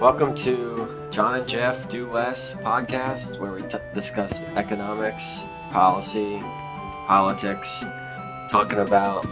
Welcome 0.00 0.34
to 0.36 0.88
John 1.10 1.34
and 1.34 1.46
Jeff 1.46 1.86
Do 1.90 2.10
Less 2.10 2.56
podcast, 2.56 3.38
where 3.38 3.52
we 3.52 3.60
t- 3.64 3.76
discuss 3.92 4.40
economics, 4.56 5.44
policy, 5.72 6.38
politics, 7.06 7.84
talking 8.50 8.78
about 8.78 9.26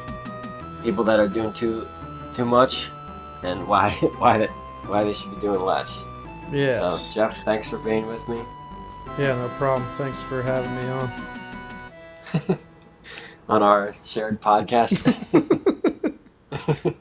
people 0.84 1.04
that 1.04 1.18
are 1.18 1.26
doing 1.26 1.54
too 1.54 1.88
too 2.34 2.44
much 2.44 2.90
and 3.42 3.66
why 3.66 3.92
why 4.18 4.36
that 4.36 4.50
why 4.84 5.04
they 5.04 5.14
should 5.14 5.34
be 5.36 5.40
doing 5.40 5.62
less. 5.62 6.04
Yes. 6.52 7.00
So, 7.00 7.14
Jeff, 7.14 7.42
thanks 7.46 7.70
for 7.70 7.78
being 7.78 8.06
with 8.06 8.28
me. 8.28 8.42
Yeah, 9.18 9.36
no 9.36 9.48
problem. 9.56 9.88
Thanks 9.96 10.20
for 10.20 10.42
having 10.42 10.76
me 10.76 10.86
on. 12.46 12.58
on 13.48 13.62
our 13.62 13.94
shared 14.04 14.38
podcast. 14.42 15.00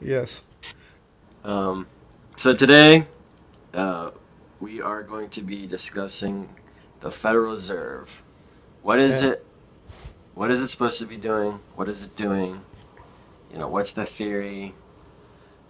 yes. 0.00 0.40
Um, 1.44 1.86
so 2.36 2.54
today, 2.54 3.06
uh, 3.78 4.10
we 4.60 4.80
are 4.82 5.02
going 5.02 5.30
to 5.30 5.40
be 5.42 5.66
discussing 5.66 6.48
the 7.00 7.10
Federal 7.10 7.52
Reserve. 7.52 8.22
What 8.82 8.98
is 9.00 9.22
Yeah. 9.22 9.30
it? 9.30 9.46
What 10.34 10.50
is 10.50 10.60
it 10.60 10.66
supposed 10.68 10.98
to 10.98 11.06
be 11.06 11.16
doing? 11.16 11.58
What 11.76 11.88
is 11.88 12.02
it 12.02 12.14
doing? 12.16 12.60
You 13.52 13.58
know, 13.58 13.68
what's 13.68 13.92
the 13.92 14.04
theory? 14.04 14.74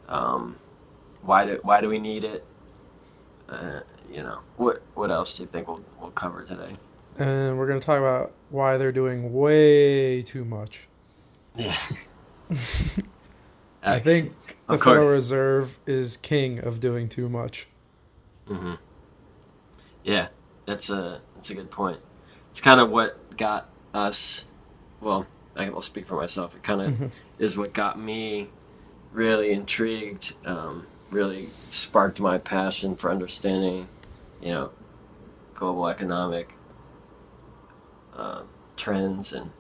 Um, 0.08 0.56
why 1.22 1.44
do 1.44 1.60
why 1.62 1.80
do 1.80 1.88
we 1.88 1.98
need 1.98 2.24
it? 2.24 2.44
Uh, 3.48 3.80
you 4.10 4.22
know, 4.22 4.40
what 4.56 4.82
what 4.95 5.10
else 5.10 5.37
do 5.37 5.43
you 5.43 5.48
think 5.48 5.68
we'll 5.68 5.84
we'll 6.00 6.10
cover 6.10 6.45
today? 6.45 6.76
And 7.18 7.59
we're 7.59 7.66
going 7.66 7.80
to 7.80 7.84
talk 7.84 7.98
about 7.98 8.32
why 8.50 8.78
they're 8.78 8.93
doing 8.93 9.32
way 9.32 10.22
too 10.22 10.45
much. 10.45 10.88
Yeah. 11.56 11.76
I 13.82 13.98
think 13.98 14.32
the. 14.68 14.78
Federal 14.78 15.09
Reserve 15.09 15.78
is 15.87 16.16
king 16.16 16.60
of 16.60 16.78
doing 16.78 17.09
too 17.09 17.28
much. 17.28 17.66
Hmm 18.49 18.74
Yeah, 20.02 20.29
that's 20.66 20.91
a 20.91 21.23
that's 21.35 21.51
a 21.51 21.54
good 21.54 21.71
point. 21.71 22.01
It's 22.51 22.60
kind 22.60 22.80
of 22.80 22.90
what 22.90 23.35
got 23.37 23.71
us. 23.95 24.46
Well, 25.01 25.27
I 25.57 25.71
will 25.71 25.82
speak 25.82 26.07
for 26.09 26.16
myself. 26.16 26.55
It 26.57 26.63
kind 26.63 26.80
of 26.82 26.95
Mhm. 26.95 27.13
is 27.38 27.57
what 27.57 27.74
got 27.74 27.99
me 27.99 28.55
really 29.13 29.52
intrigued. 29.52 30.35
Um, 30.46 30.88
really 31.10 31.55
sparked 31.68 32.21
my 32.21 32.38
passion 32.38 32.96
for 32.96 33.10
understanding, 33.10 33.90
you 34.40 34.51
know, 34.52 34.73
global 35.55 35.88
economic 35.88 36.59
uh, 38.12 38.45
trends 38.77 39.33
and 39.33 39.52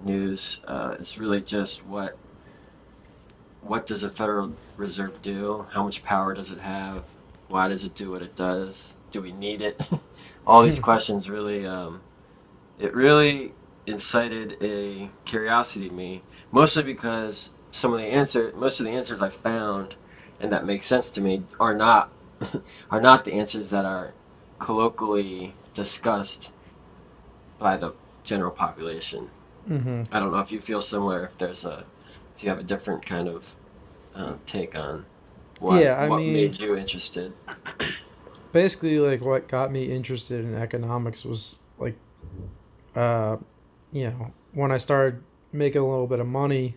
news. 0.00 0.60
Uh, 0.68 0.96
it's 1.00 1.18
really 1.18 1.42
just 1.42 1.84
what 1.84 2.20
what 3.60 3.86
does 3.86 4.00
the 4.00 4.10
Federal 4.10 4.58
Reserve 4.76 5.22
do? 5.22 5.68
How 5.72 5.84
much 5.84 6.02
power 6.02 6.34
does 6.34 6.50
it 6.50 6.58
have? 6.60 7.17
Why 7.48 7.68
does 7.68 7.84
it 7.84 7.94
do 7.94 8.10
what 8.10 8.22
it 8.22 8.36
does? 8.36 8.96
Do 9.10 9.22
we 9.22 9.32
need 9.32 9.62
it? 9.62 9.80
All 10.46 10.62
these 10.62 10.80
questions 10.80 11.28
really, 11.30 11.66
um, 11.66 12.00
it 12.78 12.94
really 12.94 13.52
incited 13.86 14.56
a 14.62 15.10
curiosity 15.24 15.88
in 15.88 15.96
me. 15.96 16.22
Mostly 16.52 16.82
because 16.82 17.52
some 17.70 17.92
of 17.92 18.00
the 18.00 18.06
answer, 18.06 18.52
most 18.56 18.80
of 18.80 18.86
the 18.86 18.92
answers 18.92 19.22
I 19.22 19.30
found, 19.30 19.96
and 20.40 20.52
that 20.52 20.66
make 20.66 20.82
sense 20.82 21.10
to 21.12 21.20
me, 21.22 21.44
are 21.60 21.74
not 21.74 22.12
are 22.90 23.00
not 23.00 23.24
the 23.24 23.34
answers 23.34 23.70
that 23.70 23.84
are 23.84 24.14
colloquially 24.60 25.54
discussed 25.74 26.52
by 27.58 27.76
the 27.76 27.94
general 28.24 28.50
population. 28.50 29.30
hmm 29.66 30.02
I 30.12 30.20
don't 30.20 30.32
know 30.32 30.40
if 30.40 30.52
you 30.52 30.60
feel 30.60 30.80
similar. 30.80 31.24
If 31.24 31.38
there's 31.38 31.64
a, 31.64 31.86
if 32.36 32.42
you 32.42 32.48
have 32.50 32.58
a 32.58 32.64
different 32.64 33.04
kind 33.06 33.28
of 33.28 33.56
uh, 34.14 34.36
take 34.46 34.76
on 34.76 35.06
what 35.58 35.82
Yeah, 35.82 35.94
I 35.98 36.08
what 36.08 36.18
mean- 36.18 36.32
made 36.32 36.60
you 36.60 36.76
interested. 36.76 37.32
Basically, 38.52 38.98
like, 38.98 39.20
what 39.20 39.46
got 39.48 39.70
me 39.70 39.84
interested 39.92 40.44
in 40.44 40.54
economics 40.54 41.24
was, 41.24 41.56
like, 41.78 41.96
uh, 42.96 43.36
you 43.92 44.04
know, 44.04 44.32
when 44.52 44.72
I 44.72 44.78
started 44.78 45.22
making 45.52 45.82
a 45.82 45.86
little 45.88 46.06
bit 46.06 46.18
of 46.20 46.26
money 46.26 46.76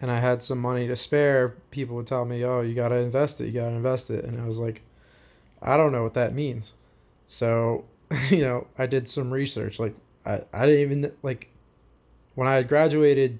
and 0.00 0.10
I 0.10 0.20
had 0.20 0.42
some 0.42 0.58
money 0.58 0.86
to 0.86 0.96
spare, 0.96 1.56
people 1.70 1.96
would 1.96 2.06
tell 2.06 2.24
me, 2.24 2.44
oh, 2.44 2.60
you 2.60 2.74
got 2.74 2.88
to 2.88 2.96
invest 2.96 3.40
it, 3.40 3.46
you 3.46 3.52
got 3.52 3.70
to 3.70 3.74
invest 3.74 4.10
it. 4.10 4.24
And 4.24 4.40
I 4.40 4.44
was 4.46 4.58
like, 4.58 4.82
I 5.62 5.76
don't 5.76 5.92
know 5.92 6.02
what 6.02 6.14
that 6.14 6.34
means. 6.34 6.74
So, 7.26 7.84
you 8.30 8.38
know, 8.42 8.66
I 8.78 8.86
did 8.86 9.08
some 9.08 9.30
research. 9.30 9.78
Like, 9.78 9.94
I, 10.26 10.42
I 10.52 10.66
didn't 10.66 10.80
even, 10.82 11.12
like, 11.22 11.48
when 12.34 12.46
I 12.48 12.54
had 12.54 12.68
graduated 12.68 13.38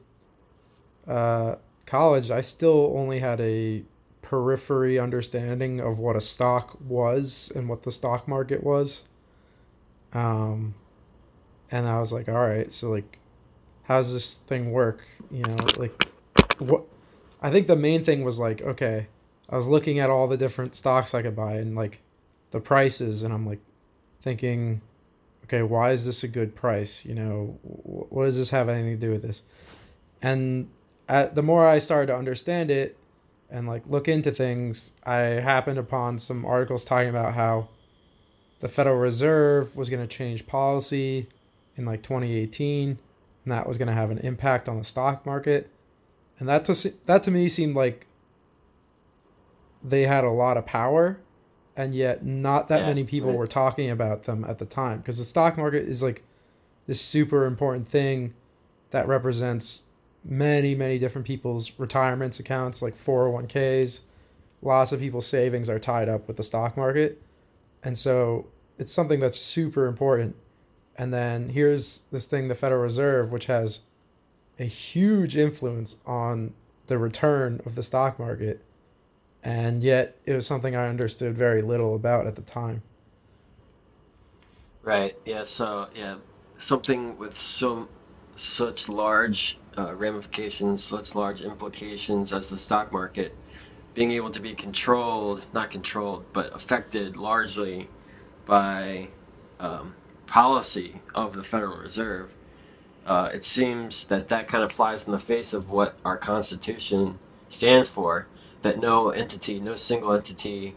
uh, 1.06 1.56
college, 1.86 2.30
I 2.30 2.40
still 2.40 2.92
only 2.96 3.19
had 3.19 3.40
a 3.40 3.82
periphery 4.30 4.96
understanding 4.96 5.80
of 5.80 5.98
what 5.98 6.14
a 6.14 6.20
stock 6.20 6.78
was 6.80 7.50
and 7.56 7.68
what 7.68 7.82
the 7.82 7.91
stock 7.91 8.28
market 8.28 8.62
was. 8.62 9.02
Um, 10.12 10.76
and 11.68 11.88
I 11.88 11.98
was 11.98 12.12
like, 12.12 12.28
all 12.28 12.36
right, 12.36 12.72
so 12.72 12.90
like, 12.90 13.19
how 13.82 13.96
does 13.96 14.12
this 14.12 14.36
thing 14.36 14.70
work? 14.70 15.02
You 15.32 15.42
know, 15.42 15.56
like, 15.78 16.04
what? 16.60 16.84
I 17.42 17.50
think 17.50 17.66
the 17.66 17.74
main 17.74 18.04
thing 18.04 18.22
was 18.22 18.38
like, 18.38 18.62
okay, 18.62 19.08
I 19.48 19.56
was 19.56 19.66
looking 19.66 19.98
at 19.98 20.10
all 20.10 20.28
the 20.28 20.36
different 20.36 20.76
stocks 20.76 21.12
I 21.12 21.22
could 21.22 21.34
buy 21.34 21.54
and 21.54 21.74
like 21.74 22.00
the 22.52 22.60
prices, 22.60 23.24
and 23.24 23.34
I'm 23.34 23.44
like 23.44 23.60
thinking, 24.20 24.80
okay, 25.44 25.62
why 25.62 25.90
is 25.90 26.06
this 26.06 26.22
a 26.22 26.28
good 26.28 26.54
price? 26.54 27.04
You 27.04 27.16
know, 27.16 27.58
wh- 27.62 28.12
what 28.12 28.26
does 28.26 28.38
this 28.38 28.50
have 28.50 28.69
anything 28.69 29.00
to 29.00 29.06
do 29.06 29.12
with 29.12 29.22
this? 29.22 29.42
And 30.22 30.70
at, 31.08 31.34
the 31.34 31.42
more 31.42 31.66
I 31.66 31.80
started 31.80 32.12
to 32.12 32.16
understand 32.16 32.70
it 32.70 32.96
and 33.50 33.66
like 33.66 33.83
look 33.87 34.09
into 34.09 34.31
things, 34.31 34.93
I 35.05 35.16
happened 35.19 35.78
upon 35.78 36.19
some 36.19 36.44
articles 36.44 36.84
talking 36.84 37.09
about 37.09 37.34
how 37.34 37.69
the 38.61 38.69
Federal 38.69 38.97
Reserve 38.97 39.77
was 39.77 39.91
going 39.91 40.06
to 40.06 40.09
change 40.09 40.47
policy 40.47 41.28
in 41.77 41.84
like 41.84 42.03
2018 42.03 42.99
and 43.44 43.53
that 43.53 43.66
was 43.66 43.78
going 43.78 43.88
to 43.88 43.94
have 43.94 44.11
an 44.11 44.19
impact 44.19 44.69
on 44.69 44.77
the 44.78 44.84
stock 44.84 45.25
market. 45.25 45.71
And 46.38 46.49
that 46.49 46.65
to 46.66 46.94
that 47.06 47.22
to 47.25 47.31
me 47.31 47.49
seemed 47.49 47.75
like 47.75 48.06
they 49.82 50.06
had 50.06 50.25
a 50.25 50.31
lot 50.31 50.56
of 50.56 50.67
power 50.67 51.21
and 51.77 51.94
yet 51.94 52.25
not 52.25 52.69
that 52.69 52.81
Yeah, 52.81 52.87
many 52.87 53.05
people 53.05 53.31
right. 53.31 53.38
were 53.38 53.47
talking 53.47 53.91
about 53.91 54.25
them 54.25 54.44
at 54.44 54.59
the 54.59 54.67
time 54.67 54.99
because 54.99 55.19
the 55.19 55.25
stock 55.25 55.56
market 55.56 55.88
is 55.88 56.03
like 56.03 56.22
this 56.87 57.00
super 57.00 57.47
important 57.47 57.88
thing 57.88 58.34
that 58.91 59.06
represents 59.06 59.84
many 60.25 60.75
many 60.75 60.98
different 60.98 61.26
people's 61.26 61.72
retirements 61.78 62.38
accounts 62.41 62.82
like 62.82 62.97
401ks 62.97 64.00
lots 64.62 64.92
of 64.92 65.00
people's 65.00 65.26
savings 65.26 65.69
are 65.69 65.78
tied 65.78 66.08
up 66.08 66.28
with 66.28 66.36
the 66.36 66.42
stock 66.42 66.76
market 66.76 67.20
and 67.82 67.97
so 67.97 68.47
it's 68.78 68.92
something 68.92 69.20
that's 69.20 69.38
super 69.38 69.86
important 69.86 70.36
and 70.97 71.12
then 71.12 71.50
here's 71.50 72.03
this 72.10 72.26
thing 72.26 72.48
the 72.48 72.54
federal 72.54 72.82
reserve 72.82 73.32
which 73.32 73.47
has 73.47 73.81
a 74.58 74.64
huge 74.64 75.36
influence 75.36 75.97
on 76.04 76.52
the 76.87 76.98
return 76.98 77.60
of 77.64 77.75
the 77.75 77.82
stock 77.82 78.19
market 78.19 78.62
and 79.42 79.82
yet 79.82 80.16
it 80.26 80.34
was 80.34 80.47
something 80.47 80.76
i 80.76 80.87
understood 80.87 81.37
very 81.37 81.62
little 81.62 81.94
about 81.94 82.26
at 82.26 82.37
the 82.37 82.42
time 82.42 82.82
Right. 84.82 85.16
Yeah. 85.25 85.44
So 85.44 85.88
yeah, 85.94 86.16
something 86.58 87.16
with 87.19 87.37
so 87.37 87.88
such 88.37 88.88
large 88.88 89.58
uh, 89.80 89.94
ramifications, 89.94 90.84
such 90.84 91.14
large 91.14 91.42
implications 91.42 92.32
as 92.32 92.50
the 92.50 92.58
stock 92.58 92.92
market, 92.92 93.34
being 93.94 94.12
able 94.12 94.31
to 94.31 94.40
be 94.40 94.55
controlled, 94.55 95.43
not 95.52 95.70
controlled, 95.70 96.25
but 96.32 96.55
affected 96.55 97.16
largely 97.16 97.88
by 98.46 99.08
um, 99.58 99.94
policy 100.26 101.00
of 101.14 101.34
the 101.34 101.43
Federal 101.43 101.78
Reserve. 101.78 102.31
Uh, 103.06 103.31
it 103.32 103.44
seems 103.44 104.06
that 104.08 104.28
that 104.28 104.49
kind 104.49 104.62
of 104.62 104.70
flies 104.70 105.06
in 105.06 105.12
the 105.12 105.19
face 105.19 105.55
of 105.55 105.70
what 105.70 105.96
our 106.05 106.19
Constitution 106.19 107.19
stands 107.49 107.88
for. 107.88 108.26
That 108.62 108.78
no 108.78 109.08
entity, 109.08 109.58
no 109.58 109.75
single 109.75 110.12
entity, 110.12 110.76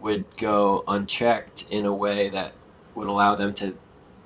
would 0.00 0.24
go 0.36 0.82
unchecked 0.88 1.66
in 1.70 1.86
a 1.86 1.94
way 1.94 2.30
that 2.30 2.52
would 2.94 3.06
allow 3.06 3.36
them 3.36 3.54
to 3.54 3.76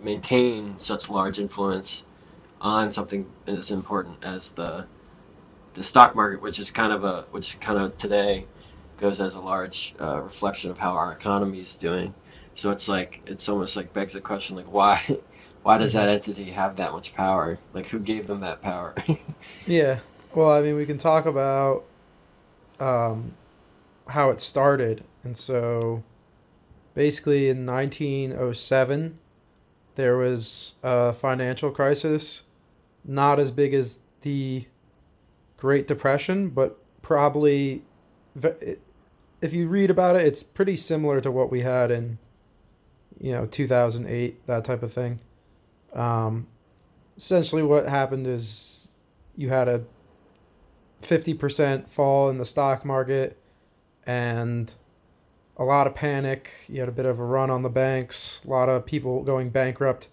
maintain 0.03 0.79
such 0.79 1.11
large 1.11 1.39
influence 1.39 2.07
on 2.65 2.91
something 2.91 3.31
as 3.47 3.71
important 3.71 4.17
as 4.25 4.53
the 4.55 4.87
the 5.75 5.83
stock 5.83 6.15
market, 6.15 6.41
which 6.41 6.59
is 6.59 6.71
kind 6.71 6.93
of 6.93 7.05
a 7.05 7.27
which 7.31 7.61
kind 7.61 7.79
of 7.79 7.97
today 7.99 8.47
goes 8.99 9.21
as 9.21 9.35
a 9.35 9.41
large 9.41 9.95
uh, 10.01 10.21
reflection 10.21 10.71
of 10.71 10.79
how 10.79 10.93
our 10.93 11.13
economy 11.13 11.61
is 11.61 11.77
doing. 11.77 12.15
So 12.55 12.71
it's 12.71 12.89
like 12.89 13.21
it's 13.27 13.49
almost 13.49 13.77
like 13.77 13.93
begs 13.93 14.15
the 14.15 14.21
question 14.21 14.57
like 14.57 14.73
why 14.73 15.01
why 15.63 15.79
does 15.79 15.93
that 15.93 16.09
entity 16.09 16.45
have 16.51 16.77
that 16.77 16.93
much 16.93 17.15
power? 17.15 17.59
Like 17.75 17.87
who 17.87 18.01
gave 18.01 18.27
them 18.27 18.41
that 18.41 18.63
power? 18.63 18.95
Yeah. 19.67 20.01
Well, 20.35 20.51
I 20.51 20.61
mean, 20.61 20.75
we 20.75 20.85
can 20.85 20.99
talk 20.99 21.25
about 21.25 21.85
um, 22.81 23.33
how 24.09 24.31
it 24.31 24.41
started. 24.41 25.05
And 25.23 25.37
so 25.37 26.03
basically 26.95 27.49
in 27.49 27.65
1907, 27.65 29.19
there 29.95 30.17
was 30.17 30.75
a 30.83 31.13
financial 31.13 31.71
crisis, 31.71 32.43
not 33.05 33.39
as 33.39 33.51
big 33.51 33.75
as 33.75 34.01
the 34.23 34.67
Great 35.57 35.87
Depression, 35.87 36.51
but 36.51 36.79
probably 37.03 37.83
if 39.41 39.53
you 39.53 39.69
read 39.69 39.91
about 39.91 40.17
it, 40.17 40.27
it's 40.27 40.43
pretty 40.43 40.77
similar 40.77 41.21
to 41.21 41.31
what 41.31 41.51
we 41.51 41.61
had 41.61 41.91
in, 41.91 42.19
you 43.21 43.33
know, 43.33 43.47
2008, 43.47 44.47
that 44.47 44.65
type 44.65 44.83
of 44.83 44.93
thing. 44.93 45.21
Um, 45.93 46.47
essentially, 47.17 47.63
what 47.63 47.87
happened 47.87 48.27
is 48.27 48.89
you 49.37 49.51
had 49.51 49.69
a 49.69 49.85
50% 51.03 51.89
fall 51.89 52.31
in 52.31 52.39
the 52.39 52.45
stock 52.45 52.85
market 52.85 53.39
and 54.07 54.73
a 55.57 55.65
lot 55.65 55.87
of 55.87 55.95
panic. 55.95 56.51
You 56.69 56.81
had 56.81 56.89
a 56.89 56.93
bit 56.93 57.07
of 57.07 57.19
a 57.19 57.25
run 57.25 57.51
on 57.51 57.63
the 57.63 57.69
banks, 57.69 58.41
a 58.45 58.49
lot 58.49 58.69
of 58.69 58.87
people 58.87 59.23
going 59.23 59.51
bankrupt. 59.51 60.09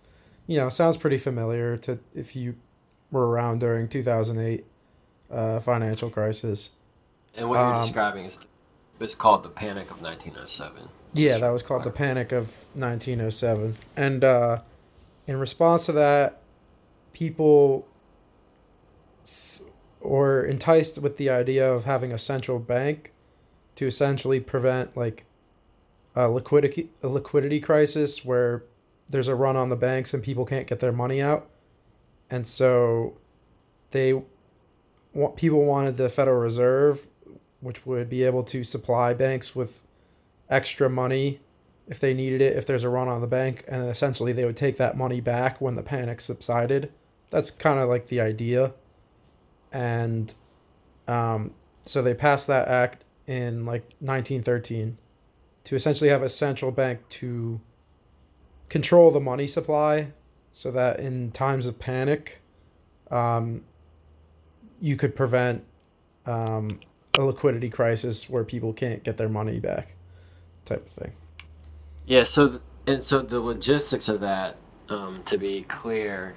You 0.46 0.58
know, 0.58 0.70
sounds 0.70 0.98
pretty 0.98 1.18
familiar 1.18 1.78
to 1.78 2.00
if 2.14 2.36
you 2.36 2.56
were 3.12 3.28
around 3.30 3.60
during 3.60 3.88
2008 3.88 4.66
uh, 5.30 5.60
financial 5.60 6.10
crisis. 6.10 6.72
And 7.36 7.50
what 7.50 7.56
you're 7.60 7.74
Um, 7.76 7.82
describing 7.82 8.26
is 8.26 8.40
it's 9.00 9.16
called 9.16 9.44
the 9.44 9.50
Panic 9.50 9.92
of 9.92 10.02
1907. 10.02 10.90
Yeah, 11.14 11.38
that 11.40 11.50
was 11.50 11.62
called 11.64 11.84
the 11.84 11.92
Panic 11.92 12.32
of 12.32 12.48
1907. 12.74 13.76
And 13.98 14.24
uh, 14.24 14.60
in 15.28 15.38
response 15.38 15.86
to 15.88 15.92
that, 15.94 16.40
people 17.14 17.86
th- 19.26 19.70
were 20.00 20.46
enticed 20.46 20.98
with 21.00 21.18
the 21.18 21.30
idea 21.30 21.70
of 21.72 21.86
having 21.86 22.12
a 22.14 22.18
central 22.18 22.60
bank 22.60 23.12
to 23.76 23.86
essentially 23.88 24.40
prevent 24.40 24.96
like 24.96 25.26
a 26.16 26.30
liquidity 26.30 26.90
a 27.02 27.08
liquidity 27.08 27.60
crisis 27.60 28.24
where 28.24 28.64
there's 29.10 29.28
a 29.28 29.36
run 29.36 29.56
on 29.58 29.70
the 29.70 29.76
banks 29.76 30.14
and 30.14 30.22
people 30.24 30.46
can't 30.46 30.68
get 30.68 30.80
their 30.80 30.92
money 30.92 31.22
out. 31.22 31.50
And 32.32 32.48
so 32.48 33.18
they 33.92 34.24
people 35.36 35.66
wanted 35.66 35.98
the 35.98 36.10
Federal 36.10 36.40
Reserve 36.40 37.08
which 37.60 37.86
would 37.86 38.10
be 38.10 38.24
able 38.24 38.42
to 38.42 38.64
supply 38.64 39.14
banks 39.14 39.56
with 39.56 39.82
extra 40.50 40.90
money 40.90 41.40
if 41.88 42.00
they 42.00 42.14
needed 42.14 42.42
it 42.42 42.58
if 42.58 42.66
there's 42.66 42.84
a 42.84 42.90
run 42.90 43.08
on 43.08 43.22
the 43.22 43.28
bank 43.28 43.64
and 43.68 43.88
essentially 43.88 44.34
they 44.34 44.46
would 44.46 44.58
take 44.58 44.78
that 44.78 44.98
money 44.98 45.22
back 45.22 45.62
when 45.62 45.76
the 45.76 45.84
panic 45.84 46.20
subsided. 46.20 46.92
That's 47.30 47.52
kind 47.52 47.80
of 47.80 47.88
like 47.88 48.08
the 48.08 48.20
idea. 48.20 48.74
And 49.72 50.34
um, 51.08 51.54
so 51.86 52.02
they 52.02 52.14
passed 52.14 52.48
that 52.48 52.68
act 52.68 53.04
in 53.28 53.66
like 53.66 53.84
1913 54.00 54.98
to 55.64 55.76
essentially 55.76 56.10
have 56.10 56.24
a 56.24 56.30
central 56.30 56.72
bank 56.72 57.08
to 57.10 57.62
control 58.70 59.12
the 59.12 59.20
money 59.20 59.48
supply 59.48 60.08
so 60.52 60.72
that 60.72 61.00
in 61.00 61.32
times 61.32 61.66
of 61.66 61.80
panic 61.80 62.42
um, 63.10 63.64
you 64.80 64.96
could 64.96 65.16
prevent 65.16 65.64
um, 66.26 66.80
a 67.16 67.24
liquidity 67.24 67.70
crisis 67.70 68.30
where 68.30 68.44
people 68.44 68.74
can't 68.74 69.04
get 69.04 69.18
their 69.18 69.30
money 69.30 69.60
back 69.60 69.96
type 70.66 70.86
of 70.88 70.94
thing. 70.94 71.14
Yeah, 72.06 72.24
so 72.24 72.50
th- 72.50 72.62
and 72.88 73.06
so 73.06 73.22
the 73.22 73.40
logistics 73.40 74.10
of 74.10 74.22
that, 74.22 74.58
um, 74.90 75.24
to 75.24 75.38
be 75.38 75.64
clear, 75.64 76.36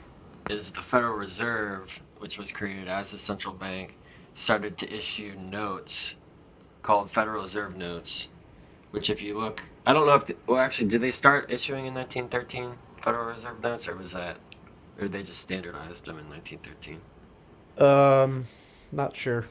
is 0.49 0.72
the 0.72 0.82
Federal 0.82 1.14
Reserve, 1.14 2.00
which 2.19 2.38
was 2.38 2.52
created 2.52 2.88
as 2.88 3.11
the 3.12 3.19
central 3.19 3.55
bank, 3.55 3.99
started 4.34 4.78
to 4.78 4.93
issue 4.96 5.34
notes 5.38 6.16
called 6.82 7.11
Federal 7.11 7.43
Reserve 7.43 7.76
notes, 7.76 8.31
which 8.90 9.11
if 9.11 9.22
you 9.22 9.38
look, 9.38 9.62
I 9.87 9.93
don't 9.93 10.06
know 10.06 10.14
if 10.14 10.26
the, 10.26 10.37
well 10.46 10.61
actually 10.61 10.88
did 10.88 11.00
they 11.00 11.11
start 11.11 11.50
issuing 11.50 11.87
in 11.87 11.94
1913 11.94 12.78
Federal 13.04 13.26
Reserve 13.26 13.60
notes 13.62 13.88
or 13.88 13.96
was 13.96 14.14
that 14.14 14.40
or 15.00 15.08
they 15.08 15.24
just 15.24 15.42
standardized 15.42 16.06
them 16.06 16.18
in 16.18 16.28
1913? 16.30 17.02
um 17.78 18.46
not 18.92 19.16
sure 19.16 19.46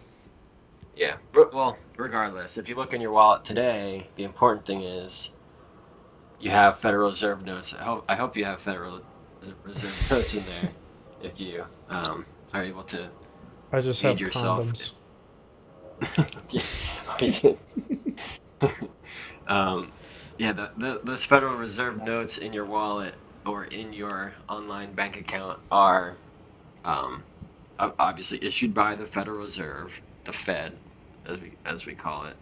Yeah. 0.96 1.18
Well, 1.34 1.78
regardless, 1.98 2.58
if 2.58 2.70
you 2.70 2.76
look 2.76 2.94
in 2.94 3.02
your 3.02 3.12
wallet 3.12 3.46
today, 3.46 4.12
the 4.16 4.24
important 4.26 4.66
thing 4.66 4.84
is 4.84 5.34
you 6.40 6.52
have 6.52 6.80
Federal 6.80 7.10
Reserve 7.10 7.46
notes. 7.46 7.74
I 7.74 7.84
hope, 7.84 8.06
I 8.10 8.16
hope 8.16 8.38
you 8.38 8.46
have 8.46 8.62
Federal 8.62 9.02
Reserve 9.64 10.04
notes 10.12 10.36
in 10.36 10.46
there 10.46 10.74
if 11.22 11.40
you 11.42 11.66
um, 11.90 12.28
are 12.54 12.64
able 12.64 12.84
to. 12.86 13.12
i 13.74 13.82
just 13.82 14.02
Feed 14.02 14.04
have 14.04 14.22
yourself. 14.22 14.74
condoms 14.78 14.94
um, 19.48 19.94
yeah, 20.38 20.54
the, 20.54 20.72
the, 20.78 21.02
those 21.04 21.26
Federal 21.26 21.56
Reserve 21.56 22.02
notes 22.02 22.38
in 22.40 22.54
your 22.54 22.66
wallet 22.66 23.16
or 23.46 23.66
in 23.66 23.94
your 23.94 24.34
online 24.50 24.94
bank 24.94 25.18
account 25.18 25.60
are 25.72 26.16
um, 26.86 27.24
obviously 27.80 28.44
issued 28.44 28.74
by 28.74 28.96
the 28.96 29.06
Federal 29.06 29.38
Reserve, 29.38 30.00
the 30.26 30.34
Fed, 30.34 30.74
as 31.26 31.40
we 31.40 31.54
as 31.66 31.86
we 31.86 31.94
call 31.94 32.26
it, 32.26 32.36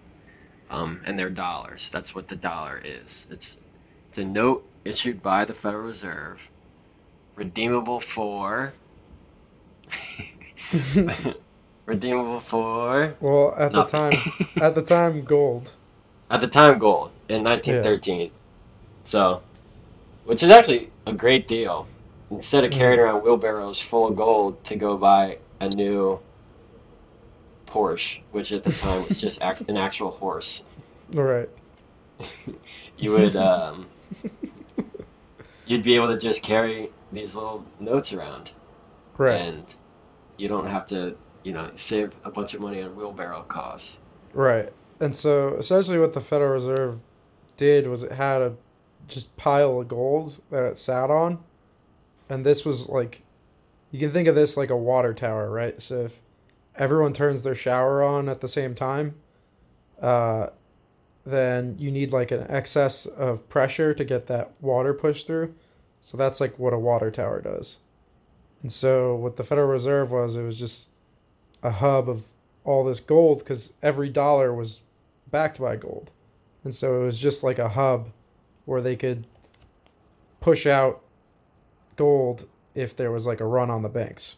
um, 0.69 1.01
and 1.05 1.17
they're 1.17 1.29
dollars. 1.29 1.89
That's 1.91 2.15
what 2.15 2.27
the 2.27 2.35
dollar 2.35 2.81
is. 2.83 3.27
It's 3.29 3.59
it's 4.09 4.17
a 4.19 4.25
note 4.25 4.65
issued 4.85 5.21
by 5.21 5.45
the 5.45 5.53
Federal 5.53 5.83
Reserve, 5.83 6.47
redeemable 7.35 7.99
for. 7.99 8.73
redeemable 11.85 12.39
for 12.39 13.15
well 13.19 13.53
at 13.57 13.71
the 13.73 13.83
time 13.83 14.13
at 14.61 14.75
the 14.75 14.81
time 14.81 15.23
gold 15.23 15.73
at 16.29 16.39
the 16.39 16.47
time 16.47 16.79
gold 16.79 17.11
in 17.27 17.43
1913 17.43 18.31
so 19.03 19.41
which 20.31 20.43
is 20.43 20.49
actually 20.49 20.89
a 21.07 21.11
great 21.11 21.45
deal. 21.45 21.85
Instead 22.29 22.63
of 22.63 22.71
carrying 22.71 23.01
around 23.01 23.21
wheelbarrows 23.21 23.81
full 23.81 24.07
of 24.07 24.15
gold 24.15 24.63
to 24.63 24.77
go 24.77 24.95
buy 24.95 25.37
a 25.59 25.67
new 25.67 26.17
porsche 27.67 28.21
which 28.31 28.53
at 28.53 28.63
the 28.63 28.71
time 28.71 29.05
was 29.09 29.19
just 29.19 29.41
act- 29.41 29.67
an 29.67 29.75
actual 29.75 30.11
horse. 30.11 30.63
All 31.17 31.23
right. 31.23 31.49
You 32.97 33.11
would 33.11 33.35
um, 33.51 33.87
you'd 35.65 35.83
be 35.83 35.95
able 35.95 36.07
to 36.07 36.17
just 36.17 36.43
carry 36.43 36.91
these 37.11 37.35
little 37.35 37.65
notes 37.81 38.13
around. 38.13 38.51
Right. 39.17 39.35
And 39.41 39.65
you 40.37 40.47
don't 40.47 40.67
have 40.67 40.87
to 40.87 41.17
you 41.43 41.51
know 41.51 41.71
save 41.75 42.13
a 42.23 42.31
bunch 42.31 42.53
of 42.53 42.61
money 42.61 42.81
on 42.81 42.95
wheelbarrow 42.95 43.41
costs. 43.49 43.99
Right. 44.33 44.71
And 45.01 45.13
so 45.13 45.55
essentially 45.55 45.99
what 45.99 46.13
the 46.13 46.21
Federal 46.21 46.51
Reserve 46.51 47.01
did 47.57 47.87
was 47.87 48.03
it 48.03 48.13
had 48.13 48.41
a 48.41 48.55
just 49.11 49.35
pile 49.37 49.79
of 49.79 49.87
gold 49.87 50.41
that 50.49 50.63
it 50.63 50.77
sat 50.77 51.11
on. 51.11 51.39
And 52.29 52.45
this 52.45 52.65
was 52.65 52.89
like 52.89 53.21
you 53.91 53.99
can 53.99 54.11
think 54.11 54.27
of 54.27 54.35
this 54.35 54.57
like 54.57 54.69
a 54.69 54.77
water 54.77 55.13
tower, 55.13 55.49
right? 55.49 55.81
So 55.81 56.05
if 56.05 56.21
everyone 56.75 57.13
turns 57.13 57.43
their 57.43 57.55
shower 57.55 58.01
on 58.01 58.29
at 58.29 58.41
the 58.41 58.47
same 58.47 58.75
time, 58.75 59.15
uh 60.01 60.47
then 61.23 61.75
you 61.77 61.91
need 61.91 62.11
like 62.11 62.31
an 62.31 62.45
excess 62.49 63.05
of 63.05 63.47
pressure 63.47 63.93
to 63.93 64.03
get 64.03 64.25
that 64.27 64.51
water 64.59 64.93
pushed 64.93 65.27
through. 65.27 65.53
So 66.01 66.17
that's 66.17 66.41
like 66.41 66.57
what 66.57 66.73
a 66.73 66.79
water 66.79 67.11
tower 67.11 67.41
does. 67.41 67.77
And 68.61 68.71
so 68.71 69.15
what 69.15 69.35
the 69.35 69.43
Federal 69.43 69.67
Reserve 69.67 70.11
was, 70.11 70.35
it 70.35 70.43
was 70.43 70.57
just 70.57 70.87
a 71.61 71.71
hub 71.71 72.09
of 72.09 72.27
all 72.63 72.83
this 72.83 72.99
gold 72.99 73.39
because 73.39 73.73
every 73.81 74.09
dollar 74.09 74.53
was 74.53 74.81
backed 75.29 75.59
by 75.59 75.75
gold. 75.75 76.11
And 76.63 76.73
so 76.73 77.01
it 77.01 77.05
was 77.05 77.19
just 77.19 77.43
like 77.43 77.59
a 77.59 77.69
hub 77.69 78.09
where 78.71 78.81
they 78.81 78.95
could 78.95 79.27
push 80.39 80.65
out 80.65 81.01
gold 81.97 82.47
if 82.73 82.95
there 82.95 83.11
was 83.11 83.27
like 83.27 83.41
a 83.41 83.45
run 83.45 83.69
on 83.69 83.81
the 83.81 83.89
banks. 83.89 84.37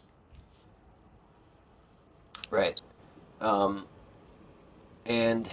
Right. 2.50 2.80
Um, 3.40 3.86
and 5.06 5.48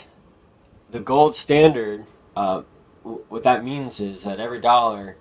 the 0.89 0.99
gold 0.99 1.35
standard, 1.35 2.07
uh, 2.35 2.63
w- 3.03 3.23
what 3.29 3.43
that 3.43 3.63
means 3.63 3.99
is 3.99 4.23
that 4.23 4.39
every 4.39 4.59
dollar, 4.59 5.15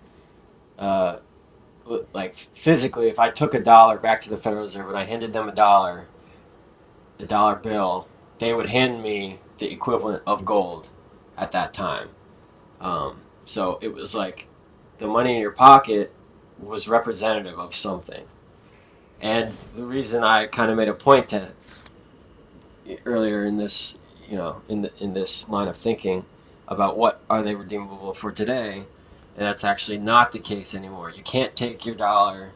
uh, 0.78 1.18
like 2.14 2.34
physically, 2.34 3.08
if 3.08 3.18
I 3.18 3.30
took 3.30 3.52
a 3.52 3.60
dollar 3.60 3.98
back 3.98 4.22
to 4.22 4.30
the 4.30 4.38
Federal 4.38 4.62
Reserve 4.62 4.88
and 4.88 4.96
I 4.96 5.04
handed 5.04 5.34
them 5.34 5.50
a 5.50 5.54
dollar, 5.54 6.06
a 7.18 7.26
dollar 7.26 7.56
bill, 7.56 8.08
they 8.38 8.54
would 8.54 8.70
hand 8.70 9.02
me 9.02 9.38
the 9.58 9.70
equivalent 9.70 10.22
of 10.26 10.46
gold 10.46 10.88
at 11.36 11.52
that 11.52 11.74
time. 11.74 12.08
Um, 12.80 13.20
so 13.50 13.78
it 13.82 13.92
was 13.92 14.14
like 14.14 14.46
the 14.98 15.08
money 15.08 15.34
in 15.34 15.40
your 15.40 15.50
pocket 15.50 16.12
was 16.58 16.86
representative 16.86 17.58
of 17.58 17.74
something. 17.74 18.24
And 19.20 19.56
the 19.74 19.82
reason 19.82 20.22
I 20.22 20.46
kind 20.46 20.70
of 20.70 20.76
made 20.76 20.88
a 20.88 20.94
point 20.94 21.28
to 21.30 21.48
earlier 23.04 23.44
in 23.44 23.56
this, 23.56 23.98
you 24.28 24.36
know, 24.36 24.62
in 24.68 24.82
the, 24.82 24.92
in 25.02 25.12
this 25.12 25.48
line 25.48 25.68
of 25.68 25.76
thinking 25.76 26.24
about 26.68 26.96
what 26.96 27.20
are 27.28 27.42
they 27.42 27.54
redeemable 27.54 28.14
for 28.14 28.30
today, 28.30 28.84
and 29.36 29.46
that's 29.46 29.64
actually 29.64 29.98
not 29.98 30.30
the 30.30 30.38
case 30.38 30.74
anymore. 30.74 31.10
You 31.10 31.22
can't 31.22 31.54
take 31.56 31.84
your 31.84 31.96
dollar 31.96 32.52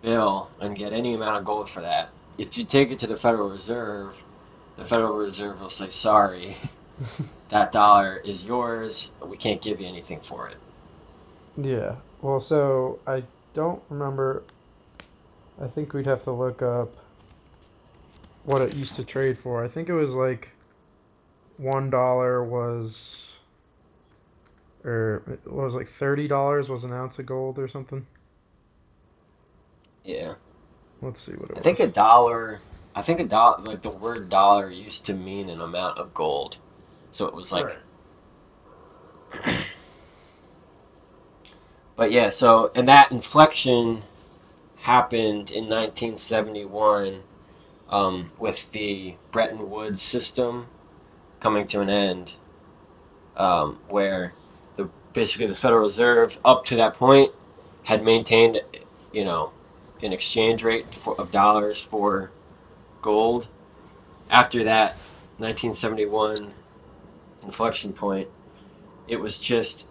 bill 0.00 0.50
and 0.60 0.74
get 0.74 0.94
any 0.94 1.14
amount 1.14 1.36
of 1.36 1.44
gold 1.44 1.68
for 1.68 1.82
that. 1.82 2.08
If 2.38 2.56
you 2.56 2.64
take 2.64 2.90
it 2.90 2.98
to 3.00 3.06
the 3.06 3.16
Federal 3.16 3.50
Reserve, 3.50 4.20
the 4.76 4.84
Federal 4.84 5.14
Reserve 5.14 5.60
will 5.60 5.68
say, 5.68 5.90
"Sorry, 5.90 6.56
that 7.48 7.72
dollar 7.72 8.16
is 8.24 8.44
yours. 8.44 9.12
We 9.24 9.36
can't 9.36 9.60
give 9.62 9.80
you 9.80 9.86
anything 9.86 10.20
for 10.20 10.48
it." 10.48 10.56
Yeah. 11.56 11.96
Well, 12.20 12.40
so 12.40 13.00
I 13.06 13.24
don't 13.54 13.82
remember. 13.88 14.42
I 15.60 15.66
think 15.66 15.92
we'd 15.92 16.06
have 16.06 16.24
to 16.24 16.32
look 16.32 16.62
up 16.62 16.96
what 18.44 18.62
it 18.62 18.74
used 18.74 18.96
to 18.96 19.04
trade 19.04 19.38
for. 19.38 19.64
I 19.64 19.68
think 19.68 19.88
it 19.88 19.94
was 19.94 20.14
like 20.14 20.50
one 21.58 21.90
dollar 21.90 22.42
was, 22.42 23.32
or 24.84 25.22
it 25.44 25.50
was 25.52 25.74
like 25.74 25.88
thirty 25.88 26.26
dollars 26.26 26.68
was 26.68 26.84
an 26.84 26.92
ounce 26.92 27.18
of 27.18 27.26
gold 27.26 27.58
or 27.58 27.68
something. 27.68 28.06
Yeah. 30.04 30.34
Let's 31.00 31.20
see 31.20 31.32
what 31.32 31.50
it 31.50 31.56
I 31.56 31.58
was. 31.58 31.64
think 31.64 31.80
a 31.80 31.86
dollar. 31.86 32.60
I 32.94 33.02
think 33.02 33.20
a 33.20 33.24
dollar, 33.24 33.62
like 33.62 33.82
the 33.82 33.90
word 33.90 34.28
dollar, 34.28 34.70
used 34.70 35.06
to 35.06 35.14
mean 35.14 35.48
an 35.48 35.60
amount 35.60 35.98
of 35.98 36.12
gold. 36.14 36.58
So 37.12 37.26
it 37.26 37.34
was 37.34 37.52
like. 37.52 37.66
Right. 39.44 39.56
But 41.94 42.10
yeah, 42.10 42.30
so 42.30 42.72
and 42.74 42.88
that 42.88 43.12
inflection 43.12 44.02
happened 44.76 45.52
in 45.52 45.68
1971 45.68 47.22
um, 47.88 48.32
with 48.38 48.72
the 48.72 49.14
Bretton 49.30 49.70
Woods 49.70 50.02
system 50.02 50.66
coming 51.38 51.66
to 51.68 51.80
an 51.80 51.90
end, 51.90 52.32
um, 53.36 53.78
where 53.88 54.32
the 54.76 54.88
basically 55.12 55.46
the 55.46 55.54
Federal 55.54 55.82
Reserve 55.82 56.38
up 56.44 56.64
to 56.66 56.76
that 56.76 56.94
point 56.94 57.30
had 57.84 58.02
maintained, 58.02 58.60
you 59.12 59.24
know, 59.24 59.52
an 60.02 60.12
exchange 60.12 60.64
rate 60.64 60.92
for, 60.92 61.20
of 61.20 61.30
dollars 61.30 61.80
for 61.80 62.32
gold. 63.02 63.46
After 64.30 64.64
that 64.64 64.96
1971 65.38 66.54
inflection 67.42 67.92
point, 67.92 68.28
it 69.08 69.16
was 69.16 69.38
just 69.38 69.88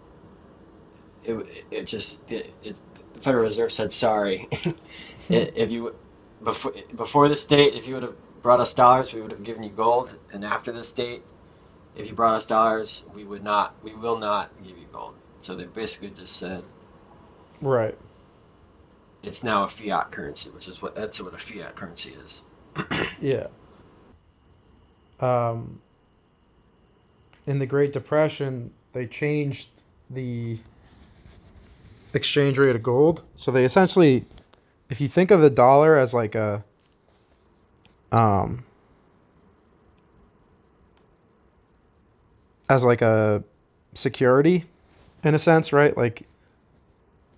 it, 1.24 1.64
it 1.70 1.86
just 1.86 2.30
it, 2.30 2.52
it, 2.62 2.80
the 3.14 3.20
Federal 3.20 3.44
Reserve 3.44 3.72
said 3.72 3.92
sorry. 3.92 4.48
if 5.28 5.70
you 5.70 5.94
before 6.42 6.74
before 6.96 7.28
this 7.28 7.46
date, 7.46 7.74
if 7.74 7.86
you 7.86 7.94
would 7.94 8.02
have 8.02 8.16
brought 8.42 8.60
us 8.60 8.74
dollars, 8.74 9.12
we 9.14 9.20
would 9.22 9.30
have 9.30 9.44
given 9.44 9.62
you 9.62 9.70
gold, 9.70 10.16
and 10.32 10.44
after 10.44 10.72
this 10.72 10.92
date, 10.92 11.22
if 11.94 12.08
you 12.08 12.14
brought 12.14 12.34
us 12.34 12.46
dollars, 12.46 13.06
we 13.14 13.24
would 13.24 13.42
not, 13.44 13.74
we 13.82 13.94
will 13.94 14.18
not 14.18 14.50
give 14.64 14.76
you 14.78 14.86
gold. 14.92 15.14
So 15.40 15.54
they 15.56 15.64
basically 15.64 16.10
just 16.10 16.36
said 16.36 16.64
Right. 17.60 17.96
it's 19.22 19.42
now 19.44 19.64
a 19.64 19.68
fiat 19.68 20.10
currency, 20.10 20.50
which 20.50 20.68
is 20.68 20.82
what 20.82 20.94
that's 20.94 21.20
what 21.20 21.34
a 21.34 21.38
fiat 21.38 21.76
currency 21.76 22.16
is. 22.24 22.44
Yeah. 23.20 23.48
Um, 25.20 25.80
in 27.46 27.58
the 27.58 27.66
Great 27.66 27.92
Depression, 27.92 28.72
they 28.92 29.06
changed 29.06 29.70
the 30.10 30.58
exchange 32.14 32.58
rate 32.58 32.76
of 32.76 32.82
gold. 32.82 33.22
So 33.36 33.50
they 33.50 33.64
essentially, 33.64 34.26
if 34.88 35.00
you 35.00 35.08
think 35.08 35.30
of 35.30 35.40
the 35.40 35.50
dollar 35.50 35.96
as 35.96 36.12
like 36.14 36.34
a, 36.34 36.64
um, 38.10 38.64
as 42.68 42.84
like 42.84 43.02
a 43.02 43.42
security, 43.94 44.64
in 45.24 45.34
a 45.34 45.38
sense, 45.38 45.72
right? 45.72 45.96
Like, 45.96 46.26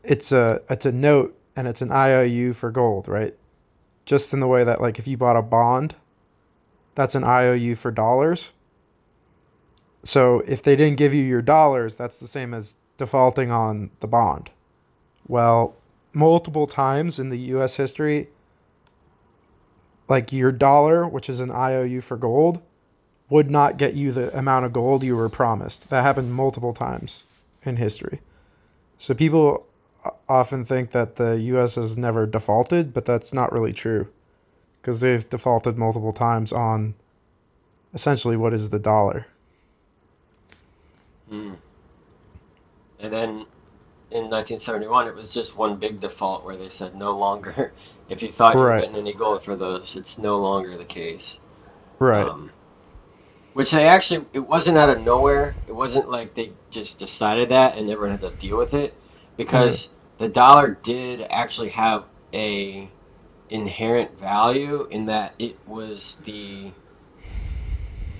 it's 0.02 0.32
a 0.32 0.61
it's 0.68 0.87
a 0.87 0.92
note 0.92 1.38
and 1.56 1.66
it's 1.66 1.82
an 1.82 1.90
IOU 1.90 2.52
for 2.52 2.70
gold, 2.70 3.08
right? 3.08 3.34
Just 4.04 4.32
in 4.32 4.40
the 4.40 4.46
way 4.46 4.64
that 4.64 4.80
like 4.80 4.99
if 4.99 5.06
you 5.06 5.16
bought 5.16 5.37
a 5.37 5.42
bond, 5.42 5.94
that's 6.94 7.14
an 7.14 7.25
IOU 7.25 7.76
for 7.76 7.90
dollars. 7.90 8.50
So 10.04 10.40
if 10.46 10.62
they 10.62 10.76
didn't 10.76 10.99
give 10.99 11.14
you 11.14 11.23
your 11.23 11.42
dollars, 11.42 11.96
that's 11.96 12.20
the 12.20 12.28
same 12.28 12.54
as 12.54 12.76
defaulting 12.99 13.50
on 13.50 13.90
the 14.00 14.06
bond. 14.06 14.50
Well, 15.26 15.75
multiple 16.12 16.66
times 16.66 17.18
in 17.18 17.30
the 17.30 17.38
US 17.38 17.76
history, 17.76 18.28
like 20.08 20.32
your 20.32 20.52
dollar, 20.52 21.08
which 21.08 21.28
is 21.28 21.40
an 21.40 21.50
IOU 21.50 22.02
for 22.02 22.16
gold, 22.18 22.61
would 23.30 23.50
not 23.50 23.78
get 23.78 23.94
you 23.94 24.12
the 24.12 24.37
amount 24.37 24.66
of 24.66 24.73
gold 24.73 25.02
you 25.02 25.16
were 25.16 25.30
promised. 25.30 25.88
That 25.88 26.02
happened 26.02 26.34
multiple 26.34 26.75
times 26.75 27.26
in 27.62 27.76
history. 27.76 28.20
So 28.99 29.14
people 29.14 29.66
often 30.28 30.64
think 30.64 30.90
that 30.90 31.16
the 31.16 31.40
US 31.54 31.76
has 31.76 31.96
never 31.96 32.26
defaulted, 32.26 32.92
but 32.92 33.06
that's 33.06 33.32
not 33.32 33.52
really 33.52 33.73
true 33.73 34.08
because 34.80 35.00
they've 35.00 35.28
defaulted 35.30 35.78
multiple 35.78 36.12
times 36.12 36.52
on 36.52 36.94
essentially 37.94 38.37
what 38.37 38.52
is 38.52 38.68
the 38.68 38.78
dollar. 38.78 39.26
Mm. 41.33 41.57
And 43.00 43.12
then 43.12 43.28
in 44.11 44.31
1971, 44.31 45.09
it 45.09 45.14
was 45.14 45.33
just 45.33 45.57
one 45.57 45.76
big 45.76 46.00
default 46.00 46.45
where 46.45 46.57
they 46.57 46.69
said 46.69 46.95
no 46.95 47.16
longer, 47.16 47.73
if 48.09 48.23
you 48.23 48.31
thought 48.31 48.54
you 48.54 48.61
were 48.61 48.66
Right. 48.66 48.83
getting 48.83 48.97
any 48.97 49.12
gold 49.12 49.43
for 49.43 49.57
those, 49.57 49.97
it's 49.97 50.19
no 50.19 50.38
longer 50.38 50.76
the 50.76 50.85
case. 50.85 51.40
Right. 51.99 52.26
Um, 52.26 52.50
which 53.54 53.71
they 53.71 53.87
actually, 53.87 54.26
it 54.33 54.40
wasn't 54.40 54.78
out 54.78 54.90
of 54.90 55.00
nowhere. 55.02 55.57
It 55.66 55.73
wasn't 55.73 56.11
like 56.11 56.35
they 56.35 56.52
just 56.71 56.99
decided 56.99 57.49
that 57.50 57.76
and 57.78 57.88
everyone 57.90 58.19
had 58.19 58.21
to 58.23 58.31
deal 58.33 58.57
with 58.59 58.75
it, 58.75 58.95
because 59.37 59.93
the 60.19 60.28
dollar 60.28 60.78
did 60.83 61.26
actually 61.31 61.71
have 61.71 62.04
a 62.33 62.90
inherent 63.50 64.19
value 64.19 64.88
in 64.90 65.07
that 65.07 65.35
it 65.38 65.57
was 65.66 66.21
the 66.25 66.73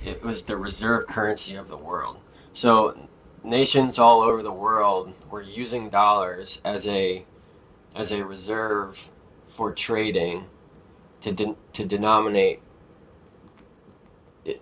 it 0.05 0.23
was 0.23 0.43
the 0.45 0.57
reserve 0.57 1.07
currency 1.09 1.57
of 1.57 1.69
the 1.69 1.77
world. 1.77 2.19
So 2.55 2.97
nations 3.43 3.99
all 3.99 4.23
over 4.23 4.43
the 4.43 4.53
world 4.53 5.13
were 5.29 5.43
using 5.43 5.91
dollars 5.91 6.63
as 6.65 6.87
a 6.89 7.27
as 7.95 8.13
a 8.13 8.25
reserve 8.25 9.11
for 9.49 9.73
trading 9.73 10.47
to 11.21 11.33
de- 11.33 11.57
to 11.75 11.85
denominate 11.85 12.63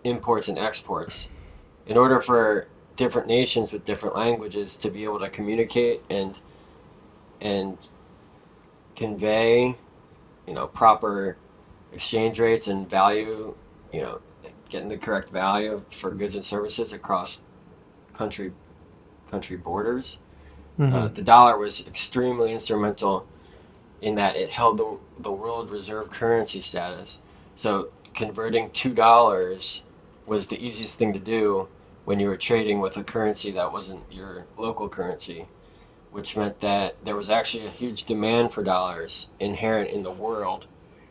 imports 0.04 0.48
and 0.48 0.58
exports. 0.58 1.28
In 1.86 1.98
order 1.98 2.20
for 2.20 2.68
different 2.96 3.28
nations 3.28 3.72
with 3.72 3.84
different 3.84 4.16
languages 4.16 4.76
to 4.78 4.90
be 4.90 5.04
able 5.04 5.18
to 5.20 5.28
communicate 5.28 6.02
and 6.10 6.38
and 7.42 7.76
convey 8.96 9.76
you 10.46 10.54
know 10.54 10.66
proper 10.66 11.36
exchange 11.92 12.38
rates 12.40 12.68
and 12.68 12.88
value 12.88 13.54
you 13.92 14.00
know 14.00 14.20
getting 14.68 14.88
the 14.88 14.98
correct 14.98 15.30
value 15.30 15.84
for 15.90 16.10
goods 16.12 16.34
and 16.36 16.44
services 16.44 16.92
across 16.92 17.42
country 18.22 18.52
country 19.30 19.56
borders 19.56 20.18
Mhm. 20.78 20.92
uh, 20.94 21.08
the 21.08 21.22
dollar 21.22 21.58
was 21.58 21.86
extremely 21.86 22.52
instrumental 22.52 23.26
in 24.00 24.14
that 24.16 24.36
it 24.36 24.50
held 24.52 24.78
the, 24.78 24.98
the 25.18 25.32
world 25.32 25.70
reserve 25.70 26.10
currency 26.10 26.60
status. 26.60 27.20
So 27.56 27.90
converting 28.14 28.70
two 28.70 28.94
dollars 28.94 29.84
was 30.26 30.48
the 30.48 30.64
easiest 30.66 30.98
thing 30.98 31.12
to 31.14 31.18
do 31.18 31.68
when 32.04 32.20
you 32.20 32.28
were 32.28 32.36
trading 32.36 32.80
with 32.80 32.96
a 32.96 33.04
currency 33.04 33.50
that 33.52 33.72
wasn't 33.72 34.04
your 34.10 34.46
local 34.56 34.88
currency, 34.88 35.48
which 36.10 36.36
meant 36.36 36.60
that 36.60 36.96
there 37.04 37.16
was 37.16 37.30
actually 37.30 37.66
a 37.66 37.70
huge 37.70 38.04
demand 38.04 38.52
for 38.52 38.62
dollars 38.64 39.30
inherent 39.40 39.90
in 39.90 40.02
the 40.02 40.12
world 40.12 40.66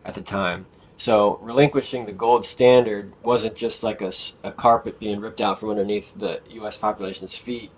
at 0.05 0.13
the 0.15 0.21
time. 0.21 0.67
So 1.01 1.39
relinquishing 1.41 2.05
the 2.05 2.11
gold 2.11 2.45
standard 2.45 3.11
wasn't 3.23 3.55
just 3.55 3.81
like 3.81 4.03
a, 4.03 4.11
a 4.43 4.51
carpet 4.51 4.99
being 4.99 5.19
ripped 5.19 5.41
out 5.41 5.59
from 5.59 5.71
underneath 5.71 6.13
the 6.13 6.39
U.S. 6.51 6.77
population's 6.77 7.35
feet. 7.35 7.71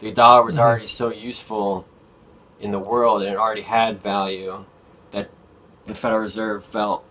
The 0.00 0.12
dollar 0.12 0.42
was 0.42 0.56
Mhm. 0.56 0.58
already 0.58 0.86
so 0.86 1.08
useful 1.10 1.86
in 2.60 2.70
the 2.70 2.78
world 2.78 3.22
and 3.22 3.32
it 3.32 3.38
already 3.38 3.62
had 3.62 4.02
value 4.02 4.62
that 5.10 5.30
the 5.86 5.94
Federal 5.94 6.20
Reserve 6.20 6.62
felt 6.62 7.02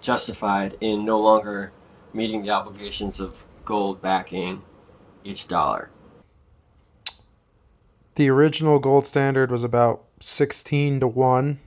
justified 0.00 0.78
in 0.80 1.04
no 1.04 1.20
longer 1.20 1.70
meeting 2.14 2.40
the 2.40 2.48
obligations 2.48 3.20
of 3.20 3.44
gold 3.66 4.00
backing 4.00 4.62
each 5.24 5.46
dollar. 5.46 5.90
The 8.14 8.30
original 8.30 8.78
gold 8.78 9.06
standard 9.06 9.50
was 9.50 9.62
about 9.62 10.04
16 10.20 11.00
to 11.00 11.06
1. 11.06 11.60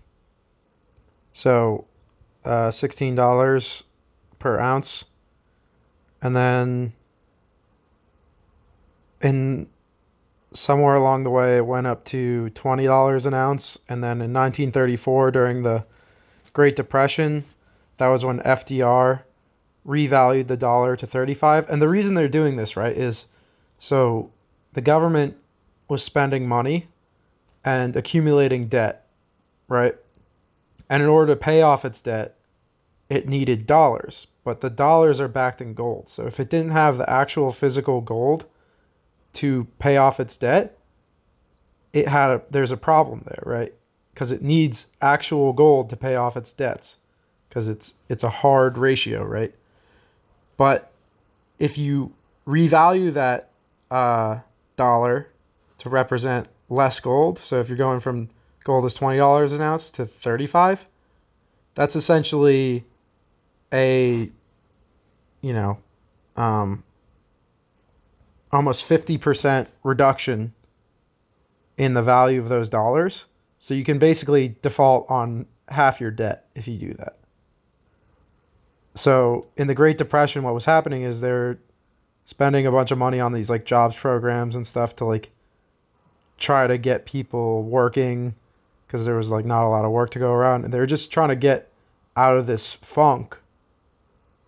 So, 1.31 1.85
uh, 2.47 2.71
$16 2.71 3.83
per 4.39 4.59
ounce. 4.59 5.05
And 6.21 6.35
then 6.35 6.93
in 9.21 9.67
somewhere 10.53 10.95
along 10.95 11.23
the 11.23 11.29
way 11.29 11.57
it 11.57 11.65
went 11.65 11.87
up 11.87 12.05
to 12.05 12.49
$20 12.55 13.25
an 13.25 13.33
ounce 13.33 13.77
and 13.89 14.03
then 14.03 14.21
in 14.21 14.33
1934 14.33 15.31
during 15.31 15.61
the 15.61 15.85
Great 16.53 16.75
Depression, 16.75 17.43
that 17.97 18.07
was 18.07 18.23
when 18.23 18.39
FDR 18.39 19.21
revalued 19.85 20.47
the 20.47 20.57
dollar 20.57 20.95
to 20.95 21.05
35 21.05 21.69
and 21.69 21.81
the 21.81 21.89
reason 21.89 22.15
they're 22.15 22.27
doing 22.27 22.55
this, 22.55 22.75
right, 22.75 22.97
is 22.97 23.25
so 23.79 24.31
the 24.73 24.81
government 24.81 25.35
was 25.89 26.01
spending 26.01 26.47
money 26.47 26.87
and 27.63 27.95
accumulating 27.95 28.67
debt, 28.67 29.07
right? 29.67 29.95
And 30.89 31.03
in 31.03 31.09
order 31.09 31.33
to 31.33 31.39
pay 31.39 31.61
off 31.61 31.85
its 31.85 32.01
debt, 32.01 32.36
it 33.09 33.27
needed 33.27 33.67
dollars, 33.67 34.27
but 34.43 34.61
the 34.61 34.69
dollars 34.69 35.21
are 35.21 35.27
backed 35.27 35.61
in 35.61 35.73
gold. 35.73 36.09
So 36.09 36.25
if 36.25 36.39
it 36.39 36.49
didn't 36.49 36.71
have 36.71 36.97
the 36.97 37.09
actual 37.09 37.51
physical 37.51 38.01
gold 38.01 38.45
to 39.33 39.65
pay 39.79 39.97
off 39.97 40.19
its 40.19 40.37
debt, 40.37 40.77
it 41.93 42.07
had 42.07 42.31
a, 42.31 42.41
there's 42.49 42.71
a 42.71 42.77
problem 42.77 43.23
there, 43.25 43.43
right? 43.45 43.73
Because 44.13 44.31
it 44.31 44.41
needs 44.41 44.87
actual 45.01 45.53
gold 45.53 45.89
to 45.89 45.95
pay 45.95 46.15
off 46.15 46.35
its 46.37 46.53
debts, 46.53 46.97
because 47.47 47.69
it's 47.69 47.95
it's 48.09 48.23
a 48.23 48.29
hard 48.29 48.77
ratio, 48.77 49.23
right? 49.23 49.53
But 50.57 50.91
if 51.59 51.77
you 51.77 52.11
revalue 52.45 53.13
that 53.13 53.49
uh, 53.91 54.39
dollar 54.75 55.27
to 55.79 55.89
represent 55.89 56.47
less 56.69 56.99
gold. 56.99 57.39
So 57.39 57.59
if 57.59 57.69
you're 57.69 57.77
going 57.77 57.99
from 57.99 58.29
gold 58.63 58.85
is 58.85 58.93
twenty 58.93 59.17
dollars 59.17 59.53
an 59.53 59.61
ounce 59.61 59.89
to 59.91 60.05
thirty 60.05 60.47
five, 60.47 60.87
that's 61.75 61.95
essentially 61.95 62.85
a 63.73 64.29
you 65.41 65.53
know 65.53 65.77
um, 66.35 66.83
almost 68.51 68.85
fifty 68.85 69.17
percent 69.17 69.69
reduction 69.83 70.53
in 71.77 71.93
the 71.93 72.01
value 72.01 72.41
of 72.41 72.49
those 72.49 72.69
dollars. 72.69 73.25
So 73.59 73.73
you 73.73 73.83
can 73.83 73.99
basically 73.99 74.55
default 74.61 75.09
on 75.09 75.45
half 75.67 75.99
your 75.99 76.11
debt 76.11 76.47
if 76.55 76.67
you 76.67 76.77
do 76.77 76.93
that. 76.95 77.17
So 78.95 79.47
in 79.57 79.67
the 79.67 79.75
Great 79.75 79.97
Depression, 79.97 80.43
what 80.43 80.53
was 80.53 80.65
happening 80.65 81.03
is 81.03 81.21
they're 81.21 81.59
spending 82.25 82.65
a 82.65 82.71
bunch 82.71 82.91
of 82.91 82.97
money 82.97 83.19
on 83.19 83.31
these 83.31 83.49
like 83.49 83.63
jobs 83.63 83.95
programs 83.95 84.55
and 84.55 84.65
stuff 84.65 84.95
to 84.97 85.05
like 85.05 85.29
try 86.37 86.67
to 86.67 86.77
get 86.77 87.05
people 87.05 87.63
working 87.63 88.35
because 88.85 89.05
there 89.05 89.15
was 89.15 89.29
like 89.29 89.45
not 89.45 89.65
a 89.65 89.69
lot 89.69 89.85
of 89.85 89.91
work 89.91 90.09
to 90.11 90.19
go 90.19 90.31
around 90.31 90.63
and 90.63 90.73
they're 90.73 90.85
just 90.85 91.11
trying 91.11 91.29
to 91.29 91.35
get 91.35 91.71
out 92.15 92.37
of 92.37 92.47
this 92.47 92.73
funk 92.73 93.37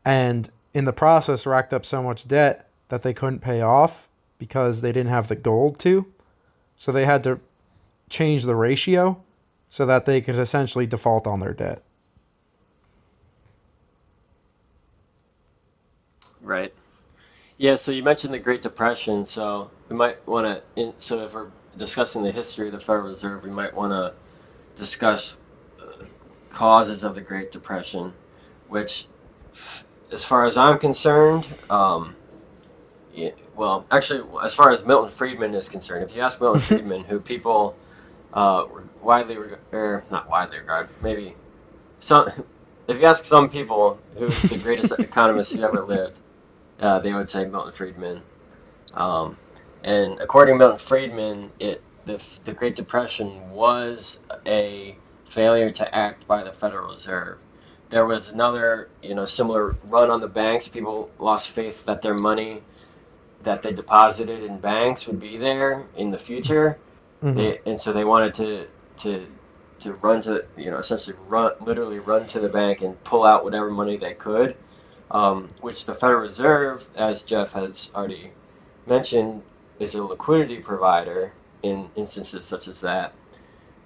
and 0.09 0.51
in 0.73 0.85
the 0.85 0.93
process 0.93 1.45
racked 1.45 1.73
up 1.73 1.85
so 1.85 2.01
much 2.01 2.27
debt 2.27 2.69
that 2.89 3.03
they 3.03 3.13
couldn't 3.13 3.39
pay 3.39 3.61
off 3.61 4.07
because 4.37 4.81
they 4.81 4.91
didn't 4.91 5.09
have 5.09 5.27
the 5.27 5.35
gold 5.35 5.79
to 5.79 6.05
so 6.75 6.91
they 6.91 7.05
had 7.05 7.23
to 7.23 7.39
change 8.09 8.43
the 8.43 8.55
ratio 8.55 9.21
so 9.69 9.85
that 9.85 10.05
they 10.05 10.19
could 10.21 10.35
essentially 10.35 10.85
default 10.87 11.27
on 11.27 11.39
their 11.39 11.53
debt 11.53 11.83
Right. 16.41 16.73
Yeah, 17.57 17.75
so 17.75 17.91
you 17.91 18.03
mentioned 18.03 18.33
the 18.33 18.39
Great 18.39 18.61
Depression, 18.61 19.25
so 19.25 19.69
we 19.89 19.95
might 19.95 20.25
want 20.27 20.63
to, 20.75 20.93
so 20.97 21.23
if 21.25 21.33
we're 21.33 21.51
discussing 21.77 22.23
the 22.23 22.31
history 22.31 22.67
of 22.67 22.73
the 22.73 22.79
Federal 22.79 23.07
Reserve, 23.07 23.43
we 23.43 23.51
might 23.51 23.73
want 23.73 23.91
to 23.91 24.13
discuss 24.79 25.37
uh, 25.81 26.05
causes 26.49 27.03
of 27.03 27.15
the 27.15 27.21
Great 27.21 27.51
Depression, 27.51 28.13
which, 28.69 29.07
as 30.11 30.25
far 30.25 30.45
as 30.45 30.57
I'm 30.57 30.79
concerned, 30.79 31.45
um, 31.69 32.15
yeah, 33.13 33.31
well, 33.55 33.85
actually, 33.91 34.23
as 34.43 34.55
far 34.55 34.71
as 34.71 34.85
Milton 34.85 35.11
Friedman 35.11 35.53
is 35.53 35.67
concerned, 35.67 36.09
if 36.09 36.15
you 36.15 36.21
ask 36.21 36.41
Milton 36.41 36.61
Friedman, 36.69 37.03
who 37.03 37.19
people 37.19 37.75
uh, 38.33 38.65
widely, 39.01 39.37
or 39.71 40.03
not 40.11 40.29
widely 40.29 40.59
regard, 40.59 40.87
maybe 41.03 41.35
some, 41.99 42.29
if 42.87 42.99
you 42.99 43.05
ask 43.05 43.25
some 43.25 43.49
people 43.49 43.99
who's 44.17 44.41
the 44.43 44.57
greatest 44.57 44.93
economist 44.99 45.53
who 45.53 45.63
ever 45.63 45.83
lived, 45.83 46.19
uh, 46.79 46.99
they 46.99 47.13
would 47.13 47.29
say 47.29 47.45
Milton 47.45 47.73
Friedman. 47.73 48.21
Um, 48.93 49.37
and 49.83 50.19
according 50.19 50.55
to 50.55 50.59
Milton 50.59 50.79
Friedman, 50.79 51.51
it 51.59 51.81
the, 52.05 52.39
the 52.43 52.53
Great 52.53 52.75
Depression 52.75 53.51
was 53.51 54.21
a 54.47 54.95
failure 55.25 55.69
to 55.71 55.95
act 55.95 56.27
by 56.27 56.43
the 56.43 56.51
Federal 56.51 56.89
Reserve. 56.89 57.39
There 57.89 58.05
was 58.05 58.29
another, 58.29 58.89
you 59.01 59.15
know, 59.15 59.25
similar 59.25 59.75
run 59.86 60.10
on 60.10 60.22
the 60.22 60.27
banks. 60.27 60.67
People 60.67 61.10
lost 61.19 61.50
faith 61.50 61.86
that 61.86 62.01
their 62.01 62.15
money 62.15 62.62
that 63.43 63.62
they 63.62 63.72
deposited 63.72 64.43
in 64.43 64.60
banks 64.60 65.08
would 65.08 65.19
be 65.19 65.38
there 65.38 65.86
in 65.96 66.12
the 66.12 66.17
future, 66.17 66.78
mm-hmm. 67.23 67.38
they, 67.38 67.60
and 67.65 67.80
so 67.80 67.93
they 67.93 68.04
wanted 68.04 68.34
to 68.36 68.67
to 68.97 69.25
to 69.80 69.93
run 69.93 70.21
to 70.21 70.45
you 70.58 70.69
know 70.69 70.78
essentially 70.78 71.15
run 71.28 71.54
literally 71.62 71.99
run 71.99 72.28
to 72.28 72.39
the 72.39 72.49
bank 72.49 72.82
and 72.82 73.02
pull 73.06 73.23
out 73.23 73.45
whatever 73.45 73.71
money 73.71 73.95
they 73.95 74.13
could 74.13 74.58
um, 75.12 75.47
which 75.62 75.86
the 75.86 75.93
Federal 75.93 76.21
Reserve, 76.21 76.88
as 76.95 77.23
Jeff 77.23 77.54
has 77.54 77.91
already 77.95 78.32
mentioned, 78.86 79.41
is 79.80 79.95
a 79.95 80.04
liquidity 80.04 80.58
provider 80.58 81.32
in 81.63 81.89
instances 81.95 82.45
such 82.45 82.67
as 82.67 82.82
that. 82.82 83.13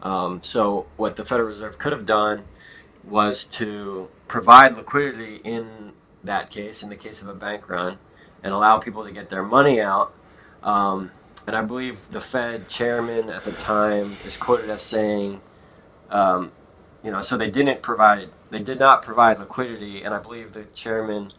Um, 0.01 0.41
so, 0.43 0.85
what 0.97 1.15
the 1.15 1.23
Federal 1.23 1.47
Reserve 1.47 1.77
could 1.77 1.93
have 1.93 2.05
done 2.05 2.43
was 3.03 3.45
to 3.45 4.07
provide 4.27 4.77
liquidity 4.77 5.41
in 5.43 5.91
that 6.23 6.49
case, 6.49 6.83
in 6.83 6.89
the 6.89 6.95
case 6.95 7.21
of 7.21 7.27
a 7.27 7.33
bank 7.33 7.69
run, 7.69 7.97
and 8.43 8.53
allow 8.53 8.79
people 8.79 9.03
to 9.03 9.11
get 9.11 9.29
their 9.29 9.43
money 9.43 9.81
out. 9.81 10.13
Um, 10.63 11.11
and 11.45 11.55
I 11.55 11.61
believe 11.61 11.99
the 12.11 12.21
Fed 12.21 12.69
chairman 12.69 13.29
at 13.29 13.43
the 13.43 13.51
time 13.53 14.15
is 14.25 14.37
quoted 14.37 14.69
as 14.69 14.81
saying, 14.81 15.41
um, 16.09 16.51
you 17.03 17.11
know, 17.11 17.19
so 17.19 17.37
they 17.37 17.49
didn't 17.51 17.81
provide, 17.81 18.29
they 18.49 18.59
did 18.59 18.79
not 18.79 19.01
provide 19.01 19.39
liquidity, 19.39 20.03
and 20.03 20.13
I 20.13 20.19
believe 20.19 20.53
the 20.53 20.63
chairman 20.73 21.33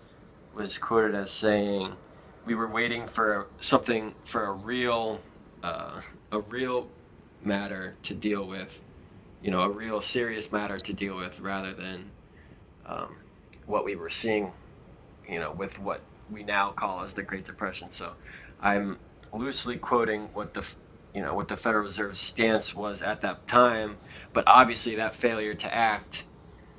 was 0.54 0.76
quoted 0.76 1.14
as 1.14 1.30
saying, 1.30 1.96
"We 2.44 2.54
were 2.54 2.68
waiting 2.68 3.08
for 3.08 3.46
something 3.60 4.14
for 4.24 4.44
a 4.44 4.52
real, 4.52 5.20
uh, 5.62 6.02
a 6.32 6.40
real 6.40 6.88
matter 7.42 7.96
to 8.02 8.14
deal 8.14 8.46
with, 8.46 8.82
you 9.44 9.52
know, 9.52 9.62
a 9.62 9.70
real 9.70 10.00
serious 10.00 10.52
matter 10.52 10.76
to 10.78 10.92
deal 10.92 11.16
with, 11.16 11.38
rather 11.40 11.72
than 11.72 12.10
um, 12.86 13.16
what 13.66 13.84
we 13.84 13.94
were 13.94 14.10
seeing, 14.10 14.52
you 15.28 15.38
know, 15.38 15.52
with 15.52 15.78
what 15.78 16.00
we 16.32 16.42
now 16.42 16.72
call 16.72 17.04
as 17.04 17.14
the 17.14 17.22
Great 17.22 17.44
Depression." 17.44 17.92
So, 17.92 18.12
I'm 18.60 18.98
loosely 19.32 19.76
quoting 19.76 20.28
what 20.32 20.54
the, 20.54 20.68
you 21.14 21.22
know, 21.22 21.34
what 21.34 21.48
the 21.48 21.56
Federal 21.56 21.84
Reserve's 21.84 22.18
stance 22.18 22.74
was 22.74 23.02
at 23.02 23.20
that 23.20 23.46
time 23.46 23.96
but 24.34 24.44
obviously 24.48 24.96
that 24.96 25.14
failure 25.14 25.54
to 25.54 25.74
act, 25.74 26.26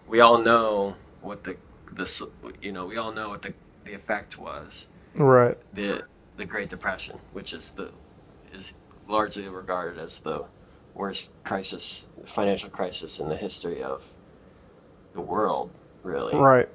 we 0.07 0.19
all 0.19 0.37
know 0.37 0.95
what 1.21 1.43
the 1.43 1.55
this 1.93 2.21
you 2.61 2.73
know 2.73 2.85
we 2.85 2.97
all 2.97 3.13
know 3.13 3.29
what 3.29 3.41
the 3.41 3.53
the 3.85 3.93
effect 3.93 4.37
was. 4.37 4.89
Right. 5.15 5.57
The 5.73 6.03
the 6.35 6.45
Great 6.45 6.69
Depression, 6.69 7.17
which 7.31 7.53
is 7.53 7.73
the 7.73 7.89
is 8.53 8.75
largely 9.07 9.47
regarded 9.47 9.99
as 9.99 10.19
the 10.19 10.43
worst 10.95 11.33
crisis, 11.43 12.07
financial 12.25 12.69
crisis 12.69 13.19
in 13.19 13.29
the 13.29 13.35
history 13.35 13.83
of 13.83 14.09
the 15.13 15.21
world, 15.21 15.69
really. 16.03 16.35
Right. 16.35 16.69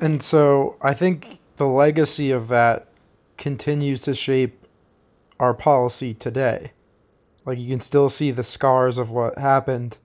And 0.00 0.22
so 0.22 0.76
I 0.80 0.94
think 0.94 1.40
the 1.56 1.66
legacy 1.66 2.30
of 2.30 2.48
that 2.48 2.88
continues 3.36 4.02
to 4.02 4.14
shape 4.14 4.66
our 5.40 5.54
policy 5.54 6.14
today. 6.14 6.72
Like 7.44 7.58
you 7.58 7.68
can 7.68 7.80
still 7.80 8.08
see 8.08 8.30
the 8.30 8.44
scars 8.44 8.98
of 8.98 9.10
what 9.10 9.38
happened 9.38 9.96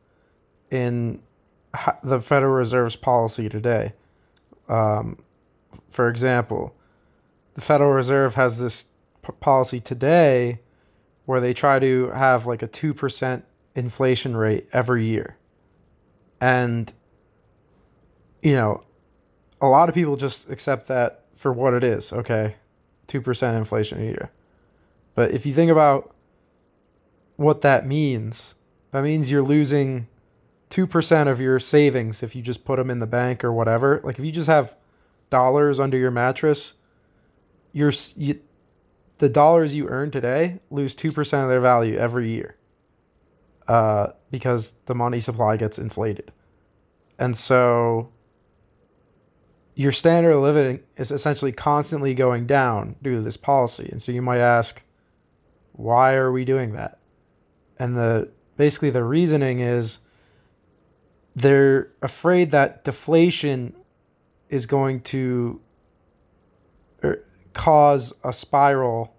in 0.71 1.21
the 2.03 2.21
Federal 2.21 2.53
Reserve's 2.53 2.95
policy 2.95 3.49
today. 3.49 3.93
Um, 4.69 5.17
for 5.89 6.07
example, 6.07 6.75
the 7.55 7.61
Federal 7.61 7.91
Reserve 7.91 8.35
has 8.35 8.59
this 8.59 8.85
p- 9.21 9.33
policy 9.39 9.79
today 9.79 10.59
where 11.25 11.39
they 11.39 11.53
try 11.53 11.79
to 11.79 12.09
have 12.09 12.45
like 12.45 12.61
a 12.61 12.67
2% 12.67 13.43
inflation 13.75 14.35
rate 14.35 14.67
every 14.73 15.05
year. 15.05 15.37
And, 16.41 16.91
you 18.41 18.53
know, 18.53 18.83
a 19.61 19.67
lot 19.67 19.87
of 19.87 19.95
people 19.95 20.15
just 20.17 20.49
accept 20.49 20.87
that 20.89 21.25
for 21.35 21.53
what 21.53 21.73
it 21.73 21.83
is. 21.83 22.11
Okay, 22.11 22.55
2% 23.07 23.57
inflation 23.57 24.01
a 24.01 24.03
year. 24.03 24.31
But 25.15 25.31
if 25.31 25.45
you 25.45 25.53
think 25.53 25.71
about 25.71 26.13
what 27.37 27.61
that 27.61 27.87
means, 27.87 28.55
that 28.91 29.03
means 29.03 29.31
you're 29.31 29.43
losing 29.43 30.07
2% 30.69 31.27
of 31.27 31.39
your 31.39 31.59
savings 31.59 32.23
if 32.23 32.35
you 32.35 32.41
just 32.41 32.65
put 32.65 32.77
them 32.77 32.89
in 32.89 32.99
the 32.99 33.07
bank 33.07 33.43
or 33.43 33.53
whatever. 33.53 34.01
Like 34.03 34.19
if 34.19 34.25
you 34.25 34.31
just 34.31 34.47
have 34.47 34.75
dollars 35.29 35.79
under 35.79 35.97
your 35.97 36.11
mattress, 36.11 36.73
you're, 37.71 37.93
you, 38.15 38.39
the 39.23 39.29
dollars 39.29 39.73
you 39.73 39.87
earn 39.87 40.11
today 40.11 40.59
lose 40.69 40.93
2% 40.93 41.43
of 41.43 41.47
their 41.47 41.61
value 41.61 41.95
every 41.95 42.29
year. 42.29 42.57
Uh, 43.69 44.07
because 44.31 44.73
the 44.85 44.93
money 44.93 45.21
supply 45.21 45.55
gets 45.55 45.79
inflated. 45.79 46.29
And 47.17 47.37
so 47.37 48.09
your 49.75 49.93
standard 49.93 50.31
of 50.31 50.41
living 50.41 50.81
is 50.97 51.09
essentially 51.09 51.53
constantly 51.53 52.13
going 52.13 52.47
down 52.47 52.97
due 53.01 53.15
to 53.15 53.21
this 53.21 53.37
policy. 53.37 53.87
And 53.89 54.01
so 54.01 54.11
you 54.11 54.21
might 54.21 54.41
ask, 54.41 54.83
why 55.71 56.15
are 56.15 56.33
we 56.33 56.43
doing 56.43 56.73
that? 56.73 56.99
And 57.79 57.95
the 57.95 58.29
basically 58.57 58.89
the 58.89 59.05
reasoning 59.05 59.61
is 59.61 59.99
they're 61.33 61.93
afraid 62.01 62.51
that 62.51 62.83
deflation 62.83 63.73
is 64.49 64.65
going 64.65 64.99
to 64.99 65.61
cause 67.53 68.13
a 68.23 68.33
spiral 68.33 69.15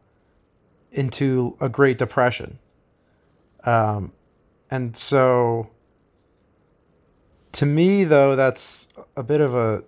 into 0.93 1.57
a 1.61 1.69
Great 1.69 1.99
Depression. 1.99 2.59
Um, 3.65 4.13
and 4.71 4.97
so, 4.97 5.71
to 7.53 7.67
me, 7.67 8.05
though, 8.05 8.37
that's 8.37 8.89
a 9.17 9.23
bit 9.23 9.41
of 9.41 9.55
a 9.55 9.83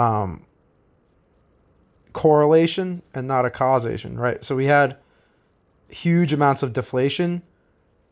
um, 0.00 0.44
correlation 2.12 3.02
and 3.14 3.28
not 3.28 3.44
a 3.44 3.50
causation, 3.50 4.18
right? 4.18 4.42
So, 4.42 4.56
we 4.56 4.66
had 4.66 4.96
huge 5.88 6.32
amounts 6.32 6.62
of 6.62 6.72
deflation 6.72 7.42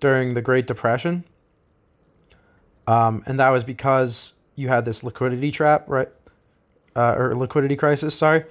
during 0.00 0.34
the 0.34 0.42
Great 0.42 0.66
Depression 0.66 1.24
um, 2.90 3.22
and 3.26 3.38
that 3.38 3.50
was 3.50 3.62
because 3.62 4.32
you 4.56 4.66
had 4.66 4.84
this 4.84 5.04
liquidity 5.04 5.52
trap, 5.52 5.84
right? 5.86 6.08
Uh, 6.96 7.14
or 7.16 7.36
liquidity 7.36 7.76
crisis, 7.76 8.16
sorry. 8.16 8.44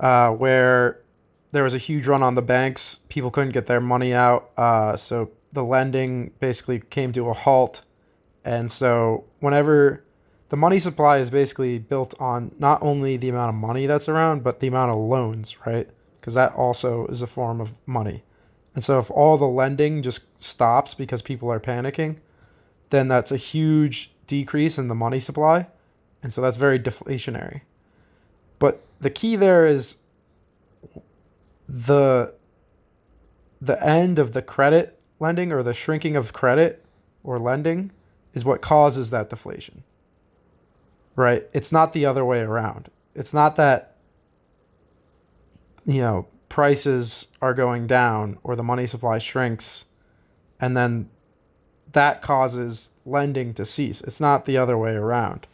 Uh, 0.00 0.30
where 0.30 1.00
there 1.52 1.64
was 1.64 1.74
a 1.74 1.78
huge 1.78 2.06
run 2.06 2.22
on 2.22 2.34
the 2.34 2.42
banks. 2.42 3.00
People 3.08 3.30
couldn't 3.30 3.52
get 3.52 3.66
their 3.66 3.80
money 3.80 4.14
out, 4.14 4.50
uh, 4.56 4.96
so 4.96 5.30
the 5.52 5.64
lending 5.64 6.32
basically 6.40 6.80
came 6.90 7.12
to 7.12 7.28
a 7.28 7.32
halt. 7.32 7.82
And 8.44 8.70
so, 8.70 9.24
whenever 9.40 10.04
the 10.48 10.56
money 10.56 10.78
supply 10.78 11.18
is 11.18 11.30
basically 11.30 11.78
built 11.78 12.14
on 12.20 12.52
not 12.58 12.82
only 12.82 13.16
the 13.16 13.28
amount 13.28 13.50
of 13.50 13.54
money 13.54 13.86
that's 13.86 14.08
around, 14.08 14.42
but 14.42 14.60
the 14.60 14.68
amount 14.68 14.90
of 14.90 14.98
loans, 14.98 15.56
right? 15.66 15.88
Because 16.20 16.34
that 16.34 16.54
also 16.54 17.06
is 17.06 17.22
a 17.22 17.26
form 17.26 17.60
of 17.60 17.72
money. 17.86 18.22
And 18.74 18.84
so, 18.84 18.98
if 18.98 19.10
all 19.10 19.36
the 19.36 19.46
lending 19.46 20.02
just 20.02 20.42
stops 20.42 20.94
because 20.94 21.22
people 21.22 21.50
are 21.50 21.60
panicking, 21.60 22.16
then 22.90 23.08
that's 23.08 23.32
a 23.32 23.36
huge 23.36 24.12
decrease 24.26 24.78
in 24.78 24.88
the 24.88 24.94
money 24.94 25.18
supply. 25.18 25.66
And 26.22 26.32
so, 26.32 26.40
that's 26.40 26.56
very 26.56 26.78
deflationary. 26.78 27.62
But 28.58 28.82
the 29.00 29.10
key 29.10 29.36
there 29.36 29.66
is 29.66 29.96
the 31.68 32.34
the 33.60 33.84
end 33.84 34.18
of 34.18 34.32
the 34.32 34.42
credit 34.42 34.98
lending 35.20 35.52
or 35.52 35.62
the 35.62 35.74
shrinking 35.74 36.16
of 36.16 36.32
credit 36.32 36.84
or 37.24 37.38
lending 37.38 37.90
is 38.34 38.44
what 38.44 38.62
causes 38.62 39.10
that 39.10 39.30
deflation. 39.30 39.82
Right? 41.16 41.48
It's 41.52 41.72
not 41.72 41.92
the 41.92 42.06
other 42.06 42.24
way 42.24 42.40
around. 42.40 42.88
It's 43.14 43.34
not 43.34 43.56
that 43.56 43.96
you 45.84 46.00
know, 46.00 46.26
prices 46.50 47.28
are 47.40 47.54
going 47.54 47.86
down 47.86 48.38
or 48.44 48.54
the 48.54 48.62
money 48.62 48.86
supply 48.86 49.18
shrinks 49.18 49.86
and 50.60 50.76
then 50.76 51.08
that 51.92 52.20
causes 52.20 52.90
lending 53.06 53.54
to 53.54 53.64
cease. 53.64 54.02
It's 54.02 54.20
not 54.20 54.44
the 54.44 54.58
other 54.58 54.76
way 54.76 54.92
around. 54.92 55.46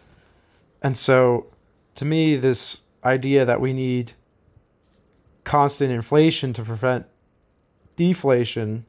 And 0.82 0.96
so 0.96 1.46
to 1.94 2.04
me 2.04 2.36
this 2.36 2.82
idea 3.04 3.44
that 3.44 3.60
we 3.60 3.72
need 3.72 4.12
constant 5.44 5.92
inflation 5.92 6.52
to 6.54 6.62
prevent 6.62 7.06
deflation 7.96 8.84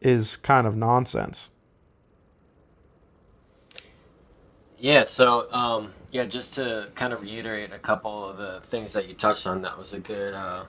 is 0.00 0.36
kind 0.36 0.66
of 0.66 0.76
nonsense. 0.76 1.50
Yeah, 4.78 5.04
so 5.04 5.50
um, 5.52 5.94
yeah, 6.10 6.24
just 6.24 6.54
to 6.56 6.88
kind 6.94 7.12
of 7.12 7.22
reiterate 7.22 7.72
a 7.72 7.78
couple 7.78 8.28
of 8.28 8.36
the 8.36 8.60
things 8.60 8.92
that 8.92 9.08
you 9.08 9.14
touched 9.14 9.46
on, 9.46 9.62
that 9.62 9.78
was 9.78 9.94
a 9.94 10.00
good 10.00 10.34
uh, 10.34 10.64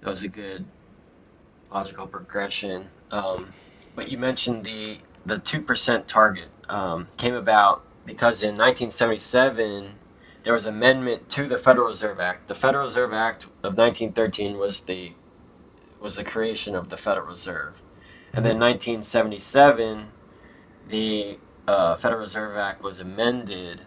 that 0.00 0.10
was 0.10 0.22
a 0.22 0.28
good 0.28 0.64
logical 1.72 2.06
progression. 2.06 2.88
Um, 3.10 3.52
but 3.96 4.10
you 4.12 4.18
mentioned 4.18 4.64
the 4.64 4.98
the 5.26 5.40
two 5.40 5.60
percent 5.60 6.06
target 6.06 6.48
um, 6.68 7.08
came 7.16 7.34
about 7.34 7.82
because 8.06 8.42
in 8.42 8.56
1977 8.56 9.92
there 10.42 10.52
was 10.52 10.66
amendment 10.66 11.28
to 11.30 11.46
the 11.46 11.58
Federal 11.58 11.88
Reserve 11.88 12.18
Act. 12.18 12.48
The 12.48 12.54
Federal 12.54 12.84
Reserve 12.84 13.12
Act 13.12 13.44
of 13.62 13.76
1913 13.76 14.58
was 14.58 14.84
the 14.84 15.12
was 16.00 16.16
the 16.16 16.24
creation 16.24 16.74
of 16.74 16.88
the 16.88 16.96
Federal 16.96 17.28
Reserve, 17.28 17.80
and 18.32 18.44
then 18.44 18.58
1977, 18.58 20.08
the 20.88 21.38
uh, 21.68 21.94
Federal 21.94 22.22
Reserve 22.22 22.56
Act 22.56 22.82
was 22.82 22.98
amended, 22.98 23.80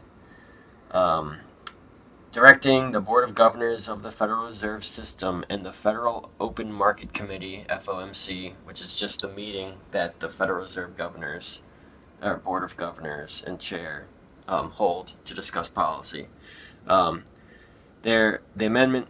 um, 0.91 1.39
directing 2.31 2.91
the 2.91 3.01
Board 3.01 3.25
of 3.25 3.35
Governors 3.35 3.89
of 3.89 4.01
the 4.01 4.11
Federal 4.11 4.45
Reserve 4.45 4.85
System 4.85 5.43
and 5.49 5.65
the 5.65 5.73
Federal 5.73 6.29
Open 6.39 6.71
Market 6.71 7.13
Committee 7.13 7.65
(FOMC), 7.69 8.53
which 8.63 8.81
is 8.81 8.95
just 8.95 9.21
the 9.21 9.27
meeting 9.27 9.73
that 9.91 10.21
the 10.21 10.29
Federal 10.29 10.61
Reserve 10.61 10.95
Governors, 10.95 11.61
or 12.21 12.37
Board 12.37 12.63
of 12.63 12.77
Governors 12.77 13.43
and 13.45 13.59
Chair, 13.59 14.07
um, 14.47 14.71
hold 14.71 15.13
to 15.25 15.33
discuss 15.33 15.69
policy. 15.69 16.27
Um, 16.87 17.23
their 18.03 18.41
the 18.55 18.65
amendment 18.65 19.07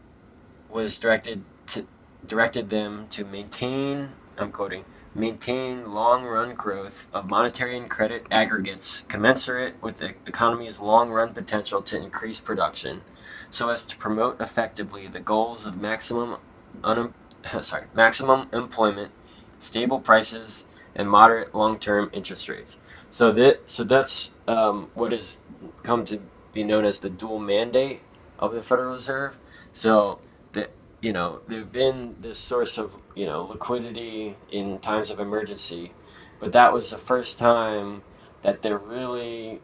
was 0.69 0.99
directed 0.99 1.43
to 1.67 1.85
directed 2.27 2.69
them 2.69 3.07
to 3.09 3.25
maintain. 3.25 4.09
I'm 4.37 4.51
quoting. 4.51 4.85
Maintain 5.13 5.93
long-run 5.93 6.55
growth 6.55 7.07
of 7.13 7.29
monetary 7.29 7.77
and 7.77 7.89
credit 7.89 8.25
aggregates 8.31 9.05
commensurate 9.07 9.81
with 9.81 9.99
the 9.99 10.09
economy's 10.27 10.81
long-run 10.81 11.33
potential 11.33 11.81
to 11.83 11.97
increase 11.97 12.41
production, 12.41 13.01
so 13.49 13.69
as 13.69 13.85
to 13.85 13.97
promote 13.97 14.41
effectively 14.41 15.07
the 15.07 15.21
goals 15.21 15.65
of 15.65 15.79
maximum 15.79 16.37
un- 16.83 17.13
sorry, 17.61 17.85
maximum 17.93 18.49
employment, 18.51 19.11
stable 19.57 19.99
prices, 19.99 20.65
and 20.95 21.09
moderate 21.09 21.55
long-term 21.55 22.09
interest 22.13 22.49
rates. 22.49 22.79
So 23.15 23.31
that 23.31 23.71
so 23.71 23.85
that's 23.85 24.33
um, 24.45 24.89
what 24.93 25.13
has 25.13 25.39
come 25.83 26.03
to 26.03 26.19
be 26.51 26.65
known 26.65 26.83
as 26.83 26.99
the 26.99 27.09
dual 27.09 27.39
mandate 27.39 28.01
of 28.39 28.53
the 28.53 28.61
Federal 28.61 28.91
Reserve. 28.91 29.37
So 29.73 30.19
that 30.51 30.69
you 31.01 31.13
know 31.13 31.39
they've 31.47 31.71
been 31.71 32.17
this 32.19 32.37
source 32.37 32.77
of 32.77 32.93
you 33.15 33.25
know 33.25 33.43
liquidity 33.43 34.35
in 34.51 34.79
times 34.79 35.11
of 35.11 35.21
emergency, 35.21 35.93
but 36.41 36.51
that 36.51 36.73
was 36.73 36.91
the 36.91 36.97
first 36.97 37.39
time 37.39 38.03
that 38.41 38.61
they 38.61 38.73
really 38.73 39.61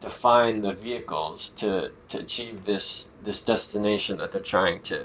defined 0.00 0.64
the 0.64 0.72
vehicles 0.72 1.50
to, 1.50 1.92
to 2.08 2.18
achieve 2.18 2.64
this 2.64 3.10
this 3.22 3.42
destination 3.42 4.18
that 4.18 4.32
they're 4.32 4.42
trying 4.42 4.82
to 4.82 5.04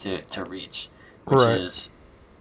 to, 0.00 0.20
to 0.22 0.44
reach, 0.46 0.88
which 1.26 1.38
right. 1.38 1.60
is 1.60 1.92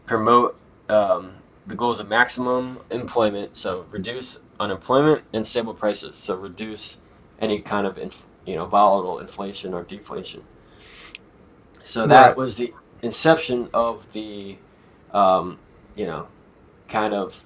promote 0.08 0.58
um, 0.90 1.34
the 1.70 1.76
goal 1.76 1.92
is 1.92 2.00
a 2.00 2.06
maximum 2.06 2.80
employment, 2.92 3.56
so 3.56 3.88
reduce 3.92 4.40
unemployment 4.60 5.24
and 5.34 5.48
stable 5.48 5.76
prices, 5.76 6.18
so 6.20 6.36
reduce 6.36 7.02
any 7.40 7.62
kind 7.62 7.88
of 7.88 7.98
inf- 7.98 8.30
you 8.46 8.56
know 8.56 8.66
volatile 8.66 9.20
inflation 9.20 9.74
or 9.74 9.84
deflation. 9.86 10.44
So 11.84 12.08
that 12.08 12.36
right. 12.36 12.38
was 12.38 12.58
the 12.58 12.74
inception 13.04 13.70
of 13.74 14.12
the 14.14 14.60
um, 15.12 15.62
you 15.96 16.06
know 16.08 16.30
kind 16.90 17.14
of 17.14 17.46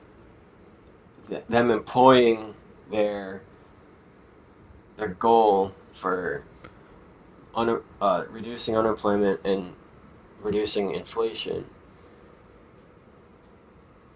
th- 1.30 1.46
them 1.50 1.72
employing 1.72 2.56
their 2.90 3.44
their 4.98 5.10
goal 5.10 5.76
for 5.94 6.48
un- 7.56 7.82
uh, 8.02 8.26
reducing 8.30 8.78
unemployment 8.78 9.42
and 9.46 9.76
reducing 10.40 10.92
inflation. 10.92 11.73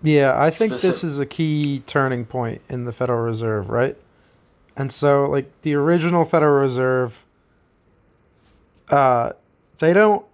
Yeah, 0.07 0.41
I 0.41 0.51
think 0.51 0.79
this 0.79 1.03
is 1.03 1.19
a 1.19 1.25
key 1.25 1.83
turning 1.85 2.23
point 2.23 2.61
in 2.69 2.85
the 2.85 2.93
Federal 2.93 3.19
Reserve, 3.19 3.69
right? 3.69 3.97
And 4.77 4.89
so, 4.89 5.25
like 5.25 5.51
the 5.63 5.73
original 5.73 6.23
Federal 6.23 6.61
Reserve, 6.61 7.25
uh, 8.89 9.33
they 9.79 9.91
don't, 9.91 10.25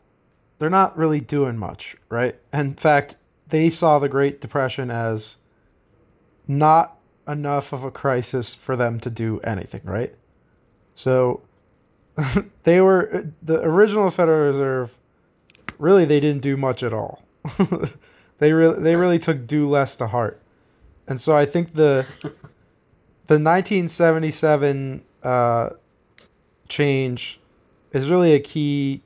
they're 0.59 0.69
not 0.69 0.95
really 0.95 1.19
doing 1.21 1.57
much, 1.57 1.97
right? 2.09 2.36
In 2.53 2.75
fact, 2.75 3.15
they 3.47 3.71
saw 3.71 3.97
the 3.97 4.09
Great 4.09 4.41
Depression 4.41 4.91
as 4.91 5.38
not 6.47 6.97
enough 7.27 7.73
of 7.73 7.83
a 7.83 7.89
crisis 7.89 8.53
for 8.53 8.75
them 8.75 8.99
to 8.99 9.09
do 9.09 9.39
anything, 9.39 9.81
right? 9.86 10.13
So 10.93 11.41
they 12.63 12.79
were 12.79 13.25
the 13.41 13.59
original 13.63 14.12
Federal 14.12 14.45
Reserve. 14.45 14.95
Really, 15.79 16.05
they 16.05 16.19
didn't 16.19 16.43
do 16.43 16.57
much 16.57 16.83
at 16.83 16.93
all. 16.93 17.23
they 18.43 18.51
really 18.51 18.84
they 18.84 18.97
really 18.97 19.19
took 19.19 19.47
do 19.47 19.69
less 19.69 19.95
to 19.95 20.06
heart, 20.06 20.41
and 21.08 21.21
so 21.21 21.34
I 21.34 21.45
think 21.45 21.75
the 21.75 22.06
the 22.23 23.39
1977 23.39 25.01
uh, 25.23 25.69
change 26.67 27.39
is 27.93 28.10
really 28.10 28.34
a 28.34 28.41
key 28.41 29.01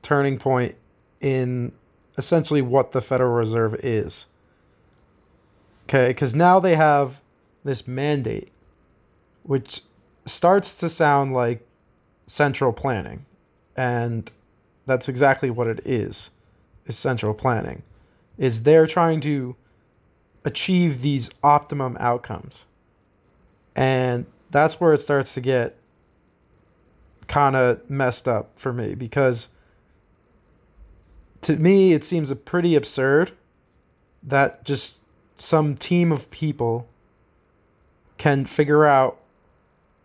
turning 0.00 0.38
point 0.38 0.76
in 1.20 1.72
essentially 2.16 2.62
what 2.62 2.92
the 2.92 3.02
Federal 3.02 3.32
Reserve 3.32 3.74
is. 3.84 4.24
Okay, 5.86 6.08
because 6.08 6.34
now 6.34 6.58
they 6.58 6.74
have 6.74 7.20
this 7.64 7.86
mandate, 7.86 8.50
which 9.42 9.82
starts 10.24 10.74
to 10.76 10.88
sound 10.88 11.34
like 11.34 11.66
central 12.26 12.72
planning. 12.72 13.26
And 13.76 14.30
that's 14.86 15.06
exactly 15.06 15.50
what 15.50 15.66
it 15.66 15.80
is, 15.84 16.30
is 16.86 16.96
central 16.96 17.34
planning. 17.34 17.82
Is 18.40 18.64
they're 18.64 18.88
trying 18.88 19.20
to 19.20 19.54
achieve 20.44 21.02
these 21.02 21.30
optimum 21.42 21.96
outcomes. 22.00 22.64
And 23.76 24.26
that's 24.50 24.80
where 24.80 24.92
it 24.92 25.00
starts 25.00 25.34
to 25.34 25.40
get 25.40 25.76
kind 27.28 27.54
of 27.54 27.88
messed 27.88 28.26
up 28.26 28.50
for 28.58 28.72
me 28.72 28.94
because 28.94 29.48
to 31.42 31.56
me 31.56 31.92
it 31.92 32.04
seems 32.04 32.32
pretty 32.44 32.74
absurd 32.74 33.30
that 34.22 34.64
just 34.64 34.98
some 35.36 35.76
team 35.76 36.10
of 36.10 36.28
people 36.30 36.88
can 38.18 38.44
figure 38.44 38.84
out 38.84 39.20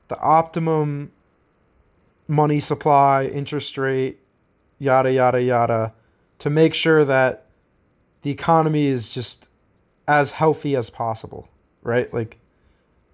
the 0.07 0.19
optimum 0.19 1.11
money 2.27 2.59
supply, 2.59 3.25
interest 3.25 3.75
rate, 3.77 4.19
yada 4.77 5.11
yada 5.11 5.41
yada 5.41 5.93
to 6.37 6.49
make 6.49 6.73
sure 6.75 7.03
that 7.03 7.44
the 8.25 8.31
economy 8.31 8.88
is 8.88 9.07
just 9.07 9.47
as 10.07 10.31
healthy 10.31 10.75
as 10.75 10.89
possible, 10.89 11.47
right? 11.83 12.11
Like 12.11 12.39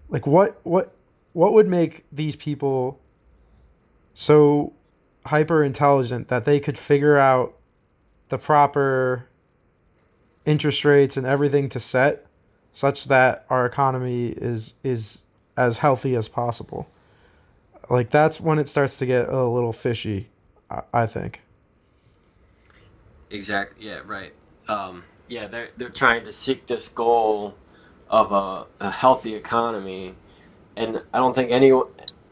like 0.08 0.26
what 0.26 0.62
what 0.64 0.96
what 1.34 1.52
would 1.52 1.68
make 1.68 2.06
these 2.14 2.38
people 2.38 2.98
so 4.14 4.72
hyper 5.26 5.66
intelligent 5.66 6.30
that 6.30 6.46
they 6.46 6.62
could 6.62 6.78
figure 6.78 7.18
out 7.18 7.54
the 8.30 8.38
proper 8.38 9.28
interest 10.46 10.86
rates 10.86 11.18
and 11.18 11.28
everything 11.28 11.68
to 11.68 11.80
set 11.82 12.26
such 12.72 13.10
that 13.10 13.46
our 13.50 13.66
economy 13.66 14.28
is 14.28 14.76
is 14.82 15.24
as 15.58 15.80
healthy 15.80 16.16
as 16.16 16.30
possible. 16.30 16.88
Like 17.90 18.12
that's 18.12 18.40
when 18.40 18.60
it 18.60 18.70
starts 18.70 18.96
to 19.00 19.06
get 19.06 19.28
a 19.28 19.44
little 19.44 19.74
fishy, 19.74 20.30
I, 20.70 20.84
I 20.94 21.06
think. 21.06 21.42
Exactly. 23.30 23.88
Yeah. 23.88 24.00
Right. 24.06 24.32
Um, 24.68 25.04
yeah. 25.28 25.48
They're 25.48 25.70
they're 25.78 25.90
trying 25.90 26.26
to 26.26 26.32
seek 26.32 26.68
this 26.68 26.90
goal 26.90 27.56
of 28.10 28.32
a, 28.32 28.66
a 28.86 28.92
healthy 28.92 29.36
economy, 29.36 30.16
and 30.76 31.02
I 31.14 31.18
don't 31.20 31.34
think 31.34 31.52
any 31.52 31.72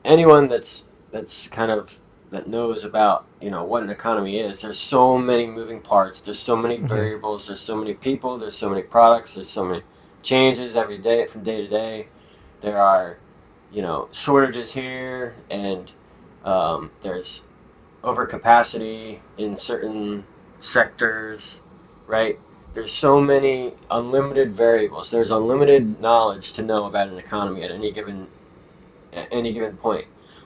anyone 0.05 0.47
that's 0.47 0.89
that's 1.11 1.47
kind 1.47 1.71
of 1.71 1.97
that 2.31 2.47
knows 2.47 2.83
about 2.83 3.25
you 3.41 3.49
know 3.49 3.63
what 3.63 3.83
an 3.83 3.89
economy 3.89 4.39
is. 4.39 4.61
There's 4.61 4.77
so 4.77 5.17
many 5.17 5.47
moving 5.47 5.81
parts. 5.81 6.21
There's 6.21 6.39
so 6.39 6.55
many 6.55 6.77
mm-hmm. 6.77 6.87
variables. 6.87 7.47
There's 7.47 7.61
so 7.61 7.75
many 7.75 7.93
people. 7.93 8.37
There's 8.37 8.57
so 8.57 8.69
many 8.69 8.83
products. 8.83 9.35
There's 9.35 9.49
so 9.49 9.65
many 9.65 9.81
changes 10.21 10.75
every 10.75 10.97
day 10.97 11.27
from 11.27 11.43
day 11.43 11.61
to 11.61 11.67
day. 11.67 12.07
There 12.61 12.79
are 12.79 13.17
you 13.71 13.81
know 13.81 14.09
shortages 14.11 14.73
here, 14.73 15.35
and 15.49 15.91
um, 16.45 16.91
there's 17.01 17.45
overcapacity 18.03 19.19
in 19.37 19.55
certain 19.55 20.25
sectors, 20.59 21.61
right? 22.09 22.39
There's 22.73 22.91
so 22.91 23.21
many 23.21 23.73
unlimited 23.91 24.51
variables. 24.51 25.11
There's 25.11 25.29
unlimited 25.29 26.01
knowledge 26.01 26.53
to 26.53 26.63
know 26.63 26.85
about 26.85 27.07
an 27.07 27.19
economy 27.19 27.63
at 27.63 27.71
any 27.71 27.91
given 27.91 28.27
at 29.13 29.27
any 29.31 29.53
given 29.53 29.77
point. 29.77 30.05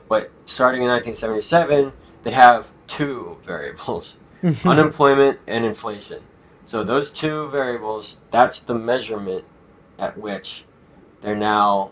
But 0.09 0.29
starting 0.45 0.81
in 0.81 0.89
1977, 0.89 1.91
they 2.23 2.31
have 2.31 2.69
two 2.87 3.37
variables: 3.43 4.19
unemployment 4.65 5.39
and 5.47 5.65
inflation. 5.65 6.21
So 6.65 6.83
those 6.83 7.11
two 7.11 7.47
variables, 7.49 8.21
that's 8.31 8.61
the 8.61 8.75
measurement 8.75 9.43
at 9.99 10.17
which 10.17 10.65
they're 11.21 11.35
now 11.35 11.91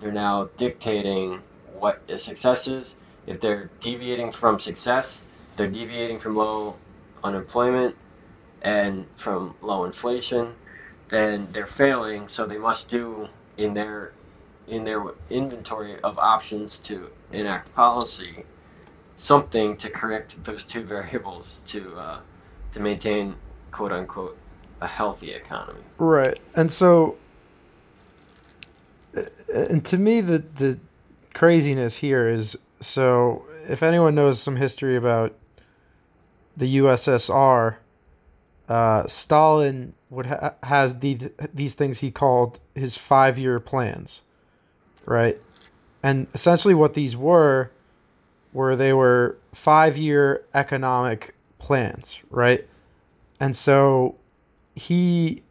they're 0.00 0.12
now 0.12 0.48
dictating 0.56 1.42
what 1.78 2.02
a 2.08 2.18
success 2.18 2.66
is. 2.66 2.96
If 3.26 3.40
they're 3.40 3.70
deviating 3.80 4.32
from 4.32 4.58
success, 4.58 5.22
they're 5.56 5.68
deviating 5.68 6.18
from 6.18 6.36
low 6.36 6.76
unemployment 7.22 7.94
and 8.62 9.06
from 9.16 9.54
low 9.62 9.84
inflation, 9.84 10.54
then 11.08 11.48
they're 11.52 11.66
failing. 11.66 12.28
So 12.28 12.46
they 12.46 12.58
must 12.58 12.90
do 12.90 13.28
in 13.56 13.74
their 13.74 14.12
in 14.68 14.84
their 14.84 15.02
inventory 15.30 15.98
of 16.00 16.18
options 16.18 16.78
to 16.78 17.10
enact 17.32 17.74
policy 17.74 18.44
something 19.20 19.76
to 19.76 19.90
correct 19.90 20.42
those 20.44 20.64
two 20.64 20.82
variables 20.82 21.62
to 21.66 21.94
uh, 21.96 22.20
to 22.72 22.80
maintain 22.80 23.36
quote 23.70 23.92
unquote 23.92 24.36
a 24.80 24.86
healthy 24.86 25.32
economy. 25.32 25.80
Right, 25.98 26.38
and 26.56 26.72
so 26.72 27.16
and 29.52 29.84
to 29.84 29.98
me 29.98 30.20
the 30.20 30.38
the 30.38 30.78
craziness 31.34 31.96
here 31.96 32.28
is 32.28 32.56
so 32.80 33.44
if 33.68 33.82
anyone 33.82 34.14
knows 34.14 34.40
some 34.40 34.56
history 34.56 34.96
about 34.96 35.34
the 36.56 36.78
USSR, 36.78 37.76
uh, 38.70 39.04
Stalin 39.08 39.92
would 40.10 40.26
ha- 40.26 40.54
has 40.62 40.94
the, 41.00 41.32
these 41.52 41.74
things 41.74 41.98
he 41.98 42.12
called 42.12 42.60
his 42.76 42.96
five 42.96 43.36
year 43.36 43.58
plans, 43.58 44.22
right? 45.04 45.38
And 46.04 46.28
essentially, 46.34 46.72
what 46.72 46.94
these 46.94 47.16
were 47.16 47.72
were 48.52 48.76
they 48.76 48.92
were 48.92 49.36
five 49.52 49.96
year 49.96 50.44
economic 50.54 51.34
plans, 51.58 52.18
right? 52.30 52.64
And 53.40 53.56
so 53.56 54.14
he 54.76 55.42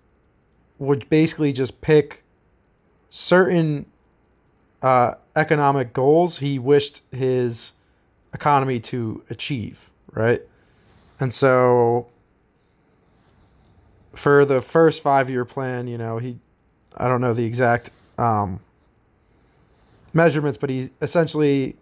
would 0.78 1.08
basically 1.10 1.52
just 1.52 1.82
pick 1.82 2.24
certain 3.10 3.86
uh, 4.82 5.16
economic 5.36 5.92
goals 5.92 6.40
he 6.40 6.58
wished 6.58 7.02
his 7.12 7.74
economy 8.34 8.80
to 8.80 9.22
achieve, 9.30 9.90
right? 10.14 10.42
And 11.20 11.34
so 11.34 12.08
for 14.20 14.44
the 14.44 14.60
first 14.60 15.02
five 15.02 15.30
year 15.30 15.46
plan, 15.46 15.88
you 15.88 15.98
know, 15.98 16.18
he, 16.18 16.38
I 16.98 17.08
don't 17.08 17.22
know 17.22 17.34
the 17.34 17.46
exact 17.46 17.90
um, 18.18 18.60
measurements, 20.12 20.58
but 20.58 20.70
he 20.70 20.90
essentially, 21.02 21.78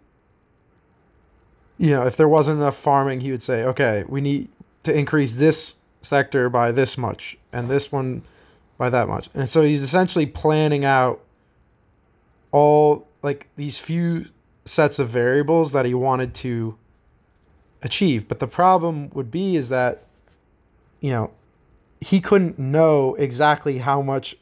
you 1.78 1.90
know, 1.90 2.06
if 2.06 2.16
there 2.16 2.28
wasn't 2.28 2.58
enough 2.58 2.76
farming, 2.76 3.20
he 3.20 3.32
would 3.32 3.42
say, 3.42 3.64
okay, 3.64 4.04
we 4.06 4.20
need 4.20 4.48
to 4.84 4.96
increase 4.96 5.34
this 5.34 5.74
sector 6.02 6.48
by 6.48 6.70
this 6.70 6.96
much 6.96 7.36
and 7.52 7.68
this 7.68 7.90
one 7.90 8.22
by 8.78 8.88
that 8.88 9.08
much. 9.08 9.28
And 9.34 9.48
so 9.48 9.62
he's 9.62 9.82
essentially 9.82 10.24
planning 10.24 10.84
out 10.84 11.20
all 12.52 13.08
like 13.20 13.48
these 13.56 13.78
few 13.78 14.26
sets 14.64 15.00
of 15.00 15.08
variables 15.10 15.72
that 15.72 15.84
he 15.84 15.92
wanted 15.92 16.34
to 16.34 16.78
achieve. 17.82 18.28
But 18.28 18.38
the 18.38 18.46
problem 18.46 19.10
would 19.10 19.32
be 19.32 19.56
is 19.56 19.70
that, 19.70 20.04
you 21.00 21.10
know, 21.10 21.32
he 22.00 22.20
couldn't 22.20 22.58
know 22.58 23.14
exactly 23.16 23.78
how 23.78 24.02
much 24.02 24.36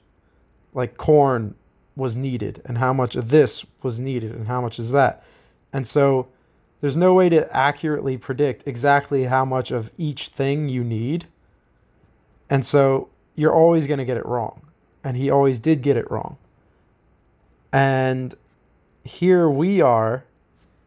like 0.75 0.97
corn 0.97 1.55
was 1.97 2.17
needed 2.17 2.61
and 2.67 2.77
how 2.77 2.93
much 2.93 3.17
of 3.17 3.31
this 3.31 3.65
was 3.83 3.99
needed 3.99 4.33
and 4.33 4.47
how 4.47 4.61
much 4.61 4.79
is 4.79 4.91
that. 4.93 5.25
And 5.73 5.87
so 5.87 6.29
there's 6.81 6.97
no 6.97 7.15
way 7.15 7.29
to 7.31 7.57
accurately 7.57 8.19
predict 8.19 8.69
exactly 8.69 9.25
how 9.25 9.45
much 9.45 9.71
of 9.71 9.91
each 9.97 10.29
thing 10.29 10.69
you 10.69 10.85
need. 10.85 11.27
And 12.51 12.65
so 12.65 13.09
you're 13.35 13.55
always 13.55 13.87
going 13.87 13.99
to 13.99 14.05
get 14.05 14.19
it 14.19 14.27
wrong. 14.27 14.61
And 15.03 15.17
he 15.17 15.31
always 15.31 15.59
did 15.59 15.83
get 15.83 15.97
it 15.97 16.11
wrong. 16.11 16.37
And 17.73 18.35
here 19.05 19.49
we 19.49 19.81
are 19.81 20.25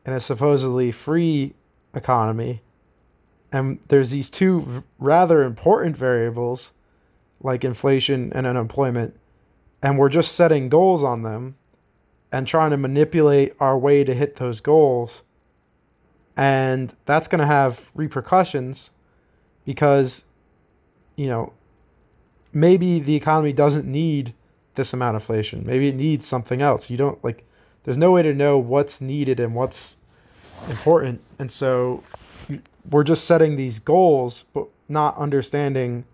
in 0.05 0.13
a 0.13 0.19
supposedly 0.19 0.91
free 0.91 1.53
economy. 1.93 2.62
And 3.51 3.79
there's 3.88 4.12
these 4.12 4.29
two 4.29 4.83
rather 4.99 5.43
important 5.43 5.97
variables 5.97 6.71
like 7.41 7.63
inflation 7.63 8.31
and 8.33 8.45
unemployment. 8.45 9.17
And 9.81 9.97
we're 9.97 10.09
just 10.09 10.35
setting 10.35 10.69
goals 10.69 11.03
on 11.03 11.23
them 11.23 11.55
and 12.31 12.45
trying 12.45 12.71
to 12.71 12.77
manipulate 12.77 13.55
our 13.59 13.77
way 13.77 14.03
to 14.03 14.13
hit 14.13 14.35
those 14.35 14.59
goals. 14.59 15.23
And 16.38 16.93
that's 17.05 17.27
going 17.27 17.39
to 17.39 17.47
have 17.47 17.79
repercussions 17.95 18.91
because, 19.65 20.25
you 21.15 21.27
know, 21.27 21.53
maybe 22.53 22.99
the 22.99 23.15
economy 23.15 23.53
doesn't 23.53 23.85
need 23.85 24.33
this 24.75 24.93
amount 24.93 25.15
of 25.15 25.23
inflation. 25.23 25.63
Maybe 25.65 25.89
it 25.89 25.95
needs 25.95 26.25
something 26.25 26.62
else. 26.62 26.89
You 26.89 26.97
don't 26.97 27.21
like, 27.23 27.45
there's 27.83 27.97
no 27.97 28.12
way 28.12 28.21
to 28.21 28.33
know 28.33 28.57
what's 28.57 29.01
needed 29.01 29.39
and 29.39 29.55
what's 29.55 29.97
important. 30.69 31.21
And 31.39 31.51
so 31.51 32.03
we're 32.89 33.03
just 33.03 33.25
setting 33.25 33.55
these 33.55 33.79
goals, 33.79 34.43
but 34.53 34.67
not 34.87 35.17
understanding 35.17 36.05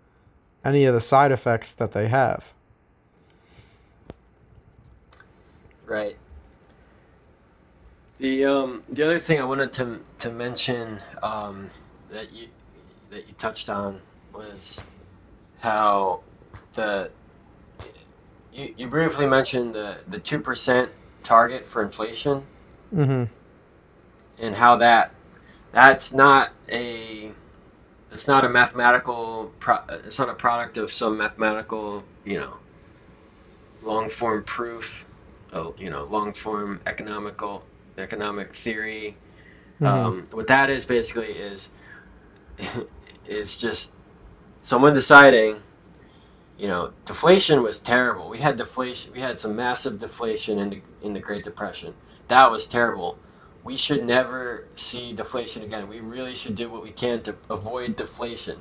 any 0.64 0.84
of 0.84 0.94
the 0.94 1.00
side 1.00 1.32
effects 1.32 1.74
that 1.74 1.92
they 1.92 2.08
have. 2.08 2.52
Right. 5.86 6.16
The 8.18 8.44
um, 8.46 8.82
the 8.88 9.04
other 9.04 9.20
thing 9.20 9.40
I 9.40 9.44
wanted 9.44 9.72
to 9.74 10.00
to 10.20 10.30
mention 10.30 10.98
um, 11.22 11.70
that 12.10 12.32
you 12.32 12.48
that 13.10 13.28
you 13.28 13.34
touched 13.38 13.68
on 13.68 14.00
was 14.32 14.80
how 15.60 16.20
the 16.72 17.10
you, 18.52 18.74
you 18.76 18.88
briefly 18.88 19.26
mentioned 19.26 19.74
the 19.74 19.98
the 20.08 20.18
two 20.18 20.40
percent 20.40 20.90
target 21.22 21.68
for 21.68 21.82
inflation. 21.82 22.42
Mm-hmm 22.94 23.24
and 24.38 24.54
how 24.54 24.76
that 24.76 25.12
that's 25.76 26.14
not 26.14 26.52
a 26.70 27.30
it's 28.10 28.26
not 28.26 28.46
a 28.46 28.48
mathematical 28.48 29.52
pro, 29.60 29.76
it's 30.06 30.18
not 30.18 30.30
a 30.30 30.34
product 30.34 30.78
of 30.78 30.90
some 30.90 31.18
mathematical 31.18 32.02
you 32.24 32.38
know 32.38 32.54
long 33.82 34.08
form 34.08 34.42
proof 34.44 35.04
of, 35.52 35.78
you 35.78 35.90
know 35.90 36.04
long 36.04 36.32
form 36.32 36.80
economical 36.86 37.62
economic 37.98 38.54
theory. 38.54 39.16
Mm-hmm. 39.78 39.86
um, 39.86 40.24
what 40.30 40.46
that 40.46 40.70
is 40.70 40.86
basically 40.86 41.26
is 41.26 41.72
it's 43.26 43.58
just 43.58 43.92
someone 44.62 44.94
deciding 44.94 45.60
you 46.58 46.68
know 46.68 46.90
deflation 47.04 47.62
was 47.62 47.80
terrible. 47.80 48.30
We 48.30 48.38
had 48.38 48.56
deflation 48.56 49.12
we 49.12 49.20
had 49.20 49.38
some 49.38 49.54
massive 49.54 50.00
deflation 50.00 50.58
in 50.58 50.70
the 50.70 50.80
in 51.02 51.12
the 51.12 51.20
great 51.20 51.44
depression. 51.44 51.92
That 52.28 52.50
was 52.50 52.66
terrible 52.66 53.18
we 53.66 53.76
should 53.76 54.04
never 54.04 54.64
see 54.76 55.12
deflation 55.12 55.64
again. 55.64 55.88
We 55.88 55.98
really 55.98 56.36
should 56.36 56.54
do 56.54 56.70
what 56.70 56.84
we 56.84 56.92
can 56.92 57.20
to 57.24 57.34
avoid 57.50 57.96
deflation, 57.96 58.58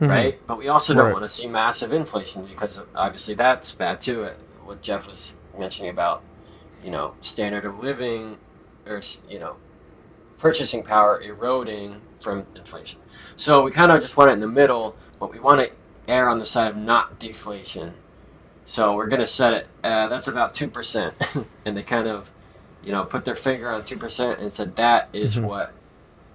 mm-hmm. 0.00 0.08
right? 0.08 0.46
But 0.48 0.58
we 0.58 0.66
also 0.66 0.92
don't 0.92 1.06
right. 1.06 1.12
want 1.12 1.22
to 1.22 1.28
see 1.28 1.46
massive 1.46 1.92
inflation 1.92 2.44
because 2.46 2.82
obviously 2.96 3.34
that's 3.34 3.70
bad 3.70 4.00
too. 4.00 4.24
Uh, 4.24 4.34
what 4.64 4.82
Jeff 4.82 5.06
was 5.06 5.36
mentioning 5.56 5.90
about, 5.90 6.24
you 6.84 6.90
know, 6.90 7.14
standard 7.20 7.64
of 7.64 7.78
living, 7.78 8.36
or 8.86 9.00
you 9.28 9.38
know, 9.38 9.54
purchasing 10.38 10.82
power 10.82 11.20
eroding 11.20 12.00
from 12.20 12.44
inflation. 12.56 12.98
So 13.36 13.62
we 13.62 13.70
kind 13.70 13.92
of 13.92 14.00
just 14.00 14.16
want 14.16 14.30
it 14.30 14.32
in 14.32 14.40
the 14.40 14.48
middle, 14.48 14.96
but 15.20 15.30
we 15.30 15.38
want 15.38 15.60
to 15.60 15.70
err 16.12 16.28
on 16.28 16.40
the 16.40 16.46
side 16.46 16.72
of 16.72 16.76
not 16.76 17.20
deflation. 17.20 17.94
So 18.66 18.94
we're 18.94 19.06
going 19.06 19.20
to 19.20 19.26
set 19.26 19.52
it, 19.52 19.66
uh, 19.84 20.08
that's 20.08 20.26
about 20.26 20.54
2%. 20.54 21.46
and 21.64 21.76
they 21.76 21.82
kind 21.82 22.08
of, 22.08 22.32
you 22.84 22.92
know, 22.92 23.04
put 23.04 23.24
their 23.24 23.34
finger 23.34 23.70
on 23.70 23.82
2% 23.84 24.40
and 24.40 24.52
said 24.52 24.76
that 24.76 25.08
is 25.12 25.36
Mhm. 25.36 25.44
what 25.44 25.72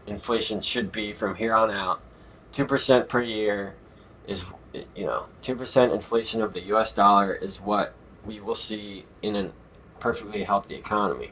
inflation 0.07 0.61
should 0.61 0.91
be 0.91 1.13
from 1.13 1.35
here 1.35 1.53
on 1.53 1.71
out. 1.71 1.99
2% 2.53 3.09
per 3.09 3.21
year 3.21 3.73
is, 4.27 4.45
you 4.95 5.05
know, 5.05 5.25
2% 5.41 5.91
inflation 5.93 6.41
of 6.41 6.53
the 6.53 6.61
US 6.65 6.93
dollar 6.93 7.33
is 7.33 7.61
what 7.61 7.93
we 8.25 8.39
will 8.39 8.55
see 8.55 9.05
in 9.21 9.35
a 9.35 9.49
perfectly 9.99 10.43
healthy 10.43 10.75
economy. 10.75 11.31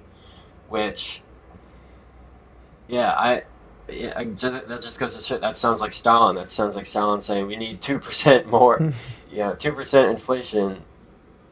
Which, 0.69 1.21
yeah, 2.87 3.11
I, 3.11 3.43
yeah, 3.87 4.13
I, 4.15 4.23
that 4.25 4.79
just 4.81 4.99
goes 4.99 5.15
to 5.15 5.21
show 5.21 5.37
that 5.37 5.57
sounds 5.57 5.81
like 5.81 5.93
Stalin. 5.93 6.35
That 6.35 6.49
sounds 6.49 6.75
like 6.75 6.85
Stalin 6.85 7.21
saying 7.21 7.47
we 7.47 7.55
need 7.55 7.81
2% 7.81 8.45
more, 8.47 8.79
you 9.31 9.37
know, 9.39 9.53
2% 9.53 10.09
inflation 10.09 10.81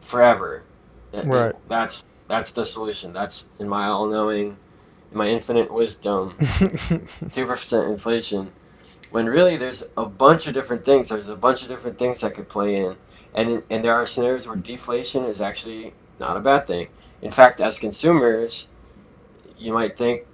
forever. 0.01 0.63
That- 1.11 1.27
Right. 1.27 1.55
That's, 1.67 2.03
that's 2.31 2.53
the 2.53 2.63
solution. 2.63 3.11
That's 3.11 3.49
in 3.59 3.67
my 3.67 3.87
all 3.87 4.07
knowing, 4.07 4.55
in 5.11 5.17
my 5.17 5.27
infinite 5.27 5.69
wisdom 5.69 6.33
two 7.31 7.45
percent 7.45 7.91
inflation, 7.91 8.49
when 9.09 9.25
really 9.25 9.57
there's 9.57 9.83
a 9.97 10.05
bunch 10.05 10.47
of 10.47 10.53
different 10.53 10.85
things. 10.85 11.09
There's 11.09 11.27
a 11.27 11.35
bunch 11.35 11.61
of 11.61 11.67
different 11.67 11.99
things 11.99 12.21
that 12.21 12.33
could 12.33 12.47
play 12.47 12.77
in, 12.77 12.95
and 13.35 13.61
and 13.69 13.83
there 13.83 13.93
are 13.93 14.05
scenarios 14.05 14.47
where 14.47 14.55
deflation 14.55 15.25
is 15.25 15.41
actually 15.41 15.93
not 16.21 16.37
a 16.37 16.39
bad 16.39 16.63
thing. 16.63 16.87
In 17.21 17.31
fact, 17.31 17.59
as 17.59 17.77
consumers, 17.79 18.69
you 19.59 19.73
might 19.73 19.97
think, 19.97 20.25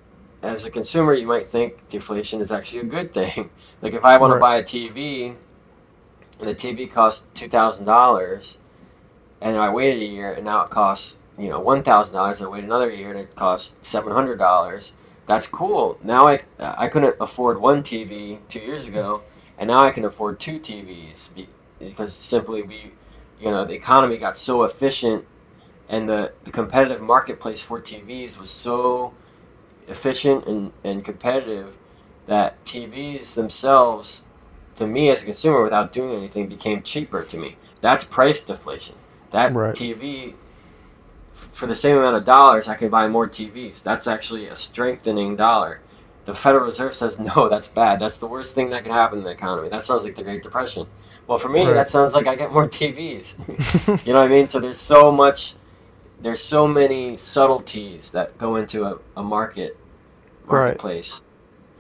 as 0.44 0.66
a 0.66 0.70
consumer, 0.70 1.16
you 1.16 1.26
might 1.26 1.48
think 1.48 1.90
deflation 1.90 2.42
is 2.42 2.52
actually 2.52 2.82
a 2.82 2.92
good 2.96 3.12
thing. 3.12 3.50
Like 3.80 3.94
if 3.94 4.04
I 4.04 4.18
want 4.18 4.34
to 4.34 4.40
buy 4.40 4.58
a 4.58 4.64
TV, 4.64 5.36
and 6.40 6.50
the 6.50 6.56
TV 6.56 6.92
costs 6.92 7.28
two 7.36 7.48
thousand 7.48 7.86
dollars, 7.86 8.58
and 9.42 9.56
I 9.56 9.70
waited 9.70 10.02
a 10.02 10.06
year, 10.06 10.34
and 10.34 10.46
now 10.46 10.62
it 10.64 10.72
costs 10.72 11.20
you 11.38 11.50
know 11.50 11.60
one 11.60 11.84
thousand 11.84 12.16
dollars. 12.16 12.42
I 12.42 12.48
wait 12.48 12.64
another 12.64 12.90
year, 12.92 13.12
and 13.12 13.20
it 13.20 13.36
costs 13.36 13.78
seven 13.82 14.12
hundred 14.12 14.38
dollars 14.38 14.96
that's 15.28 15.48
cool. 15.48 16.00
Now 16.02 16.28
I 16.28 16.42
I 16.58 16.88
couldn't 16.88 17.18
afford 17.20 17.60
one 17.60 17.84
TV 17.84 18.40
two 18.48 18.62
years 18.62 18.88
ago, 18.88 19.22
and 19.58 19.68
now 19.68 19.80
I 19.80 19.92
can 19.92 20.06
afford 20.06 20.40
two 20.40 20.58
TVs 20.58 21.34
because 21.80 22.16
simply 22.16 22.64
we, 22.64 22.94
you 23.40 23.52
know, 23.52 23.66
the 23.66 23.74
economy 23.74 24.18
got 24.18 24.38
so 24.38 24.64
efficient, 24.64 25.26
and 25.90 26.08
the, 26.08 26.34
the 26.46 26.52
competitive 26.52 27.02
marketplace 27.02 27.62
for 27.62 27.80
TVs 27.82 28.40
was 28.40 28.50
so 28.50 29.14
efficient 29.88 30.48
and, 30.48 30.72
and 30.86 31.04
competitive 31.04 31.78
that 32.26 32.64
TVs 32.66 33.36
themselves, 33.36 34.26
to 34.76 34.88
me 34.88 35.10
as 35.10 35.22
a 35.22 35.26
consumer, 35.26 35.62
without 35.62 35.92
doing 35.92 36.18
anything, 36.18 36.48
became 36.48 36.82
cheaper 36.82 37.24
to 37.24 37.38
me. 37.38 37.58
That's 37.82 38.06
price 38.06 38.44
deflation. 38.46 38.96
That 39.32 39.54
Right. 39.54 39.76
TV 39.76 40.34
for 41.38 41.68
the 41.68 41.76
same 41.76 41.98
amount 41.98 42.16
of 42.18 42.26
dollars, 42.26 42.68
I 42.68 42.76
can 42.76 42.90
buy 42.90 43.08
more 43.08 43.28
TVs. 43.28 43.84
That's 43.84 44.08
actually 44.08 44.48
a 44.48 44.56
strengthening 44.56 45.36
dollar. 45.36 45.80
The 46.26 46.34
Federal 46.34 46.66
Reserve 46.66 46.94
says 46.96 47.20
no, 47.36 47.48
that's 47.48 47.68
bad. 47.70 48.00
That's 48.00 48.18
the 48.18 48.28
worst 48.28 48.56
thing 48.56 48.70
that 48.72 48.84
can 48.84 48.92
happen 48.92 49.20
in 49.20 49.24
the 49.24 49.32
economy. 49.32 49.70
That 49.70 49.84
sounds 49.84 50.04
like 50.04 50.16
the 50.16 50.24
Great 50.24 50.44
Depression. 50.44 50.88
Well, 51.28 51.38
for 51.38 51.50
me, 51.50 51.66
Right. 51.66 51.74
that 51.74 51.90
sounds 51.90 52.14
like 52.16 52.28
I 52.28 52.36
get 52.36 52.52
more 52.52 52.68
TVs. 52.80 53.40
you 54.06 54.14
know 54.14 54.22
what 54.22 54.26
I 54.26 54.34
mean? 54.34 54.48
So 54.48 54.60
there's 54.60 54.78
so 54.80 55.12
much, 55.12 55.56
there's 56.22 56.42
so 56.42 56.68
many 56.68 57.18
subtleties 57.18 58.12
that 58.12 58.38
go 58.38 58.56
into 58.58 58.84
a, 58.86 58.98
a 59.16 59.24
market 59.24 59.78
Right. 60.46 60.60
marketplace 60.62 61.22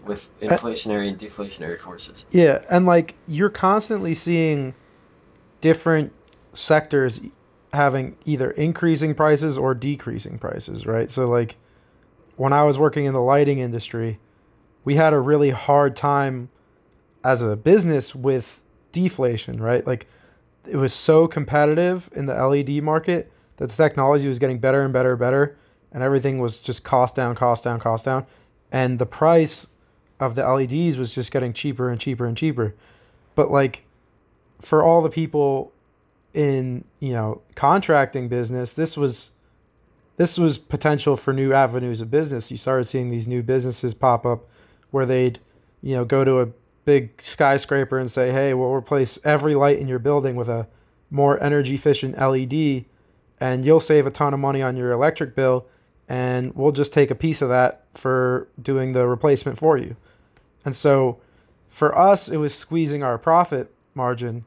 with 0.05 0.29
inflationary 0.41 1.07
and 1.09 1.17
deflationary 1.19 1.77
forces. 1.77 2.25
Yeah, 2.31 2.61
and 2.69 2.85
like 2.85 3.15
you're 3.27 3.49
constantly 3.49 4.13
seeing 4.13 4.73
different 5.61 6.11
sectors 6.53 7.21
having 7.77 8.17
either 8.25 8.51
increasing 8.51 9.13
prices 9.15 9.57
or 9.57 9.73
decreasing 9.73 10.37
prices, 10.39 10.85
right? 10.85 11.09
So 11.09 11.25
like 11.25 11.55
when 12.35 12.51
I 12.51 12.63
was 12.63 12.77
working 12.77 13.05
in 13.05 13.13
the 13.13 13.21
lighting 13.21 13.59
industry, 13.59 14.19
we 14.83 14.95
had 14.95 15.13
a 15.13 15.19
really 15.19 15.51
hard 15.51 15.95
time 15.95 16.49
as 17.23 17.41
a 17.41 17.55
business 17.55 18.15
with 18.15 18.61
deflation, 18.91 19.61
right? 19.61 19.85
Like 19.85 20.07
it 20.67 20.75
was 20.75 20.93
so 20.93 21.27
competitive 21.27 22.09
in 22.15 22.25
the 22.25 22.33
LED 22.33 22.83
market 22.83 23.31
that 23.57 23.69
the 23.69 23.75
technology 23.75 24.27
was 24.27 24.39
getting 24.39 24.59
better 24.59 24.83
and 24.83 24.91
better 24.91 25.11
and 25.11 25.19
better 25.19 25.57
and 25.91 26.03
everything 26.03 26.39
was 26.39 26.59
just 26.59 26.83
cost 26.83 27.15
down, 27.15 27.35
cost 27.35 27.63
down, 27.63 27.79
cost 27.79 28.05
down. 28.05 28.25
And 28.71 28.99
the 28.99 29.05
price 29.05 29.67
of 30.19 30.35
the 30.35 30.43
LEDs 30.43 30.97
was 30.97 31.13
just 31.13 31.31
getting 31.31 31.53
cheaper 31.53 31.89
and 31.89 31.99
cheaper 31.99 32.25
and 32.25 32.35
cheaper. 32.35 32.75
But 33.35 33.51
like 33.51 33.83
for 34.61 34.83
all 34.83 35.01
the 35.01 35.09
people 35.09 35.71
in, 36.37 36.83
you 36.99 37.13
know, 37.13 37.41
contracting 37.55 38.27
business, 38.27 38.73
this 38.75 38.95
was 38.95 39.31
this 40.17 40.37
was 40.37 40.57
potential 40.57 41.15
for 41.15 41.33
new 41.33 41.51
avenues 41.51 41.99
of 41.99 42.11
business. 42.11 42.49
You 42.51 42.57
started 42.57 42.85
seeing 42.85 43.09
these 43.09 43.27
new 43.27 43.41
businesses 43.41 43.93
pop 43.93 44.25
up 44.25 44.47
where 44.91 45.05
they'd, 45.05 45.39
you 45.81 45.95
know, 45.95 46.05
go 46.05 46.23
to 46.23 46.41
a 46.41 46.47
big 46.85 47.19
skyscraper 47.21 47.97
and 47.97 48.09
say, 48.09 48.31
"Hey, 48.31 48.53
we'll 48.53 48.71
replace 48.71 49.19
every 49.23 49.55
light 49.55 49.79
in 49.79 49.87
your 49.87 49.99
building 49.99 50.35
with 50.35 50.47
a 50.47 50.67
more 51.09 51.41
energy 51.41 51.73
efficient 51.73 52.15
LED 52.17 52.85
and 53.39 53.65
you'll 53.65 53.79
save 53.79 54.05
a 54.05 54.11
ton 54.11 54.33
of 54.33 54.39
money 54.39 54.61
on 54.61 54.77
your 54.77 54.91
electric 54.91 55.35
bill 55.35 55.65
and 56.07 56.53
we'll 56.55 56.71
just 56.71 56.93
take 56.93 57.09
a 57.09 57.15
piece 57.15 57.41
of 57.41 57.49
that 57.49 57.83
for 57.95 58.47
doing 58.61 58.93
the 58.93 59.07
replacement 59.07 59.57
for 59.57 59.75
you." 59.77 59.95
And 60.65 60.75
so 60.75 61.17
for 61.67 61.97
us, 61.97 62.29
it 62.29 62.37
was 62.37 62.53
squeezing 62.53 63.01
our 63.01 63.17
profit 63.17 63.71
margin, 63.95 64.45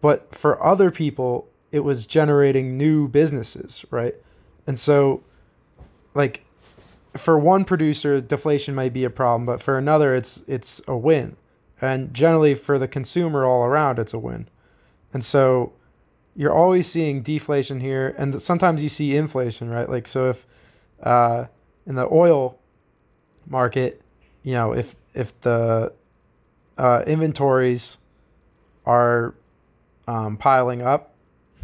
but 0.00 0.34
for 0.34 0.62
other 0.62 0.90
people, 0.90 1.48
it 1.72 1.80
was 1.80 2.06
generating 2.06 2.76
new 2.76 3.08
businesses, 3.08 3.84
right? 3.90 4.14
And 4.66 4.78
so, 4.78 5.22
like, 6.14 6.44
for 7.16 7.38
one 7.38 7.64
producer, 7.64 8.20
deflation 8.20 8.74
might 8.74 8.92
be 8.92 9.04
a 9.04 9.10
problem, 9.10 9.46
but 9.46 9.62
for 9.62 9.78
another, 9.78 10.14
it's 10.14 10.42
it's 10.46 10.80
a 10.86 10.96
win. 10.96 11.36
And 11.80 12.12
generally, 12.12 12.54
for 12.54 12.78
the 12.78 12.88
consumer 12.88 13.44
all 13.44 13.64
around, 13.64 13.98
it's 13.98 14.12
a 14.12 14.18
win. 14.18 14.48
And 15.12 15.24
so, 15.24 15.72
you're 16.36 16.52
always 16.52 16.88
seeing 16.88 17.22
deflation 17.22 17.80
here, 17.80 18.14
and 18.16 18.40
sometimes 18.40 18.82
you 18.82 18.88
see 18.88 19.16
inflation, 19.16 19.68
right? 19.68 19.88
Like, 19.88 20.06
so 20.06 20.30
if 20.30 20.46
uh, 21.02 21.46
in 21.86 21.94
the 21.94 22.08
oil 22.10 22.58
market, 23.46 24.00
you 24.42 24.54
know, 24.54 24.72
if 24.72 24.94
if 25.14 25.38
the 25.40 25.92
uh, 26.78 27.02
inventories 27.06 27.98
are 28.86 29.34
um, 30.10 30.36
piling 30.36 30.82
up 30.82 31.14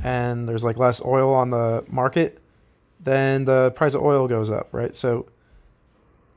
and 0.04 0.48
there's 0.48 0.62
like 0.62 0.76
less 0.76 1.04
oil 1.04 1.34
on 1.34 1.50
the 1.50 1.84
market, 1.88 2.40
then 3.00 3.44
the 3.44 3.72
price 3.72 3.94
of 3.94 4.02
oil 4.02 4.28
goes 4.28 4.50
up, 4.50 4.68
right? 4.70 4.94
So 4.94 5.26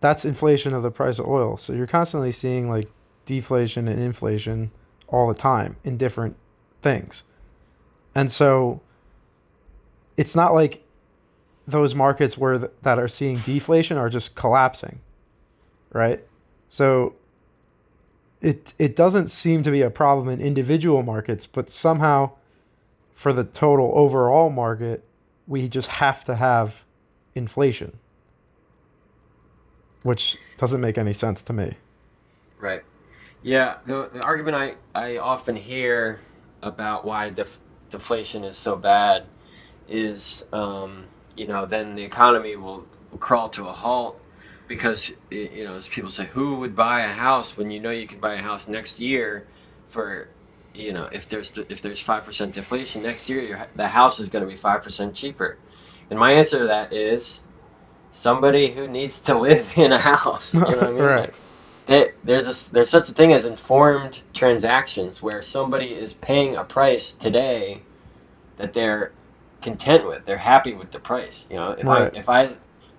that's 0.01 0.25
inflation 0.25 0.73
of 0.73 0.81
the 0.81 0.89
price 0.89 1.19
of 1.19 1.27
oil. 1.27 1.57
So 1.57 1.73
you're 1.73 1.87
constantly 1.87 2.31
seeing 2.31 2.67
like 2.67 2.89
deflation 3.27 3.87
and 3.87 4.01
inflation 4.01 4.71
all 5.07 5.27
the 5.27 5.39
time 5.39 5.75
in 5.83 5.97
different 5.97 6.35
things. 6.81 7.23
And 8.15 8.31
so 8.31 8.81
it's 10.17 10.35
not 10.35 10.55
like 10.55 10.83
those 11.67 11.93
markets 11.93 12.37
where 12.37 12.57
th- 12.57 12.71
that 12.81 12.97
are 12.97 13.07
seeing 13.07 13.37
deflation 13.39 13.97
are 13.97 14.09
just 14.09 14.33
collapsing, 14.33 14.99
right? 15.93 16.25
So 16.69 17.13
it 18.41 18.73
it 18.77 18.95
doesn't 18.95 19.27
seem 19.27 19.63
to 19.63 19.71
be 19.71 19.81
a 19.81 19.89
problem 19.89 20.29
in 20.29 20.41
individual 20.41 21.03
markets, 21.03 21.45
but 21.45 21.69
somehow 21.69 22.31
for 23.13 23.33
the 23.33 23.43
total 23.43 23.91
overall 23.95 24.49
market, 24.49 25.03
we 25.47 25.67
just 25.67 25.89
have 25.89 26.23
to 26.23 26.35
have 26.35 26.83
inflation, 27.35 27.97
which 30.03 30.37
doesn't 30.57 30.79
make 30.79 30.97
any 30.97 31.11
sense 31.11 31.41
to 31.41 31.53
me. 31.53 31.73
Right. 32.59 32.83
Yeah, 33.41 33.77
the, 33.85 34.09
the 34.13 34.21
argument 34.23 34.55
I, 34.55 34.75
I 34.95 35.17
often 35.17 35.55
hear 35.55 36.19
about 36.61 37.05
why 37.05 37.29
def, 37.29 37.59
deflation 37.89 38.43
is 38.43 38.57
so 38.57 38.75
bad 38.75 39.25
is, 39.87 40.45
um, 40.53 41.05
you 41.35 41.47
know, 41.47 41.65
then 41.65 41.95
the 41.95 42.03
economy 42.03 42.55
will, 42.55 42.85
will 43.11 43.17
crawl 43.17 43.49
to 43.49 43.67
a 43.67 43.71
halt 43.73 44.21
because, 44.69 45.13
you 45.31 45.65
know, 45.65 45.75
as 45.77 45.89
people 45.89 46.11
say, 46.11 46.27
who 46.27 46.57
would 46.57 46.75
buy 46.75 47.03
a 47.03 47.13
house 47.13 47.57
when 47.57 47.71
you 47.71 47.81
know 47.81 47.91
you 47.91 48.07
can 48.07 48.21
buy 48.21 48.35
a 48.35 48.43
house 48.43 48.69
next 48.69 49.01
year 49.01 49.49
for, 49.89 50.31
you 50.75 50.93
know, 50.93 51.09
if 51.13 51.29
there's 51.29 51.57
if 51.69 51.81
there's 51.83 52.01
five 52.01 52.25
percent 52.25 52.55
deflation 52.55 53.03
next 53.03 53.29
year, 53.29 53.43
your, 53.43 53.67
the 53.75 53.89
house 53.89 54.19
is 54.21 54.29
going 54.31 54.45
to 54.45 54.49
be 54.49 54.57
five 54.57 54.83
percent 54.83 55.15
cheaper. 55.15 55.61
And 56.11 56.19
my 56.19 56.33
answer 56.33 56.61
to 56.61 56.67
that 56.67 56.93
is 56.93 57.45
somebody 58.11 58.71
who 58.73 58.87
needs 58.87 59.21
to 59.23 59.39
live 59.39 59.71
in 59.77 59.93
a 59.93 59.99
house. 59.99 60.61
You 60.65 60.75
know 60.77 60.83
what 60.83 60.91
I 60.91 60.93
mean? 60.95 61.09
Right. 61.09 61.33
Like, 61.87 62.19
there's 62.23 62.47
a, 62.47 62.73
there's 62.73 62.91
such 62.91 63.09
a 63.09 63.13
thing 63.13 63.33
as 63.33 63.45
informed 63.45 64.23
transactions 64.33 65.23
where 65.23 65.43
somebody 65.43 65.93
is 65.95 66.13
paying 66.15 66.55
a 66.57 66.65
price 66.65 67.15
today 67.15 67.87
that 68.57 68.73
they're 68.73 69.15
content 69.61 70.07
with. 70.07 70.25
They're 70.25 70.37
happy 70.37 70.73
with 70.73 70.91
the 70.91 70.99
price. 70.99 71.47
You 71.51 71.57
know, 71.57 71.71
if 71.71 71.89
Right. 71.89 72.01
I 72.01 72.09
if 72.13 72.29
I 72.29 72.49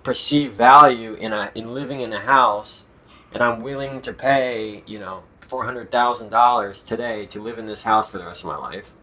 perceive 0.03 0.53
value 0.53 1.13
in 1.15 1.33
a 1.33 1.51
in 1.55 1.73
living 1.73 2.01
in 2.01 2.11
a 2.13 2.19
house 2.19 2.85
and 3.33 3.41
I'm 3.43 3.61
willing 3.61 4.01
to 4.01 4.13
pay, 4.13 4.83
you 4.85 4.99
know, 4.99 5.23
four 5.39 5.65
hundred 5.65 5.91
thousand 5.91 6.29
dollars 6.29 6.83
today 6.83 7.25
to 7.27 7.41
live 7.41 7.57
in 7.59 7.65
this 7.65 7.83
house 7.83 8.11
for 8.11 8.17
the 8.17 8.25
rest 8.25 8.43
of 8.43 8.47
my 8.49 8.57
life, 8.57 8.93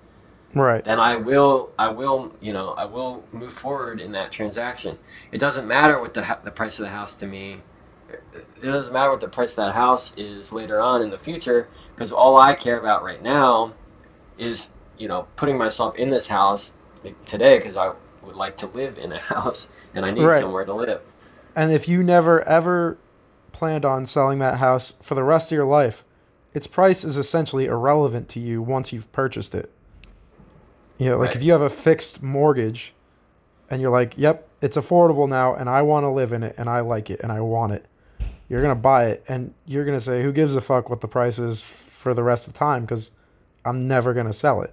Right. 0.54 0.82
then 0.84 0.98
I 0.98 1.16
will, 1.16 1.70
I 1.78 1.88
will, 1.88 2.32
you 2.40 2.52
know, 2.52 2.70
I 2.70 2.84
will 2.86 3.22
move 3.32 3.52
forward 3.52 4.00
in 4.00 4.12
that 4.12 4.32
transaction. 4.32 4.98
It 5.30 5.38
doesn't 5.38 5.66
matter 5.66 6.00
what 6.00 6.14
the 6.14 6.38
the 6.44 6.50
price 6.50 6.78
of 6.78 6.84
the 6.84 6.90
house 6.90 7.16
to 7.16 7.26
me. 7.26 7.62
It 8.32 8.62
doesn't 8.62 8.92
matter 8.92 9.10
what 9.10 9.20
the 9.20 9.28
price 9.28 9.52
of 9.52 9.66
that 9.66 9.74
house 9.74 10.14
is 10.16 10.52
later 10.52 10.80
on 10.80 11.02
in 11.02 11.10
the 11.10 11.18
future, 11.18 11.68
because 11.94 12.12
all 12.12 12.38
I 12.40 12.54
care 12.54 12.78
about 12.78 13.02
right 13.04 13.22
now 13.22 13.74
is, 14.38 14.74
you 14.96 15.08
know, 15.08 15.26
putting 15.36 15.58
myself 15.58 15.96
in 15.96 16.08
this 16.08 16.26
house 16.26 16.76
today, 17.26 17.58
because 17.58 17.76
I 17.76 17.92
would 18.22 18.36
like 18.36 18.56
to 18.58 18.66
live 18.68 18.98
in 18.98 19.12
a 19.12 19.20
house 19.34 19.70
and 19.98 20.06
I 20.06 20.10
need 20.10 20.24
Right. 20.24 20.40
somewhere 20.40 20.64
to 20.64 20.72
live. 20.72 21.00
And 21.54 21.72
if 21.72 21.88
you 21.88 22.02
never 22.02 22.42
ever 22.42 22.96
planned 23.52 23.84
on 23.84 24.06
selling 24.06 24.38
that 24.38 24.58
house 24.58 24.94
for 25.02 25.14
the 25.14 25.24
rest 25.24 25.50
of 25.50 25.56
your 25.56 25.64
life, 25.66 26.04
its 26.54 26.66
price 26.66 27.04
is 27.04 27.16
essentially 27.16 27.66
irrelevant 27.66 28.28
to 28.30 28.40
you 28.40 28.62
once 28.62 28.92
you've 28.92 29.10
purchased 29.12 29.54
it. 29.54 29.70
You 30.98 31.06
know, 31.06 31.18
like 31.18 31.28
Right. 31.28 31.36
if 31.36 31.42
you 31.42 31.52
have 31.52 31.60
a 31.62 31.68
fixed 31.70 32.22
mortgage 32.22 32.94
and 33.70 33.80
you're 33.80 33.90
like, 33.90 34.16
"Yep, 34.16 34.48
it's 34.62 34.76
affordable 34.76 35.28
now 35.28 35.54
and 35.54 35.68
I 35.68 35.82
want 35.82 36.04
to 36.04 36.10
live 36.10 36.32
in 36.32 36.42
it 36.42 36.54
and 36.56 36.68
I 36.68 36.80
like 36.80 37.10
it 37.10 37.20
and 37.22 37.30
I 37.32 37.40
want 37.40 37.72
it." 37.72 37.86
You're 38.48 38.62
going 38.62 38.74
to 38.74 38.80
buy 38.80 39.06
it 39.06 39.24
and 39.28 39.52
you're 39.66 39.84
going 39.84 39.98
to 39.98 40.04
say, 40.04 40.22
"Who 40.22 40.32
gives 40.32 40.54
a 40.56 40.60
fuck 40.60 40.88
what 40.88 41.00
the 41.00 41.08
price 41.08 41.38
is 41.38 41.62
for 41.62 42.14
the 42.14 42.22
rest 42.22 42.46
of 42.46 42.52
the 42.52 42.58
time 42.58 42.86
cuz 42.86 43.10
I'm 43.64 43.86
never 43.86 44.14
going 44.14 44.26
to 44.26 44.32
sell 44.32 44.62
it." 44.62 44.72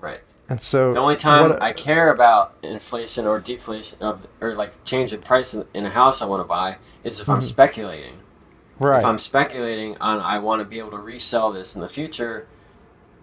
Right. 0.00 0.20
And 0.50 0.60
so 0.60 0.92
The 0.92 0.98
only 0.98 1.14
time 1.16 1.50
what- 1.50 1.62
I 1.62 1.72
care 1.72 2.10
about 2.12 2.54
inflation 2.64 3.24
or 3.26 3.38
deflation 3.38 4.02
of 4.02 4.26
or 4.40 4.54
like 4.54 4.84
change 4.84 5.12
in 5.12 5.22
price 5.22 5.54
in, 5.54 5.64
in 5.74 5.86
a 5.86 5.90
house 5.90 6.20
I 6.20 6.26
want 6.26 6.42
to 6.42 6.48
buy 6.48 6.76
is 7.04 7.20
if 7.20 7.28
I'm 7.30 7.40
Mhm. 7.40 7.44
speculating. 7.44 8.18
right. 8.80 8.98
If 8.98 9.04
I'm 9.04 9.18
speculating 9.18 9.96
on 10.00 10.18
I 10.20 10.38
want 10.38 10.60
to 10.60 10.64
be 10.64 10.78
able 10.78 10.90
to 10.92 10.98
resell 10.98 11.52
this 11.52 11.76
in 11.76 11.82
the 11.82 11.88
future, 11.88 12.46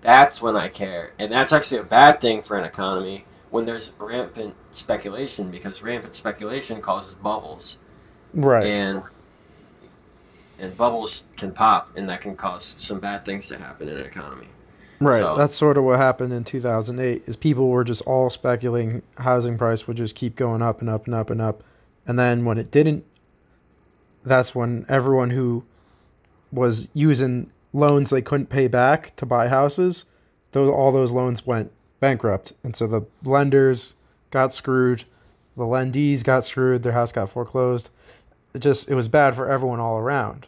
that's 0.02 0.40
when 0.42 0.56
I 0.56 0.68
care. 0.70 1.12
And 1.20 1.32
that's 1.32 1.52
actually 1.52 1.80
a 1.80 1.84
bad 1.84 2.22
thing 2.22 2.44
for 2.44 2.58
an 2.58 2.64
economy 2.64 3.26
when 3.50 3.66
there's 3.66 3.94
rampant 4.00 4.56
speculation 4.72 5.50
because 5.52 5.82
rampant 5.84 6.16
speculation 6.16 6.82
causes 6.82 7.16
bubbles. 7.16 7.78
right. 8.34 8.66
And 8.66 9.04
and 10.60 10.76
bubbles 10.78 11.26
can 11.38 11.52
pop 11.52 11.90
and 11.98 12.08
that 12.10 12.22
can 12.22 12.36
cause 12.36 12.76
some 12.80 13.00
bad 13.00 13.26
things 13.26 13.48
to 13.50 13.58
happen 13.58 13.90
in 13.90 13.98
an 13.98 14.06
economy. 14.06 14.48
Right. 15.00 15.20
So- 15.20 15.36
That's 15.36 15.56
sort 15.56 15.78
of 15.78 15.84
what 15.84 16.00
happened 16.00 16.34
in 16.34 16.44
2008 16.44 17.24
is 17.28 17.36
people 17.36 17.70
were 17.70 17.84
just 17.84 18.02
all 18.04 18.30
speculating 18.30 19.02
housing 19.18 19.58
price 19.58 19.88
would 19.88 19.98
just 19.98 20.16
keep 20.16 20.36
going 20.36 20.62
up 20.62 20.82
and 20.82 20.90
up 20.90 21.06
and 21.06 21.16
up 21.16 21.30
and 21.30 21.42
up. 21.42 21.64
And 22.08 22.18
then 22.18 22.46
when 22.46 22.58
it 22.58 22.72
didn't 22.72 23.06
that's 24.26 24.54
when 24.54 24.86
everyone 24.90 25.30
who 25.30 25.64
was 26.52 26.90
using 26.94 27.50
loans 27.74 28.10
they 28.10 28.22
couldn't 28.22 28.48
pay 28.50 28.68
back 28.68 29.16
to 29.18 29.26
buy 29.26 29.48
houses, 29.48 30.06
those 30.52 30.72
all 30.72 30.92
those 30.92 31.12
loans 31.12 31.46
went 31.46 31.72
bankrupt. 32.00 32.54
And 32.64 32.76
so 32.76 32.88
the 32.88 33.02
lenders 33.24 33.94
got 34.32 34.54
screwed, 34.54 35.04
the 35.56 35.64
lendees 35.64 36.24
got 36.24 36.44
screwed, 36.44 36.84
their 36.84 36.92
house 36.94 37.12
got 37.12 37.30
foreclosed. 37.30 37.90
It 38.54 38.60
just 38.60 38.90
it 38.90 38.96
was 38.96 39.08
bad 39.08 39.36
for 39.36 39.50
everyone 39.50 39.80
all 39.80 39.98
around. 39.98 40.48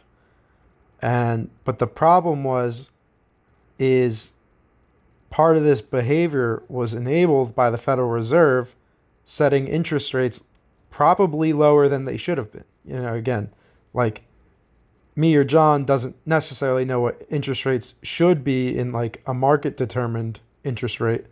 And 1.00 1.50
but 1.64 1.78
the 1.78 1.86
problem 1.86 2.44
was 2.44 2.90
is 3.78 4.32
part 5.30 5.56
of 5.56 5.62
this 5.62 5.80
behavior 5.80 6.62
was 6.68 6.94
enabled 6.94 7.54
by 7.54 7.70
the 7.70 7.78
Federal 7.78 8.10
Reserve 8.10 8.74
setting 9.24 9.68
interest 9.68 10.12
rates 10.12 10.42
probably 10.90 11.52
lower 11.52 11.88
than 11.88 12.04
they 12.04 12.16
should 12.16 12.36
have 12.36 12.52
been. 12.52 12.64
You 12.84 13.00
know, 13.00 13.14
again, 13.14 13.50
like 13.94 14.22
me 15.16 15.34
or 15.36 15.44
John 15.44 15.84
doesn't 15.84 16.16
necessarily 16.26 16.84
know 16.84 17.00
what 17.00 17.26
interest 17.30 17.64
rates 17.64 17.94
should 18.02 18.42
be 18.42 18.76
in 18.76 18.92
like 18.92 19.22
a 19.26 19.34
market 19.34 19.76
determined 19.76 20.40
interest 20.64 21.00
rate, 21.00 21.26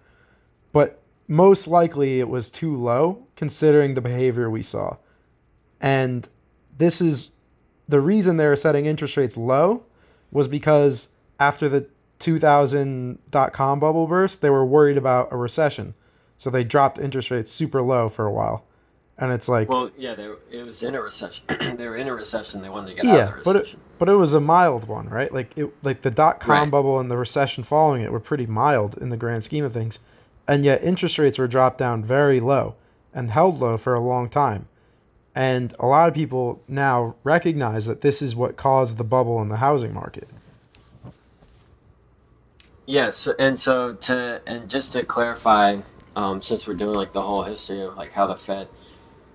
but 0.72 1.02
most 1.26 1.66
likely 1.66 2.20
it 2.20 2.28
was 2.28 2.50
too 2.50 2.76
low 2.76 3.26
considering 3.36 3.94
the 3.94 4.00
behavior 4.00 4.48
we 4.48 4.62
saw. 4.62 4.96
And 5.80 6.28
this 6.76 7.00
is 7.00 7.30
the 7.88 8.00
reason 8.00 8.36
they 8.36 8.46
were 8.46 8.56
setting 8.56 8.86
interest 8.86 9.16
rates 9.16 9.36
low 9.36 9.82
was 10.30 10.48
because 10.48 11.08
after 11.40 11.68
the 11.68 11.86
2000 12.18 13.18
dot 13.30 13.52
com 13.52 13.80
bubble 13.80 14.06
burst, 14.06 14.40
they 14.40 14.50
were 14.50 14.64
worried 14.64 14.96
about 14.96 15.28
a 15.32 15.36
recession. 15.36 15.94
So 16.36 16.50
they 16.50 16.64
dropped 16.64 16.98
interest 16.98 17.30
rates 17.30 17.50
super 17.50 17.82
low 17.82 18.08
for 18.08 18.26
a 18.26 18.32
while. 18.32 18.64
And 19.20 19.32
it's 19.32 19.48
like, 19.48 19.68
Well, 19.68 19.90
yeah, 19.98 20.14
they, 20.14 20.30
it 20.52 20.62
was 20.64 20.82
in 20.84 20.94
a 20.94 21.02
recession. 21.02 21.44
they 21.76 21.88
were 21.88 21.96
in 21.96 22.06
a 22.06 22.14
recession. 22.14 22.62
They 22.62 22.68
wanted 22.68 22.90
to 22.90 23.02
get 23.02 23.04
out 23.06 23.30
of 23.30 23.36
the 23.38 23.42
but 23.44 23.56
it, 23.56 23.58
recession. 23.60 23.80
but 23.98 24.08
it 24.08 24.14
was 24.14 24.32
a 24.34 24.40
mild 24.40 24.86
one, 24.86 25.08
right? 25.08 25.32
Like 25.32 25.56
it, 25.58 25.72
like 25.82 26.02
the 26.02 26.10
dot 26.12 26.38
com 26.40 26.50
Right. 26.62 26.70
bubble 26.70 27.00
and 27.00 27.10
the 27.10 27.16
recession 27.16 27.64
following 27.64 28.02
it 28.02 28.12
were 28.12 28.20
pretty 28.20 28.46
mild 28.46 28.96
in 28.98 29.08
the 29.08 29.16
grand 29.16 29.42
scheme 29.42 29.64
of 29.64 29.72
things, 29.72 29.98
and 30.46 30.64
yet 30.64 30.84
interest 30.84 31.18
rates 31.18 31.38
were 31.38 31.48
dropped 31.48 31.78
down 31.78 32.04
very 32.04 32.38
low 32.38 32.76
and 33.12 33.30
held 33.32 33.58
low 33.60 33.76
for 33.76 33.94
a 33.94 34.00
long 34.00 34.28
time. 34.28 34.68
And 35.34 35.74
a 35.80 35.86
lot 35.86 36.08
of 36.08 36.14
people 36.14 36.62
now 36.68 37.16
recognize 37.24 37.86
that 37.86 38.00
this 38.02 38.22
is 38.22 38.36
what 38.36 38.56
caused 38.56 38.98
the 38.98 39.04
bubble 39.04 39.42
in 39.42 39.48
the 39.48 39.56
housing 39.56 39.92
market. 39.94 40.28
Yes, 42.88 43.28
and 43.38 43.60
so 43.60 43.94
to 43.94 44.42
and 44.48 44.70
just 44.70 44.94
to 44.94 45.04
clarify, 45.06 45.82
um, 46.16 46.42
since 46.42 46.66
we're 46.66 46.74
doing 46.74 46.96
like 46.96 47.12
the 47.14 47.22
whole 47.22 47.44
history 47.44 47.82
of 47.82 47.96
like 47.98 48.14
how 48.14 48.26
the 48.28 48.36
Fed 48.36 48.70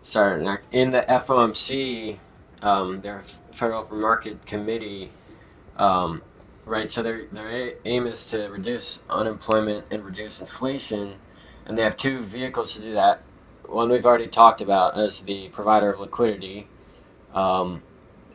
started 0.03 0.41
and 0.41 0.49
act 0.49 0.67
in 0.73 0.91
the 0.91 1.03
FOMC, 1.09 2.19
um, 2.63 2.97
their 2.97 3.21
Federal 3.53 3.81
Open 3.81 4.01
Market 4.01 4.45
Committee, 4.47 5.13
um, 5.77 6.23
right? 6.65 6.91
So 6.91 7.03
their 7.03 7.27
their 7.31 7.75
aim 7.85 8.07
is 8.07 8.27
to 8.27 8.49
reduce 8.49 9.03
unemployment 9.09 9.87
and 9.91 10.05
reduce 10.05 10.41
inflation, 10.41 11.21
and 11.67 11.77
they 11.77 11.83
have 11.83 11.97
two 11.97 12.21
vehicles 12.21 12.75
to 12.75 12.81
do 12.81 12.93
that. 12.95 13.23
One 13.67 13.89
we've 13.89 14.05
already 14.07 14.29
talked 14.29 14.61
about 14.61 14.97
as 14.97 15.23
the 15.23 15.49
provider 15.49 15.93
of 15.93 15.99
liquidity. 15.99 16.69
Um, 17.33 17.83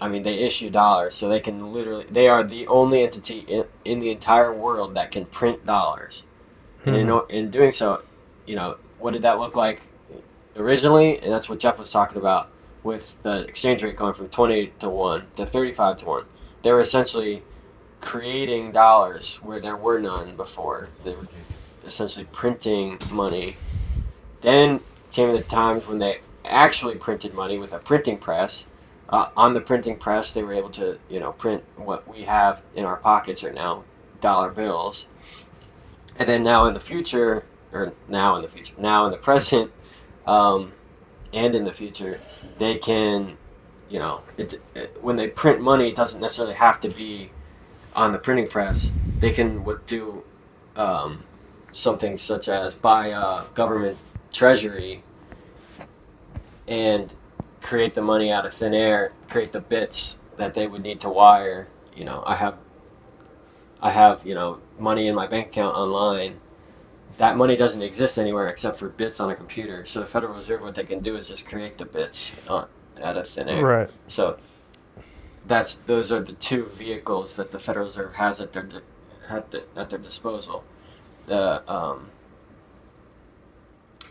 I 0.00 0.08
mean, 0.08 0.22
they 0.22 0.34
issue 0.34 0.70
dollars, 0.70 1.14
so 1.14 1.28
they 1.28 1.40
can 1.40 1.72
literally, 1.72 2.06
they 2.10 2.28
are 2.28 2.44
the 2.44 2.66
only 2.68 3.02
entity 3.02 3.40
in, 3.40 3.64
in 3.84 4.00
the 4.00 4.10
entire 4.10 4.52
world 4.52 4.94
that 4.94 5.10
can 5.10 5.24
print 5.26 5.66
dollars. 5.66 6.22
And 6.86 6.96
in, 6.96 7.08
hmm. 7.08 7.30
in 7.30 7.50
doing 7.50 7.72
so, 7.72 8.02
you 8.46 8.54
know, 8.56 8.76
what 8.98 9.12
did 9.12 9.22
that 9.22 9.38
look 9.38 9.56
like 9.56 9.82
originally? 10.56 11.18
And 11.18 11.32
that's 11.32 11.48
what 11.48 11.58
Jeff 11.58 11.78
was 11.78 11.90
talking 11.90 12.18
about 12.18 12.50
with 12.82 13.22
the 13.22 13.40
exchange 13.42 13.82
rate 13.82 13.96
going 13.96 14.14
from 14.14 14.28
20 14.28 14.72
to 14.80 14.88
1 14.88 15.26
to 15.36 15.46
35 15.46 15.96
to 15.98 16.04
1. 16.06 16.24
They 16.62 16.72
were 16.72 16.80
essentially 16.80 17.42
creating 18.00 18.72
dollars 18.72 19.36
where 19.42 19.60
there 19.60 19.76
were 19.76 19.98
none 19.98 20.36
before. 20.36 20.88
They 21.04 21.14
were 21.14 21.26
essentially 21.84 22.26
printing 22.32 22.98
money. 23.10 23.56
Then 24.40 24.80
came 25.10 25.32
the 25.32 25.42
times 25.42 25.86
when 25.86 25.98
they 25.98 26.20
actually 26.44 26.94
printed 26.94 27.34
money 27.34 27.58
with 27.58 27.72
a 27.72 27.78
printing 27.78 28.16
press 28.16 28.68
uh, 29.08 29.28
on 29.36 29.54
the 29.54 29.60
printing 29.60 29.98
press, 29.98 30.32
they 30.32 30.42
were 30.42 30.52
able 30.54 30.70
to, 30.70 30.98
you 31.08 31.20
know, 31.20 31.32
print 31.32 31.64
what 31.76 32.06
we 32.08 32.22
have 32.22 32.62
in 32.74 32.84
our 32.84 32.96
pockets 32.96 33.42
right 33.44 33.54
now, 33.54 33.84
dollar 34.20 34.50
bills. 34.50 35.08
And 36.16 36.28
then 36.28 36.42
now 36.42 36.66
in 36.66 36.74
the 36.74 36.80
future, 36.80 37.48
or 37.72 37.94
now 38.08 38.36
in 38.36 38.42
the 38.42 38.48
future, 38.48 38.74
now 38.78 39.06
in 39.06 39.12
the 39.12 39.18
present, 39.28 39.72
um, 40.26 40.74
and 41.32 41.54
in 41.54 41.64
the 41.64 41.72
future, 41.72 42.22
they 42.58 42.76
can, 42.78 43.38
you 43.88 43.98
know, 43.98 44.24
it, 44.36 44.54
it, 44.74 44.96
when 45.00 45.16
they 45.16 45.28
print 45.28 45.60
money, 45.60 45.88
it 45.88 45.96
doesn't 45.96 46.20
necessarily 46.20 46.54
have 46.54 46.80
to 46.80 46.90
be 46.90 47.34
on 47.94 48.12
the 48.12 48.18
printing 48.18 48.46
press. 48.46 48.94
They 49.20 49.30
can 49.32 49.64
do 49.86 50.24
um, 50.76 51.24
something 51.72 52.18
such 52.18 52.48
as 52.48 52.76
buy 52.76 53.08
a 53.08 53.44
government 53.54 53.98
treasury 54.32 55.04
and 56.68 57.14
create 57.68 57.92
the 57.92 58.00
money 58.00 58.32
out 58.32 58.46
of 58.46 58.54
thin 58.54 58.72
air, 58.72 59.12
create 59.28 59.52
the 59.52 59.60
bits 59.60 60.20
that 60.38 60.54
they 60.54 60.66
would 60.66 60.82
need 60.82 60.98
to 61.00 61.10
wire. 61.10 61.68
You 61.94 62.06
know, 62.06 62.22
I 62.26 62.34
have, 62.34 62.56
I 63.82 63.90
have, 63.90 64.24
you 64.24 64.34
know, 64.34 64.58
money 64.78 65.06
in 65.06 65.14
my 65.14 65.26
bank 65.26 65.48
account 65.48 65.76
online. 65.76 66.40
That 67.18 67.36
money 67.36 67.56
doesn't 67.56 67.82
exist 67.82 68.16
anywhere 68.16 68.48
except 68.48 68.78
for 68.78 68.88
bits 68.88 69.20
on 69.20 69.30
a 69.30 69.34
computer. 69.34 69.84
So 69.84 70.00
the 70.00 70.06
Federal 70.06 70.34
Reserve, 70.34 70.62
what 70.62 70.74
they 70.74 70.84
can 70.84 71.00
do 71.00 71.14
is 71.16 71.28
just 71.28 71.46
create 71.46 71.76
the 71.76 71.84
bits 71.84 72.34
on, 72.48 72.68
out 73.02 73.18
of 73.18 73.28
thin 73.28 73.50
air. 73.50 73.62
Right. 73.62 73.90
So 74.06 74.38
that's 75.46 75.80
those 75.80 76.10
are 76.10 76.20
the 76.20 76.32
two 76.34 76.66
vehicles 76.76 77.36
that 77.36 77.50
the 77.50 77.58
Federal 77.58 77.84
Reserve 77.84 78.14
has 78.14 78.40
at 78.40 78.54
their 78.54 78.66
at, 79.28 79.50
the, 79.50 79.64
at 79.76 79.90
their 79.90 79.98
disposal. 79.98 80.64
The 81.26 81.70
um, 81.70 82.08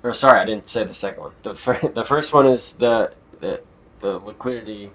or 0.03 0.13
sorry, 0.13 0.41
I 0.41 0.45
didn't 0.45 0.67
say 0.67 0.83
the 0.83 0.93
second 0.93 1.23
one. 1.23 1.31
The 1.41 1.55
fir- 1.55 1.91
the 1.95 2.03
first 2.03 2.35
one 2.35 2.45
is 2.45 2.75
the 2.77 3.13
the 3.39 3.61
the 3.99 4.19
liquidity 4.19 4.91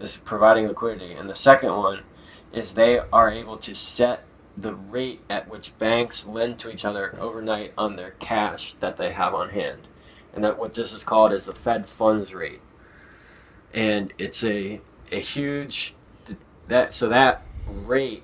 is 0.00 0.16
providing 0.16 0.66
liquidity, 0.68 1.12
and 1.12 1.28
the 1.28 1.34
second 1.34 1.74
one 1.74 2.00
is 2.52 2.74
they 2.74 2.98
are 3.12 3.30
able 3.30 3.56
to 3.58 3.74
set 3.74 4.24
the 4.56 4.74
rate 4.74 5.20
at 5.28 5.48
which 5.48 5.76
banks 5.78 6.26
lend 6.26 6.58
to 6.60 6.70
each 6.72 6.84
other 6.84 7.16
overnight 7.20 7.72
on 7.76 7.96
their 7.96 8.12
cash 8.12 8.74
that 8.74 8.96
they 8.96 9.12
have 9.12 9.34
on 9.34 9.50
hand, 9.50 9.88
and 10.34 10.44
that 10.44 10.58
what 10.58 10.74
this 10.74 10.92
is 10.92 11.04
called 11.04 11.32
is 11.32 11.46
the 11.46 11.54
Fed 11.54 11.88
funds 11.88 12.32
rate, 12.34 12.60
and 13.72 14.12
it's 14.18 14.44
a 14.44 14.80
a 15.12 15.20
huge 15.20 15.94
that 16.68 16.94
so 16.94 17.08
that 17.08 17.42
rate 17.66 18.22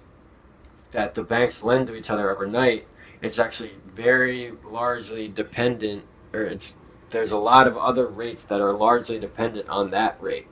that 0.92 1.14
the 1.14 1.22
banks 1.22 1.62
lend 1.62 1.86
to 1.86 1.94
each 1.94 2.10
other 2.10 2.30
overnight 2.30 2.86
it's 3.22 3.38
actually 3.38 3.72
very 3.94 4.52
largely 4.64 5.28
dependent 5.28 6.04
or 6.32 6.42
it's 6.42 6.76
there's 7.10 7.32
a 7.32 7.38
lot 7.38 7.66
of 7.66 7.76
other 7.76 8.06
rates 8.06 8.44
that 8.44 8.60
are 8.60 8.72
largely 8.72 9.18
dependent 9.18 9.68
on 9.68 9.90
that 9.90 10.20
rate. 10.22 10.46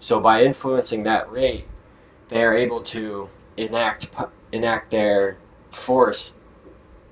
So 0.00 0.20
by 0.20 0.44
influencing 0.44 1.02
that 1.04 1.30
rate 1.30 1.66
they 2.28 2.42
are 2.42 2.54
able 2.54 2.82
to 2.82 3.28
enact 3.56 4.10
enact 4.52 4.90
their 4.90 5.38
force 5.70 6.36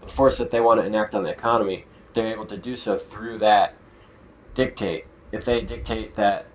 the 0.01 0.07
force 0.07 0.39
that 0.39 0.51
they 0.51 0.61
want 0.61 0.81
to 0.81 0.87
enact 0.87 1.15
on 1.15 1.23
the 1.23 1.31
economy 1.31 1.85
they're 2.15 2.33
able 2.33 2.47
to 2.47 2.57
do 2.57 2.77
so 2.77 2.99
through 2.99 3.39
that 3.39 3.75
dictate. 4.55 5.07
If 5.33 5.45
they 5.45 5.63
dictate 5.63 6.15
that 6.17 6.47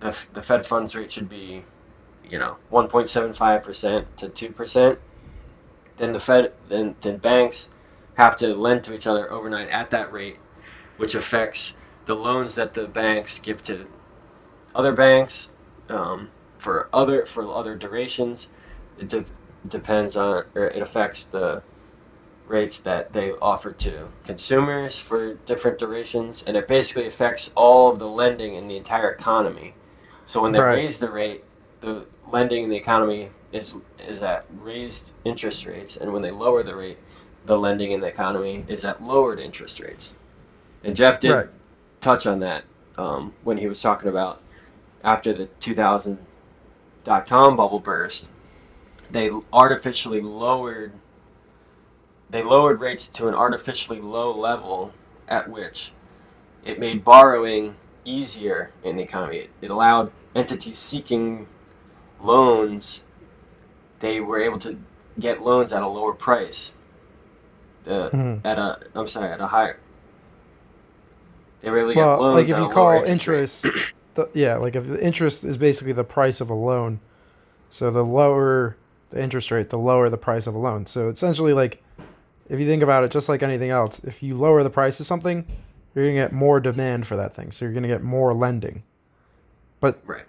the, 0.00 0.16
the 0.32 0.42
fed 0.42 0.66
funds 0.66 0.94
rate 0.94 1.12
should 1.12 1.28
be 1.28 1.64
you 2.28 2.38
know 2.38 2.56
1.75% 2.72 4.04
to 4.16 4.28
2% 4.52 4.98
then 5.96 6.12
the 6.12 6.20
fed 6.20 6.52
then 6.68 6.94
then 7.00 7.18
banks 7.18 7.70
have 8.14 8.36
to 8.36 8.54
lend 8.54 8.84
to 8.84 8.94
each 8.94 9.06
other 9.06 9.30
overnight 9.32 9.68
at 9.68 9.90
that 9.90 10.12
rate 10.12 10.36
which 11.00 11.14
affects 11.14 11.76
the 12.06 12.14
loans 12.14 12.54
that 12.56 12.74
the 12.74 12.86
banks 12.88 13.40
give 13.40 13.62
to 13.64 13.86
other 14.74 14.92
banks 14.92 15.54
um, 15.88 16.30
for 16.58 16.88
other 16.92 17.26
for 17.26 17.42
other 17.54 17.76
durations 17.76 18.50
it 18.98 19.08
de- 19.08 19.24
depends 19.68 20.16
on 20.16 20.44
or 20.54 20.66
it 20.68 20.82
affects 20.82 21.26
the 21.26 21.62
rates 22.46 22.80
that 22.82 23.12
they 23.12 23.32
offer 23.42 23.72
to 23.72 24.08
consumers 24.24 24.98
for 25.00 25.34
different 25.46 25.78
durations 25.78 26.42
and 26.44 26.56
it 26.56 26.68
basically 26.68 27.06
affects 27.06 27.52
all 27.56 27.90
of 27.92 27.98
the 27.98 28.08
lending 28.08 28.54
in 28.56 28.68
the 28.68 28.76
entire 28.76 29.10
economy 29.10 29.74
so 30.26 30.42
when 30.42 30.52
they 30.52 30.60
Right. 30.60 30.76
raise 30.76 30.98
the 31.00 31.10
rate 31.10 31.44
the 31.80 32.06
lending 32.30 32.64
in 32.64 32.70
the 32.70 32.76
economy 32.76 33.30
is 33.52 33.78
is 33.98 34.22
at 34.22 34.46
raised 34.50 35.12
interest 35.24 35.66
rates, 35.66 35.96
and 35.96 36.12
when 36.12 36.22
they 36.22 36.30
lower 36.30 36.62
the 36.62 36.76
rate, 36.76 36.98
the 37.46 37.58
lending 37.58 37.92
in 37.92 38.00
the 38.00 38.06
economy 38.06 38.64
is 38.68 38.84
at 38.84 39.02
lowered 39.02 39.40
interest 39.40 39.80
rates. 39.80 40.14
And 40.84 40.96
Jeff 40.96 41.20
did 41.20 41.32
Right. 41.32 41.48
touch 42.00 42.26
on 42.26 42.40
that 42.40 42.64
um, 42.96 43.32
when 43.44 43.58
he 43.58 43.66
was 43.66 43.80
talking 43.80 44.08
about 44.08 44.40
after 45.04 45.32
the 45.32 45.46
2000 45.60 46.18
dot 47.04 47.26
com 47.26 47.56
bubble 47.56 47.78
burst, 47.80 48.28
they 49.10 49.30
artificially 49.52 50.20
lowered 50.20 50.92
they 52.30 52.42
lowered 52.42 52.80
rates 52.80 53.08
to 53.08 53.26
an 53.28 53.34
artificially 53.34 54.00
low 54.00 54.36
level 54.36 54.92
at 55.28 55.48
which 55.48 55.92
it 56.64 56.78
made 56.78 57.04
borrowing 57.04 57.74
easier 58.04 58.70
in 58.84 58.96
the 58.96 59.02
economy. 59.02 59.38
It, 59.38 59.50
it 59.62 59.70
allowed 59.70 60.12
entities 60.34 60.78
seeking 60.78 61.46
loans, 62.22 63.02
they 63.98 64.20
were 64.20 64.38
able 64.38 64.58
to 64.60 64.78
get 65.18 65.42
loans 65.42 65.72
at 65.72 65.82
a 65.82 65.86
lower 65.88 66.12
price. 66.12 66.74
Uh, 67.86 68.10
Mhm. 68.10 68.40
At 68.44 68.58
a, 68.58 68.78
I'm 68.94 69.06
sorry, 69.06 69.30
at 69.32 69.40
a 69.40 69.46
higher. 69.46 69.78
They 71.62 71.68
able 71.68 71.88
to 71.88 71.94
get 71.94 71.96
Well, 71.96 72.20
loans 72.20 72.34
like 72.34 72.48
if 72.48 72.62
you 72.62 72.72
call 72.72 72.92
interest 73.04 73.64
interest, 73.64 73.94
the, 74.14 74.28
yeah, 74.34 74.56
like 74.56 74.76
if 74.76 74.86
the 74.86 75.02
interest 75.02 75.44
is 75.44 75.56
basically 75.56 75.92
the 75.92 76.04
price 76.04 76.40
of 76.40 76.50
a 76.50 76.54
loan, 76.54 77.00
so 77.68 77.90
the 77.90 78.04
lower 78.04 78.76
the 79.10 79.22
interest 79.22 79.50
rate, 79.50 79.70
the 79.70 79.78
lower 79.78 80.08
the 80.08 80.16
price 80.16 80.46
of 80.46 80.54
a 80.54 80.58
loan. 80.58 80.86
So 80.86 81.08
essentially, 81.08 81.52
like 81.52 81.82
if 82.48 82.58
you 82.58 82.66
think 82.66 82.82
about 82.82 83.04
it, 83.04 83.10
just 83.10 83.28
like 83.28 83.42
anything 83.42 83.70
else, 83.70 84.00
if 84.04 84.22
you 84.22 84.34
lower 84.34 84.62
the 84.62 84.70
price 84.70 85.00
of 85.00 85.06
something, 85.06 85.46
you're 85.94 86.04
gonna 86.04 86.16
get 86.16 86.32
more 86.32 86.60
demand 86.60 87.06
for 87.06 87.16
that 87.16 87.34
thing. 87.34 87.52
So 87.52 87.64
you're 87.64 87.74
gonna 87.74 87.88
get 87.88 88.02
more 88.02 88.32
lending. 88.32 88.82
But 89.80 90.00
right. 90.06 90.24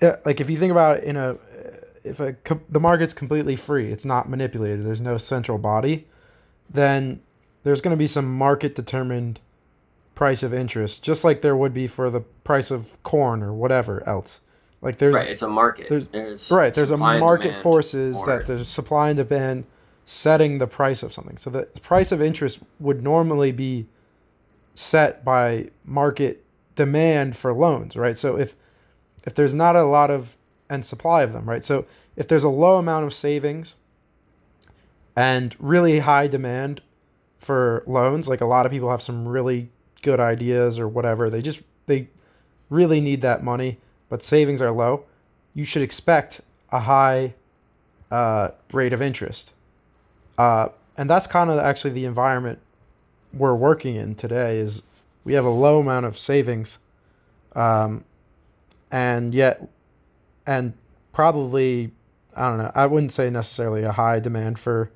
Yeah, 0.00 0.16
like 0.24 0.40
if 0.40 0.50
you 0.50 0.58
think 0.58 0.70
about 0.70 0.98
it 0.98 1.04
in 1.04 1.16
a 1.16 1.36
if 2.04 2.20
a 2.20 2.36
the 2.68 2.80
market's 2.80 3.12
completely 3.12 3.56
free, 3.56 3.92
it's 3.92 4.04
not 4.04 4.28
manipulated. 4.28 4.84
There's 4.84 5.00
no 5.00 5.18
central 5.18 5.58
body, 5.58 6.06
then 6.70 7.20
there's 7.62 7.80
going 7.80 7.92
to 7.92 7.96
be 7.96 8.06
some 8.06 8.36
market 8.36 8.74
determined 8.74 9.40
price 10.22 10.42
of 10.44 10.54
interest, 10.54 11.02
just 11.02 11.24
like 11.24 11.42
there 11.42 11.56
would 11.56 11.74
be 11.74 11.86
for 11.88 12.08
the 12.10 12.20
price 12.44 12.70
of 12.70 12.80
corn 13.02 13.42
or 13.42 13.52
whatever 13.52 14.06
else. 14.08 14.40
Like 14.80 14.98
there's 14.98 15.14
right. 15.14 15.28
It's 15.28 15.42
a 15.42 15.48
market. 15.48 15.88
there's- 15.88 16.06
There's, 16.12 16.50
right, 16.50 16.72
there's 16.74 16.90
a 16.90 16.96
market 17.20 17.52
forces 17.62 18.16
for 18.16 18.26
that 18.26 18.46
there's 18.46 18.68
supply 18.68 19.10
and 19.10 19.16
demand 19.16 19.64
setting 20.04 20.58
the 20.58 20.66
price 20.66 21.02
of 21.02 21.12
something. 21.12 21.36
So 21.38 21.50
the 21.50 21.62
price 21.82 22.12
of 22.12 22.20
interest 22.22 22.58
would 22.80 23.02
normally 23.02 23.52
be 23.52 23.86
set 24.74 25.24
by 25.24 25.70
market 25.84 26.44
demand 26.74 27.36
for 27.36 27.52
loans, 27.52 27.96
right? 27.96 28.16
So 28.16 28.36
if 28.38 28.54
if 29.24 29.34
there's 29.34 29.54
not 29.54 29.76
a 29.76 29.84
lot 29.84 30.10
of 30.10 30.36
and 30.70 30.84
supply 30.84 31.22
of 31.22 31.32
them, 31.32 31.48
right? 31.48 31.64
So 31.64 31.84
if 32.16 32.26
there's 32.28 32.44
a 32.44 32.48
low 32.48 32.78
amount 32.78 33.04
of 33.06 33.12
savings 33.14 33.74
and 35.14 35.54
really 35.58 35.98
high 36.00 36.26
demand 36.26 36.80
for 37.38 37.82
loans, 37.86 38.28
like 38.28 38.40
a 38.40 38.46
lot 38.46 38.66
of 38.66 38.72
people 38.72 38.90
have 38.90 39.02
some 39.02 39.26
really 39.28 39.70
good 40.02 40.20
ideas 40.20 40.78
or 40.78 40.88
whatever, 40.88 41.30
they 41.30 41.42
just 41.42 41.60
they 41.86 42.08
really 42.70 43.00
need 43.00 43.22
that 43.22 43.42
money, 43.42 43.78
but 44.08 44.22
savings 44.22 44.60
are 44.60 44.70
low, 44.70 45.04
you 45.54 45.64
should 45.64 45.82
expect 45.82 46.40
a 46.70 46.80
high 46.80 47.34
uh, 48.10 48.48
rate 48.72 48.92
of 48.92 49.02
interest. 49.02 49.52
Uh, 50.38 50.68
and 50.96 51.08
that's 51.08 51.26
kind 51.26 51.50
of 51.50 51.58
actually 51.58 51.90
the 51.90 52.04
environment 52.04 52.58
we're 53.32 53.54
working 53.54 53.96
in 53.96 54.14
today 54.14 54.58
is 54.58 54.82
we 55.24 55.32
have 55.34 55.44
a 55.44 55.50
low 55.50 55.80
amount 55.80 56.04
of 56.04 56.18
savings 56.18 56.78
um, 57.54 58.04
and 58.90 59.34
yet 59.34 59.66
and 60.46 60.74
probably 61.12 61.90
i 62.36 62.48
don't 62.48 62.58
know 62.58 62.70
i 62.74 62.84
wouldn't 62.84 63.12
say 63.12 63.30
necessarily 63.30 63.84
a 63.84 63.92
high 63.92 64.18
demand 64.18 64.58
for 64.58 64.90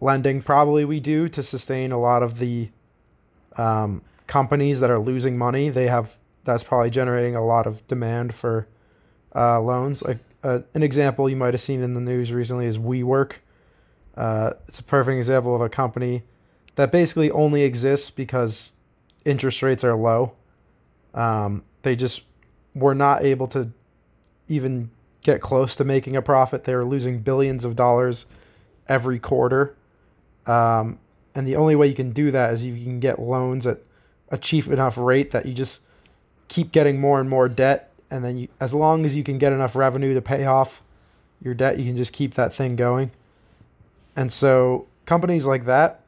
lending. 0.00 0.42
Probably 0.42 0.84
we 0.84 1.00
do 1.00 1.28
to 1.28 1.42
sustain 1.42 1.92
a 1.92 2.00
lot 2.00 2.22
of 2.22 2.38
the 2.38 2.68
um, 3.56 4.02
companies 4.30 4.78
that 4.78 4.90
are 4.90 5.00
losing 5.00 5.36
money 5.36 5.70
they 5.70 5.88
have 5.88 6.16
that's 6.44 6.62
probably 6.62 6.88
generating 6.88 7.34
a 7.34 7.44
lot 7.44 7.66
of 7.66 7.84
demand 7.88 8.32
for 8.32 8.68
uh, 9.34 9.60
loans 9.60 10.02
like 10.02 10.18
uh, 10.42 10.60
an 10.74 10.82
example 10.82 11.28
you 11.28 11.36
might 11.36 11.52
have 11.52 11.60
seen 11.60 11.82
in 11.82 11.94
the 11.94 12.00
news 12.00 12.32
recently 12.32 12.66
is 12.66 12.78
WeWork. 12.78 13.32
Uh, 14.16 14.52
it's 14.68 14.78
a 14.78 14.82
perfect 14.82 15.16
example 15.16 15.54
of 15.54 15.60
a 15.60 15.68
company 15.68 16.22
that 16.76 16.92
basically 16.92 17.30
only 17.30 17.62
exists 17.62 18.10
because 18.10 18.72
interest 19.24 19.62
rates 19.62 19.84
are 19.84 19.94
low. 19.94 20.32
Um, 21.14 21.62
they 21.82 21.94
just 21.94 22.22
were 22.74 22.94
not 22.94 23.24
able 23.24 23.48
to 23.48 23.70
even 24.48 24.90
get 25.22 25.40
close 25.40 25.76
to 25.76 25.84
making 25.84 26.16
a 26.16 26.22
profit. 26.22 26.64
They 26.64 26.74
were 26.74 26.84
losing 26.84 27.18
billions 27.18 27.64
of 27.64 27.76
dollars 27.76 28.26
every 28.88 29.18
quarter. 29.18 29.76
Um, 30.46 30.98
and 31.34 31.46
the 31.46 31.56
only 31.56 31.76
way 31.76 31.86
you 31.86 31.94
can 31.94 32.12
do 32.12 32.30
that 32.30 32.54
is 32.54 32.64
you 32.64 32.82
can 32.82 32.98
get 32.98 33.18
loans 33.18 33.66
at 33.66 33.82
a 34.30 34.38
cheap 34.38 34.66
enough 34.68 34.96
rate 34.96 35.30
that 35.32 35.46
you 35.46 35.54
just 35.54 35.80
keep 36.48 36.72
getting 36.72 37.00
more 37.00 37.20
and 37.20 37.28
more 37.28 37.48
debt. 37.48 37.92
And 38.10 38.24
then 38.24 38.36
you, 38.36 38.48
as 38.60 38.74
long 38.74 39.04
as 39.04 39.16
you 39.16 39.22
can 39.22 39.38
get 39.38 39.52
enough 39.52 39.76
revenue 39.76 40.14
to 40.14 40.22
pay 40.22 40.44
off 40.46 40.82
your 41.42 41.54
debt, 41.54 41.78
you 41.78 41.84
can 41.84 41.96
just 41.96 42.12
keep 42.12 42.34
that 42.34 42.54
thing 42.54 42.76
going. 42.76 43.10
And 44.16 44.32
so 44.32 44.86
companies 45.06 45.46
like 45.46 45.64
that 45.66 46.02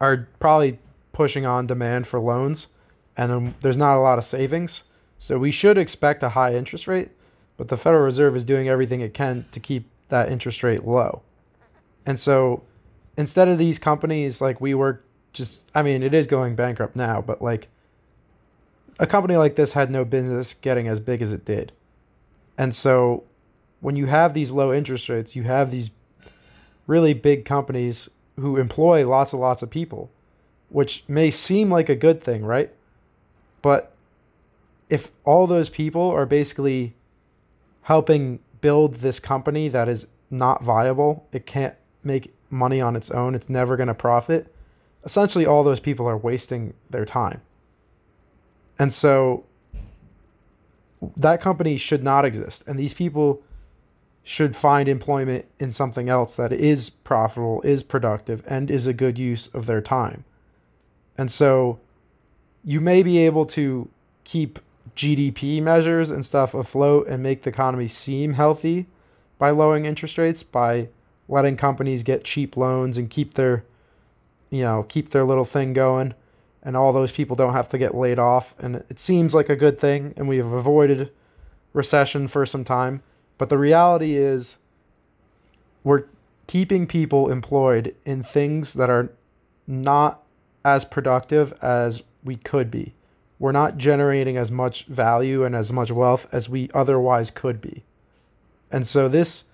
are 0.00 0.28
probably 0.38 0.78
pushing 1.12 1.46
on 1.46 1.66
demand 1.66 2.06
for 2.06 2.20
loans, 2.20 2.68
and 3.16 3.32
um, 3.32 3.54
there's 3.60 3.76
not 3.76 3.96
a 3.96 4.00
lot 4.00 4.18
of 4.18 4.24
savings. 4.24 4.84
So 5.18 5.38
we 5.38 5.50
should 5.50 5.76
expect 5.76 6.22
a 6.22 6.30
high 6.30 6.54
interest 6.54 6.86
rate, 6.86 7.10
but 7.56 7.68
the 7.68 7.76
Federal 7.76 8.04
Reserve 8.04 8.34
is 8.36 8.44
doing 8.44 8.68
everything 8.68 9.00
it 9.00 9.14
can 9.14 9.44
to 9.52 9.60
keep 9.60 9.86
that 10.08 10.32
interest 10.32 10.62
rate 10.62 10.84
low. 10.84 11.22
And 12.06 12.18
so 12.18 12.62
instead 13.16 13.48
of 13.48 13.58
these 13.58 13.78
companies 13.78 14.40
like 14.40 14.60
WeWork 14.60 15.00
just, 15.32 15.70
I 15.74 15.82
mean, 15.82 16.02
it 16.02 16.14
is 16.14 16.26
going 16.26 16.54
bankrupt 16.54 16.96
now, 16.96 17.20
but 17.20 17.40
like 17.42 17.68
a 18.98 19.06
company 19.06 19.36
like 19.36 19.56
this 19.56 19.72
had 19.72 19.90
no 19.90 20.04
business 20.04 20.54
getting 20.54 20.88
as 20.88 21.00
big 21.00 21.22
as 21.22 21.32
it 21.32 21.44
did. 21.44 21.72
And 22.58 22.74
so 22.74 23.24
when 23.80 23.96
you 23.96 24.06
have 24.06 24.34
these 24.34 24.52
low 24.52 24.72
interest 24.72 25.08
rates, 25.08 25.34
you 25.34 25.42
have 25.44 25.70
these 25.70 25.90
really 26.86 27.14
big 27.14 27.44
companies 27.44 28.08
who 28.36 28.56
employ 28.56 29.06
lots 29.06 29.32
and 29.32 29.40
lots 29.40 29.62
of 29.62 29.70
people, 29.70 30.10
which 30.68 31.04
may 31.08 31.30
seem 31.30 31.70
like 31.70 31.88
a 31.88 31.94
good 31.94 32.22
thing, 32.22 32.44
right? 32.44 32.70
But 33.62 33.92
if 34.88 35.10
all 35.24 35.46
those 35.46 35.68
people 35.68 36.10
are 36.10 36.26
basically 36.26 36.94
helping 37.82 38.40
build 38.60 38.96
this 38.96 39.20
company 39.20 39.68
that 39.68 39.88
is 39.88 40.06
not 40.30 40.62
viable, 40.62 41.26
it 41.32 41.46
can't 41.46 41.74
make 42.04 42.34
money 42.50 42.80
on 42.80 42.96
its 42.96 43.10
own, 43.10 43.34
it's 43.34 43.48
never 43.48 43.76
going 43.76 43.86
to 43.86 43.94
profit. 43.94 44.52
Essentially, 45.04 45.46
all 45.46 45.64
those 45.64 45.80
people 45.80 46.06
are 46.06 46.16
wasting 46.16 46.74
their 46.90 47.04
time. 47.04 47.40
And 48.78 48.92
so 48.92 49.44
that 51.16 51.40
company 51.40 51.76
should 51.76 52.02
not 52.02 52.24
exist. 52.24 52.64
And 52.66 52.78
these 52.78 52.94
people 52.94 53.42
should 54.22 54.54
find 54.54 54.88
employment 54.88 55.46
in 55.58 55.72
something 55.72 56.08
else 56.08 56.34
that 56.36 56.52
is 56.52 56.90
profitable, 56.90 57.62
is 57.62 57.82
productive, 57.82 58.42
and 58.46 58.70
is 58.70 58.86
a 58.86 58.92
good 58.92 59.18
use 59.18 59.48
of 59.48 59.66
their 59.66 59.80
time. 59.80 60.24
And 61.16 61.30
so 61.30 61.78
you 62.64 62.80
may 62.80 63.02
be 63.02 63.18
able 63.18 63.46
to 63.46 63.88
keep 64.24 64.58
GDP 64.96 65.62
measures 65.62 66.10
and 66.10 66.24
stuff 66.24 66.54
afloat 66.54 67.08
and 67.08 67.22
make 67.22 67.42
the 67.42 67.50
economy 67.50 67.88
seem 67.88 68.34
healthy 68.34 68.86
by 69.38 69.50
lowering 69.50 69.86
interest 69.86 70.18
rates 70.18 70.42
by 70.42 70.88
letting 71.28 71.56
companies 71.56 72.02
get 72.02 72.24
cheap 72.24 72.56
loans 72.56 72.98
and 72.98 73.08
keep 73.08 73.34
their 73.34 73.64
you 74.50 74.62
know 74.62 74.84
keep 74.84 75.10
their 75.10 75.24
little 75.24 75.44
thing 75.44 75.72
going 75.72 76.14
and 76.62 76.76
all 76.76 76.92
those 76.92 77.12
people 77.12 77.34
don't 77.34 77.54
have 77.54 77.68
to 77.68 77.78
get 77.78 77.94
laid 77.94 78.18
off 78.18 78.54
and 78.58 78.76
it 78.88 78.98
seems 78.98 79.34
like 79.34 79.48
a 79.48 79.56
good 79.56 79.78
thing 79.78 80.12
and 80.16 80.28
we 80.28 80.36
have 80.36 80.52
avoided 80.52 81.10
recession 81.72 82.28
for 82.28 82.44
some 82.44 82.64
time 82.64 83.02
but 83.38 83.48
the 83.48 83.58
reality 83.58 84.16
is 84.16 84.56
we're 85.84 86.04
keeping 86.46 86.86
people 86.86 87.30
employed 87.30 87.94
in 88.04 88.22
things 88.22 88.74
that 88.74 88.90
are 88.90 89.12
not 89.66 90.22
as 90.64 90.84
productive 90.84 91.52
as 91.62 92.02
we 92.24 92.36
could 92.36 92.70
be. 92.70 92.92
We're 93.38 93.52
not 93.52 93.78
generating 93.78 94.36
as 94.36 94.50
much 94.50 94.84
value 94.86 95.44
and 95.44 95.54
as 95.54 95.72
much 95.72 95.90
wealth 95.90 96.26
as 96.32 96.48
we 96.48 96.68
otherwise 96.74 97.30
could 97.30 97.60
be. 97.60 97.84
And 98.70 98.86
so 98.86 99.08
this 99.08 99.44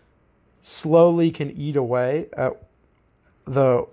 slowly 0.62 1.30
can 1.30 1.50
eat 1.50 1.76
away 1.76 2.28
at 2.32 2.60
the 3.44 3.86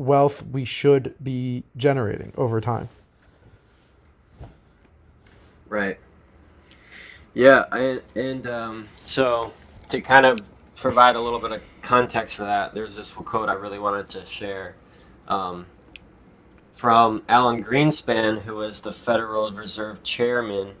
wealth 0.00 0.42
we 0.46 0.64
should 0.64 1.14
be 1.22 1.62
generating 1.76 2.32
over 2.36 2.60
time. 2.60 2.88
Right. 5.68 5.98
Yeah, 7.34 7.66
I, 7.70 8.00
and 8.16 8.46
um, 8.46 8.88
so 9.04 9.52
to 9.90 10.00
kind 10.00 10.24
of 10.26 10.40
provide 10.74 11.16
a 11.16 11.20
little 11.20 11.38
bit 11.38 11.52
of 11.52 11.62
context 11.82 12.34
for 12.34 12.44
that, 12.44 12.74
there's 12.74 12.96
this 12.96 13.12
quote 13.12 13.48
I 13.48 13.54
really 13.54 13.78
wanted 13.78 14.08
to 14.08 14.24
share 14.26 14.74
um, 15.28 15.66
from 16.72 17.22
Alan 17.28 17.62
Greenspan, 17.62 18.40
who 18.40 18.56
was 18.56 18.80
the 18.80 18.92
Federal 18.92 19.52
Reserve 19.52 20.02
Chairman 20.02 20.74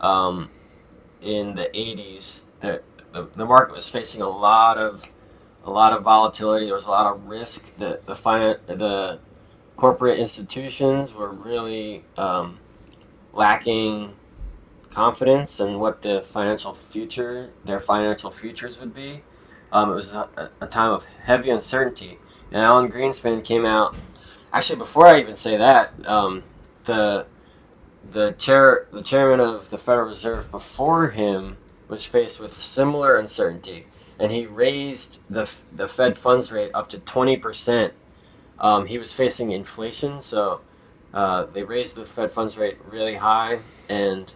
um, 0.00 0.48
in 1.20 1.54
the 1.54 1.68
80s. 1.74 2.42
That 2.60 2.84
the, 3.12 3.28
the 3.32 3.44
market 3.44 3.74
was 3.74 3.88
facing 3.88 4.22
a 4.22 4.28
lot 4.28 4.78
of 4.78 5.04
a 5.64 5.70
lot 5.70 5.92
of 5.92 6.02
volatility. 6.02 6.66
There 6.66 6.74
was 6.74 6.86
a 6.86 6.90
lot 6.90 7.12
of 7.12 7.24
risk. 7.26 7.76
The 7.76 8.00
the 8.06 8.14
finan- 8.14 8.64
the 8.66 9.20
corporate 9.76 10.18
institutions 10.18 11.14
were 11.14 11.30
really 11.30 12.04
um, 12.16 12.58
lacking 13.32 14.14
confidence 14.90 15.58
in 15.60 15.78
what 15.78 16.02
the 16.02 16.22
financial 16.22 16.74
future, 16.74 17.50
their 17.64 17.80
financial 17.80 18.30
futures 18.30 18.78
would 18.78 18.94
be. 18.94 19.22
Um, 19.72 19.90
it 19.90 19.94
was 19.94 20.12
a, 20.12 20.50
a, 20.60 20.66
time 20.66 20.92
of 20.92 21.04
heavy 21.04 21.48
uncertainty. 21.48 22.18
And 22.50 22.60
Alan 22.60 22.92
Greenspan 22.92 23.42
came 23.42 23.64
out. 23.64 23.96
Actually, 24.52 24.80
before 24.80 25.06
I 25.06 25.18
even 25.18 25.34
say 25.34 25.56
that, 25.56 25.94
um, 26.06 26.42
the 26.84 27.26
the 28.12 28.32
chair, 28.32 28.86
the 28.92 29.02
chairman 29.02 29.40
of 29.40 29.70
the 29.70 29.78
Federal 29.78 30.08
Reserve 30.08 30.50
before 30.50 31.08
him 31.08 31.56
was 31.88 32.04
faced 32.04 32.38
with 32.38 32.52
similar 32.52 33.16
uncertainty, 33.16 33.86
and 34.22 34.30
he 34.30 34.46
raised 34.46 35.18
the 35.30 35.52
the 35.72 35.88
Fed 35.88 36.16
funds 36.16 36.52
rate 36.52 36.70
up 36.74 36.88
to 36.90 36.98
20%. 36.98 37.90
Um, 38.60 38.86
he 38.86 38.96
was 38.96 39.12
facing 39.12 39.50
inflation, 39.50 40.22
so 40.22 40.60
uh, 41.12 41.46
they 41.52 41.64
raised 41.64 41.96
the 41.96 42.04
Fed 42.04 42.30
funds 42.30 42.56
rate 42.56 42.78
really 42.88 43.16
high, 43.16 43.58
and 43.88 44.32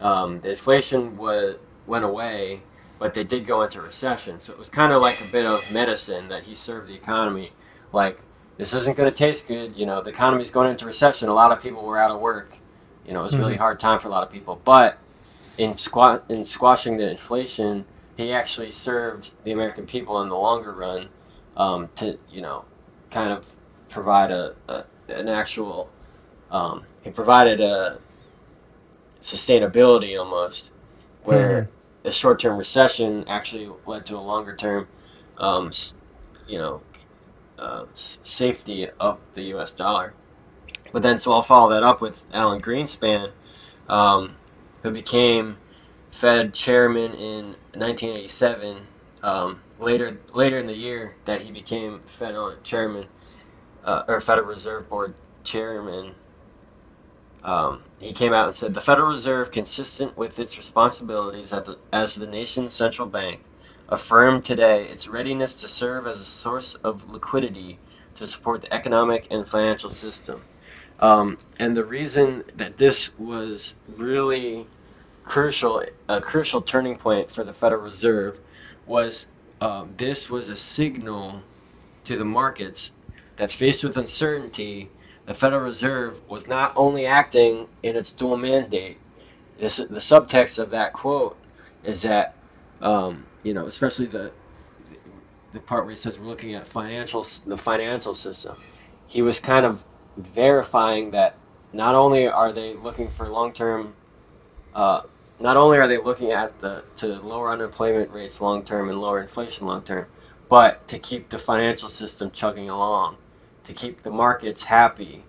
um, 0.00 0.40
the 0.40 0.50
inflation 0.50 1.14
was 1.18 1.56
went 1.86 2.06
away, 2.06 2.62
but 2.98 3.12
they 3.12 3.22
did 3.22 3.46
go 3.46 3.62
into 3.62 3.82
recession. 3.82 4.40
So 4.40 4.52
it 4.52 4.58
was 4.58 4.70
kind 4.70 4.92
of 4.92 5.02
like 5.02 5.20
a 5.20 5.26
bit 5.26 5.44
of 5.44 5.70
medicine 5.70 6.28
that 6.28 6.44
he 6.44 6.54
served 6.54 6.88
the 6.88 6.94
economy. 6.94 7.52
Like 7.92 8.18
this 8.56 8.72
isn't 8.72 8.96
going 8.96 9.10
to 9.10 9.16
taste 9.16 9.46
good. 9.46 9.76
You 9.76 9.84
know, 9.84 10.02
the 10.02 10.10
economy's 10.10 10.50
going 10.50 10.70
into 10.70 10.86
recession. 10.86 11.28
A 11.28 11.34
lot 11.34 11.52
of 11.52 11.62
people 11.62 11.82
were 11.84 11.98
out 11.98 12.10
of 12.10 12.20
work. 12.20 12.56
You 13.06 13.12
know, 13.12 13.20
it 13.20 13.24
was 13.24 13.34
a 13.34 13.38
really 13.38 13.52
mm-hmm. 13.52 13.60
hard 13.60 13.78
time 13.78 14.00
for 14.00 14.08
a 14.08 14.10
lot 14.10 14.22
of 14.22 14.32
people. 14.32 14.58
But 14.64 14.98
in 15.58 15.74
squat 15.74 16.24
in 16.30 16.46
squashing 16.46 16.96
the 16.96 17.10
inflation, 17.10 17.84
he 18.18 18.32
actually 18.32 18.72
served 18.72 19.30
the 19.44 19.52
American 19.52 19.86
people 19.86 20.20
in 20.20 20.28
the 20.28 20.36
longer 20.36 20.72
run 20.72 21.08
um, 21.56 21.88
to 21.94 22.18
you 22.30 22.42
know 22.42 22.64
kind 23.10 23.32
of 23.32 23.48
provide 23.88 24.30
a, 24.30 24.54
a 24.68 24.84
an 25.08 25.28
actual 25.28 25.88
um, 26.50 26.84
he 27.02 27.10
provided 27.10 27.60
a 27.60 27.98
sustainability 29.22 30.18
almost 30.18 30.72
where 31.22 31.62
mm-hmm. 31.62 32.08
a 32.08 32.12
short-term 32.12 32.58
recession 32.58 33.24
actually 33.28 33.70
led 33.86 34.04
to 34.04 34.16
a 34.16 34.20
longer-term 34.20 34.86
um, 35.38 35.70
you 36.46 36.58
know 36.58 36.82
uh, 37.58 37.84
safety 37.92 38.88
of 39.00 39.18
the 39.34 39.42
U.S. 39.54 39.72
dollar. 39.72 40.14
But 40.92 41.02
then, 41.02 41.18
so 41.18 41.32
I'll 41.32 41.42
follow 41.42 41.70
that 41.70 41.82
up 41.82 42.00
with 42.00 42.26
Alan 42.32 42.62
Greenspan, 42.62 43.32
um, 43.88 44.36
who 44.82 44.90
became 44.90 45.58
Fed 46.18 46.52
chairman 46.52 47.12
in 47.12 47.44
1987. 47.74 48.78
Um, 49.22 49.60
later, 49.78 50.18
later 50.34 50.58
in 50.58 50.66
the 50.66 50.74
year 50.74 51.14
that 51.26 51.42
he 51.42 51.52
became 51.52 52.00
federal 52.00 52.56
chairman 52.64 53.06
uh, 53.84 54.02
or 54.08 54.18
Federal 54.18 54.48
Reserve 54.48 54.88
Board 54.88 55.14
chairman, 55.44 56.16
um, 57.44 57.84
he 58.00 58.12
came 58.12 58.32
out 58.32 58.46
and 58.46 58.56
said 58.56 58.74
the 58.74 58.80
Federal 58.80 59.06
Reserve, 59.06 59.52
consistent 59.52 60.16
with 60.16 60.40
its 60.40 60.56
responsibilities 60.56 61.50
the, 61.50 61.78
as 61.92 62.16
the 62.16 62.26
nation's 62.26 62.72
central 62.72 63.06
bank, 63.06 63.38
affirmed 63.88 64.44
today 64.44 64.88
its 64.88 65.06
readiness 65.06 65.54
to 65.54 65.68
serve 65.68 66.08
as 66.08 66.20
a 66.20 66.24
source 66.24 66.74
of 66.74 67.08
liquidity 67.08 67.78
to 68.16 68.26
support 68.26 68.60
the 68.62 68.74
economic 68.74 69.28
and 69.30 69.46
financial 69.46 69.88
system. 69.88 70.42
Um, 70.98 71.38
and 71.60 71.76
the 71.76 71.84
reason 71.84 72.42
that 72.56 72.76
this 72.76 73.16
was 73.20 73.76
really 73.86 74.66
crucial, 75.28 75.84
a 76.08 76.20
crucial 76.20 76.62
turning 76.62 76.96
point 76.96 77.30
for 77.30 77.44
the 77.44 77.52
Federal 77.52 77.82
Reserve 77.82 78.40
was 78.86 79.28
um, 79.60 79.94
this 79.96 80.30
was 80.30 80.48
a 80.48 80.56
signal 80.56 81.42
to 82.04 82.16
the 82.16 82.24
markets 82.24 82.92
that 83.36 83.52
faced 83.52 83.84
with 83.84 83.96
uncertainty, 83.96 84.88
the 85.26 85.34
Federal 85.34 85.60
Reserve 85.60 86.22
was 86.28 86.48
not 86.48 86.72
only 86.74 87.06
acting 87.06 87.68
in 87.82 87.96
its 87.96 88.14
dual 88.14 88.36
mandate. 88.38 88.98
This, 89.58 89.76
the 89.76 89.98
subtext 89.98 90.58
of 90.58 90.70
that 90.70 90.92
quote 90.94 91.36
is 91.84 92.02
that, 92.02 92.34
um, 92.80 93.26
you 93.42 93.52
know, 93.54 93.66
especially 93.66 94.06
the 94.06 94.32
the 95.52 95.60
part 95.60 95.84
where 95.84 95.92
he 95.92 95.96
says 95.96 96.18
we're 96.18 96.26
looking 96.26 96.54
at 96.54 96.66
financial 96.66 97.26
the 97.46 97.56
financial 97.56 98.14
system. 98.14 98.56
He 99.06 99.22
was 99.22 99.40
kind 99.40 99.64
of 99.64 99.84
verifying 100.16 101.10
that 101.12 101.36
not 101.72 101.94
only 101.94 102.28
are 102.28 102.52
they 102.52 102.74
looking 102.74 103.08
for 103.08 103.28
long-term, 103.28 103.94
uh, 104.74 105.02
not 105.40 105.56
only 105.56 105.78
are 105.78 105.88
they 105.88 105.98
looking 105.98 106.32
at 106.32 106.58
the 106.60 106.82
to 106.96 107.06
lower 107.20 107.50
unemployment 107.50 108.10
rates 108.10 108.40
long 108.40 108.64
term 108.64 108.88
and 108.88 109.00
lower 109.00 109.20
inflation 109.20 109.66
long 109.66 109.82
term, 109.82 110.06
but 110.48 110.86
to 110.88 110.98
keep 110.98 111.28
the 111.28 111.38
financial 111.38 111.88
system 111.88 112.30
chugging 112.30 112.70
along, 112.70 113.16
to 113.64 113.72
keep 113.72 114.02
the 114.02 114.10
markets 114.10 114.62
happy, 114.62 115.22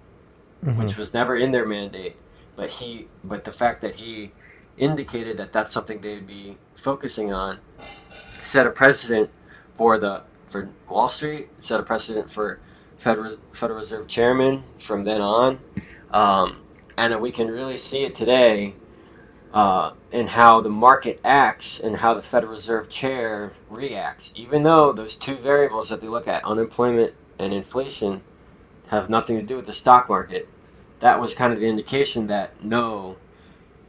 mm-hmm. 0.65 0.79
which 0.81 0.97
was 0.97 1.13
never 1.13 1.35
in 1.35 1.51
their 1.51 1.65
mandate. 1.65 2.15
But 2.55 2.69
he, 2.69 3.07
but 3.23 3.43
the 3.43 3.51
fact 3.51 3.81
that 3.81 3.95
he 3.95 4.31
indicated 4.77 5.37
that 5.37 5.53
that's 5.53 5.71
something 5.71 5.99
they'd 6.01 6.25
be 6.25 6.57
focusing 6.73 7.31
on, 7.33 7.59
set 8.43 8.65
a 8.65 8.71
precedent 8.71 9.29
for 9.77 9.97
the 9.99 10.23
for 10.47 10.69
Wall 10.89 11.07
Street, 11.07 11.49
set 11.59 11.79
a 11.79 11.83
precedent 11.83 12.29
for 12.29 12.59
Federal, 12.97 13.37
Federal 13.51 13.79
Reserve 13.79 14.07
Chairman 14.07 14.63
from 14.79 15.03
then 15.03 15.21
on. 15.21 15.59
Um, 16.11 16.59
and 16.97 17.21
we 17.21 17.31
can 17.31 17.47
really 17.47 17.77
see 17.77 18.03
it 18.03 18.15
today 18.15 18.73
uh, 19.53 19.91
in 20.11 20.27
how 20.27 20.61
the 20.61 20.69
market 20.69 21.19
acts 21.23 21.79
and 21.79 21.95
how 21.95 22.13
the 22.13 22.21
Federal 22.21 22.53
Reserve 22.53 22.89
Chair 22.89 23.53
reacts. 23.69 24.33
Even 24.35 24.63
though 24.63 24.91
those 24.91 25.15
two 25.15 25.35
variables 25.35 25.89
that 25.89 26.01
they 26.01 26.07
look 26.07 26.27
at, 26.27 26.43
unemployment 26.45 27.13
and 27.39 27.53
inflation, 27.53 28.21
have 28.89 29.09
nothing 29.09 29.39
to 29.39 29.45
do 29.45 29.55
with 29.55 29.65
the 29.65 29.73
stock 29.73 30.09
market, 30.09 30.47
that 30.99 31.19
was 31.19 31.33
kind 31.33 31.53
of 31.53 31.59
the 31.59 31.67
indication 31.67 32.27
that 32.27 32.63
no, 32.63 33.15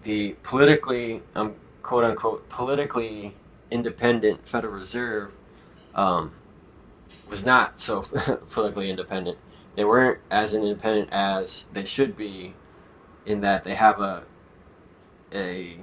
the 0.03 0.35
politically, 0.43 1.23
um, 1.35 1.55
quote 1.83 2.05
unquote, 2.05 2.49
politically 2.49 3.35
independent 3.71 4.47
Federal 4.47 4.75
Reserve 4.75 5.33
um, 5.95 6.33
was 7.29 7.45
not 7.45 7.81
so 7.81 8.03
politically 8.51 8.91
independent. 8.91 9.37
They 9.77 9.85
weren't 9.85 10.19
as 10.31 10.55
independent 10.55 11.11
as 11.13 11.69
they 11.73 11.85
should 11.85 12.17
be, 12.17 12.55
in 13.27 13.43
that 13.43 13.63
they 13.63 13.75
have 13.75 14.01
a 14.01 14.25
a 15.35 15.77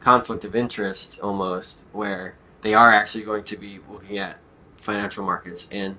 conflict 0.00 0.44
of 0.44 0.56
interest 0.56 1.20
almost, 1.20 1.84
where 1.92 2.34
they 2.62 2.74
are 2.74 2.92
actually 2.92 3.24
going 3.24 3.44
to 3.44 3.56
be 3.56 3.78
looking 3.90 4.18
at 4.18 4.36
financial 4.78 5.24
markets 5.24 5.68
and 5.70 5.96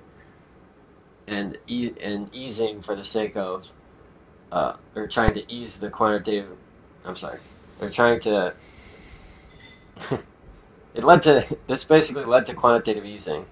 and 1.28 1.56
e- 1.66 1.94
and 2.02 2.28
easing 2.34 2.82
for 2.82 2.94
the 2.94 3.04
sake 3.04 3.36
of 3.36 3.72
uh, 4.50 4.74
or 4.94 5.06
trying 5.06 5.34
to 5.34 5.52
ease 5.52 5.80
the 5.80 5.88
quantitative. 5.88 6.56
I'm 7.04 7.16
sorry, 7.16 7.38
they're 7.78 7.90
trying 7.90 8.20
to. 8.20 8.54
it 10.94 11.04
led 11.04 11.22
to 11.22 11.46
this 11.66 11.84
basically 11.84 12.24
led 12.24 12.46
to 12.46 12.54
quantitative 12.54 13.04
easing 13.04 13.44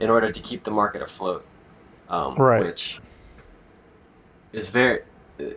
in 0.00 0.10
order 0.10 0.30
to 0.32 0.40
keep 0.40 0.64
the 0.64 0.70
market 0.70 1.02
afloat. 1.02 1.46
Um, 2.08 2.34
right. 2.34 2.64
Which 2.64 3.00
is 4.52 4.70
very. 4.70 5.00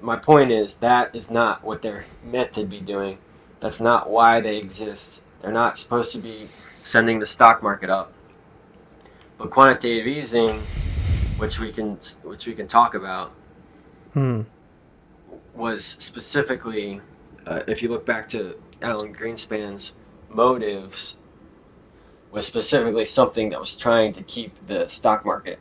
My 0.01 0.15
point 0.15 0.51
is 0.51 0.77
that 0.77 1.13
is 1.13 1.29
not 1.29 1.63
what 1.63 1.81
they're 1.81 2.05
meant 2.23 2.53
to 2.53 2.63
be 2.63 2.79
doing. 2.79 3.17
That's 3.64 3.80
not 3.80 4.09
why 4.09 4.41
they 4.41 4.57
exist. 4.57 5.24
They're 5.41 5.53
not 5.53 5.78
supposed 5.78 6.11
to 6.11 6.18
be 6.18 6.49
sending 6.82 7.18
the 7.18 7.26
stock 7.26 7.64
market 7.64 7.89
up. 7.89 8.11
But 9.38 9.51
quantitative 9.51 10.05
easing, 10.05 10.59
which 11.38 11.61
we 11.61 11.72
can 11.72 11.97
which 12.24 12.45
we 12.45 12.55
can 12.55 12.68
talk 12.68 12.93
about, 12.93 13.32
Hmm. 14.14 14.41
was 15.55 15.86
specifically, 15.86 16.99
uh, 17.47 17.61
if 17.66 17.82
you 17.82 17.88
look 17.88 18.05
back 18.05 18.28
to 18.30 18.59
Alan 18.82 19.16
Greenspan's 19.16 19.95
motives, 20.28 21.20
was 22.32 22.45
specifically 22.45 23.05
something 23.05 23.49
that 23.51 23.61
was 23.61 23.78
trying 23.78 24.11
to 24.11 24.24
keep 24.24 24.51
the 24.68 24.89
stock 24.89 25.24
market, 25.24 25.59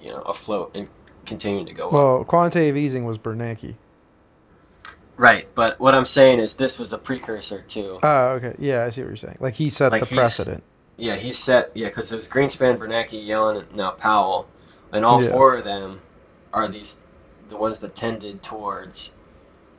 you 0.00 0.10
know, 0.10 0.20
afloat 0.20 0.70
and 0.76 0.86
continuing 1.26 1.66
to 1.66 1.72
go 1.72 1.88
up. 1.88 1.92
Well, 1.92 2.24
quantitative 2.24 2.76
easing 2.76 3.04
was 3.04 3.18
Bernanke. 3.18 3.74
Right, 5.16 5.46
but 5.54 5.78
what 5.78 5.94
I'm 5.94 6.04
saying 6.04 6.40
is 6.40 6.56
this 6.56 6.78
was 6.78 6.92
a 6.92 6.98
precursor 6.98 7.62
to. 7.68 7.98
Oh, 8.02 8.28
okay. 8.32 8.54
Yeah, 8.58 8.84
I 8.84 8.88
see 8.88 9.02
what 9.02 9.08
you're 9.08 9.16
saying. 9.16 9.36
Like 9.40 9.54
he 9.54 9.68
set 9.68 9.92
Like 9.92 10.00
the 10.00 10.14
precedent. 10.14 10.62
Yeah, 10.96 11.14
he 11.16 11.32
set. 11.32 11.70
Yeah, 11.74 11.88
because 11.88 12.12
it 12.12 12.16
was 12.16 12.28
Greenspan, 12.28 12.78
Bernanke, 12.78 13.24
Yellen, 13.24 13.60
and 13.60 13.76
now 13.76 13.90
Powell, 13.92 14.48
and 14.92 15.04
all 15.04 15.22
Yeah. 15.22 15.30
four 15.30 15.56
of 15.56 15.64
them 15.64 16.00
are 16.52 16.68
these 16.68 17.00
the 17.48 17.56
ones 17.56 17.78
that 17.80 17.94
tended 17.94 18.42
towards, 18.42 19.12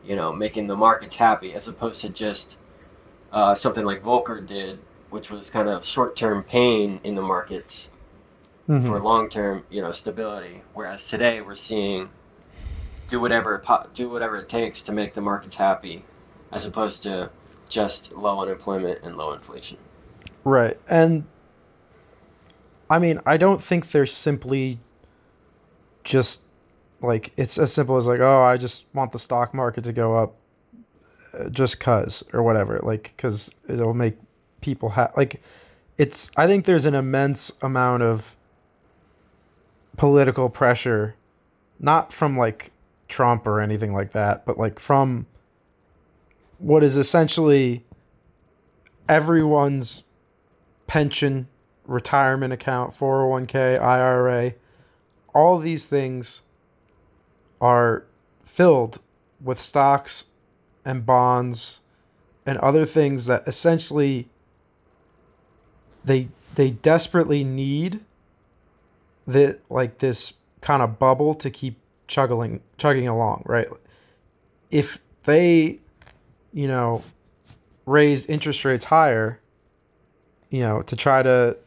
you 0.05 0.15
know, 0.15 0.31
making 0.31 0.67
the 0.67 0.75
markets 0.75 1.15
happy, 1.15 1.53
as 1.53 1.67
opposed 1.67 2.01
to 2.01 2.09
just 2.09 2.55
uh, 3.33 3.53
something 3.53 3.83
like 3.83 4.01
Volcker 4.03 4.45
did, 4.45 4.79
which 5.09 5.29
was 5.29 5.49
kind 5.49 5.67
of 5.67 5.83
short-term 5.83 6.43
pain 6.43 7.01
in 7.03 7.15
the 7.15 7.21
markets 7.21 7.89
Mhm. 8.69 8.87
for 8.87 8.99
long-term, 9.01 9.65
you 9.69 9.81
know, 9.81 9.91
stability. 9.91 10.61
Whereas 10.73 11.05
today 11.09 11.41
we're 11.41 11.55
seeing 11.55 12.09
do 13.07 13.19
whatever 13.19 13.61
do 13.93 14.09
whatever 14.09 14.37
it 14.37 14.49
takes 14.49 14.81
to 14.83 14.91
make 14.91 15.13
the 15.13 15.21
markets 15.21 15.55
happy, 15.55 16.03
as 16.51 16.65
opposed 16.65 17.03
to 17.03 17.29
just 17.69 18.13
low 18.13 18.39
unemployment 18.39 19.03
and 19.03 19.17
low 19.17 19.33
inflation. 19.33 19.77
Right. 20.43 20.77
And 20.87 21.25
I 22.89 22.99
mean, 22.99 23.19
I 23.25 23.37
don't 23.37 23.61
think 23.61 23.91
they're 23.91 24.05
simply 24.05 24.79
just 26.03 26.41
like 27.01 27.31
it's 27.37 27.57
as 27.57 27.73
simple 27.73 27.97
as 27.97 28.07
like, 28.07 28.19
oh, 28.19 28.43
I 28.43 28.57
just 28.57 28.85
want 28.93 29.11
the 29.11 29.19
stock 29.19 29.53
market 29.53 29.83
to 29.85 29.93
go 29.93 30.15
up 30.15 30.35
uh, 31.33 31.49
just 31.49 31.79
cuz 31.79 32.23
or 32.33 32.43
whatever, 32.43 32.79
like 32.83 33.13
cuz 33.17 33.49
it'll 33.67 33.93
make 33.93 34.17
people 34.61 34.89
ha- 34.89 35.11
like 35.17 35.41
it's 35.97 36.31
I 36.37 36.47
think 36.47 36.65
there's 36.65 36.85
an 36.85 36.95
immense 36.95 37.51
amount 37.61 38.03
of 38.03 38.35
political 39.97 40.49
pressure 40.49 41.15
not 41.79 42.13
from 42.13 42.37
like 42.37 42.71
Trump 43.07 43.45
or 43.47 43.59
anything 43.59 43.93
like 43.93 44.11
that, 44.13 44.45
but 44.45 44.57
like 44.57 44.79
from 44.79 45.25
what 46.57 46.83
is 46.83 46.97
essentially 46.97 47.85
everyone's 49.07 50.03
pension, 50.87 51.47
retirement 51.85 52.53
account, 52.53 52.93
401k, 52.93 53.79
IRA, 53.79 54.53
all 55.33 55.59
these 55.59 55.85
things 55.85 56.41
are 57.61 58.05
filled 58.45 58.99
with 59.43 59.59
stocks 59.59 60.25
and 60.85 61.05
bonds 61.05 61.81
and 62.45 62.57
other 62.59 62.85
things 62.85 63.25
that 63.25 63.47
essentially 63.47 64.29
they 66.03 66.27
they 66.55 66.69
desperately 66.69 67.43
need 67.43 67.99
the 69.27 69.59
like 69.69 69.97
this 69.97 70.33
kind 70.61 70.81
of 70.81 70.97
bubble 70.99 71.33
to 71.33 71.49
keep 71.49 71.77
chugging 72.07 72.61
chugging 72.77 73.07
along, 73.07 73.43
right? 73.45 73.67
If 74.71 74.97
they, 75.23 75.79
you 76.53 76.67
know, 76.67 77.03
raised 77.85 78.29
interest 78.29 78.65
rates 78.65 78.85
higher, 78.85 79.39
you 80.49 80.61
know, 80.61 80.81
to 80.83 80.95
try 80.95 81.23
to 81.23 81.57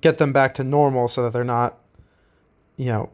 get 0.00 0.18
them 0.18 0.32
back 0.32 0.54
to 0.54 0.64
normal 0.64 1.08
so 1.08 1.22
that 1.24 1.32
they're 1.32 1.44
not, 1.44 1.78
you 2.76 2.86
know, 2.86 3.10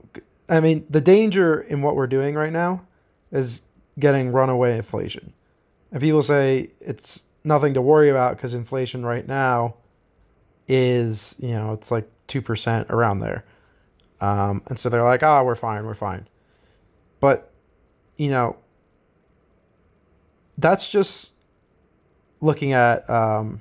I 0.48 0.60
mean, 0.60 0.86
the 0.90 1.00
danger 1.00 1.60
in 1.62 1.82
what 1.82 1.96
we're 1.96 2.06
doing 2.06 2.34
right 2.34 2.52
now 2.52 2.84
is 3.32 3.62
getting 3.98 4.30
runaway 4.30 4.76
inflation. 4.76 5.32
And 5.92 6.00
people 6.00 6.22
say 6.22 6.70
it's 6.80 7.24
nothing 7.44 7.74
to 7.74 7.80
worry 7.82 8.10
about 8.10 8.36
because 8.36 8.54
inflation 8.54 9.04
right 9.04 9.26
now 9.26 9.74
is, 10.68 11.34
you 11.38 11.50
know, 11.50 11.72
it's 11.72 11.90
like 11.90 12.08
2% 12.28 12.90
around 12.90 13.20
there. 13.20 13.44
Um, 14.20 14.62
and 14.66 14.78
so 14.78 14.88
they're 14.88 15.04
like, 15.04 15.22
oh, 15.22 15.44
we're 15.44 15.54
fine, 15.54 15.84
we're 15.84 15.94
fine. 15.94 16.26
But, 17.20 17.52
you 18.16 18.28
know, 18.28 18.56
that's 20.58 20.88
just 20.88 21.32
looking 22.40 22.72
at 22.72 23.08
um, 23.10 23.60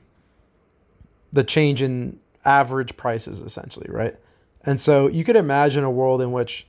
the 1.33 1.43
change 1.43 1.81
in 1.81 2.19
average 2.45 2.95
prices, 2.95 3.39
essentially, 3.41 3.87
right? 3.89 4.15
And 4.63 4.79
so 4.79 5.07
you 5.07 5.23
could 5.23 5.35
imagine 5.35 5.83
a 5.83 5.91
world 5.91 6.21
in 6.21 6.31
which 6.31 6.67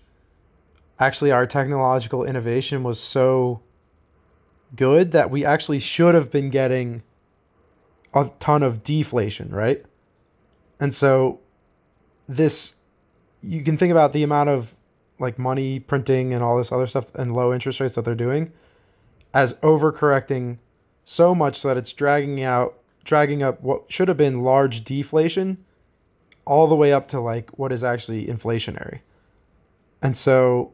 actually 0.99 1.31
our 1.31 1.47
technological 1.47 2.25
innovation 2.25 2.83
was 2.83 2.99
so 2.99 3.61
good 4.75 5.13
that 5.13 5.31
we 5.31 5.45
actually 5.45 5.79
should 5.79 6.15
have 6.15 6.31
been 6.31 6.51
getting 6.51 7.03
a 8.15 8.31
ton 8.41 8.63
of 8.63 8.83
deflation, 8.83 9.51
right? 9.51 9.85
And 10.81 10.93
so 10.93 11.41
this 12.29 12.76
you 13.47 13.63
can 13.63 13.77
think 13.77 13.93
about 13.93 14.13
the 14.13 14.23
amount 14.23 14.51
of 14.51 14.75
like 15.19 15.39
money 15.39 15.79
printing 15.81 16.35
and 16.35 16.43
all 16.43 16.59
this 16.59 16.73
other 16.73 16.87
stuff 16.87 17.15
and 17.15 17.35
low 17.35 17.55
interest 17.55 17.81
rates 17.81 17.95
that 17.95 18.05
they're 18.05 18.15
doing 18.15 18.53
as 19.33 19.55
overcorrecting 19.55 20.59
so 21.05 21.35
much 21.35 21.63
that 21.63 21.77
it's 21.77 21.93
dragging 21.93 22.43
out 22.43 22.79
dragging 23.05 23.43
up 23.43 23.63
what 23.63 23.83
should 23.89 24.09
have 24.09 24.17
been 24.17 24.43
large 24.43 24.83
deflation 24.85 25.57
all 26.45 26.67
the 26.67 26.75
way 26.75 26.93
up 26.93 27.09
to 27.09 27.21
like 27.21 27.51
what 27.59 27.73
is 27.73 27.85
actually 27.85 28.27
inflationary. 28.27 29.01
And 30.03 30.17
so 30.17 30.73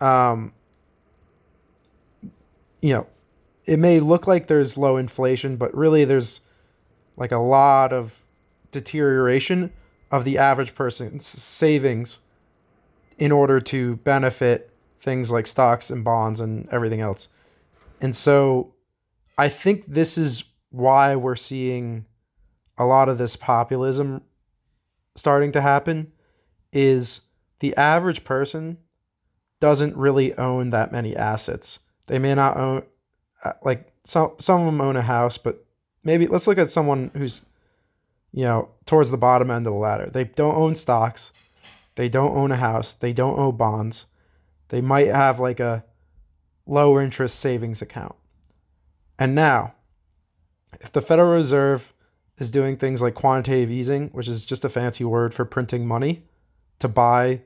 um 0.00 0.52
you 2.80 2.94
know, 2.94 3.06
it 3.66 3.78
may 3.78 4.00
look 4.00 4.26
like 4.26 4.46
there's 4.46 4.78
low 4.78 4.96
inflation, 4.96 5.56
but 5.56 5.74
really 5.76 6.06
there's 6.06 6.40
like 7.18 7.30
a 7.30 7.38
lot 7.38 7.92
of 7.92 8.24
deterioration 8.72 9.70
of 10.10 10.24
the 10.24 10.38
average 10.38 10.74
person's 10.74 11.24
savings 11.24 12.20
in 13.18 13.30
order 13.32 13.60
to 13.60 13.96
benefit 13.96 14.70
things 15.00 15.30
like 15.30 15.46
stocks 15.46 15.90
and 15.90 16.04
bonds 16.04 16.40
and 16.40 16.68
everything 16.70 17.00
else. 17.00 17.28
And 18.00 18.14
so 18.14 18.74
I 19.38 19.48
think 19.48 19.84
this 19.86 20.18
is 20.18 20.44
why 20.70 21.16
we're 21.16 21.36
seeing 21.36 22.06
a 22.78 22.84
lot 22.84 23.08
of 23.08 23.18
this 23.18 23.36
populism 23.36 24.22
starting 25.16 25.52
to 25.52 25.60
happen 25.60 26.12
is 26.72 27.20
the 27.60 27.76
average 27.76 28.24
person 28.24 28.78
doesn't 29.60 29.96
really 29.96 30.34
own 30.38 30.70
that 30.70 30.92
many 30.92 31.14
assets. 31.14 31.78
They 32.06 32.18
may 32.18 32.34
not 32.34 32.56
own 32.56 32.82
uh, 33.44 33.52
like 33.62 33.92
some 34.04 34.32
some 34.38 34.60
of 34.60 34.66
them 34.66 34.80
own 34.80 34.96
a 34.96 35.02
house, 35.02 35.36
but 35.36 35.64
maybe 36.04 36.26
let's 36.26 36.46
look 36.46 36.58
at 36.58 36.70
someone 36.70 37.10
who's 37.14 37.42
you 38.32 38.44
know 38.44 38.68
towards 38.86 39.10
the 39.10 39.18
bottom 39.18 39.50
end 39.50 39.66
of 39.66 39.72
the 39.72 39.78
ladder. 39.78 40.08
They 40.10 40.24
don't 40.24 40.54
own 40.54 40.74
stocks. 40.74 41.32
They 41.96 42.08
don't 42.08 42.36
own 42.36 42.52
a 42.52 42.56
house. 42.56 42.94
They 42.94 43.12
don't 43.12 43.38
own 43.38 43.56
bonds. 43.56 44.06
They 44.68 44.80
might 44.80 45.08
have 45.08 45.40
like 45.40 45.60
a 45.60 45.84
low 46.66 47.00
interest 47.00 47.40
savings 47.40 47.82
account. 47.82 48.14
And 49.18 49.34
now, 49.34 49.74
if 50.80 50.92
the 50.92 51.02
Federal 51.02 51.32
Reserve 51.32 51.92
is 52.38 52.50
doing 52.50 52.76
things 52.76 53.02
like 53.02 53.14
quantitative 53.14 53.70
easing, 53.70 54.08
which 54.08 54.26
is 54.26 54.44
just 54.44 54.64
a 54.64 54.68
fancy 54.68 55.04
word 55.04 55.34
for 55.34 55.44
printing 55.44 55.86
money 55.86 56.22
to 56.78 56.88
buy 56.88 57.42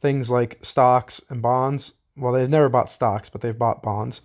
things 0.00 0.30
like 0.30 0.58
stocks 0.62 1.22
and 1.30 1.40
bonds. 1.40 1.94
Well, 2.16 2.32
they've 2.32 2.48
never 2.48 2.68
bought 2.68 2.90
stocks, 2.90 3.28
but 3.28 3.40
they've 3.40 3.56
bought 3.56 3.82
bonds. 3.82 4.20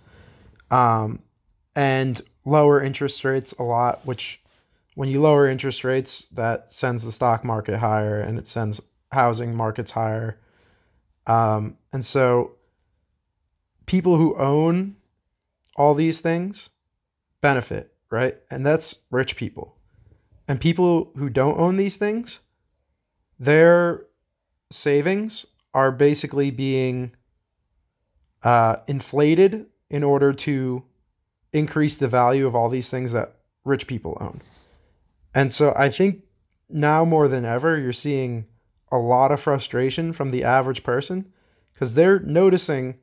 Um, 0.72 1.22
and 1.76 2.20
lower 2.44 2.82
interest 2.82 3.24
rates 3.24 3.54
a 3.60 3.64
lot, 3.64 4.06
which 4.06 4.42
when 4.96 5.10
you 5.10 5.22
lower 5.22 5.48
interest 5.48 5.84
rates, 5.84 6.28
that 6.34 6.72
sends 6.72 7.04
the 7.04 7.12
stock 7.12 7.44
market 7.44 7.80
higher 7.80 8.20
and 8.20 8.38
it 8.38 8.48
sends 8.48 8.82
housing 9.12 9.56
markets 9.56 9.92
higher. 9.92 10.40
Um, 11.26 11.78
and 11.92 12.06
so 12.06 12.54
people 13.86 14.18
who 14.18 14.36
own 14.38 14.96
all 15.76 15.94
these 15.94 16.20
things 16.20 16.70
benefit, 17.42 17.94
right? 18.10 18.38
And 18.52 18.66
that's 18.66 18.96
rich 19.12 19.36
people. 19.36 19.78
And 20.48 20.60
people 20.60 21.12
who 21.16 21.30
don't 21.30 21.58
own 21.58 21.78
these 21.78 21.96
things, 21.96 22.40
their 23.40 24.06
savings 24.72 25.46
are 25.74 25.92
basically 25.92 26.52
being 26.52 27.12
uh, 28.44 28.78
inflated 28.88 29.68
in 29.90 30.04
order 30.04 30.34
to 30.34 30.84
increase 31.54 31.96
the 31.96 32.08
value 32.08 32.46
of 32.46 32.56
all 32.56 32.70
these 32.70 32.90
things 32.90 33.14
that 33.14 33.36
rich 33.64 33.88
people 33.88 34.18
own. 34.20 34.42
And 35.34 35.52
so 35.52 35.74
I 35.76 35.90
think 35.90 36.24
now 36.70 37.06
more 37.06 37.28
than 37.28 37.46
ever, 37.46 37.78
you're 37.78 37.94
seeing 37.94 38.46
a 38.92 38.98
lot 38.98 39.32
of 39.32 39.42
frustration 39.42 40.14
from 40.14 40.32
the 40.32 40.44
average 40.44 40.84
person 40.84 41.32
because 41.74 41.94
they're 41.94 42.20
noticing 42.20 43.00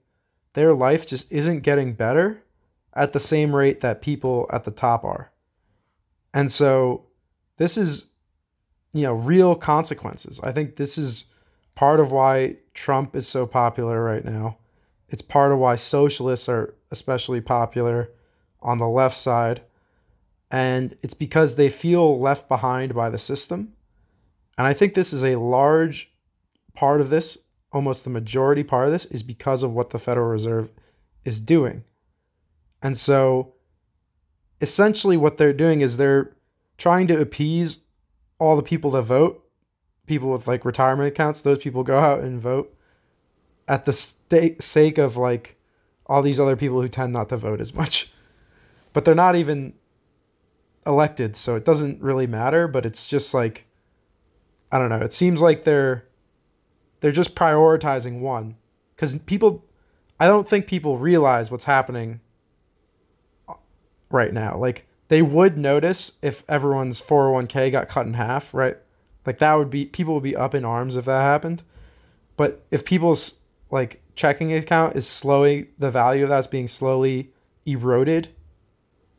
their 0.54 0.72
life 0.74 1.06
just 1.06 1.30
isn't 1.30 1.60
getting 1.60 1.92
better 1.94 2.42
at 2.94 3.12
the 3.12 3.20
same 3.20 3.54
rate 3.54 3.80
that 3.80 4.02
people 4.02 4.48
at 4.52 4.64
the 4.64 4.70
top 4.70 5.04
are. 5.04 5.30
And 6.34 6.50
so 6.50 7.06
this 7.56 7.76
is, 7.76 8.06
you 8.92 9.02
know, 9.02 9.14
real 9.14 9.54
consequences. 9.54 10.40
I 10.42 10.52
think 10.52 10.76
this 10.76 10.98
is 10.98 11.24
part 11.74 12.00
of 12.00 12.12
why 12.12 12.56
Trump 12.74 13.16
is 13.16 13.26
so 13.26 13.46
popular 13.46 14.02
right 14.02 14.24
now. 14.24 14.58
It's 15.08 15.22
part 15.22 15.52
of 15.52 15.58
why 15.58 15.76
socialists 15.76 16.48
are 16.48 16.74
especially 16.90 17.40
popular 17.40 18.10
on 18.62 18.78
the 18.78 18.88
left 18.88 19.16
side. 19.16 19.62
And 20.50 20.96
it's 21.02 21.14
because 21.14 21.54
they 21.54 21.68
feel 21.68 22.18
left 22.18 22.48
behind 22.48 22.94
by 22.94 23.10
the 23.10 23.18
system. 23.18 23.72
And 24.58 24.66
I 24.66 24.74
think 24.74 24.94
this 24.94 25.12
is 25.12 25.24
a 25.24 25.36
large 25.36 26.10
part 26.74 27.00
of 27.00 27.10
this, 27.10 27.38
almost 27.72 28.04
the 28.04 28.10
majority 28.10 28.64
part 28.64 28.86
of 28.86 28.92
this, 28.92 29.06
is 29.06 29.22
because 29.22 29.62
of 29.62 29.72
what 29.72 29.90
the 29.90 29.98
Federal 29.98 30.28
Reserve 30.28 30.70
is 31.24 31.40
doing. 31.40 31.84
And 32.82 32.96
so 32.96 33.54
essentially 34.60 35.16
what 35.16 35.38
they're 35.38 35.52
doing 35.52 35.80
is 35.80 35.96
they're 35.96 36.32
trying 36.78 37.06
to 37.08 37.20
appease 37.20 37.78
all 38.38 38.56
the 38.56 38.62
people 38.62 38.90
that 38.92 39.02
vote, 39.02 39.44
people 40.06 40.30
with 40.30 40.46
like 40.46 40.64
retirement 40.64 41.08
accounts, 41.08 41.42
those 41.42 41.58
people 41.58 41.82
go 41.82 41.98
out 41.98 42.20
and 42.20 42.40
vote 42.40 42.74
at 43.68 43.84
the 43.84 43.92
st- 43.92 44.62
sake 44.62 44.98
of 44.98 45.16
like 45.16 45.56
all 46.06 46.22
these 46.22 46.40
other 46.40 46.56
people 46.56 46.80
who 46.80 46.88
tend 46.88 47.12
not 47.12 47.28
to 47.28 47.36
vote 47.36 47.60
as 47.60 47.72
much. 47.74 48.12
But 48.92 49.04
they're 49.04 49.14
not 49.14 49.36
even 49.36 49.74
elected, 50.86 51.36
so 51.36 51.56
it 51.56 51.64
doesn't 51.64 52.00
really 52.00 52.26
matter, 52.26 52.68
but 52.68 52.86
it's 52.86 53.06
just 53.06 53.34
like 53.34 53.66
I 54.72 54.78
don't 54.78 54.88
know, 54.88 55.00
it 55.00 55.12
seems 55.12 55.40
like 55.40 55.64
they're 55.64 56.04
they're 57.00 57.12
just 57.12 57.34
prioritizing 57.34 58.20
one 58.20 58.56
cuz 58.96 59.16
people 59.26 59.64
I 60.18 60.26
don't 60.26 60.48
think 60.48 60.66
people 60.66 60.98
realize 60.98 61.50
what's 61.50 61.64
happening 61.64 62.20
uh, 63.48 63.54
right 64.10 64.32
now. 64.32 64.58
Like 64.58 64.86
they 65.08 65.22
would 65.22 65.58
notice 65.58 66.12
if 66.22 66.44
everyone's 66.48 67.00
401k 67.00 67.72
got 67.72 67.88
cut 67.88 68.06
in 68.06 68.14
half, 68.14 68.52
right? 68.54 68.76
Like 69.26 69.38
that 69.38 69.54
would 69.54 69.70
be 69.70 69.86
people 69.86 70.14
would 70.14 70.22
be 70.22 70.36
up 70.36 70.54
in 70.54 70.64
arms 70.64 70.96
if 70.96 71.06
that 71.06 71.22
happened. 71.22 71.62
But 72.36 72.64
if 72.70 72.84
people's 72.84 73.34
like 73.70 74.00
checking 74.14 74.52
account 74.52 74.96
is 74.96 75.06
slowly 75.06 75.68
the 75.78 75.90
value 75.90 76.24
of 76.24 76.28
that's 76.28 76.46
being 76.46 76.68
slowly 76.68 77.32
eroded, 77.66 78.28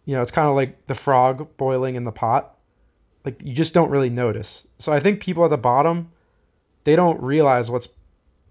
you 0.05 0.15
know, 0.15 0.21
it's 0.21 0.31
kind 0.31 0.47
of 0.47 0.55
like 0.55 0.87
the 0.87 0.95
frog 0.95 1.55
boiling 1.57 1.95
in 1.95 2.03
the 2.03 2.11
pot. 2.11 2.57
Like 3.23 3.41
you 3.43 3.53
just 3.53 3.73
don't 3.73 3.89
really 3.89 4.09
notice. 4.09 4.65
So 4.79 4.91
I 4.91 4.99
think 4.99 5.21
people 5.21 5.43
at 5.45 5.49
the 5.49 5.57
bottom 5.57 6.11
they 6.83 6.95
don't 6.95 7.21
realize 7.21 7.69
what's 7.69 7.87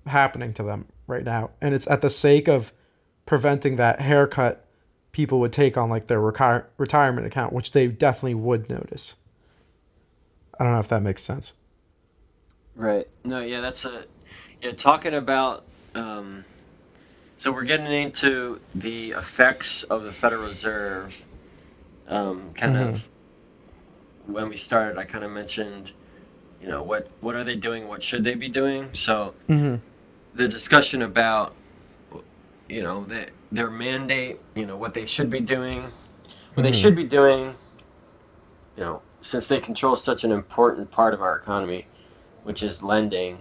happening 0.06 0.54
to 0.54 0.62
them 0.62 0.86
right 1.08 1.24
now 1.24 1.50
and 1.60 1.74
it's 1.74 1.88
at 1.88 2.00
the 2.00 2.10
sake 2.10 2.48
of 2.48 2.72
preventing 3.26 3.76
that 3.76 4.00
haircut 4.00 4.64
people 5.12 5.40
would 5.40 5.52
take 5.52 5.76
on 5.76 5.90
like 5.90 6.06
their 6.06 6.20
retire- 6.20 6.66
retirement 6.78 7.26
account, 7.26 7.52
which 7.52 7.72
they 7.72 7.86
definitely 7.88 8.34
would 8.34 8.68
notice. 8.68 9.14
I 10.58 10.64
don't 10.64 10.72
know 10.72 10.78
if 10.78 10.88
that 10.88 11.02
makes 11.02 11.22
sense. 11.22 11.54
Right. 12.76 13.08
No, 13.24 13.40
yeah, 13.40 13.60
that's 13.60 13.84
a 13.84 14.04
yeah, 14.62 14.72
talking 14.72 15.14
about 15.14 15.64
um 15.94 16.44
so 17.38 17.50
we're 17.50 17.64
getting 17.64 17.90
into 17.90 18.60
the 18.74 19.12
effects 19.12 19.82
of 19.84 20.02
the 20.02 20.12
Federal 20.12 20.44
Reserve. 20.44 21.24
Um, 22.10 22.52
kind 22.54 22.74
mm-hmm. 22.74 22.88
of 22.90 23.08
when 24.26 24.48
we 24.48 24.56
started, 24.56 24.98
I 24.98 25.04
kind 25.04 25.24
of 25.24 25.30
mentioned, 25.30 25.92
you 26.60 26.68
know, 26.68 26.82
what 26.82 27.08
what 27.20 27.36
are 27.36 27.44
they 27.44 27.56
doing? 27.56 27.88
What 27.88 28.02
should 28.02 28.24
they 28.24 28.34
be 28.34 28.48
doing? 28.48 28.88
So 28.92 29.32
mm-hmm. 29.48 29.76
the 30.34 30.48
discussion 30.48 31.02
about, 31.02 31.54
you 32.68 32.82
know, 32.82 33.04
the 33.04 33.28
their 33.52 33.70
mandate, 33.70 34.40
you 34.54 34.66
know, 34.66 34.76
what 34.76 34.92
they 34.92 35.06
should 35.06 35.30
be 35.30 35.40
doing, 35.40 35.84
what 36.54 36.64
they 36.64 36.70
hmm. 36.70 36.76
should 36.76 36.96
be 36.96 37.04
doing, 37.04 37.54
you 38.76 38.82
know, 38.82 39.02
since 39.20 39.48
they 39.48 39.60
control 39.60 39.96
such 39.96 40.24
an 40.24 40.32
important 40.32 40.90
part 40.90 41.14
of 41.14 41.22
our 41.22 41.36
economy, 41.36 41.86
which 42.42 42.62
is 42.62 42.82
lending. 42.82 43.38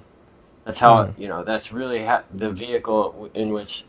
That's 0.65 0.80
how, 0.80 1.05
mm. 1.05 1.17
you 1.17 1.28
know, 1.28 1.43
that's 1.43 1.72
really 1.72 2.05
ha- 2.05 2.24
the 2.36 2.51
vehicle 2.51 3.32
in 3.34 3.51
which 3.51 3.86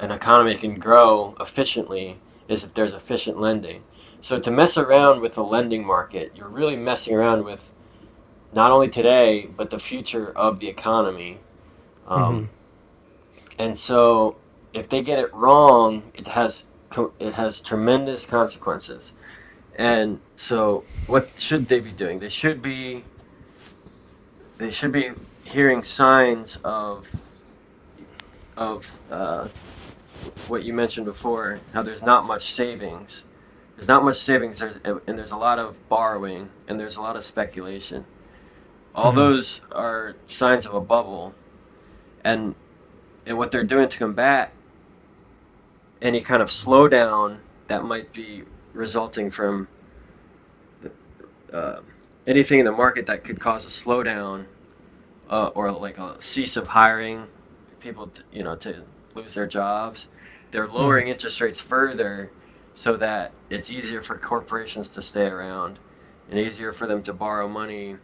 an 0.00 0.10
economy 0.10 0.56
can 0.56 0.76
grow 0.76 1.36
efficiently 1.38 2.16
is 2.48 2.64
if 2.64 2.74
there's 2.74 2.94
efficient 2.94 3.38
lending. 3.38 3.82
So 4.20 4.38
to 4.38 4.50
mess 4.50 4.76
around 4.76 5.20
with 5.20 5.34
the 5.34 5.44
lending 5.44 5.84
market, 5.84 6.32
you're 6.34 6.48
really 6.48 6.76
messing 6.76 7.14
around 7.16 7.44
with 7.44 7.72
not 8.52 8.70
only 8.70 8.88
today, 8.88 9.48
but 9.56 9.70
the 9.70 9.78
future 9.78 10.32
of 10.36 10.58
the 10.58 10.68
economy. 10.68 11.38
Um, 12.06 12.20
mm-hmm. 12.20 12.44
And 13.58 13.78
so 13.78 14.36
if 14.72 14.88
they 14.88 15.02
get 15.02 15.18
it 15.18 15.32
wrong, 15.32 16.02
it 16.14 16.26
has 16.26 16.68
it 17.20 17.32
has 17.34 17.62
tremendous 17.62 18.26
consequences. 18.26 19.14
And 19.76 20.20
so, 20.36 20.84
what 21.06 21.30
should 21.38 21.68
they 21.68 21.80
be 21.80 21.92
doing? 21.92 22.18
They 22.18 22.28
should 22.28 22.60
be 22.60 23.04
they 24.58 24.70
should 24.70 24.92
be 24.92 25.12
hearing 25.44 25.82
signs 25.82 26.56
of 26.64 27.10
of 28.56 29.00
uh, 29.10 29.48
what 30.48 30.64
you 30.64 30.74
mentioned 30.74 31.06
before, 31.06 31.60
how 31.72 31.82
there's 31.82 32.02
not 32.02 32.26
much 32.26 32.52
savings. 32.52 33.24
There's 33.80 33.88
not 33.88 34.04
much 34.04 34.16
savings, 34.16 34.60
and 34.60 35.00
there's 35.06 35.32
a 35.32 35.38
lot 35.38 35.58
of 35.58 35.88
borrowing, 35.88 36.50
and 36.68 36.78
there's 36.78 36.98
a 36.98 37.00
lot 37.00 37.16
of 37.16 37.24
speculation. 37.24 38.04
All 38.94 39.06
mm-hmm. 39.06 39.16
those 39.16 39.64
are 39.72 40.16
signs 40.26 40.66
of 40.66 40.74
a 40.74 40.82
bubble, 40.82 41.32
and 42.22 42.54
and 43.24 43.38
what 43.38 43.50
they're 43.50 43.64
doing 43.64 43.88
to 43.88 43.96
combat 43.96 44.52
any 46.02 46.20
kind 46.20 46.42
of 46.42 46.50
slowdown 46.50 47.38
that 47.68 47.82
might 47.82 48.12
be 48.12 48.42
resulting 48.74 49.30
from 49.30 49.66
the, 50.82 50.92
uh, 51.50 51.80
anything 52.26 52.58
in 52.58 52.66
the 52.66 52.72
market 52.72 53.06
that 53.06 53.24
could 53.24 53.40
cause 53.40 53.64
a 53.64 53.70
slowdown 53.70 54.44
uh, 55.30 55.46
or 55.54 55.72
like 55.72 55.96
a 55.96 56.20
cease 56.20 56.58
of 56.58 56.68
hiring 56.68 57.24
people 57.80 58.08
to, 58.08 58.22
you 58.30 58.42
know 58.42 58.56
to 58.56 58.82
lose 59.14 59.32
their 59.32 59.46
jobs 59.46 60.10
they're 60.50 60.66
hmm. 60.66 60.76
lowering 60.76 61.08
interest 61.08 61.40
rates 61.40 61.62
further 61.62 62.30
so 62.74 62.96
that 62.96 63.32
it's 63.50 63.70
easier 63.70 64.02
for 64.02 64.16
corporations 64.16 64.90
to 64.94 65.02
stay 65.02 65.26
around 65.26 65.78
and 66.30 66.38
easier 66.38 66.72
for 66.72 66.86
them 66.86 67.02
to 67.02 67.12
borrow 67.12 67.48
money 67.48 67.96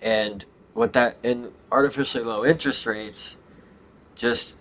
and 0.00 0.44
what 0.74 0.94
that 0.94 1.16
and 1.22 1.52
artificially 1.70 2.24
low 2.24 2.44
interest 2.44 2.86
rates 2.86 3.36
just 4.14 4.58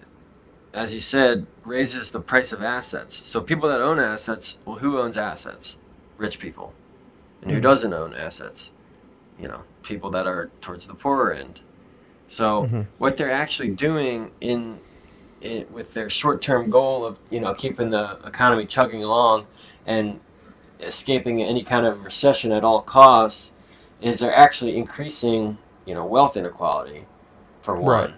as 0.73 0.93
you 0.93 0.99
said, 0.99 1.45
raises 1.65 2.11
the 2.11 2.19
price 2.19 2.53
of 2.53 2.63
assets. 2.63 3.27
So 3.27 3.41
people 3.41 3.69
that 3.69 3.81
own 3.81 3.99
assets, 3.99 4.57
well, 4.65 4.77
who 4.77 4.99
owns 4.99 5.17
assets? 5.17 5.77
Rich 6.17 6.39
people. 6.39 6.73
And 7.41 7.51
who 7.51 7.57
mm-hmm. 7.57 7.63
doesn't 7.63 7.93
own 7.93 8.15
assets? 8.15 8.71
You 9.39 9.47
know, 9.47 9.61
people 9.83 10.11
that 10.11 10.27
are 10.27 10.49
towards 10.61 10.87
the 10.87 10.93
poorer 10.93 11.33
end. 11.33 11.59
So 12.29 12.63
mm-hmm. 12.63 12.81
what 12.99 13.17
they're 13.17 13.31
actually 13.31 13.71
doing 13.71 14.31
in, 14.39 14.79
in 15.41 15.65
with 15.71 15.93
their 15.93 16.09
short-term 16.09 16.69
goal 16.69 17.05
of 17.05 17.19
you 17.29 17.39
know 17.39 17.53
keeping 17.53 17.89
the 17.89 18.17
economy 18.25 18.65
chugging 18.65 19.03
along 19.03 19.45
and 19.85 20.19
escaping 20.81 21.43
any 21.43 21.63
kind 21.63 21.85
of 21.85 22.03
recession 22.03 22.51
at 22.51 22.63
all 22.63 22.81
costs 22.81 23.53
is 24.01 24.19
they're 24.19 24.35
actually 24.35 24.77
increasing 24.77 25.57
you 25.85 25.93
know 25.93 26.05
wealth 26.05 26.37
inequality 26.37 27.05
for 27.61 27.75
one. 27.75 28.11
Right. 28.11 28.13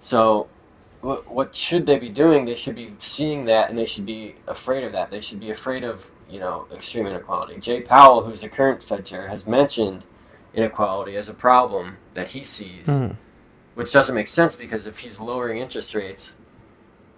So 0.00 0.48
what, 1.00 1.30
what 1.30 1.54
should 1.54 1.86
they 1.86 1.98
be 1.98 2.08
doing? 2.08 2.44
They 2.44 2.56
should 2.56 2.76
be 2.76 2.94
seeing 2.98 3.44
that 3.46 3.70
and 3.70 3.78
they 3.78 3.86
should 3.86 4.06
be 4.06 4.34
afraid 4.46 4.84
of 4.84 4.92
that. 4.92 5.10
They 5.10 5.20
should 5.20 5.40
be 5.40 5.50
afraid 5.50 5.84
of, 5.84 6.10
you 6.28 6.40
know, 6.40 6.66
extreme 6.72 7.06
inequality. 7.06 7.58
Jay 7.60 7.80
Powell, 7.82 8.22
who's 8.22 8.40
the 8.40 8.48
current 8.48 8.82
Fed 8.82 9.04
chair, 9.04 9.28
has 9.28 9.46
mentioned 9.46 10.04
inequality 10.54 11.16
as 11.16 11.28
a 11.28 11.34
problem 11.34 11.96
that 12.14 12.28
he 12.28 12.44
sees, 12.44 12.86
mm. 12.86 13.14
Which 13.78 13.92
doesn't 13.92 14.14
make 14.14 14.28
sense 14.28 14.56
because 14.56 14.86
if 14.86 14.98
he's 14.98 15.20
lowering 15.20 15.58
interest 15.58 15.94
rates, 15.94 16.38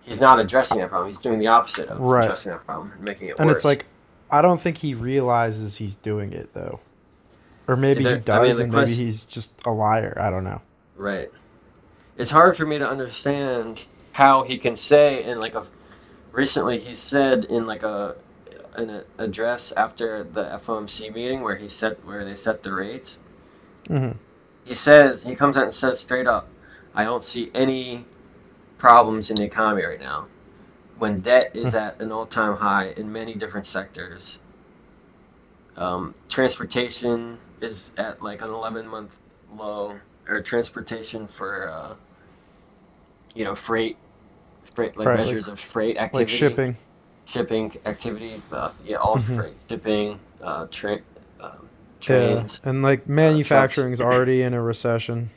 he's 0.02 0.20
not 0.20 0.38
addressing 0.38 0.78
that 0.78 0.90
problem. 0.90 1.08
He's 1.08 1.20
doing 1.20 1.38
the 1.38 1.48
opposite 1.48 1.88
of 1.88 1.98
right. 1.98 2.24
addressing 2.24 2.52
that 2.52 2.64
problem 2.64 2.92
and 2.92 3.02
making 3.02 3.28
it 3.28 3.38
and 3.38 3.46
worse. 3.46 3.50
And 3.50 3.50
it's 3.50 3.64
like, 3.64 3.86
I 4.30 4.42
don't 4.42 4.60
think 4.60 4.76
he 4.76 4.94
realizes 4.94 5.76
he's 5.76 5.96
doing 5.96 6.32
it 6.32 6.52
though. 6.52 6.80
Or 7.66 7.76
maybe 7.76 8.04
he 8.04 8.16
does, 8.16 8.28
I 8.28 8.42
mean, 8.42 8.60
and 8.62 8.72
maybe 8.72 8.94
he's 8.94 9.24
just 9.24 9.52
a 9.64 9.70
liar. 9.70 10.16
I 10.20 10.30
don't 10.30 10.44
know. 10.44 10.60
Right 10.96 11.30
it's 12.20 12.30
hard 12.30 12.54
for 12.54 12.66
me 12.66 12.78
to 12.78 12.88
understand 12.88 13.82
how 14.12 14.42
he 14.42 14.58
can 14.58 14.76
say 14.76 15.24
in 15.24 15.40
like 15.40 15.54
a 15.54 15.66
recently 16.32 16.78
he 16.78 16.94
said 16.94 17.46
in 17.46 17.66
like 17.66 17.82
a 17.82 18.14
an 18.74 19.02
address 19.18 19.72
after 19.72 20.22
the 20.24 20.44
FOMC 20.64 21.12
meeting 21.14 21.40
where 21.40 21.56
he 21.56 21.68
set 21.68 22.04
where 22.04 22.24
they 22.24 22.36
set 22.36 22.62
the 22.62 22.72
rates. 22.72 23.20
Mm-hmm. 23.88 24.16
He 24.64 24.74
says 24.74 25.24
he 25.24 25.34
comes 25.34 25.56
out 25.56 25.64
and 25.64 25.74
says 25.74 25.98
straight 26.00 26.26
up, 26.26 26.48
"I 26.94 27.04
don't 27.04 27.24
see 27.24 27.50
any 27.54 28.04
problems 28.78 29.30
in 29.30 29.36
the 29.36 29.44
economy 29.44 29.84
right 29.84 30.00
now." 30.00 30.26
When 30.98 31.20
debt 31.20 31.52
is 31.54 31.74
at 31.74 32.00
an 32.00 32.12
all-time 32.12 32.56
high 32.56 32.88
in 32.96 33.10
many 33.10 33.34
different 33.34 33.66
sectors, 33.66 34.40
um, 35.76 36.14
transportation 36.28 37.38
is 37.60 37.94
at 37.96 38.22
like 38.22 38.42
an 38.42 38.48
11-month 38.48 39.18
low, 39.56 39.98
or 40.28 40.40
transportation 40.42 41.26
for 41.26 41.68
uh, 41.70 41.94
you 43.34 43.44
know, 43.44 43.54
freight 43.54 43.96
freight, 44.74 44.96
like 44.96 45.08
Right, 45.08 45.18
like- 45.18 45.26
measures 45.26 45.48
of 45.48 45.58
freight 45.58 45.96
activity, 45.96 46.32
like 46.32 46.38
shipping. 46.52 46.76
shipping 47.24 47.72
activity, 47.86 48.42
uh, 48.52 48.72
yeah, 48.84 48.96
all 48.96 49.16
Mhm. 49.16 49.36
freight, 49.36 49.56
shipping, 49.68 50.20
uh, 50.42 50.66
tra- 50.70 51.00
um, 52.08 52.16
Yeah, 52.16 52.46
and 52.64 52.82
like 52.82 53.08
manufacturing's 53.08 54.00
already 54.00 54.42
in 54.42 54.54
a 54.54 54.62
recession. 54.62 55.30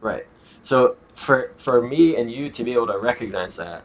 right. 0.00 0.26
So 0.62 0.96
for 1.14 1.52
for 1.56 1.80
me 1.80 2.16
and 2.16 2.30
you 2.30 2.50
to 2.50 2.62
be 2.64 2.72
able 2.72 2.88
to 2.88 2.98
recognize 2.98 3.56
that, 3.56 3.82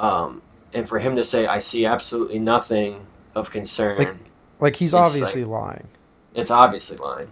um, 0.00 0.42
and 0.74 0.88
for 0.88 0.98
him 0.98 1.16
to 1.16 1.24
say, 1.24 1.46
"I 1.46 1.58
see 1.58 1.86
absolutely 1.86 2.38
nothing 2.38 3.06
of 3.34 3.50
concern," 3.50 3.98
Like- 3.98 4.14
Like 4.60 4.76
he's 4.76 4.90
It's 4.90 4.94
like- 4.94 5.06
obviously 5.06 5.44
lying. 5.44 5.86
it's 6.34 6.50
obviously 6.50 6.96
lying. 6.98 7.28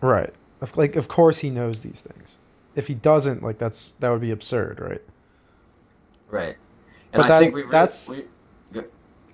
Right. 0.00 0.32
Of, 0.60 0.76
like 0.76 0.96
of 0.96 1.06
course 1.08 1.38
he 1.38 1.50
knows 1.50 1.80
these 1.80 2.00
things. 2.00 2.36
If 2.74 2.86
he 2.88 2.94
doesn't, 2.94 3.42
like 3.42 3.58
that's 3.58 3.92
that 4.00 4.10
would 4.10 4.20
be 4.20 4.30
absurd, 4.32 4.80
right? 4.80 5.02
Right. 6.30 6.56
And 7.12 7.22
But 7.22 7.26
I 7.26 7.28
that- 7.28 7.38
think 7.40 7.54
we 7.54 7.60
really, 7.62 7.70
that's- 7.72 8.08
we, 8.08 8.82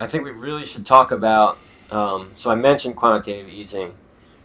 I 0.01 0.07
think 0.07 0.25
we 0.25 0.31
really 0.33 0.66
should 0.66 0.85
talk 0.87 1.12
about. 1.12 1.57
Um, 1.91 2.32
so 2.35 2.51
I 2.51 2.55
mentioned 2.57 2.97
quantitative 2.97 3.49
easing, 3.49 3.95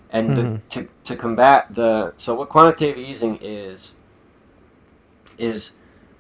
and 0.10 0.36
the, 0.36 0.52
Mhm. 0.52 0.62
to 0.72 0.90
to 1.06 1.16
combat 1.16 1.68
the 1.74 2.14
so 2.18 2.36
what 2.36 2.50
quantitative 2.50 2.98
easing 2.98 3.38
is 3.42 3.96
is 5.38 5.76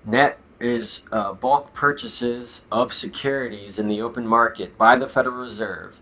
net 0.05 0.39
is 0.59 1.05
uh, 1.11 1.34
bulk 1.34 1.74
purchases 1.74 2.67
of 2.72 2.93
securities 2.93 3.80
in 3.80 3.88
the 3.88 4.01
open 4.01 4.28
market 4.28 4.78
by 4.78 4.97
the 4.97 5.07
Federal 5.07 5.38
Reserve. 5.38 6.01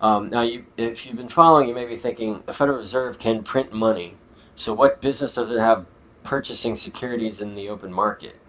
Um, 0.00 0.30
now, 0.30 0.42
you, 0.42 0.66
if 0.76 1.06
you've 1.06 1.16
been 1.16 1.28
following, 1.28 1.68
you 1.68 1.74
may 1.74 1.86
be 1.86 1.96
thinking 1.96 2.42
the 2.46 2.52
Federal 2.52 2.78
Reserve 2.78 3.18
can 3.18 3.42
print 3.42 3.72
money. 3.72 4.20
So, 4.56 4.74
what 4.74 5.00
business 5.00 5.34
does 5.34 5.50
it 5.50 5.58
have 5.58 5.86
purchasing 6.24 6.76
securities 6.76 7.40
in 7.40 7.54
the 7.54 7.68
open 7.68 7.92
market? 7.92 8.40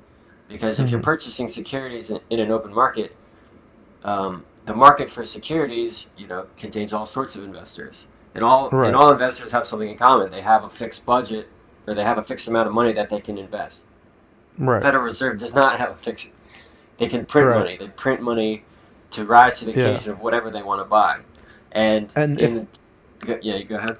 Because 0.47 0.79
if 0.79 0.91
you're 0.91 0.99
Mhm. 0.99 1.01
purchasing 1.01 1.49
securities 1.49 2.11
in, 2.11 2.19
in 2.29 2.39
an 2.39 2.51
open 2.51 2.73
market, 2.73 3.17
um, 4.03 4.45
the 4.65 4.73
market 4.73 5.09
for 5.09 5.25
securities, 5.25 6.11
you 6.17 6.27
know, 6.27 6.45
contains 6.57 6.93
all 6.93 7.05
sorts 7.05 7.35
of 7.35 7.43
investors, 7.43 8.07
and 8.33 8.43
all 8.43 8.69
Right. 8.69 8.87
and 8.87 8.95
all 8.95 9.11
investors 9.11 9.51
have 9.51 9.67
something 9.67 9.89
in 9.89 9.97
common. 9.97 10.31
They 10.31 10.41
have 10.41 10.63
a 10.63 10.69
fixed 10.69 11.05
budget, 11.05 11.47
or 11.87 11.93
they 11.93 12.03
have 12.03 12.17
a 12.17 12.23
fixed 12.23 12.47
amount 12.47 12.67
of 12.67 12.73
money 12.73 12.93
that 12.93 13.09
they 13.09 13.19
can 13.21 13.37
invest. 13.37 13.85
Right. 14.57 14.81
Federal 14.81 15.03
Reserve 15.03 15.37
does 15.37 15.53
not 15.53 15.77
have 15.79 15.91
a 15.91 15.95
fixed. 15.95 16.31
They 16.97 17.07
can 17.07 17.25
print 17.25 17.47
Right. 17.47 17.59
money. 17.59 17.77
They 17.77 17.87
print 17.89 18.21
money 18.21 18.63
to 19.11 19.25
rise 19.25 19.59
to 19.59 19.65
the 19.65 19.73
Yeah. 19.73 19.85
occasion 19.89 20.13
of 20.13 20.19
whatever 20.21 20.49
they 20.49 20.63
want 20.63 20.81
to 20.81 20.85
buy. 20.85 21.17
And 21.73 22.11
And 22.15 22.39
in, 22.39 22.67
go- 23.19 23.37
yeah, 23.41 23.61
go 23.63 23.75
ahead. 23.75 23.97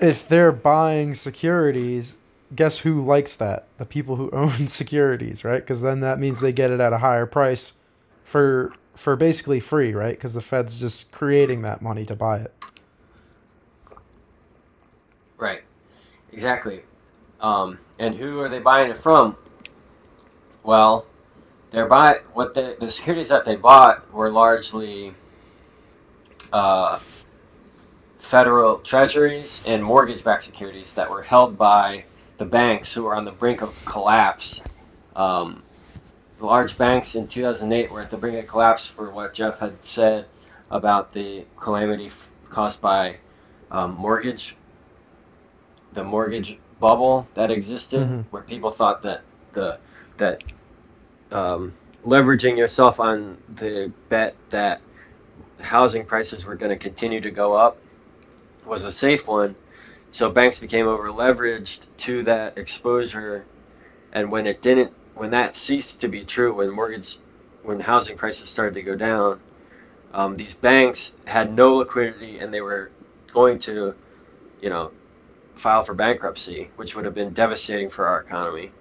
if 0.00 0.28
they're 0.28 0.52
buying 0.52 1.14
securities, 1.14 2.16
guess 2.54 2.80
who 2.80 3.04
likes 3.04 3.36
that? 3.36 3.66
The 3.78 3.86
people 3.86 4.16
who 4.16 4.30
own 4.34 4.68
securities, 4.68 5.44
right? 5.44 5.60
Because 5.62 5.80
then 5.82 6.00
that 6.00 6.18
means 6.20 6.40
they 6.40 6.52
get 6.52 6.70
it 6.70 6.78
at 6.80 6.92
a 6.92 6.98
higher 6.98 7.26
price 7.26 7.72
for 8.22 8.72
for 9.00 9.16
basically 9.16 9.60
free, 9.60 9.94
right? 9.94 10.14
Because 10.14 10.34
the 10.34 10.42
Fed's 10.42 10.78
just 10.78 11.10
creating 11.10 11.62
that 11.62 11.80
money 11.80 12.04
to 12.04 12.14
buy 12.14 12.40
it. 12.40 12.54
Right. 15.38 15.62
Exactly. 16.32 16.82
Um, 17.40 17.78
and 17.98 18.14
who 18.14 18.40
are 18.40 18.50
they 18.50 18.58
buying 18.58 18.90
it 18.90 18.98
from? 18.98 19.38
Well, 20.64 21.06
they're 21.70 21.86
buy 21.86 22.18
what 22.34 22.52
the 22.52 22.76
the 22.78 22.90
securities 22.90 23.30
that 23.30 23.46
they 23.46 23.56
bought 23.56 24.12
were 24.12 24.30
largely 24.30 25.14
uh, 26.52 26.98
federal 28.18 28.80
treasuries 28.80 29.62
and 29.66 29.82
mortgage-backed 29.82 30.42
securities 30.42 30.94
that 30.94 31.10
were 31.10 31.22
held 31.22 31.56
by 31.56 32.04
the 32.36 32.44
banks 32.44 32.92
who 32.92 33.04
were 33.04 33.14
on 33.14 33.24
the 33.24 33.32
brink 33.32 33.62
of 33.62 33.82
collapse. 33.86 34.62
Um, 35.16 35.62
the 36.40 36.46
large 36.46 36.78
banks 36.78 37.16
in 37.16 37.28
2008 37.28 37.92
were 37.92 38.02
at 38.02 38.10
the 38.10 38.18
brink 38.18 38.38
of 38.38 38.48
collapse 38.48 38.86
for 38.86 39.10
what 39.10 39.34
Jeff 39.34 39.60
had 39.60 39.84
said 39.84 40.26
about 40.70 41.12
the 41.12 41.46
calamity 41.58 42.06
f- 42.08 42.30
caused 42.50 42.82
by 42.82 43.18
um, 43.70 43.94
mortgage, 43.96 44.56
the 45.92 46.04
mortgage 46.04 46.58
bubble 46.80 47.28
that 47.34 47.50
existed, 47.50 48.08
Mhm. 48.08 48.24
where 48.30 48.42
people 48.42 48.70
thought 48.70 49.02
that 49.02 49.22
the 49.52 49.78
that 50.18 50.42
um, 51.32 51.74
leveraging 52.04 52.56
yourself 52.58 53.00
on 53.00 53.38
the 53.48 53.92
bet 54.08 54.36
that 54.50 54.82
housing 55.60 56.06
prices 56.06 56.46
were 56.46 56.56
going 56.56 56.70
to 56.70 56.78
continue 56.78 57.20
to 57.20 57.30
go 57.30 57.54
up 57.54 57.78
was 58.64 58.84
a 58.84 58.92
safe 58.92 59.26
one. 59.28 59.56
So 60.10 60.30
banks 60.30 60.58
became 60.60 60.88
over 60.88 61.08
leveraged 61.10 61.86
to 61.98 62.24
that 62.24 62.58
exposure, 62.58 63.46
and 64.12 64.30
when 64.32 64.46
it 64.46 64.62
didn't, 64.62 64.92
when 65.20 65.32
that 65.32 65.54
ceased 65.54 66.00
to 66.00 66.08
be 66.08 66.24
true, 66.24 66.54
when 66.54 66.70
mortgage, 66.70 67.18
when 67.62 67.78
housing 67.78 68.16
prices 68.16 68.48
started 68.48 68.72
to 68.72 68.80
go 68.80 68.96
down, 68.96 69.38
um, 70.14 70.34
these 70.34 70.54
banks 70.54 71.14
had 71.26 71.54
no 71.54 71.74
liquidity 71.74 72.38
and 72.38 72.54
they 72.54 72.62
were 72.62 72.90
going 73.30 73.58
to, 73.58 73.94
you 74.62 74.70
know, 74.70 74.90
file 75.56 75.82
for 75.82 75.92
bankruptcy, 75.92 76.70
which 76.76 76.96
would 76.96 77.04
have 77.04 77.14
been 77.14 77.34
devastating 77.34 77.90
for 77.90 78.06
our 78.06 78.22
economy. 78.22 78.72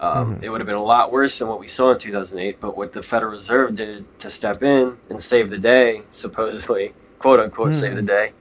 Um, 0.00 0.34
Mhm. 0.34 0.42
It 0.42 0.50
would 0.50 0.60
have 0.60 0.66
been 0.66 0.74
a 0.74 0.82
lot 0.82 1.12
worse 1.12 1.38
than 1.38 1.46
what 1.46 1.60
we 1.60 1.68
saw 1.68 1.92
in 1.92 1.98
2008. 1.98 2.58
But 2.58 2.76
what 2.76 2.92
the 2.92 3.00
Federal 3.00 3.30
Reserve 3.30 3.76
did 3.76 4.04
to 4.18 4.30
step 4.30 4.64
in 4.64 4.98
and 5.10 5.22
save 5.22 5.48
the 5.48 5.58
day, 5.58 6.02
supposedly, 6.10 6.92
quote 7.20 7.38
unquote, 7.38 7.72
save 7.72 7.94
the 7.94 8.02
Mhm. 8.02 8.06
day, 8.06 8.32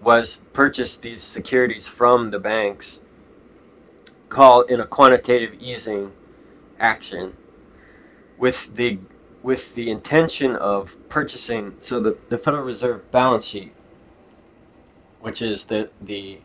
was 0.00 0.40
purchase 0.54 0.96
these 0.96 1.22
securities 1.22 1.86
from 1.86 2.30
the 2.30 2.38
banks, 2.38 3.02
call 4.30 4.62
in 4.62 4.80
a 4.80 4.86
quantitative 4.86 5.60
easing 5.60 6.10
action, 6.78 7.36
with 8.38 8.74
the 8.74 8.98
with 9.42 9.74
the 9.74 9.90
intention 9.90 10.56
of 10.56 10.96
purchasing. 11.08 11.76
So 11.80 12.00
the, 12.00 12.18
the 12.28 12.38
Federal 12.38 12.64
Reserve 12.64 13.10
balance 13.10 13.46
sheet, 13.46 13.74
which 15.20 15.42
is 15.42 15.66
the 15.66 15.90
the 16.00 16.40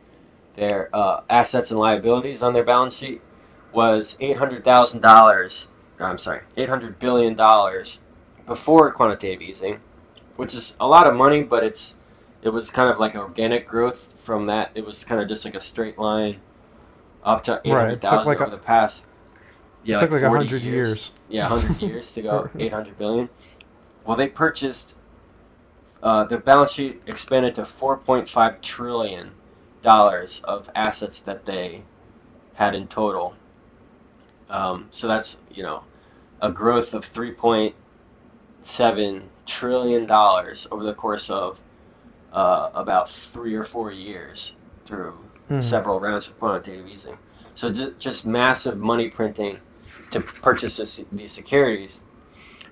their 0.54 0.90
uh, 0.94 1.20
assets 1.30 1.70
and 1.70 1.80
liabilities 1.80 2.42
on 2.42 2.52
their 2.52 2.64
balance 2.64 2.96
sheet, 2.96 3.22
was 3.72 4.16
eight 4.20 4.36
hundred 4.36 4.64
thousand 4.64 5.00
dollars. 5.02 5.70
I'm 5.98 6.18
sorry, 6.18 6.42
eight 6.56 6.68
hundred 6.68 6.98
billion 6.98 7.34
dollars 7.34 8.02
before 8.46 8.92
quantitative 8.92 9.42
easing, 9.42 9.80
which 10.36 10.54
is 10.54 10.76
a 10.80 10.86
lot 10.88 11.06
of 11.06 11.14
money, 11.14 11.42
but 11.42 11.64
it's 11.64 11.96
it 12.42 12.50
was 12.50 12.70
kind 12.70 12.90
of 12.90 12.98
like 12.98 13.14
organic 13.16 13.68
growth 13.68 14.12
from 14.18 14.46
that. 14.46 14.72
It 14.74 14.84
was 14.84 15.04
kind 15.04 15.20
of 15.20 15.28
just 15.28 15.44
like 15.44 15.54
a 15.54 15.60
straight 15.60 15.98
line 15.98 16.40
up 17.22 17.42
to 17.44 17.60
eight 17.64 17.76
Right, 17.76 17.78
hundred 17.78 18.02
thousand 18.02 18.32
like 18.32 18.40
a- 18.40 18.44
over 18.44 18.50
the 18.50 18.58
past. 18.58 19.08
Yeah, 19.84 19.96
it 19.96 20.00
took 20.00 20.10
like 20.10 20.22
a 20.22 20.26
40 20.28 20.44
hundred 20.46 20.62
years. 20.62 21.12
Yeah, 21.28 21.48
hundred 21.48 21.80
years 21.82 22.12
to 22.14 22.22
go 22.22 22.50
eight 22.58 22.72
hundred 22.72 22.98
billion. 22.98 23.28
Well, 24.04 24.16
they 24.16 24.28
purchased. 24.28 24.94
Uh, 26.02 26.24
their 26.24 26.38
balance 26.38 26.72
sheet 26.72 27.02
expanded 27.06 27.54
to 27.56 27.64
four 27.66 27.96
point 27.98 28.28
five 28.28 28.60
trillion 28.62 29.30
dollars 29.82 30.42
of 30.44 30.70
assets 30.74 31.22
that 31.22 31.44
they 31.44 31.82
had 32.54 32.74
in 32.74 32.86
total. 32.88 33.34
Um, 34.48 34.86
so 34.90 35.06
that's 35.08 35.42
you 35.54 35.62
know 35.62 35.84
a 36.42 36.50
growth 36.50 36.94
of 36.94 37.04
three 37.04 37.32
point 37.32 37.74
seven 38.62 39.28
trillion 39.46 40.06
dollars 40.06 40.66
over 40.70 40.84
the 40.84 40.94
course 40.94 41.30
of 41.30 41.62
uh, 42.32 42.70
about 42.74 43.08
three 43.10 43.54
or 43.54 43.64
four 43.64 43.90
years 43.92 44.56
through 44.84 45.14
Mhm. 45.50 45.62
several 45.62 45.98
rounds 46.00 46.28
of 46.28 46.38
quantitative 46.38 46.86
easing. 46.86 47.18
So 47.54 47.70
ju- 47.72 47.94
just 47.98 48.24
massive 48.26 48.78
money 48.78 49.08
printing 49.10 49.58
to 50.10 50.20
purchase 50.20 50.76
this, 50.76 51.04
these 51.12 51.32
securities. 51.32 52.04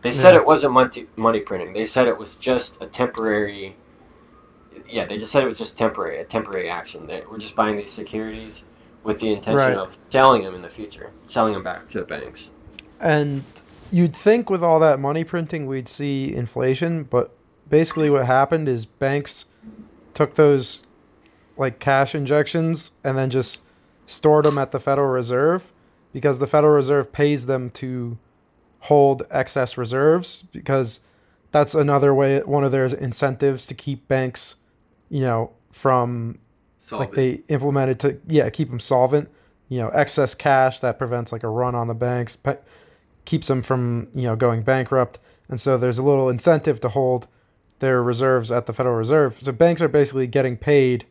They 0.02 0.12
said 0.12 0.34
Yeah. 0.34 0.40
it 0.40 0.46
wasn't 0.46 0.72
money, 0.74 1.06
money 1.16 1.40
printing. 1.40 1.72
They 1.72 1.86
said 1.86 2.06
it 2.06 2.16
was 2.16 2.36
just 2.36 2.80
a 2.82 2.86
temporary. 2.86 3.76
Yeah, 4.88 5.04
they 5.06 5.18
just 5.18 5.32
said 5.32 5.42
it 5.42 5.46
was 5.46 5.58
just 5.58 5.76
temporary, 5.76 6.20
a 6.20 6.24
temporary 6.24 6.70
action. 6.70 7.06
They 7.06 7.22
were 7.30 7.38
just 7.38 7.56
buying 7.56 7.76
these 7.76 7.90
securities 7.92 8.64
with 9.04 9.20
the 9.20 9.32
intention 9.32 9.56
Right. 9.56 9.76
of 9.76 9.96
selling 10.08 10.42
them 10.42 10.54
in 10.54 10.62
the 10.62 10.68
future, 10.68 11.10
selling 11.26 11.52
them 11.52 11.62
back 11.62 11.88
to 11.90 12.00
the 12.00 12.04
banks. 12.06 12.52
And 13.00 13.42
you'd 13.90 14.14
think 14.14 14.50
with 14.50 14.62
all 14.62 14.80
that 14.80 14.98
money 15.00 15.24
printing 15.24 15.66
we'd 15.66 15.88
see 15.88 16.32
inflation, 16.34 17.04
but 17.04 17.30
basically 17.68 18.08
what 18.10 18.26
happened 18.26 18.68
is 18.68 18.84
banks 18.86 19.44
took 20.14 20.34
those 20.34 20.82
like 21.56 21.78
cash 21.80 22.14
injections 22.14 22.92
and 23.04 23.18
then 23.18 23.30
just 23.30 23.62
stored 24.06 24.44
them 24.44 24.58
at 24.58 24.70
the 24.72 24.80
Federal 24.80 25.08
Reserve 25.08 25.72
because 26.12 26.38
the 26.38 26.46
Federal 26.46 26.74
Reserve 26.74 27.12
pays 27.12 27.46
them 27.46 27.70
to 27.70 28.18
hold 28.80 29.24
excess 29.30 29.76
reserves 29.76 30.44
because 30.52 31.00
that's 31.50 31.74
another 31.74 32.14
way 32.14 32.40
one 32.40 32.64
of 32.64 32.72
their 32.72 32.86
incentives 32.86 33.66
to 33.66 33.74
keep 33.74 34.06
banks, 34.08 34.54
you 35.08 35.20
know, 35.20 35.50
from 35.72 36.38
like 36.90 37.12
they 37.12 37.42
implemented 37.48 38.00
to 38.00 38.18
yeah 38.26 38.48
keep 38.50 38.70
them 38.70 38.80
solvent. 38.80 39.28
You 39.68 39.78
know 39.78 39.88
excess 39.90 40.34
cash 40.34 40.80
that 40.80 40.98
prevents 40.98 41.32
like 41.32 41.42
a 41.42 41.48
run 41.48 41.74
on 41.74 41.88
the 41.88 41.94
banks 41.94 42.36
pe- 42.36 42.58
keeps 43.24 43.46
them 43.46 43.62
from 43.62 44.08
you 44.14 44.22
know 44.22 44.36
going 44.36 44.62
bankrupt. 44.62 45.18
And 45.48 45.60
so 45.60 45.78
there's 45.78 45.98
a 45.98 46.02
little 46.02 46.28
incentive 46.28 46.80
to 46.80 46.88
hold 46.88 47.26
their 47.78 48.02
reserves 48.02 48.50
at 48.50 48.66
the 48.66 48.72
federal 48.72 48.96
reserve. 48.96 49.38
So 49.40 49.52
banks 49.52 49.80
are 49.80 49.88
basically 49.88 50.26
getting 50.26 50.56
paid 50.56 51.06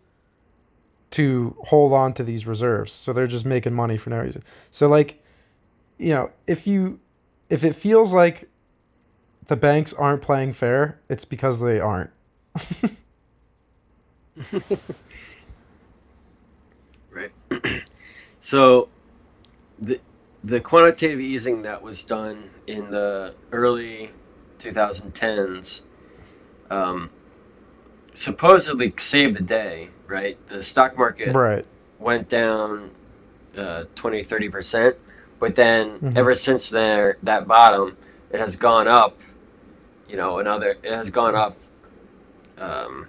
to 1.09 1.55
hold 1.65 1.93
on 1.93 2.13
to 2.13 2.23
these 2.23 2.45
reserves 2.45 2.91
so 2.91 3.13
they're 3.13 3.27
just 3.27 3.45
making 3.45 3.73
money 3.73 3.97
for 3.97 4.09
no 4.09 4.19
reason 4.19 4.43
so 4.71 4.87
like 4.87 5.21
you 5.97 6.09
know, 6.09 6.31
if 6.45 6.67
you 6.67 6.99
if 7.49 7.63
it 7.63 7.73
feels 7.73 8.13
like 8.13 8.49
the 9.47 9.55
banks 9.55 9.93
aren't 9.93 10.21
playing 10.21 10.51
fair, 10.53 10.99
it's 11.09 11.25
because 11.25 11.59
they 11.59 11.79
aren't. 11.79 12.11
right. 17.11 17.31
so 18.39 18.89
the 19.79 19.99
the 20.43 20.59
quantitative 20.59 21.19
easing 21.19 21.63
that 21.63 21.81
was 21.81 22.03
done 22.03 22.49
in 22.67 22.91
the 22.91 23.33
early 23.51 24.11
2010s 24.59 25.81
um, 26.69 27.09
supposedly 28.13 28.93
saved 28.97 29.37
the 29.37 29.43
day, 29.43 29.89
right? 30.07 30.37
The 30.47 30.63
stock 30.63 30.97
market 30.97 31.33
right. 31.35 31.65
went 31.99 32.29
down 32.29 32.89
uh, 33.57 33.85
20, 33.95 34.23
30%, 34.23 34.95
but 35.39 35.55
then 35.55 35.99
Mhm. 35.99 36.17
ever 36.17 36.35
since 36.35 36.69
there, 36.69 37.17
that 37.23 37.47
bottom, 37.47 37.97
it 38.31 38.39
has 38.39 38.55
gone 38.55 38.87
up, 38.87 39.15
you 40.09 40.15
know, 40.17 40.39
another, 40.39 40.75
it 40.83 40.91
has 40.91 41.09
gone 41.09 41.35
up 41.35 41.55
um, 42.57 43.07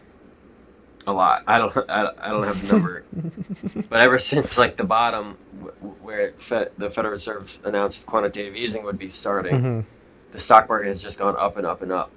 a 1.06 1.12
lot. 1.12 1.42
I 1.46 1.58
don't, 1.58 1.76
I, 1.90 2.10
I 2.20 2.28
don't 2.30 2.44
have 2.44 2.66
the 2.66 2.72
number, 2.72 3.04
but 3.88 4.00
ever 4.00 4.18
since 4.18 4.58
like 4.58 4.76
the 4.76 4.84
bottom 4.84 5.36
wh- 5.62 6.04
where 6.04 6.32
Fed, 6.32 6.70
the 6.78 6.90
Federal 6.90 7.12
Reserve 7.12 7.54
announced 7.64 8.06
quantitative 8.06 8.56
easing 8.56 8.84
would 8.84 8.98
be 8.98 9.08
starting, 9.08 9.54
Mhm. 9.54 9.84
the 10.32 10.38
stock 10.40 10.68
market 10.68 10.88
has 10.88 11.02
just 11.02 11.18
gone 11.18 11.36
up 11.38 11.56
and 11.56 11.66
up 11.66 11.82
and 11.82 11.92
up. 11.92 12.10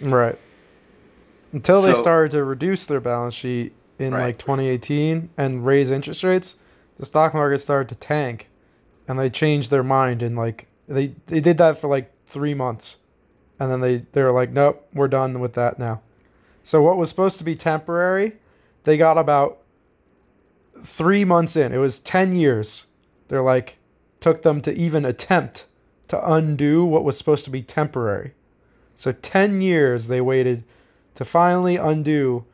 Right. 0.00 0.38
Until 1.52 1.80
they 1.82 1.92
So- 1.94 2.00
started 2.00 2.32
to 2.32 2.44
reduce 2.44 2.86
their 2.86 3.00
balance 3.00 3.34
sheet 3.34 3.72
in 4.02 4.12
Right. 4.12 4.26
like 4.26 4.38
2018 4.38 5.30
and 5.38 5.64
raise 5.64 5.90
interest 5.90 6.22
rates, 6.22 6.56
the 6.98 7.06
stock 7.06 7.34
market 7.34 7.58
started 7.58 7.88
to 7.88 7.94
tank, 7.96 8.48
and 9.08 9.18
they 9.18 9.30
changed 9.30 9.70
their 9.70 9.82
mind 9.82 10.22
and 10.22 10.36
like 10.36 10.66
they 10.88 11.14
they 11.26 11.40
did 11.40 11.58
that 11.58 11.78
for 11.80 11.88
like 11.88 12.10
three 12.26 12.54
months, 12.54 12.98
and 13.60 13.70
then 13.70 13.80
they 13.80 14.04
they 14.12 14.22
were 14.22 14.32
like, 14.32 14.50
nope, 14.50 14.86
we're 14.94 15.08
done 15.08 15.40
with 15.40 15.54
that 15.54 15.78
now. 15.78 16.00
So 16.64 16.82
what 16.82 16.96
was 16.96 17.08
supposed 17.08 17.38
to 17.38 17.44
be 17.44 17.56
temporary, 17.56 18.32
they 18.84 18.96
got 18.96 19.18
about 19.18 19.58
three 20.84 21.24
months 21.24 21.56
in. 21.56 21.72
It 21.72 21.78
was 21.78 21.98
10 22.00 22.36
years. 22.36 22.86
They're 23.28 23.42
like, 23.42 23.78
took 24.20 24.42
them 24.42 24.60
to 24.62 24.72
even 24.72 25.04
attempt 25.04 25.66
to 26.08 26.32
undo 26.32 26.84
what 26.84 27.04
was 27.04 27.16
supposed 27.16 27.44
to 27.44 27.50
be 27.50 27.62
temporary. 27.62 28.32
So 28.96 29.12
10 29.12 29.60
years 29.60 30.06
they 30.08 30.20
waited 30.20 30.64
to 31.14 31.24
finally 31.24 31.76
undo 31.76 32.44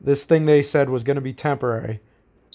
this 0.00 0.24
thing 0.24 0.46
they 0.46 0.62
said 0.62 0.88
was 0.88 1.04
going 1.04 1.16
to 1.16 1.20
be 1.20 1.32
temporary. 1.32 2.00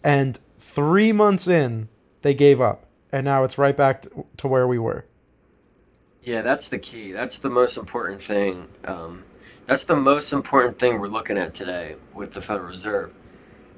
And 0.04 0.40
three 0.58 1.12
months 1.12 1.48
in, 1.48 1.90
they 2.22 2.34
gave 2.34 2.62
up. 2.62 2.86
And 3.12 3.24
now 3.26 3.44
it's 3.44 3.58
right 3.58 3.76
back 3.76 4.06
to, 4.38 4.48
where 4.48 4.68
we 4.68 4.80
were. 4.80 5.06
Yeah, 6.24 6.42
that's 6.42 6.70
the 6.70 6.80
key. 6.80 7.12
That's 7.12 7.40
the 7.40 7.50
most 7.50 7.78
important 7.78 8.22
thing. 8.22 8.68
Um, 8.86 9.24
that's 9.68 9.86
the 9.86 9.96
most 9.96 10.34
important 10.34 10.80
thing 10.80 11.00
we're 11.00 11.08
looking 11.08 11.38
at 11.38 11.54
today 11.54 11.96
with 12.14 12.34
the 12.34 12.42
Federal 12.42 12.68
Reserve. 12.68 13.14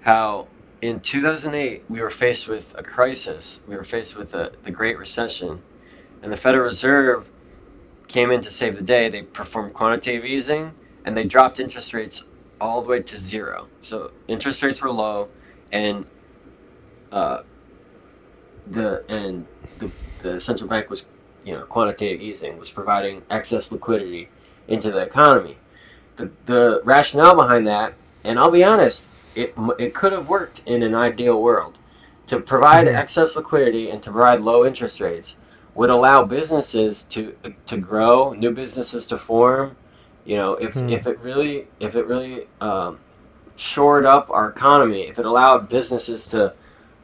How 0.02 0.48
in 0.82 1.00
2008 1.00 1.84
we 1.90 2.02
were 2.02 2.10
faced 2.10 2.48
with 2.48 2.76
a 2.78 2.84
crisis. 2.84 3.62
We 3.68 3.76
were 3.76 3.84
faced 3.84 4.18
with 4.18 4.32
the, 4.32 4.54
the 4.64 4.72
Great 4.72 4.98
Recession. 4.98 5.62
And 6.24 6.32
the 6.32 6.38
Federal 6.38 6.66
Reserve 6.66 7.28
came 8.08 8.32
in 8.32 8.42
to 8.42 8.52
save 8.52 8.76
the 8.76 8.82
day. 8.82 9.10
They 9.10 9.22
performed 9.24 9.74
quantitative 9.74 10.26
easing 10.26 10.72
and 11.06 11.16
they 11.16 11.24
dropped 11.24 11.60
interest 11.60 11.94
rates 11.94 12.26
all 12.62 12.82
the 12.82 12.90
way 12.90 13.02
to 13.04 13.18
zero. 13.18 13.70
So 13.82 14.12
interest 14.28 14.64
rates 14.64 14.82
were 14.82 14.92
low 14.92 15.32
and 15.72 16.06
uh, 17.12 17.40
the 18.66 19.04
and 19.10 19.48
the, 19.78 19.92
the 20.20 20.40
central 20.40 20.70
bank 20.70 20.90
was 20.90 21.10
you 21.44 21.54
know, 21.54 21.66
quantitative 21.66 22.22
easing 22.22 22.58
was 22.58 22.72
providing 22.72 23.24
excess 23.30 23.72
liquidity 23.72 24.32
into 24.68 24.92
the 24.92 25.00
economy. 25.00 25.62
The, 26.18 26.32
the 26.46 26.82
rationale 26.84 27.36
behind 27.36 27.68
that, 27.68 27.98
and 28.24 28.40
I'll 28.40 28.52
be 28.52 28.64
honest, 28.64 29.12
it, 29.36 29.54
it 29.80 29.94
could 29.96 30.12
have 30.12 30.28
worked 30.30 30.60
in 30.66 30.84
an 30.84 30.96
ideal 30.96 31.42
world. 31.42 31.78
To 32.28 32.40
provide 32.42 32.88
Mhm. 32.88 32.96
excess 32.96 33.36
liquidity 33.38 33.90
and 33.90 34.04
to 34.04 34.12
provide 34.12 34.42
low 34.42 34.66
interest 34.66 35.00
rates 35.00 35.38
would 35.76 35.90
allow 35.90 36.26
businesses 36.26 37.06
to 37.10 37.36
to 37.68 37.78
grow, 37.78 38.34
new 38.34 38.52
businesses 38.52 39.08
to 39.08 39.18
form. 39.18 39.78
You 40.28 40.36
know, 40.36 40.54
if, 40.56 40.74
Hmm. 40.74 40.90
if 40.90 41.08
it 41.08 41.20
really 41.22 41.70
if 41.80 41.96
it 41.96 42.06
really 42.06 42.50
um, 42.60 43.00
shored 43.56 44.06
up 44.06 44.30
our 44.30 44.50
economy, 44.50 45.08
if 45.08 45.20
it 45.20 45.26
allowed 45.26 45.70
businesses 45.70 46.28
to 46.30 46.54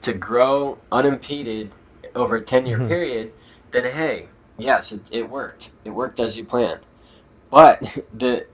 to 0.01 0.13
grow 0.13 0.77
unimpeded 0.91 1.71
over 2.15 2.35
a 2.35 2.43
10 2.43 2.65
year 2.65 2.79
Mhm. 2.79 2.87
period, 2.87 3.31
then 3.71 3.85
hey, 3.85 4.27
yes, 4.57 4.91
it, 4.91 5.01
it 5.09 5.29
worked. 5.29 5.71
It 5.85 5.91
worked 5.91 6.19
as 6.19 6.37
you 6.37 6.45
planned. 6.45 6.81
But 7.49 7.81
the 8.13 8.47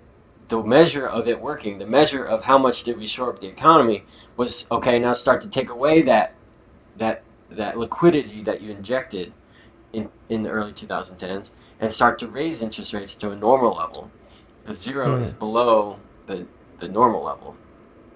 the 0.50 0.64
measure 0.64 1.08
of 1.08 1.28
it 1.28 1.42
working, 1.42 1.80
the 1.80 1.88
measure 1.88 2.26
of 2.26 2.44
how 2.44 2.60
much 2.60 2.84
did 2.84 2.98
we 2.98 3.08
shore 3.08 3.32
up 3.34 3.40
the 3.40 3.48
economy 3.48 4.06
was 4.38 4.68
okay, 4.72 5.00
now 5.00 5.14
start 5.14 5.42
to 5.42 5.50
take 5.50 5.70
away 5.72 6.04
that 6.04 6.38
that 6.96 7.26
that 7.50 7.78
liquidity 7.80 8.44
that 8.44 8.62
you 8.62 8.72
injected 8.72 9.34
in, 9.94 10.12
in 10.30 10.44
the 10.44 10.50
early 10.52 10.74
2010s 10.74 11.56
and 11.80 11.92
start 11.92 12.20
to 12.20 12.28
raise 12.28 12.62
interest 12.64 12.94
rates 12.94 13.18
to 13.18 13.32
a 13.32 13.36
normal 13.36 13.76
level. 13.76 14.14
The 14.70 14.76
zero 14.76 15.16
Hmm. 15.18 15.24
is 15.24 15.34
below 15.34 15.98
the, 16.28 16.46
the 16.80 16.88
normal 16.88 17.24
level. 17.24 17.56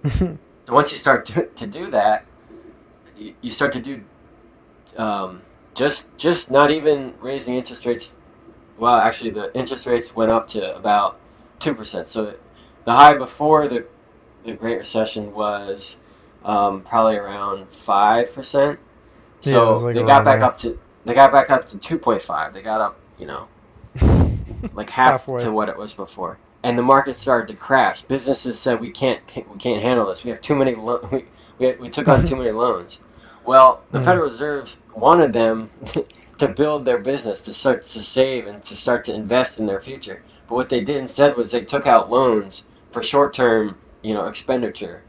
So 0.66 0.74
once 0.76 0.91
you 0.93 0.97
start 0.97 1.26
to, 1.26 1.47
to 1.47 1.68
do 1.68 1.89
that, 1.91 2.26
you, 3.18 3.34
you 3.41 3.51
start 3.51 3.74
to 3.74 3.82
do 3.82 4.01
um, 4.97 5.41
just 5.76 6.16
just 6.18 6.51
not 6.51 6.72
even 6.72 7.14
raising 7.20 7.56
interest 7.56 7.86
rates. 7.86 8.18
Well, 8.78 8.95
actually, 8.95 9.32
the 9.32 9.54
interest 9.58 9.88
rates 9.88 10.16
went 10.16 10.32
up 10.32 10.47
to 10.49 10.76
about 10.78 11.20
two 11.60 11.74
percent. 11.76 12.08
So 12.08 12.34
the 12.86 12.91
high 12.93 13.18
before 13.18 13.68
the 13.68 13.86
the 14.45 14.54
Great 14.54 14.78
Recession 14.78 15.34
was 15.34 15.99
um, 16.45 16.82
probably 16.82 17.18
around 17.18 17.68
five 17.70 18.34
percent. 18.34 18.80
So 19.42 19.74
was 19.74 19.84
like 19.84 19.96
they 19.96 20.04
got 20.04 20.24
back 20.24 20.39
there. 20.39 20.43
up 20.43 20.58
to 20.59 20.80
they 21.04 21.13
got 21.13 21.32
back 21.34 21.50
up 21.50 21.67
to 21.70 21.78
two 21.78 21.97
point 21.97 22.21
five. 22.21 22.54
They 22.54 22.62
got 22.62 22.80
up, 22.80 22.97
you 23.20 23.25
know, 23.25 23.47
like 24.73 24.89
half 24.89 25.27
Halfway. 25.27 25.39
to 25.39 25.51
what 25.51 25.69
it 25.69 25.77
was 25.77 25.93
before. 25.93 26.37
And 26.63 26.77
the 26.77 26.83
market 26.83 27.15
started 27.15 27.47
to 27.53 27.59
crash. 27.59 28.03
Businesses 28.03 28.59
said 28.59 28.79
we 28.79 28.91
can't 28.91 29.21
we 29.35 29.57
can't 29.59 29.81
handle 29.81 30.05
this. 30.07 30.23
We 30.23 30.31
have 30.31 30.41
too 30.41 30.55
many 30.55 30.75
lo- 30.75 31.07
we, 31.11 31.25
we, 31.59 31.73
we 31.73 31.89
took 31.89 32.07
on 32.07 32.25
too 32.25 32.35
many 32.35 32.51
loans. 32.63 33.01
Well, 33.45 33.83
the 33.91 33.99
Hmm. 33.99 34.05
Federal 34.05 34.27
Reserve 34.27 34.79
wanted 34.95 35.33
them 35.33 35.69
to 36.39 36.47
build 36.47 36.85
their 36.85 36.99
business, 36.99 37.43
to 37.43 37.53
start 37.53 37.83
to 37.83 38.03
save 38.03 38.47
and 38.47 38.63
to 38.63 38.75
start 38.75 39.03
to 39.05 39.13
invest 39.13 39.59
in 39.59 39.65
their 39.65 39.81
future. 39.81 40.23
But 40.47 40.55
what 40.55 40.69
they 40.69 40.81
did 40.81 40.97
instead 40.97 41.35
was 41.35 41.51
they 41.51 41.65
took 41.65 41.85
out 41.87 42.09
loans 42.09 42.67
for 42.91 43.03
short-term, 43.03 43.77
you 44.01 44.13
know, 44.13 44.25
expenditure. 44.27 45.03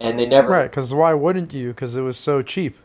And 0.00 0.18
they 0.18 0.26
never 0.26 0.48
Right, 0.50 0.70
because 0.70 0.92
why 0.92 1.14
wouldn't 1.14 1.54
you? 1.54 1.68
Because 1.68 1.96
it 1.96 2.02
was 2.02 2.18
so 2.18 2.42
cheap. 2.42 2.76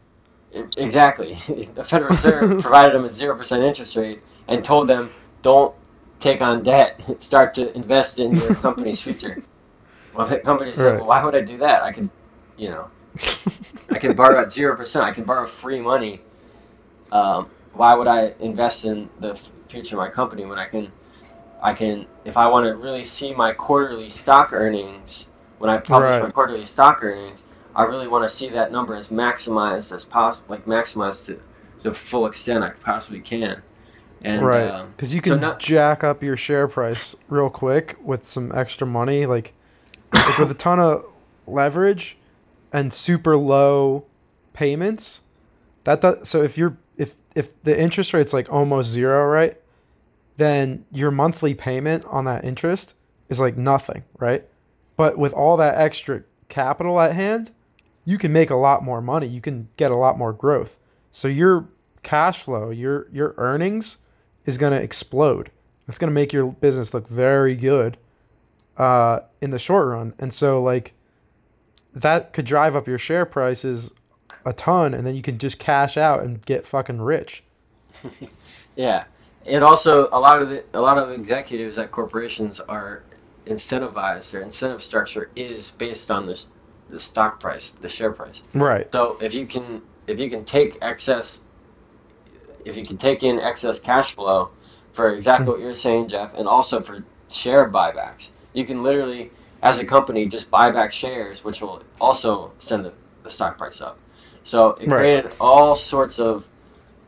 Exactly. 0.77 1.35
The 1.75 1.83
Federal 1.83 2.11
Reserve 2.11 2.61
provided 2.61 2.93
them 2.93 3.05
a 3.05 3.09
zero 3.11 3.35
percent 3.35 3.63
interest 3.63 3.95
rate 3.95 4.21
and 4.47 4.63
told 4.63 4.87
them, 4.89 5.11
"Don't 5.41 5.73
take 6.21 6.41
on 6.41 6.63
debt. 6.63 7.01
Start 7.21 7.53
to 7.55 7.75
invest 7.75 8.19
in 8.19 8.35
your 8.37 8.55
company's 8.55 9.01
future." 9.01 9.43
Well, 10.13 10.27
the 10.27 10.39
company 10.39 10.73
said, 10.73 10.85
Right. 10.91 10.97
"Well, 10.99 11.07
why 11.07 11.23
would 11.23 11.35
I 11.35 11.39
do 11.39 11.57
that? 11.59 11.83
I 11.83 11.93
can, 11.93 12.09
you 12.57 12.67
know, 12.69 12.87
I 13.89 13.97
can 13.97 14.13
borrow 14.13 14.41
at 14.41 14.51
zero 14.51 14.75
percent. 14.75 15.05
I 15.05 15.11
can 15.13 15.23
borrow 15.23 15.47
free 15.47 15.79
money. 15.79 16.19
Um, 17.13 17.49
why 17.73 17.95
would 17.95 18.07
I 18.07 18.33
invest 18.41 18.83
in 18.83 19.09
the 19.21 19.31
f- 19.31 19.51
future 19.69 19.95
of 19.95 19.99
my 19.99 20.09
company 20.09 20.43
when 20.45 20.59
I 20.59 20.65
can, 20.65 20.91
I 21.63 21.73
can, 21.73 22.05
if 22.25 22.35
I 22.35 22.45
want 22.47 22.65
to 22.65 22.75
really 22.75 23.05
see 23.05 23.33
my 23.33 23.53
quarterly 23.53 24.09
stock 24.09 24.51
earnings 24.51 25.29
when 25.59 25.69
I 25.69 25.77
publish 25.77 26.15
my 26.23 26.29
quarterly 26.29 26.65
stock 26.65 27.01
earnings." 27.03 27.45
I 27.73 27.83
really 27.83 28.09
want 28.09 28.29
to 28.29 28.29
see 28.29 28.49
that 28.49 28.73
number 28.73 28.95
as 28.95 29.11
maximized 29.11 29.95
as 29.95 30.03
possible, 30.03 30.55
like 30.55 30.65
maximized 30.65 31.27
to 31.27 31.39
the 31.83 31.93
full 31.93 32.25
extent 32.25 32.65
I 32.65 32.71
possibly 32.71 33.21
can. 33.21 33.61
And 34.23 34.45
right, 34.45 34.63
uh, 34.67 34.85
because 34.95 35.13
you 35.13 35.21
so 35.23 35.31
can 35.31 35.41
not- 35.41 35.59
jack 35.59 36.03
up 36.03 36.21
your 36.21 36.37
share 36.37 36.67
price 36.67 37.15
real 37.29 37.49
quick 37.49 37.97
with 38.03 38.23
some 38.25 38.51
extra 38.53 38.85
money, 38.85 39.25
like, 39.25 39.53
like 40.13 40.37
with 40.37 40.51
a 40.51 40.55
ton 40.55 40.79
of 40.79 41.05
leverage 41.47 42.17
and 42.73 42.93
super 42.93 43.35
low 43.35 44.05
payments. 44.53 45.21
That 45.85 46.01
does, 46.01 46.29
so 46.29 46.43
if 46.43 46.57
you're 46.57 46.77
if 46.97 47.15
if 47.35 47.49
the 47.63 47.77
interest 47.79 48.13
rate's 48.13 48.33
like 48.33 48.51
almost 48.51 48.91
zero, 48.91 49.25
right? 49.25 49.57
Then 50.37 50.85
your 50.91 51.11
monthly 51.11 51.53
payment 51.53 52.05
on 52.05 52.25
that 52.25 52.45
interest 52.45 52.93
is 53.29 53.39
like 53.39 53.57
nothing, 53.57 54.03
right? 54.19 54.45
But 54.97 55.17
with 55.17 55.33
all 55.33 55.57
that 55.57 55.77
extra 55.79 56.21
capital 56.49 56.99
at 56.99 57.15
hand, 57.15 57.49
you 58.05 58.17
can 58.17 58.31
make 58.31 58.49
a 58.49 58.55
lot 58.55 58.83
more 58.83 59.01
money. 59.01 59.27
You 59.27 59.41
can 59.41 59.67
get 59.77 59.91
a 59.91 59.97
lot 59.97 60.17
more 60.17 60.33
growth. 60.33 60.77
So 61.11 61.27
your 61.27 61.67
cash 62.03 62.43
flow, 62.43 62.69
your 62.69 63.07
your 63.11 63.33
earnings 63.37 63.97
is 64.45 64.57
going 64.57 64.73
to 64.73 64.81
explode. 64.81 65.51
It's 65.87 65.97
going 65.97 66.09
to 66.09 66.13
make 66.13 66.33
your 66.33 66.47
business 66.47 66.93
look 66.93 67.07
very 67.07 67.55
good 67.55 67.97
uh, 68.77 69.21
in 69.41 69.49
the 69.49 69.59
short 69.59 69.87
run. 69.87 70.13
And 70.19 70.33
so 70.33 70.61
like 70.61 70.93
that 71.93 72.33
could 72.33 72.45
drive 72.45 72.75
up 72.75 72.87
your 72.87 72.97
share 72.97 73.25
prices 73.25 73.91
a 74.45 74.53
ton 74.53 74.93
and 74.93 75.05
then 75.05 75.15
you 75.15 75.21
can 75.21 75.37
just 75.37 75.59
cash 75.59 75.97
out 75.97 76.23
and 76.23 76.43
get 76.45 76.65
fucking 76.65 77.01
rich. 77.01 77.43
yeah, 78.75 79.03
and 79.45 79.63
also 79.63 80.07
a 80.11 80.19
lot 80.19 80.41
of 80.41 80.49
the 80.49 80.63
a 80.73 80.79
lot 80.79 80.97
of 80.97 81.11
executives 81.11 81.77
at 81.77 81.91
corporations 81.91 82.59
are 82.59 83.03
incentivized. 83.45 84.31
Their 84.31 84.41
incentive 84.41 84.81
structure 84.81 85.29
is 85.35 85.71
based 85.71 86.09
on 86.09 86.25
this 86.25 86.51
the 86.89 86.99
stock 86.99 87.39
price, 87.39 87.71
the 87.71 87.89
share 87.89 88.11
price. 88.11 88.43
Right. 88.53 88.91
So 88.93 89.17
if 89.21 89.33
you 89.33 89.45
can 89.45 89.81
if 90.07 90.19
you 90.19 90.29
can 90.29 90.45
take 90.45 90.77
excess 90.81 91.43
if 92.65 92.77
you 92.77 92.85
can 92.85 92.97
take 92.97 93.23
in 93.23 93.39
excess 93.39 93.79
cash 93.79 94.15
flow 94.15 94.53
for 94.93 95.11
exactly 95.13 95.53
what 95.53 95.61
you're 95.61 95.73
saying, 95.75 96.09
Jeff, 96.09 96.33
and 96.35 96.47
also 96.47 96.81
for 96.81 97.07
share 97.29 97.71
buybacks, 97.71 98.33
you 98.53 98.65
can 98.65 98.83
literally, 98.83 99.33
as 99.63 99.79
a 99.79 99.85
company, 99.85 100.27
just 100.27 100.51
buy 100.51 100.71
back 100.71 100.93
shares, 100.93 101.43
which 101.43 101.61
will 101.61 101.83
also 101.99 102.55
send 102.59 102.85
the, 102.85 102.95
the 103.23 103.31
stock 103.31 103.57
price 103.57 103.81
up. 103.81 104.01
So 104.43 104.69
it 104.81 104.89
Right. 104.89 104.91
created 104.91 105.33
all 105.39 105.75
sorts 105.75 106.19
of, 106.19 106.51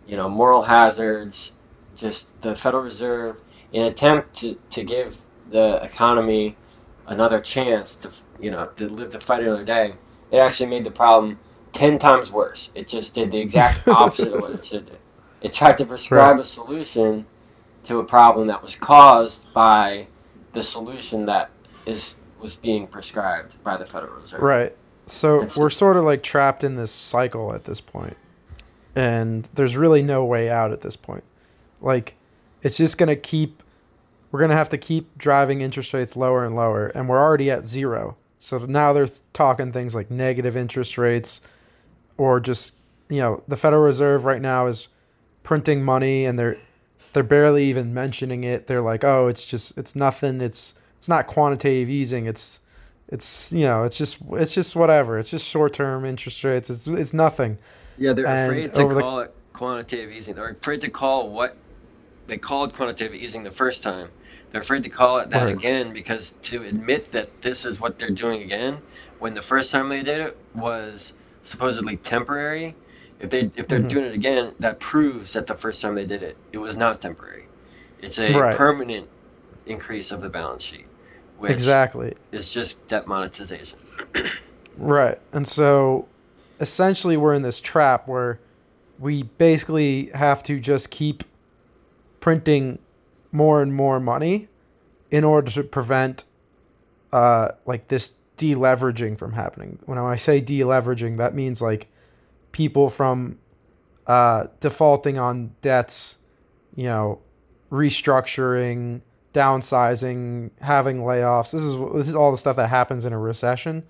you 0.06 0.18
know, 0.18 0.30
moral 0.30 0.64
hazards. 0.64 1.56
Just 1.96 2.40
the 2.42 2.56
Federal 2.56 2.84
Reserve, 2.84 3.44
in 3.72 3.84
an 3.84 3.90
attempt 3.90 4.36
to, 4.42 4.56
to 4.72 4.84
give 4.84 5.26
the 5.46 5.82
economy 5.84 6.60
another 7.08 7.42
chance 7.42 7.98
to, 8.00 8.12
you 8.40 8.52
know, 8.52 8.68
to 8.78 8.90
live 8.90 9.12
to 9.12 9.20
fight 9.22 9.44
another 9.44 9.66
day, 9.66 10.00
it 10.32 10.38
actually 10.38 10.70
made 10.70 10.86
the 10.86 10.92
problem 10.92 11.42
ten 11.74 12.00
times 12.00 12.32
worse. 12.32 12.72
It 12.76 12.88
just 12.90 13.16
did 13.16 13.32
the 13.32 13.40
exact 13.42 13.82
opposite 13.90 14.34
of 14.34 14.42
what 14.42 14.52
it 14.54 14.66
should 14.66 14.88
do. 14.88 14.98
It 15.44 15.52
tried 15.54 15.78
to 15.78 15.86
prescribe 15.86 16.40
a 16.40 16.44
solution 16.44 17.26
to 17.84 18.00
a 18.00 18.04
problem 18.04 18.48
that 18.48 18.62
was 18.62 18.76
caused 18.76 19.54
by 19.54 20.08
the 20.54 20.64
solution 20.64 21.26
that 21.26 21.50
is 21.86 22.20
was 22.40 22.56
being 22.56 22.88
prescribed 22.88 23.62
by 23.64 23.78
the 23.78 23.86
Federal 23.86 24.20
Reserve. 24.20 24.42
Right. 24.42 24.76
So 25.06 25.46
we're 25.58 25.70
sort 25.70 25.98
of 25.98 26.04
like 26.04 26.24
trapped 26.24 26.64
in 26.64 26.76
this 26.76 26.92
cycle 26.92 27.54
at 27.54 27.66
this 27.66 27.82
point. 27.82 28.16
And 28.96 29.48
there's 29.54 29.76
really 29.76 30.02
no 30.02 30.26
way 30.26 30.50
out 30.50 30.72
at 30.72 30.82
this 30.82 30.96
point. 30.96 31.24
Like 31.82 32.16
it's 32.62 32.78
just 32.78 32.98
going 32.98 33.10
to 33.10 33.16
keep 33.16 33.64
we're 34.32 34.40
going 34.40 34.50
to 34.50 34.58
have 34.58 34.70
to 34.70 34.78
keep 34.78 35.16
driving 35.18 35.62
interest 35.62 35.94
rates 35.94 36.16
lower 36.16 36.46
and 36.46 36.56
lower 36.56 36.88
and 36.88 37.08
we're 37.08 37.22
already 37.22 37.52
at 37.52 37.66
zero. 37.66 38.18
So 38.40 38.60
now 38.60 38.94
they're 38.94 39.10
talking 39.32 39.72
things 39.72 39.96
like 39.96 40.10
negative 40.10 40.58
interest 40.58 40.98
rates 40.98 41.42
or 42.18 42.40
just, 42.40 42.76
you 43.10 43.20
know, 43.20 43.44
the 43.48 43.58
Federal 43.58 43.84
Reserve 43.84 44.26
right 44.26 44.42
now 44.42 44.68
is 44.68 44.90
printing 45.44 45.84
money 45.84 46.26
and 46.26 46.38
they're 46.40 46.58
they're 47.14 47.22
barely 47.24 47.66
even 47.66 47.94
mentioning 47.94 48.44
it. 48.44 48.66
They're 48.68 48.82
like, 48.82 49.04
"Oh, 49.04 49.28
it's 49.28 49.46
just 49.46 49.78
it's 49.78 49.96
nothing. 49.96 50.42
It's 50.42 50.74
it's 50.98 51.08
not 51.08 51.28
quantitative 51.28 51.90
easing. 51.90 52.26
It's 52.26 52.60
it's 53.10 53.52
you 53.52 53.66
know 53.66 53.84
it's 53.84 53.98
just 53.98 54.18
it's 54.32 54.54
just 54.54 54.76
whatever 54.76 55.20
it's 55.20 55.30
just 55.30 55.46
short-term 55.46 56.06
interest 56.06 56.42
rates 56.46 56.70
it's 56.70 56.88
it's 56.88 57.14
nothing 57.14 57.58
Yeah, 57.98 58.14
they're 58.14 58.26
And 58.26 58.52
afraid 58.52 58.74
to 58.74 58.88
the- 58.96 59.02
call 59.02 59.20
it 59.20 59.34
quantitative 59.52 60.10
easing. 60.12 60.34
They're 60.36 60.50
afraid 60.50 60.82
to 60.82 60.90
call 60.90 61.30
what 61.30 61.56
they 62.28 62.38
called 62.38 62.74
quantitative 62.74 63.14
easing 63.14 63.44
the 63.44 63.52
first 63.52 63.84
time. 63.84 64.08
They're 64.52 64.62
afraid 64.62 64.84
to 64.84 64.90
call 64.90 65.20
it 65.20 65.30
that 65.32 65.48
again 65.50 65.92
because 65.94 66.32
to 66.44 66.64
admit 66.64 67.12
that 67.12 67.42
this 67.42 67.66
is 67.66 67.80
what 67.82 68.00
they're 68.00 68.10
doing 68.10 68.42
again, 68.44 68.78
when 69.20 69.34
the 69.34 69.42
first 69.42 69.72
time 69.72 69.90
they 69.90 70.02
did 70.02 70.22
it 70.22 70.38
was 70.56 71.14
supposedly 71.44 71.98
temporary, 71.98 72.74
if 73.24 73.30
they 73.30 73.50
if 73.56 73.68
they're 73.70 73.80
Mhm. 73.80 73.90
doing 73.90 74.06
it 74.06 74.14
again, 74.14 74.54
that 74.60 74.80
proves 74.80 75.34
that 75.34 75.48
the 75.48 75.56
first 75.56 75.82
time 75.82 75.96
they 75.96 76.06
did 76.06 76.22
it, 76.24 76.38
it 76.52 76.58
was 76.58 76.76
not 76.78 77.02
temporary. 77.02 77.46
It's 78.00 78.20
a 78.20 78.34
Right. 78.34 78.56
permanent 78.56 79.08
increase 79.66 80.12
of 80.12 80.22
the 80.22 80.30
balance 80.30 80.62
sheet, 80.64 80.86
which 81.40 81.52
exactly 81.52 82.14
is 82.34 82.54
just 82.54 82.86
debt 82.88 83.08
monetization. 83.08 83.80
right 84.78 85.20
and 85.34 85.48
so 85.48 86.08
essentially 86.60 87.16
we're 87.16 87.34
in 87.36 87.44
this 87.44 87.60
trap 87.60 88.08
where 88.08 88.40
we 89.00 89.24
basically 89.24 90.08
have 90.16 90.42
to 90.44 90.60
just 90.60 90.90
keep 90.90 91.24
printing 92.20 92.80
more 93.32 93.62
and 93.62 93.74
more 93.74 94.00
money 94.00 94.48
in 95.12 95.24
order 95.24 95.52
to 95.52 95.64
prevent 95.64 96.26
uh 97.12 97.50
like 97.66 97.88
this 97.88 98.14
deleveraging 98.38 99.18
from 99.18 99.32
happening 99.32 99.78
when 99.86 99.98
i 100.00 100.16
say 100.16 100.42
deleveraging 100.42 101.18
that 101.18 101.36
means 101.36 101.62
like 101.62 101.88
people 102.54 102.90
from 102.90 103.38
uh 104.08 104.48
defaulting 104.62 105.18
on 105.18 105.54
debts 105.62 106.18
you 106.76 106.86
know 106.86 107.20
restructuring 107.72 109.02
downsizing 109.34 110.52
having 110.62 111.00
layoffs. 111.00 111.52
This 111.52 111.64
is 111.64 111.76
this 111.96 112.08
is 112.08 112.16
all 112.16 112.32
the 112.32 112.38
stuff 112.38 112.56
that 112.56 112.70
happens 112.70 113.06
in 113.06 113.14
a 113.14 113.20
recession 113.20 113.84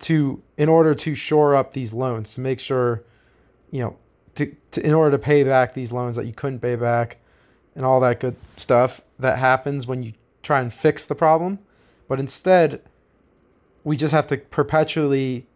to 0.00 0.42
in 0.56 0.68
order 0.68 0.94
to 0.94 1.14
shore 1.14 1.54
up 1.54 1.72
these 1.72 1.92
loans 1.92 2.34
to 2.34 2.40
make 2.40 2.58
sure 2.58 3.04
you 3.70 3.80
know 3.80 3.96
to, 4.36 4.54
to 4.72 4.84
in 4.84 4.94
order 4.94 5.16
to 5.16 5.22
pay 5.22 5.44
back 5.44 5.74
these 5.74 5.92
loans 5.92 6.16
that 6.16 6.26
you 6.26 6.32
couldn't 6.32 6.60
pay 6.60 6.74
back 6.74 7.18
and 7.74 7.84
all 7.84 8.00
that 8.00 8.18
good 8.18 8.36
stuff 8.56 9.02
that 9.18 9.38
happens 9.38 9.86
when 9.86 10.02
you 10.02 10.12
try 10.42 10.60
and 10.60 10.72
fix 10.72 11.06
the 11.06 11.14
problem. 11.14 11.58
But 12.08 12.18
instead 12.18 12.80
we 13.84 13.96
just 13.96 14.12
have 14.12 14.26
to 14.28 14.38
perpetually 14.38 15.46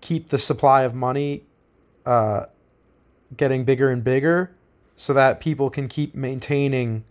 keep 0.00 0.28
the 0.28 0.38
supply 0.38 0.82
of 0.82 0.94
money 0.94 1.44
uh, 2.06 2.46
getting 3.36 3.64
bigger 3.64 3.90
and 3.90 4.02
bigger 4.04 4.54
so 4.96 5.12
that 5.12 5.40
people 5.40 5.70
can 5.70 5.88
keep 5.88 6.14
maintaining 6.14 7.04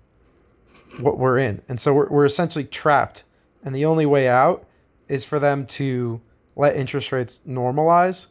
what 0.99 1.17
we're 1.17 1.37
in 1.37 1.61
and 1.69 1.79
so 1.79 1.93
we're, 1.93 2.09
we're 2.09 2.25
essentially 2.25 2.65
trapped 2.65 3.23
and 3.63 3.73
the 3.73 3.85
only 3.85 4.05
way 4.05 4.27
out 4.27 4.65
is 5.07 5.25
for 5.25 5.39
them 5.39 5.65
to 5.65 6.21
let 6.55 6.75
interest 6.75 7.11
rates 7.11 7.41
normalize. 7.47 8.27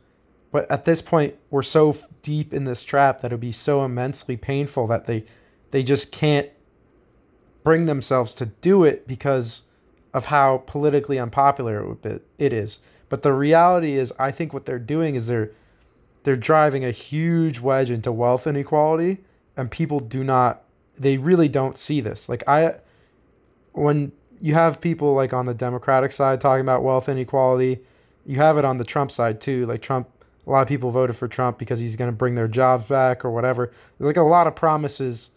But 0.53 0.71
at 0.71 0.85
this 0.85 1.01
point, 1.01 1.35
we're 1.51 1.63
so 1.63 1.97
deep 2.23 2.53
in 2.53 2.65
this 2.65 2.83
trap 2.83 3.21
that 3.21 3.27
it'll 3.27 3.39
be 3.39 3.53
so 3.53 3.85
immensely 3.85 4.37
painful 4.37 4.87
that 4.89 5.07
they 5.07 5.25
they 5.71 5.83
just 5.85 6.11
can't 6.11 6.49
bring 7.63 7.87
themselves 7.87 8.35
to 8.35 8.47
do 8.47 8.85
it 8.85 9.07
because 9.07 9.63
of 10.15 10.25
how 10.25 10.65
politically 10.67 11.21
unpopular 11.21 11.93
it, 11.93 12.03
be, 12.03 12.45
it 12.45 12.53
is. 12.53 12.81
But 13.09 13.23
the 13.23 13.33
reality 13.33 13.97
is, 13.97 14.13
I 14.19 14.33
think 14.33 14.53
what 14.53 14.65
they're 14.65 14.79
doing 14.79 15.15
is 15.15 15.29
they're 15.29 15.53
they're 16.23 16.37
driving 16.37 16.85
a 16.85 16.91
huge 16.91 17.61
wedge 17.61 17.91
into 17.91 18.13
wealth 18.13 18.47
inequality, 18.47 19.19
and 19.57 19.71
people 19.71 20.01
do 20.01 20.25
not 20.25 20.65
they 21.01 21.17
really 21.17 21.49
don't 21.49 21.79
see 21.79 22.01
this. 22.01 22.29
Like 22.29 22.47
I, 22.47 22.75
when 23.73 24.13
you 24.39 24.55
have 24.55 24.81
people 24.81 25.15
like 25.15 25.33
on 25.33 25.47
the 25.47 25.55
Democratic 25.55 26.13
side 26.13 26.41
talking 26.41 26.61
about 26.61 26.83
wealth 26.83 27.09
inequality, 27.09 27.81
you 28.27 28.37
have 28.37 28.59
it 28.59 28.65
on 28.65 28.77
the 28.77 28.85
Trump 28.85 29.11
side 29.11 29.41
too. 29.41 29.65
Like 29.67 29.81
Trump, 29.81 30.09
a 30.47 30.51
lot 30.51 30.61
of 30.61 30.69
people 30.69 30.91
voted 30.91 31.17
for 31.17 31.27
Trump 31.27 31.59
because 31.59 31.79
he's 31.79 31.97
going 31.97 32.11
to 32.11 32.17
bring 32.17 32.35
their 32.35 32.49
jobs 32.49 32.87
back 32.87 33.25
or 33.25 33.31
whatever. 33.31 33.73
There's 33.99 34.07
like 34.07 34.19
a 34.19 34.23
lot 34.23 34.47
of 34.47 34.55
promises 34.55 35.31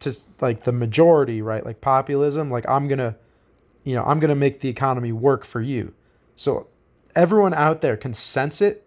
to 0.00 0.12
like 0.40 0.64
the 0.64 0.72
majority, 0.72 1.42
right? 1.42 1.64
Like 1.64 1.80
populism. 1.80 2.50
Like 2.50 2.68
I'm 2.68 2.88
gonna, 2.88 3.14
you 3.84 3.94
know, 3.94 4.02
I'm 4.02 4.18
gonna 4.18 4.34
make 4.34 4.60
the 4.60 4.68
economy 4.68 5.12
work 5.12 5.44
for 5.44 5.60
you. 5.60 5.94
So 6.34 6.66
everyone 7.14 7.54
out 7.54 7.80
there 7.80 7.96
can 7.96 8.12
sense 8.12 8.60
it, 8.60 8.83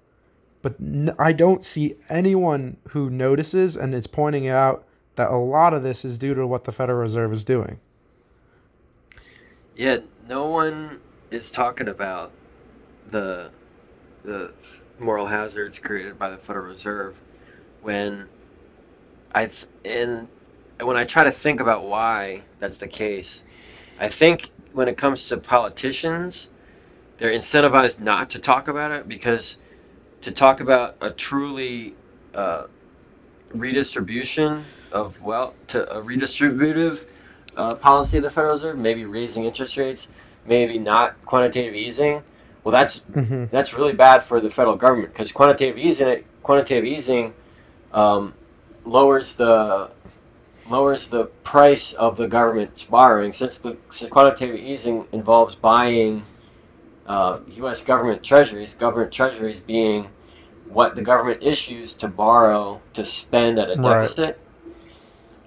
but 0.62 0.76
I 1.20 1.34
don't 1.34 1.64
see 1.64 1.96
anyone 2.10 2.78
who 2.90 3.10
notices 3.10 3.76
and 3.76 3.94
is 3.94 4.08
pointing 4.08 4.48
out 4.48 4.86
that 5.16 5.30
a 5.30 5.38
lot 5.38 5.74
of 5.74 5.84
this 5.84 6.06
is 6.06 6.18
due 6.18 6.34
to 6.34 6.46
what 6.46 6.64
the 6.64 6.72
Federal 6.72 7.00
Reserve 7.00 7.34
is 7.34 7.44
doing. 7.44 7.80
Yeah, 9.76 10.00
no 10.28 10.46
one 10.46 11.00
is 11.32 11.52
talking 11.52 11.88
about 11.88 12.32
the 13.10 13.50
the 14.24 14.52
moral 15.00 15.26
hazards 15.26 15.80
created 15.80 16.18
by 16.18 16.30
the 16.30 16.38
Federal 16.38 16.66
Reserve 16.66 17.16
when 17.82 18.28
I 19.34 19.46
th- 19.46 19.68
and 19.86 20.28
when 20.82 20.98
I 20.98 21.06
try 21.06 21.24
to 21.24 21.32
think 21.32 21.60
about 21.60 21.86
why 21.86 22.42
that's 22.60 22.78
the 22.78 22.88
case, 22.88 23.44
I 24.00 24.10
think 24.10 24.50
when 24.74 24.88
it 24.88 24.98
comes 24.98 25.28
to 25.30 25.38
politicians, 25.38 26.50
they're 27.18 27.32
incentivized 27.32 28.02
not 28.02 28.30
to 28.32 28.40
talk 28.40 28.68
about 28.68 28.92
it 28.92 29.08
because 29.08 29.60
to 30.22 30.32
talk 30.32 30.60
about 30.62 30.98
a 31.02 31.12
truly 31.12 31.98
uh, 32.34 32.66
redistribution 33.54 34.66
of 34.92 35.22
wealth 35.22 35.56
to 35.68 35.90
a 35.96 36.02
redistributive 36.02 37.06
uh, 37.56 37.76
policy 37.76 38.18
of 38.18 38.24
the 38.24 38.30
Federal 38.30 38.54
Reserve, 38.54 38.78
maybe 38.78 39.06
raising 39.06 39.46
interest 39.46 39.78
rates, 39.78 40.12
maybe 40.46 40.78
not 40.80 41.24
quantitative 41.26 41.76
easing. 41.76 42.24
Well, 42.64 42.72
that's 42.72 43.08
Mm-hmm. 43.16 43.46
that's 43.52 43.74
really 43.74 43.94
bad 43.94 44.24
for 44.24 44.40
the 44.42 44.50
federal 44.50 44.76
government 44.76 45.14
because 45.14 45.32
quantitative 45.32 45.78
easing 45.78 46.24
quantitative 46.44 46.86
easing 46.86 47.34
um, 47.92 48.36
lowers 48.86 49.36
the 49.36 49.92
lowers 50.66 51.10
the 51.10 51.26
price 51.44 51.94
of 51.94 52.18
the 52.18 52.28
government's 52.28 52.84
borrowing 52.86 53.32
since 53.32 53.62
the 53.62 53.78
since 53.92 54.10
quantitative 54.12 54.56
easing 54.56 55.08
involves 55.12 55.56
buying 55.56 56.28
uh, 57.08 57.40
U.S. 57.48 57.84
government 57.86 58.24
treasuries, 58.24 58.76
government 58.76 59.12
treasuries 59.12 59.64
being 59.64 60.10
what 60.70 60.96
the 60.96 61.02
government 61.02 61.42
issues 61.42 61.96
to 61.98 62.08
borrow 62.08 62.82
to 62.94 63.06
spend 63.06 63.58
at 63.60 63.70
a 63.70 63.76
Right. 63.76 63.84
deficit. 64.02 64.40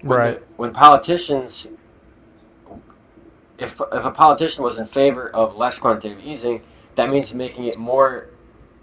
When 0.01 0.19
Right. 0.19 0.39
the- 0.39 0.45
when 0.57 0.73
politicians, 0.73 1.67
if 3.59 3.79
if 3.79 4.05
a 4.05 4.11
politician 4.11 4.63
was 4.63 4.79
in 4.79 4.87
favor 4.87 5.29
of 5.29 5.55
less 5.55 5.77
quantitative 5.77 6.19
easing, 6.25 6.61
that 6.95 7.09
means 7.09 7.35
making 7.35 7.65
it 7.65 7.77
more 7.77 8.27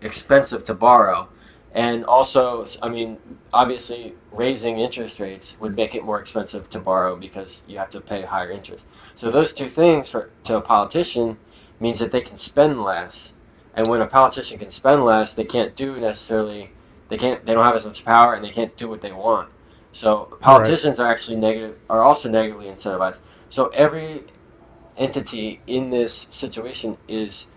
expensive 0.01 0.65
to 0.65 0.75
borrow. 0.75 1.29
and 1.75 2.07
also, 2.07 2.65
I 2.83 2.89
mean, 2.89 3.19
obviously, 3.53 4.15
raising 4.33 4.79
interest 4.81 5.21
rates 5.21 5.61
would 5.61 5.77
make 5.77 5.95
it 5.95 6.03
more 6.03 6.19
expensive 6.19 6.69
to 6.71 6.81
borrow 6.81 7.15
because 7.15 7.63
you 7.69 7.77
have 7.79 7.91
to 7.91 8.01
pay 8.01 8.23
higher 8.23 8.51
interest. 8.51 8.87
So 9.15 9.31
those 9.31 9.53
two 9.53 9.69
things 9.69 10.09
for 10.09 10.31
to 10.45 10.57
a 10.57 10.61
politician 10.63 11.37
means 11.81 11.99
that 11.99 12.13
they 12.13 12.21
can 12.21 12.39
spend 12.39 12.83
less, 12.83 13.35
and 13.75 13.87
when 13.87 14.01
a 14.01 14.07
politician 14.07 14.59
can 14.59 14.71
spend 14.71 15.05
less, 15.05 15.35
they 15.35 15.45
can't 15.45 15.75
do 15.77 15.99
necessarily. 15.99 16.71
They 17.09 17.17
can't. 17.17 17.45
They 17.45 17.55
don't 17.55 17.65
have 17.65 17.77
as 17.77 17.87
much 17.87 18.05
power, 18.05 18.35
and 18.35 18.45
they 18.45 18.51
can't 18.51 18.77
do 18.77 18.89
what 18.89 19.01
they 19.01 19.13
want. 19.13 19.49
So 19.93 20.37
politicians 20.41 20.99
right. 20.99 21.07
are 21.07 21.13
actually 21.13 21.37
negative. 21.37 21.79
Are 21.89 22.03
also 22.03 22.29
negatively 22.29 22.67
incentivized. 22.67 23.21
So 23.49 23.69
every 23.69 24.25
entity 24.97 25.61
in 25.67 25.91
this 25.91 26.13
situation 26.31 26.97
is 27.07 27.51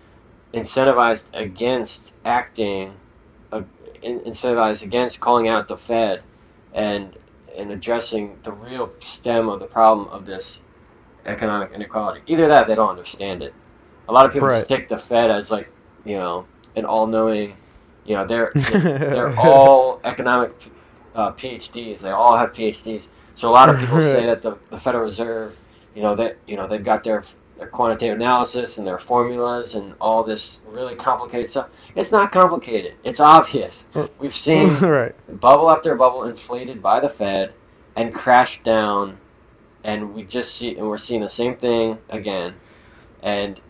incentivized 0.54 1.30
against 1.34 2.14
acting 2.24 2.94
uh, 3.52 3.62
incentivized 4.02 4.84
against 4.84 5.20
calling 5.20 5.48
out 5.48 5.68
the 5.68 5.76
Fed 5.76 6.22
and 6.74 7.16
and 7.56 7.70
addressing 7.70 8.38
the 8.44 8.52
real 8.52 8.92
stem 9.00 9.48
of 9.48 9.60
the 9.60 9.66
problem 9.66 10.08
of 10.08 10.24
this 10.24 10.62
economic 11.26 11.72
inequality. 11.72 12.20
Either 12.26 12.48
that, 12.48 12.66
they 12.66 12.74
don't 12.74 12.88
understand 12.88 13.42
it. 13.42 13.54
A 14.08 14.12
lot 14.12 14.26
of 14.26 14.32
people 14.32 14.48
right. 14.48 14.66
take 14.66 14.88
the 14.88 14.98
Fed 14.98 15.30
as 15.30 15.50
like 15.50 15.70
you 16.04 16.16
know 16.16 16.46
an 16.76 16.84
all-knowing. 16.84 17.56
You 18.04 18.16
know, 18.16 18.26
they're 18.26 18.50
they're 18.54 19.38
all 19.38 20.00
economic 20.04 20.52
uh, 21.14 21.32
PhDs. 21.32 22.00
They 22.00 22.10
all 22.10 22.36
have 22.36 22.52
PhDs. 22.52 23.08
So 23.34 23.48
a 23.48 23.52
lot 23.52 23.68
of 23.68 23.78
people 23.78 24.00
say 24.00 24.26
that 24.26 24.42
the, 24.42 24.58
the 24.70 24.76
Federal 24.76 25.04
Reserve, 25.04 25.58
you 25.94 26.02
know, 26.02 26.14
that 26.16 26.36
you 26.46 26.56
know 26.56 26.66
they've 26.66 26.84
got 26.84 27.04
their 27.04 27.22
their 27.58 27.68
quantitative 27.68 28.16
analysis 28.16 28.78
and 28.78 28.86
their 28.86 28.98
formulas 28.98 29.76
and 29.76 29.94
all 30.00 30.24
this 30.24 30.62
really 30.66 30.96
complicated 30.96 31.48
stuff. 31.48 31.68
It's 31.94 32.10
not 32.10 32.32
complicated. 32.32 32.94
It's 33.04 33.20
obvious. 33.20 33.88
We've 34.18 34.34
seen 34.34 34.76
right. 34.80 35.14
bubble 35.40 35.70
after 35.70 35.94
bubble 35.94 36.24
inflated 36.24 36.82
by 36.82 37.00
the 37.00 37.08
Fed 37.08 37.52
and 37.94 38.12
crash 38.12 38.62
down, 38.62 39.16
and 39.84 40.12
we 40.12 40.24
just 40.24 40.56
see 40.56 40.76
and 40.76 40.88
we're 40.88 40.98
seeing 40.98 41.20
the 41.20 41.28
same 41.28 41.56
thing 41.56 41.98
again, 42.10 42.54
and 43.22 43.60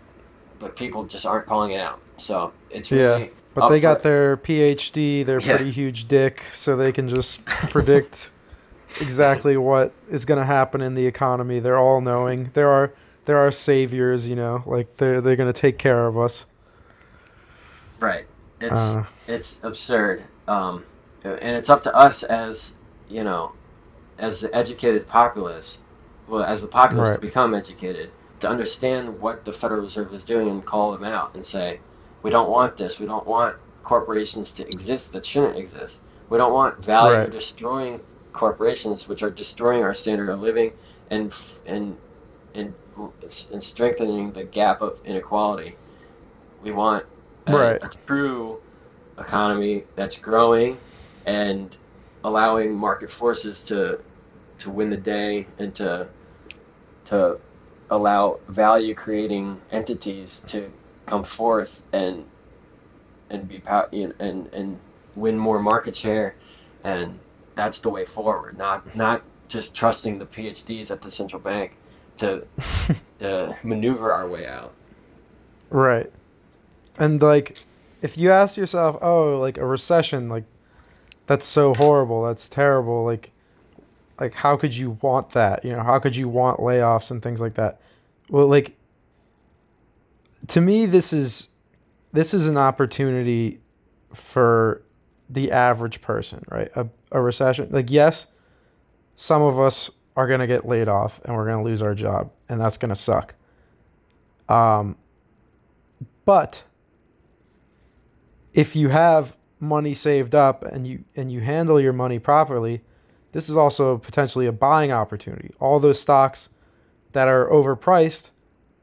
but 0.62 0.76
people 0.76 1.05
just 1.05 1.26
aren't 1.26 1.47
calling 1.47 1.72
it 1.72 1.80
out. 1.80 2.01
So 2.16 2.52
it's 2.70 2.90
really 2.90 3.24
yeah. 3.24 3.28
But 3.55 3.68
they 3.68 3.80
got 3.80 4.02
their 4.02 4.39
PhD, 4.39 5.26
their 5.26 5.40
yeah. 5.40 5.56
pretty 5.56 5.70
huge 5.70 6.09
dick, 6.09 6.43
so 6.55 6.74
they 6.74 6.90
can 6.90 7.06
just 7.06 7.44
predict 7.44 8.30
exactly 9.01 9.59
what 9.59 9.93
is 10.09 10.24
going 10.24 10.39
to 10.39 10.47
happen 10.47 10.80
in 10.80 10.94
the 10.94 11.06
economy. 11.06 11.60
They're 11.60 11.78
all 11.78 12.01
knowing. 12.01 12.51
There 12.55 12.70
are 12.70 12.94
they're 13.26 13.51
saviors, 13.51 14.26
you 14.26 14.36
know, 14.36 14.62
like 14.64 14.97
they're 14.97 15.20
they're 15.20 15.36
gonna 15.36 15.52
take 15.52 15.76
care 15.76 16.06
of 16.06 16.16
us. 16.16 16.47
Right. 18.01 18.26
It's 18.60 18.97
uh, 18.97 19.05
it's 19.26 19.62
absurd, 19.64 20.22
um, 20.48 20.84
and 21.24 21.56
it's 21.56 21.68
up 21.68 21.82
to 21.82 21.94
us 21.94 22.22
as 22.22 22.74
you 23.09 23.22
know, 23.22 23.52
as 24.18 24.40
the 24.40 24.55
educated 24.56 25.06
populace, 25.06 25.82
well, 26.26 26.43
as 26.43 26.62
the 26.62 26.68
populace 26.68 27.10
right. 27.10 27.14
to 27.16 27.20
become 27.20 27.55
educated, 27.55 28.10
to 28.43 28.48
understand 28.48 29.20
what 29.20 29.44
the 29.44 29.52
Federal 29.52 29.82
Reserve 29.82 30.12
is 30.12 30.24
doing 30.24 30.48
and 30.48 30.64
call 30.64 30.93
them 30.93 31.05
out 31.05 31.35
and 31.35 31.44
say, 31.44 31.78
we 32.23 32.31
don't 32.31 32.51
want 32.51 32.77
this. 32.77 32.98
We 32.98 33.06
don't 33.06 33.27
want 33.27 33.56
corporations 33.85 34.52
to 34.52 34.66
exist 34.66 35.12
that 35.12 35.24
shouldn't 35.24 35.56
exist. 35.56 36.02
We 36.28 36.39
don't 36.39 36.52
want 36.52 36.85
value 36.85 37.19
right. 37.19 37.31
destroying 37.31 38.01
corporations, 38.32 39.09
which 39.09 39.23
are 39.23 39.31
destroying 39.31 39.82
our 39.82 39.94
standard 39.94 40.28
of 40.28 40.40
living 40.40 40.73
and 41.10 41.32
and 41.66 41.97
and 42.55 42.74
and 43.52 43.62
strengthening 43.62 44.32
the 44.32 44.44
gap 44.44 44.82
of 44.82 45.01
inequality. 45.05 45.77
We 46.62 46.73
want 46.73 47.05
a, 47.47 47.56
right. 47.56 47.82
a 47.82 47.90
true 48.06 48.60
economy 49.19 49.85
that's 49.94 50.16
growing 50.16 50.78
and 51.27 51.77
allowing 52.24 52.74
market 52.74 53.10
forces 53.10 53.62
to 53.64 54.01
to 54.59 54.70
win 54.70 54.90
the 54.90 54.97
day 54.97 55.47
and 55.59 55.73
to 55.77 56.09
to 57.05 57.39
allow 57.93 58.39
value 58.48 58.94
creating 58.94 59.60
entities 59.70 60.44
to 60.47 60.70
come 61.06 61.24
forth 61.24 61.82
and 61.93 62.27
and 63.31 63.48
be 63.48 63.62
and 63.69 64.52
and 64.52 64.78
win 65.14 65.39
more 65.39 65.59
market 65.59 65.94
share 65.94 66.35
and 66.85 67.19
that's 67.55 67.81
the 67.81 67.89
way 67.89 68.05
forward 68.05 68.56
not 68.56 68.94
not 68.97 69.23
just 69.52 69.74
trusting 69.74 70.19
the 70.19 70.24
PhDs 70.24 70.90
at 70.90 71.02
the 71.02 71.10
central 71.10 71.40
bank 71.40 71.77
to 72.16 72.47
to 73.19 73.56
maneuver 73.62 74.12
our 74.12 74.28
way 74.28 74.47
out. 74.47 74.73
Right. 75.70 76.10
And 76.98 77.20
like 77.20 77.59
if 78.01 78.16
you 78.16 78.31
ask 78.31 78.56
yourself, 78.56 78.97
"Oh, 79.02 79.39
like 79.39 79.59
a 79.59 79.66
recession, 79.66 80.28
like 80.28 80.44
that's 81.27 81.47
so 81.47 81.74
horrible. 81.74 82.24
That's 82.24 82.48
terrible." 82.48 83.05
Like 83.05 83.31
like 84.23 84.35
how 84.35 84.57
could 84.57 84.73
you 84.73 84.97
want 85.03 85.31
that? 85.31 85.65
You 85.65 85.73
know, 85.73 85.82
how 85.82 85.99
could 85.99 86.15
you 86.15 86.28
want 86.28 86.61
layoffs 86.61 87.11
and 87.11 87.20
things 87.20 87.40
like 87.40 87.55
that? 87.55 87.81
Well, 88.31 88.47
like 88.47 88.77
to 90.47 90.61
me 90.61 90.86
this 90.86 91.12
is 91.12 91.49
this 92.12 92.32
is 92.32 92.47
an 92.47 92.57
opportunity 92.57 93.61
for 94.15 94.82
the 95.28 95.51
average 95.51 96.01
person, 96.03 96.44
right? 96.49 96.70
A, 96.77 96.86
a 97.11 97.20
recession. 97.20 97.69
Like 97.73 97.90
yes, 97.90 98.27
some 99.16 99.43
of 99.43 99.59
us 99.59 99.90
are 100.15 100.28
going 100.28 100.39
to 100.39 100.47
get 100.47 100.69
laid 100.69 100.86
off 100.86 101.20
and 101.24 101.35
we're 101.35 101.47
going 101.47 101.59
to 101.59 101.65
lose 101.65 101.82
our 101.82 101.94
job 101.94 102.31
and 102.49 102.61
that's 102.61 102.77
going 102.77 102.90
to 102.90 102.94
suck. 102.94 103.35
Um, 104.49 104.94
but 106.24 106.62
if 108.55 108.77
you 108.77 108.89
have 108.89 109.35
money 109.59 109.94
saved 109.94 110.36
up 110.36 110.62
and 110.62 110.86
you 110.86 111.03
and 111.16 111.32
you 111.32 111.40
handle 111.40 111.81
your 111.81 111.93
money 111.93 112.20
properly, 112.20 112.82
this 113.33 113.49
is 113.49 113.57
also 113.57 113.99
potentially 113.99 114.47
a 114.47 114.53
buying 114.53 114.93
opportunity. 114.93 115.53
All 115.59 115.81
those 115.81 116.01
stocks 116.01 116.49
that 117.13 117.29
are 117.29 117.49
overpriced 117.49 118.31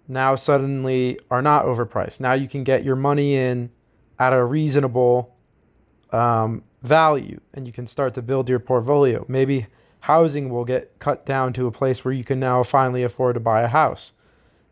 now 0.08 0.36
suddenly 0.36 1.20
are 1.30 1.42
not 1.42 1.66
overpriced. 1.66 2.20
Now 2.20 2.34
you 2.34 2.48
can 2.48 2.64
get 2.64 2.84
your 2.84 2.96
money 2.96 3.36
in 3.36 3.70
at 4.18 4.34
a 4.34 4.44
reasonable 4.44 5.36
um, 6.12 6.64
value 6.82 7.40
and 7.54 7.68
you 7.68 7.74
can 7.74 7.88
start 7.88 8.16
to 8.16 8.22
build 8.22 8.50
your 8.50 8.60
portfolio. 8.60 9.24
Maybe 9.28 9.68
housing 10.02 10.50
will 10.50 10.66
get 10.66 10.98
cut 11.00 11.26
down 11.26 11.54
to 11.54 11.68
a 11.68 11.72
place 11.72 12.04
where 12.04 12.14
you 12.14 12.24
can 12.24 12.40
now 12.40 12.64
finally 12.64 13.04
afford 13.04 13.36
to 13.36 13.40
buy 13.40 13.62
a 13.62 13.68
house. 13.68 14.14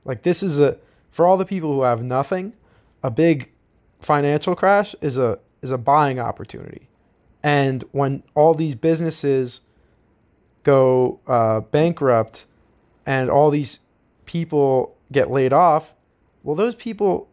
Like 0.06 0.24
this 0.24 0.42
is 0.42 0.60
a 0.60 0.78
for 1.12 1.26
all 1.26 1.38
the 1.38 1.46
people 1.46 1.74
who 1.74 1.82
have 1.84 2.04
nothing, 2.04 2.54
a 3.04 3.10
big 3.10 3.52
financial 4.02 4.56
crash 4.56 4.96
is 5.02 5.18
a 5.18 5.40
is 5.62 5.72
a 5.72 5.78
buying 5.78 6.20
opportunity. 6.20 6.90
And 7.44 7.84
when 7.92 8.24
all 8.36 8.54
these 8.54 8.76
businesses 8.76 9.62
go 10.68 11.18
uh, 11.28 11.62
bankrupt 11.62 12.46
and 13.06 13.30
all 13.30 13.50
these 13.50 13.80
people 14.26 14.98
get 15.14 15.32
laid 15.32 15.54
off, 15.54 15.94
well, 16.44 16.58
those 16.58 16.76
people 16.76 17.30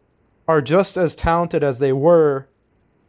are 0.47 0.61
just 0.61 0.95
as 0.95 1.15
talented 1.15 1.61
as 1.61 1.77
they 1.77 1.91
were 1.91 2.47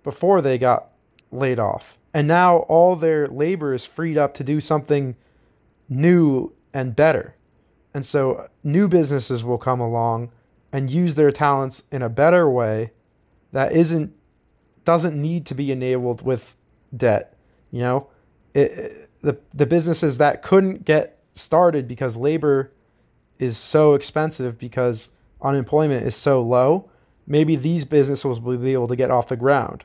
before 0.02 0.42
they 0.42 0.58
got 0.58 0.88
laid 1.30 1.60
off. 1.60 1.96
And 2.12 2.26
now 2.26 2.58
all 2.68 2.96
their 2.96 3.28
labor 3.28 3.72
is 3.72 3.86
freed 3.86 4.18
up 4.18 4.34
to 4.34 4.44
do 4.44 4.60
something 4.60 5.14
new 5.88 6.52
and 6.74 6.96
better. 6.96 7.36
And 7.94 8.04
so 8.04 8.48
new 8.64 8.88
businesses 8.88 9.44
will 9.44 9.58
come 9.58 9.80
along 9.80 10.32
and 10.72 10.90
use 10.90 11.14
their 11.14 11.30
talents 11.30 11.84
in 11.92 12.02
a 12.02 12.08
better 12.08 12.50
way 12.50 12.90
that 13.52 13.72
isn't 13.72 14.12
doesn't 14.84 15.20
need 15.20 15.46
to 15.46 15.54
be 15.54 15.70
enabled 15.70 16.22
with 16.22 16.54
debt. 16.96 17.36
You 17.70 17.80
know, 17.80 18.06
it, 18.54 18.70
it, 18.72 19.05
the 19.26 19.36
the 19.52 19.66
businesses 19.66 20.18
that 20.18 20.42
couldn't 20.42 20.84
get 20.84 21.18
started 21.32 21.88
because 21.88 22.14
labor 22.14 22.72
is 23.38 23.58
so 23.58 23.94
expensive 23.94 24.56
because 24.58 25.10
unemployment 25.42 26.06
is 26.06 26.14
so 26.14 26.40
low, 26.40 26.88
maybe 27.26 27.56
these 27.56 27.84
businesses 27.84 28.40
will 28.40 28.56
be 28.56 28.72
able 28.72 28.86
to 28.86 28.96
get 28.96 29.10
off 29.10 29.28
the 29.28 29.36
ground 29.36 29.84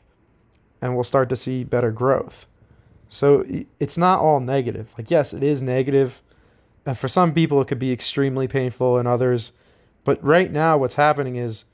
and 0.81 0.93
we'll 0.93 1.03
start 1.03 1.27
to 1.29 1.35
see 1.35 1.63
better 1.63 1.91
growth. 1.91 2.45
So 3.09 3.45
it's 3.79 3.97
not 3.97 4.19
all 4.19 4.39
negative. 4.39 4.87
Like, 4.97 5.11
yes, 5.11 5.33
it 5.33 5.43
is 5.43 5.61
negative, 5.61 6.21
and 6.85 6.97
for 6.97 7.07
some 7.07 7.33
people, 7.33 7.61
it 7.61 7.67
could 7.67 7.79
be 7.79 7.91
extremely 7.91 8.47
painful, 8.47 8.97
and 8.97 9.07
others. 9.07 9.51
But 10.05 10.23
right 10.23 10.51
now, 10.51 10.77
what's 10.77 10.95
happening 10.95 11.35
is 11.35 11.65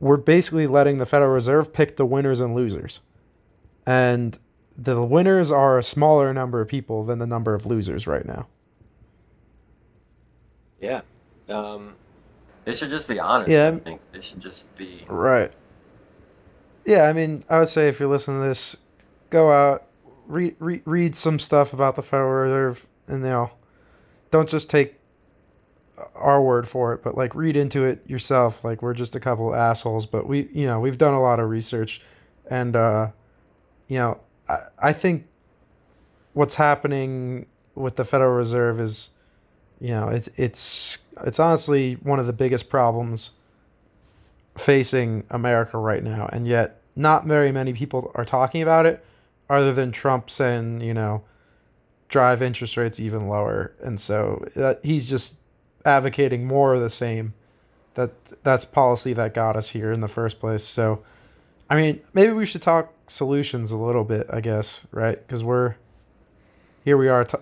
we're 0.00 0.18
basically 0.18 0.66
letting 0.66 0.98
the 0.98 1.06
Federal 1.06 1.30
Reserve 1.30 1.72
pick 1.72 1.96
the 1.96 2.04
winners 2.04 2.40
and 2.40 2.54
losers. 2.54 3.00
And 3.86 4.38
the 4.78 5.02
winners 5.02 5.50
are 5.50 5.78
a 5.78 5.82
smaller 5.82 6.32
number 6.32 6.60
of 6.60 6.68
people 6.68 7.04
than 7.04 7.18
the 7.18 7.26
number 7.26 7.54
of 7.54 7.66
losers 7.66 8.06
right 8.06 8.24
now. 8.24 8.46
Yeah. 10.80 11.00
Um, 11.48 11.94
they 12.64 12.74
should 12.74 12.90
just 12.90 13.08
be 13.08 13.18
honest. 13.18 13.50
Yeah. 13.50 13.72
I 13.74 13.78
think 13.78 14.00
they 14.12 14.20
should 14.20 14.40
just 14.40 14.74
be. 14.76 15.04
Right 15.08 15.52
yeah, 16.88 17.02
I 17.02 17.12
mean, 17.12 17.44
I 17.50 17.58
would 17.58 17.68
say 17.68 17.88
if 17.88 18.00
you're 18.00 18.08
listening 18.08 18.40
to 18.40 18.48
this, 18.48 18.74
go 19.28 19.52
out, 19.52 19.84
read 20.26 20.56
read, 20.58 20.80
read 20.86 21.14
some 21.14 21.38
stuff 21.38 21.74
about 21.74 21.96
the 21.96 22.02
Federal 22.02 22.30
Reserve, 22.30 22.88
and 23.06 23.22
you 23.22 23.28
know, 23.28 23.50
don't 24.30 24.48
just 24.48 24.70
take 24.70 24.94
our 26.14 26.42
word 26.42 26.66
for 26.66 26.94
it, 26.94 27.02
but 27.02 27.14
like 27.14 27.34
read 27.34 27.58
into 27.58 27.84
it 27.84 28.02
yourself. 28.08 28.64
Like 28.64 28.80
we're 28.80 28.94
just 28.94 29.14
a 29.14 29.20
couple 29.20 29.54
assholes, 29.54 30.06
but 30.06 30.26
we, 30.26 30.48
you 30.50 30.64
know, 30.64 30.80
we've 30.80 30.96
done 30.96 31.12
a 31.12 31.20
lot 31.20 31.40
of 31.40 31.50
research, 31.50 32.00
and 32.50 32.74
uh, 32.74 33.08
you 33.88 33.98
know, 33.98 34.18
I, 34.48 34.58
I 34.78 34.92
think 34.92 35.26
what's 36.34 36.54
happening 36.54 37.46
with 37.74 37.96
the 37.96 38.04
Federal 38.04 38.32
Reserve 38.34 38.80
is, 38.80 39.10
you 39.80 39.90
know, 39.90 40.08
it's 40.08 40.28
it's 40.36 40.98
it's 41.24 41.38
honestly 41.38 41.94
one 42.02 42.18
of 42.18 42.26
the 42.26 42.32
biggest 42.32 42.68
problems 42.68 43.32
facing 44.56 45.24
America 45.30 45.78
right 45.78 46.02
now, 46.02 46.28
and 46.32 46.46
yet 46.46 46.80
not 46.96 47.26
very 47.26 47.52
many 47.52 47.72
people 47.72 48.10
are 48.14 48.24
talking 48.24 48.62
about 48.62 48.86
it, 48.86 49.04
other 49.48 49.72
than 49.72 49.92
Trump 49.92 50.28
saying, 50.30 50.80
you 50.80 50.92
know, 50.92 51.22
drive 52.08 52.42
interest 52.42 52.76
rates 52.76 52.98
even 53.00 53.28
lower, 53.28 53.72
and 53.82 54.00
so 54.00 54.44
that 54.56 54.80
he's 54.82 55.08
just 55.08 55.34
advocating 55.84 56.46
more 56.46 56.74
of 56.74 56.80
the 56.80 56.90
same. 56.90 57.34
That 57.94 58.12
that's 58.42 58.64
policy 58.64 59.12
that 59.14 59.34
got 59.34 59.56
us 59.56 59.70
here 59.70 59.92
in 59.92 60.00
the 60.00 60.08
first 60.08 60.40
place. 60.40 60.64
So, 60.64 61.02
I 61.70 61.76
mean, 61.76 62.00
maybe 62.14 62.32
we 62.32 62.46
should 62.46 62.62
talk 62.62 62.92
solutions 63.08 63.70
a 63.70 63.76
little 63.76 64.04
bit, 64.04 64.26
I 64.30 64.40
guess, 64.40 64.86
right? 64.90 65.18
Because 65.26 65.44
we're 65.44 65.76
here 66.84 66.96
we 66.96 67.08
are 67.08 67.24
t- 67.24 67.38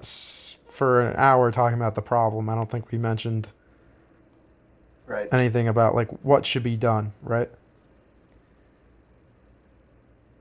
for 0.68 1.00
an 1.00 1.14
hour 1.16 1.50
talking 1.52 1.76
about 1.76 1.94
the 1.94 2.02
problem. 2.02 2.48
I 2.48 2.54
don't 2.54 2.70
think 2.70 2.90
we 2.90 2.98
mentioned 2.98 3.48
right 5.06 5.28
anything 5.32 5.68
about 5.68 5.94
like 5.94 6.08
what 6.24 6.44
should 6.44 6.62
be 6.64 6.76
done, 6.76 7.12
right? 7.22 7.50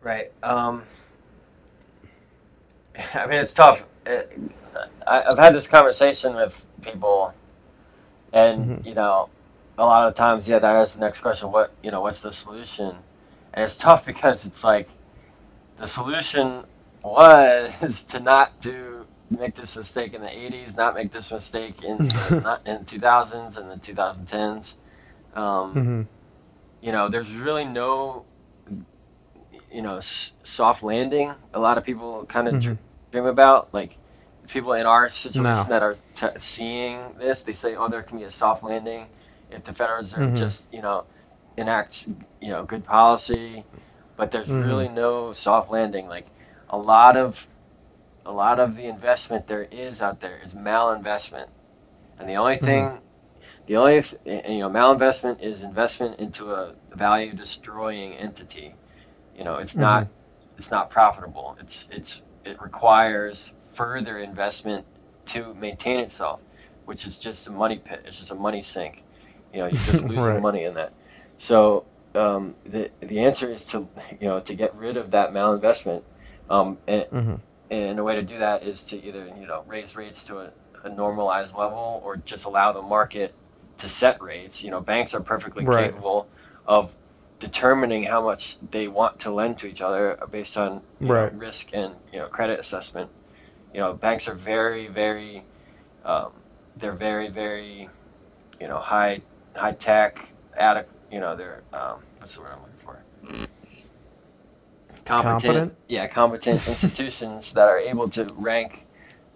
right 0.01 0.31
um 0.43 0.83
i 3.15 3.25
mean 3.25 3.39
it's 3.39 3.53
tough 3.53 3.85
it, 4.05 4.37
I, 5.07 5.23
i've 5.23 5.37
had 5.39 5.55
this 5.55 5.67
conversation 5.67 6.35
with 6.35 6.65
people 6.83 7.33
and 8.33 8.79
Mhm. 8.81 8.85
you 8.85 8.93
know 8.93 9.29
a 9.79 9.83
lot 9.85 10.07
of 10.07 10.13
times 10.15 10.47
yeah 10.47 10.59
that 10.59 10.81
is 10.81 10.95
the 10.95 11.01
next 11.05 11.21
question 11.21 11.51
what 11.51 11.71
you 11.81 11.89
know 11.91 12.01
what's 12.01 12.21
the 12.21 12.31
solution 12.31 12.95
and 13.55 13.63
it's 13.65 13.77
tough 13.79 14.05
because 14.05 14.45
it's 14.45 14.63
like 14.65 14.89
the 15.77 15.87
solution 15.87 16.65
was 17.03 18.05
to 18.11 18.19
not 18.19 18.59
do 18.61 19.07
make 19.31 19.55
this 19.55 19.77
mistake 19.77 20.13
in 20.13 20.21
the 20.21 20.29
80s 20.37 20.77
not 20.77 20.95
make 20.95 21.11
this 21.11 21.31
mistake 21.31 21.83
in 21.83 22.09
the, 22.13 22.37
not 22.43 22.67
in 22.67 22.85
2000s 22.85 23.57
and 23.57 23.71
the 23.71 23.77
2010s 23.77 24.79
um, 25.35 25.83
Mm-hmm. 25.83 26.03
you 26.81 26.91
know 26.93 27.09
there's 27.09 27.31
really 27.33 27.65
no 27.65 28.25
you 29.71 29.81
know 29.81 29.97
s- 29.97 30.35
soft 30.43 30.83
landing 30.83 31.33
a 31.53 31.59
lot 31.59 31.77
of 31.77 31.83
people 31.83 32.25
kind 32.27 32.47
of 32.47 32.55
Mhm. 32.55 32.77
dream 33.11 33.25
about 33.25 33.73
like 33.73 33.97
people 34.47 34.73
in 34.73 34.85
our 34.85 35.09
situation 35.09 35.43
No. 35.43 35.69
that 35.69 35.83
are 35.83 35.95
t- 36.15 36.27
seeing 36.37 37.15
this 37.17 37.43
they 37.43 37.53
say 37.53 37.75
oh 37.75 37.87
there 37.89 38.03
can 38.03 38.17
be 38.17 38.23
a 38.25 38.31
soft 38.31 38.63
landing 38.63 39.07
if 39.51 39.63
the 39.63 39.73
federal 39.73 39.97
reserve 39.99 40.33
Mhm. 40.33 40.35
just 40.35 40.71
you 40.73 40.81
know 40.81 41.05
enacts 41.57 42.07
you 42.41 42.49
know 42.49 42.63
good 42.63 42.83
policy 42.85 43.65
but 44.17 44.31
there's 44.31 44.53
Mhm. 44.53 44.59
really 44.59 44.89
no 44.89 45.31
soft 45.33 45.69
landing. 45.71 46.07
Like 46.07 46.31
a 46.69 46.77
lot 46.77 47.17
of 47.17 47.49
a 48.25 48.31
lot 48.31 48.59
of 48.59 48.75
the 48.75 48.85
investment 48.85 49.47
there 49.47 49.63
is 49.63 50.01
out 50.01 50.19
there 50.21 50.37
is 50.43 50.55
malinvestment. 50.55 51.47
And 52.17 52.29
the 52.29 52.35
only 52.35 52.57
thing 52.57 53.01
the 53.67 53.77
only 53.77 53.95
you 54.25 54.59
know 54.59 54.69
malinvestment 54.69 55.41
is 55.41 55.63
investment 55.63 56.19
into 56.19 56.51
a 56.53 56.75
value 56.91 57.33
destroying 57.33 58.13
entity. 58.13 58.75
You 59.35 59.43
know 59.43 59.57
it's 59.57 59.77
not 59.77 60.07
it's 60.57 60.71
not 60.71 60.89
profitable. 60.89 61.55
It's 61.59 61.87
it's 61.91 62.23
it 62.45 62.61
requires 62.61 63.53
further 63.73 64.17
investment 64.19 64.85
to 65.27 65.53
maintain 65.53 65.99
itself 65.99 66.41
which 66.85 67.05
is 67.05 67.17
just 67.17 67.47
a 67.47 67.51
money 67.51 67.79
pit. 67.79 68.01
It's 68.05 68.19
just 68.19 68.31
a 68.31 68.35
money 68.35 68.61
sink. 68.61 69.03
You 69.53 69.59
know 69.61 69.67
you're 69.67 69.81
just 69.81 70.03
losing 70.07 70.39
Right. 70.39 70.41
money 70.41 70.63
in 70.65 70.75
that 70.75 70.93
so 71.37 71.87
um, 72.15 72.55
the 72.65 72.91
the 73.01 73.19
answer 73.19 73.51
is 73.51 73.65
to 73.67 73.89
you 74.19 74.27
know 74.27 74.39
to 74.41 74.55
get 74.55 74.75
rid 74.75 74.97
of 74.97 75.11
that 75.11 75.31
malinvestment 75.31 76.03
um, 76.49 76.79
and, 76.87 77.05
Mm-hmm. 77.11 77.35
and 77.69 77.99
a 77.99 78.03
way 78.03 78.15
to 78.15 78.23
do 78.23 78.37
that 78.39 78.63
is 78.63 78.85
to 78.85 79.03
either 79.03 79.25
you 79.37 79.47
know 79.47 79.63
raise 79.67 79.95
rates 79.95 80.25
to 80.25 80.39
a, 80.39 80.51
a 80.83 80.89
normalized 80.89 81.55
level 81.57 82.01
or 82.03 82.17
just 82.17 82.45
allow 82.45 82.71
the 82.73 82.81
market 82.81 83.35
to 83.79 83.87
set 83.87 84.21
rates. 84.21 84.63
You 84.63 84.71
know, 84.71 84.81
banks 84.81 85.13
are 85.13 85.21
perfectly 85.21 85.65
Right. 85.65 85.69
capable 85.69 86.29
of 86.65 86.95
determining 87.39 88.03
how 88.03 88.23
much 88.23 88.57
they 88.71 88.87
want 88.87 89.19
to 89.19 89.31
lend 89.31 89.57
to 89.59 89.67
each 89.67 89.81
other 89.81 90.17
based 90.31 90.57
on 90.57 90.81
Right. 90.99 91.33
know, 91.33 91.39
risk 91.39 91.69
and 91.73 91.95
you 92.11 92.19
know 92.19 92.27
credit 92.27 92.59
assessment. 92.59 93.11
You 93.73 93.79
know, 93.81 93.93
banks 93.93 94.27
are 94.27 94.35
very 94.35 94.87
very 94.87 95.45
um, 96.03 96.31
they're 96.75 96.95
very 96.95 97.29
very 97.29 97.89
you 98.59 98.67
know 98.67 98.79
high 98.79 99.21
high 99.55 99.73
tech 99.73 100.17
adequate. 100.57 100.95
You 101.15 101.21
know, 101.21 101.33
they're 101.37 101.63
um, 101.71 101.99
what's 102.17 102.35
the 102.35 102.41
word 102.41 102.51
I'm 102.51 102.59
looking 102.59 102.75
for? 102.83 103.47
competent, 105.05 105.41
Competent? 105.43 105.75
yeah 105.87 106.07
competent 106.07 106.67
institutions 106.67 107.53
that 107.53 107.69
are 107.69 107.79
able 107.79 108.09
to 108.09 108.27
rank 108.35 108.85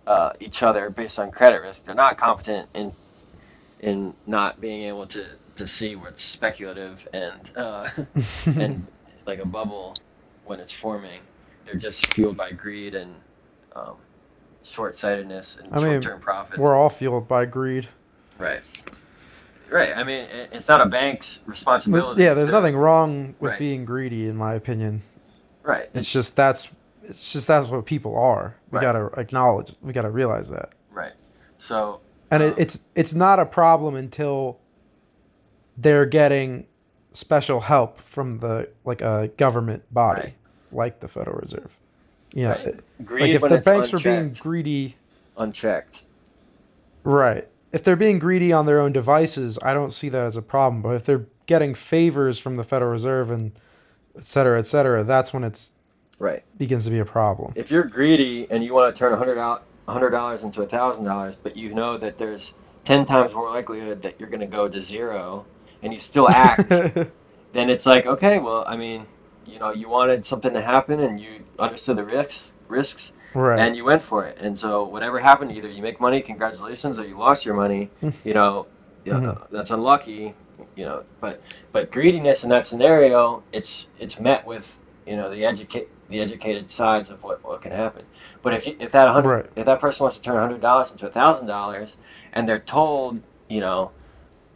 uh, 0.06 0.34
each 0.42 0.62
other 0.62 0.90
based 0.90 1.20
on 1.20 1.32
credit 1.32 1.62
risk 1.62 1.86
they're 1.86 1.96
not 1.96 2.18
competent 2.18 2.68
in 2.74 2.92
in 3.80 4.14
not 4.28 4.60
being 4.60 4.90
able 4.90 5.06
to 5.08 5.24
to 5.56 5.66
see 5.68 5.96
what's 5.96 6.22
speculative 6.22 7.08
and 7.14 7.40
uh, 7.56 7.88
and 8.46 8.86
like 9.26 9.40
a 9.40 9.48
bubble 9.48 9.96
when 10.46 10.60
it's 10.60 10.74
forming 10.74 11.22
they're 11.64 11.76
just 11.76 12.14
fueled 12.14 12.36
by 12.36 12.52
greed 12.52 12.94
and 12.94 13.16
um, 13.74 13.96
short-sightedness 14.64 15.60
and 15.60 15.74
I 15.74 15.80
short-term 15.80 16.20
profits 16.20 16.60
We're 16.60 16.76
all 16.76 16.90
fueled 16.90 17.30
by 17.30 17.46
greed. 17.46 17.88
right 18.38 18.60
right 19.70 19.96
i 19.96 20.04
mean 20.04 20.28
it's 20.52 20.68
not 20.68 20.82
a 20.82 20.86
bank's 20.86 21.44
responsibility 21.48 22.24
Yeah, 22.24 22.34
there's 22.34 22.48
to- 22.48 22.52
nothing 22.52 22.76
wrong 22.76 23.36
with 23.40 23.52
Right. 23.52 23.60
being 23.60 23.86
greedy, 23.86 24.28
in 24.28 24.36
my 24.36 24.54
opinion. 24.56 25.02
right 25.64 25.90
It's 25.94 26.12
just 26.12 26.36
that's 26.36 26.68
it's 27.04 27.34
just 27.34 27.48
that's 27.48 27.68
what 27.70 27.86
people 27.86 28.16
are. 28.18 28.56
We 28.72 28.78
Right. 28.78 28.82
gotta 28.84 29.06
acknowledge. 29.20 29.76
We 29.82 29.94
gotta 29.94 30.12
realize 30.12 30.50
that. 30.50 30.74
right 30.92 31.14
so 31.58 32.02
and 32.32 32.44
Um, 32.44 32.50
it, 32.50 32.56
it's 32.60 32.80
it's 32.96 33.14
not 33.14 33.40
a 33.40 33.46
problem 33.46 33.96
until 33.96 34.60
they're 35.78 36.06
getting 36.06 36.68
special 37.14 37.60
help 37.60 38.00
from 38.02 38.38
the 38.40 38.70
like 38.86 39.02
a 39.02 39.30
government 39.38 39.84
body 39.94 40.22
Right. 40.22 40.34
like 40.72 41.00
the 41.00 41.08
Federal 41.08 41.40
Reserve. 41.40 41.76
You 42.34 42.44
know, 42.44 42.50
Right. 42.52 42.80
like 43.22 43.32
if 43.32 43.42
the 43.42 43.56
it's 43.56 43.66
banks 43.66 43.94
are 43.94 43.98
being 43.98 44.34
greedy, 44.40 44.96
unchecked 45.38 46.04
right? 47.04 47.48
If 47.72 47.84
they're 47.84 47.96
being 47.96 48.20
greedy 48.20 48.52
on 48.52 48.66
their 48.66 48.80
own 48.80 48.92
devices, 48.92 49.60
I 49.62 49.74
don't 49.74 49.92
see 49.92 50.10
that 50.10 50.24
as 50.24 50.38
a 50.38 50.42
problem. 50.42 50.82
But 50.82 50.96
if 50.96 51.06
they're 51.06 51.28
getting 51.46 51.76
favors 51.76 52.40
from 52.40 52.56
the 52.56 52.64
Federal 52.64 52.92
Reserve 52.92 53.32
and 53.32 53.52
et 54.18 54.26
cetera, 54.26 54.60
et 54.60 54.68
cetera, 54.68 55.04
that's 55.04 55.34
when 55.34 55.44
it's 55.44 55.72
right 56.20 56.44
begins 56.58 56.84
to 56.84 56.92
be 56.92 57.00
a 57.00 57.06
problem. 57.06 57.54
if 57.56 57.72
you're 57.72 57.84
greedy 57.84 58.46
and 58.52 58.62
you 58.64 58.74
want 58.74 58.94
to 58.94 59.00
turn 59.00 59.14
a 59.14 59.16
hundred 59.16 59.38
out 59.38 59.64
hundred 59.88 60.10
dollars 60.10 60.44
into 60.44 60.62
a 60.62 60.66
thousand 60.68 61.06
dollars, 61.06 61.38
but 61.38 61.56
you 61.56 61.74
know 61.74 61.98
that 61.98 62.18
there's 62.18 62.56
ten 62.84 63.06
times 63.06 63.34
more 63.34 63.50
likelihood 63.50 64.02
that 64.02 64.20
you're 64.20 64.30
going 64.30 64.40
to 64.42 64.46
go 64.46 64.68
to 64.68 64.82
zero, 64.82 65.46
and 65.82 65.94
you 65.94 66.00
still 66.00 66.30
act, 66.30 66.70
then 67.54 67.70
it's 67.70 67.86
like 67.86 68.06
okay, 68.06 68.40
well, 68.40 68.64
I 68.68 68.76
mean, 68.78 69.06
you 69.48 69.58
know, 69.60 69.72
you 69.74 69.90
wanted 69.90 70.26
something 70.26 70.54
to 70.54 70.62
happen 70.62 71.00
and 71.00 71.20
you 71.20 71.44
understood 71.58 71.98
the 71.98 72.04
risks 72.04 72.54
risks 72.68 73.14
right. 73.34 73.60
and 73.60 73.76
you 73.76 73.84
went 73.86 74.02
for 74.02 74.26
it, 74.26 74.38
and 74.40 74.58
so 74.58 74.86
whatever 74.86 75.20
happened, 75.20 75.52
either 75.52 75.70
you 75.70 75.82
make 75.82 76.00
money, 76.00 76.22
congratulations, 76.22 77.00
or 77.00 77.06
you 77.08 77.18
lost 77.18 77.46
your 77.46 77.56
money, 77.56 77.90
you 78.24 78.34
know, 78.34 78.68
you 79.06 79.14
know, 79.14 79.20
Mhm. 79.20 79.48
that's 79.52 79.72
unlucky, 79.72 80.34
you 80.76 80.86
know, 80.86 81.04
but 81.22 81.42
but 81.72 81.92
greediness 81.92 82.44
in 82.44 82.50
that 82.50 82.66
scenario, 82.66 83.44
it's 83.52 83.90
it's 84.00 84.20
met 84.20 84.46
with 84.46 84.80
you 85.06 85.16
know 85.16 85.30
the 85.30 85.46
educate 85.46 85.90
the 86.10 86.20
educated 86.20 86.70
sides 86.72 87.12
of 87.12 87.22
what, 87.24 87.44
what 87.44 87.62
can 87.62 87.72
happen. 87.72 88.04
But 88.42 88.54
if 88.56 88.66
you, 88.68 88.76
if 88.80 88.92
that 88.94 89.10
hundred 89.10 89.30
Right. 89.30 89.46
if 89.56 89.66
that 89.66 89.80
person 89.80 90.04
wants 90.04 90.18
to 90.18 90.24
turn 90.24 90.38
hundred 90.38 90.62
dollars 90.62 90.92
into 90.92 91.08
a 91.08 91.12
thousand 91.12 91.48
dollars, 91.48 91.98
and 92.34 92.48
they're 92.48 92.60
told 92.60 93.22
you 93.48 93.60
know 93.62 93.92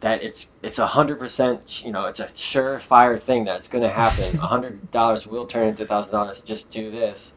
that 0.00 0.22
it's 0.22 0.52
it's 0.62 0.78
a 0.78 0.86
hundred 0.86 1.18
percent 1.18 1.84
you 1.84 1.92
know 1.92 2.04
it's 2.06 2.20
a 2.20 2.26
surefire 2.26 3.20
thing 3.20 3.44
that's 3.44 3.68
going 3.68 3.82
to 3.84 3.90
happen. 3.90 4.36
A 4.38 4.46
hundred 4.46 4.90
dollars 4.90 5.26
will 5.26 5.46
turn 5.46 5.68
into 5.68 5.86
thousand 5.86 6.12
dollars. 6.18 6.42
Just 6.44 6.70
do 6.72 6.90
this, 6.90 7.34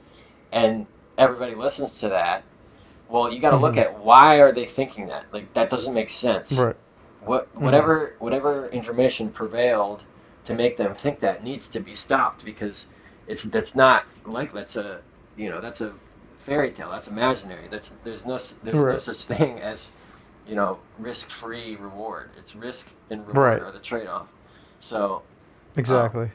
and 0.51 0.87
everybody 1.17 1.55
listens 1.55 1.99
to 2.01 2.09
that. 2.09 2.43
Well, 3.09 3.31
you 3.31 3.39
got 3.39 3.51
to 3.51 3.57
look 3.57 3.75
Mhm. 3.75 3.81
at 3.81 3.99
why 3.99 4.39
are 4.41 4.51
they 4.51 4.65
thinking 4.65 5.07
that? 5.07 5.25
Like 5.33 5.53
that 5.53 5.69
doesn't 5.69 5.93
make 5.93 6.09
sense 6.09 6.53
right. 6.59 6.75
what 7.19 7.47
whatever 7.55 8.13
whatever 8.19 8.67
information 8.69 9.29
prevailed 9.31 10.03
to 10.45 10.53
make 10.55 10.77
them 10.77 10.93
think 10.95 11.19
that 11.19 11.43
needs 11.43 11.69
to 11.71 11.79
be 11.79 11.95
stopped 11.95 12.45
because 12.45 12.89
it's 13.27 13.43
that's 13.43 13.75
not 13.75 14.05
like 14.25 14.53
that's 14.53 14.75
a 14.77 15.01
you 15.35 15.49
know 15.49 15.61
that's 15.61 15.81
a 15.81 15.91
fairy 16.37 16.71
tale 16.71 16.89
that's 16.91 17.07
imaginary 17.09 17.67
that's 17.69 17.91
there's 18.03 18.25
no 18.25 18.37
there's 18.63 18.87
no 18.87 18.97
such 18.97 19.23
thing 19.25 19.59
as 19.61 19.93
you 20.47 20.55
know 20.55 20.79
risk 20.99 21.29
free 21.29 21.75
reward 21.77 22.29
it's 22.37 22.55
risk 22.55 22.89
and 23.09 23.27
reward 23.27 23.37
Right. 23.37 23.61
are 23.61 23.71
the 23.71 23.79
trade 23.79 24.07
off 24.07 24.27
so 24.79 25.21
Exactly. 25.75 26.31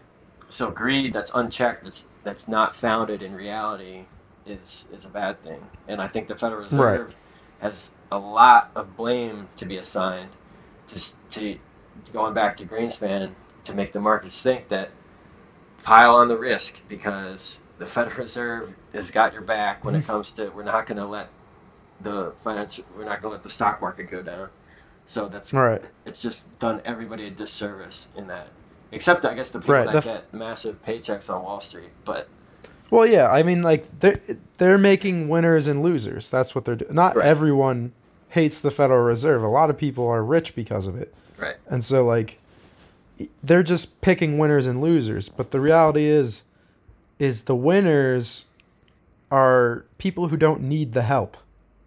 so 0.49 0.71
greed 0.71 1.13
that's 1.13 1.35
unchecked 1.35 1.85
that's 1.85 2.09
that's 2.25 2.49
not 2.49 2.75
founded 2.75 3.23
in 3.23 3.35
reality 3.35 4.05
is 4.47 4.89
is 4.93 5.05
a 5.05 5.09
bad 5.09 5.43
thing 5.43 5.61
and 5.89 6.01
i 6.01 6.09
think 6.09 6.29
the 6.29 6.37
federal 6.37 6.63
reserve 6.63 7.15
has 7.61 7.93
a 8.11 8.19
lot 8.19 8.71
of 8.75 8.97
blame 8.97 9.49
to 9.57 9.65
be 9.65 9.77
assigned 9.77 10.31
to 10.89 11.01
to 11.31 11.59
going 12.13 12.35
back 12.35 12.57
to 12.57 12.65
greenspan 12.65 13.31
to 13.65 13.75
make 13.75 13.93
the 13.93 14.01
markets 14.01 14.43
think 14.43 14.69
that 14.69 14.91
pile 15.83 16.17
on 16.17 16.29
the 16.29 16.37
risk 16.37 16.81
because 16.89 17.63
the 17.79 17.87
Federal 17.87 18.17
Reserve 18.17 18.75
has 18.93 19.11
got 19.11 19.33
your 19.33 19.43
back 19.43 19.85
when 19.85 19.95
it 19.95 20.01
hmm. 20.01 20.07
comes 20.07 20.33
to 20.33 20.49
we're 20.51 20.63
not 20.63 20.87
going 20.87 20.99
to 20.99 21.07
let 21.07 21.29
the 22.01 22.33
financial 22.39 22.85
we're 22.97 23.05
not 23.05 23.23
going 23.23 23.33
to 23.33 23.37
let 23.37 23.43
the 23.43 23.51
stock 23.51 23.81
market 23.81 24.11
go 24.11 24.23
down. 24.23 24.49
So 25.07 25.29
that's 25.29 25.53
Right. 25.53 25.83
it's 26.07 26.23
just 26.23 26.57
done 26.59 26.81
everybody 26.85 27.27
a 27.27 27.31
disservice 27.31 28.11
in 28.17 28.29
that. 28.29 28.49
Except 28.93 29.25
I 29.25 29.35
guess 29.35 29.51
the 29.51 29.59
people 29.59 29.75
Right, 29.75 29.93
that 29.93 30.05
the- 30.05 30.13
get 30.13 30.35
massive 30.35 30.83
paychecks 30.85 31.33
on 31.33 31.43
Wall 31.43 31.61
Street. 31.61 31.91
But 32.05 32.29
Well, 32.93 33.07
yeah, 33.07 33.31
I 33.31 33.43
mean, 33.43 33.63
like 33.63 33.87
they're 34.01 34.21
they're 34.59 34.77
making 34.77 35.31
winners 35.31 35.67
and 35.67 35.83
losers. 35.83 36.29
That's 36.29 36.55
what 36.55 36.67
they're 36.67 36.77
doing. 36.77 36.95
Not 36.95 37.17
Right. 37.17 37.27
everyone 37.27 37.93
hates 38.29 38.61
the 38.61 38.71
Federal 38.71 39.03
Reserve. 39.03 39.43
A 39.43 39.49
lot 39.49 39.71
of 39.71 39.79
people 39.79 40.07
are 40.07 40.23
rich 40.23 40.55
because 40.55 40.85
of 40.87 40.97
it, 40.97 41.15
right, 41.39 41.57
and 41.69 41.83
so 41.83 42.05
like 42.05 42.39
they're 43.43 43.63
just 43.63 43.99
picking 44.03 44.37
winners 44.37 44.67
and 44.67 44.83
losers. 44.83 45.31
But 45.31 45.53
the 45.53 45.59
reality 45.61 46.05
is, 46.05 46.43
is 47.19 47.45
the 47.45 47.55
winners 47.57 48.45
are 49.31 49.87
people 49.97 50.29
who 50.29 50.37
don't 50.37 50.61
need 50.61 50.93
the 50.93 51.03
help. 51.03 51.39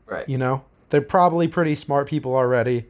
right, 0.08 0.28
You 0.28 0.40
know, 0.40 0.64
they're 0.90 1.02
probably 1.02 1.48
pretty 1.48 1.76
smart 1.76 2.08
people 2.08 2.34
already. 2.36 2.88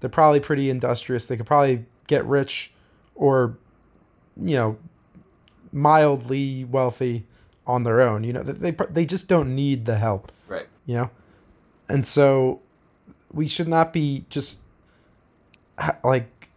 They're 0.00 0.10
probably 0.10 0.40
pretty 0.40 0.68
industrious. 0.68 1.24
They 1.24 1.38
could 1.38 1.46
probably 1.46 1.86
get 2.08 2.26
rich, 2.26 2.72
or 3.14 3.56
you 4.36 4.54
know, 4.56 4.76
mildly 5.72 6.64
wealthy 6.66 7.24
on 7.66 7.82
their 7.84 8.00
own. 8.00 8.24
You 8.24 8.32
know, 8.32 8.42
they 8.42 8.70
they, 8.70 8.84
they 8.90 9.06
just 9.06 9.28
don't 9.28 9.54
need 9.54 9.86
the 9.86 9.96
help. 9.98 10.32
right, 10.48 10.66
You 10.86 10.94
know, 10.96 11.10
and 11.88 12.06
so 12.06 12.60
we 13.32 13.48
should 13.48 13.68
not 13.68 13.92
be 13.92 14.24
just 14.30 14.58
like 16.04 16.48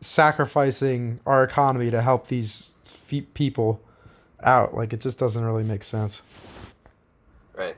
sacrificing 0.00 1.20
our 1.26 1.44
economy 1.44 1.90
to 1.90 2.00
help 2.02 2.28
these 2.28 2.70
fe- 2.84 3.22
people 3.22 3.80
out. 4.42 4.74
Like 4.74 4.92
it 4.92 5.00
just 5.00 5.18
doesn't 5.18 5.44
really 5.44 5.64
make 5.64 5.82
sense. 5.82 6.22
right. 7.54 7.76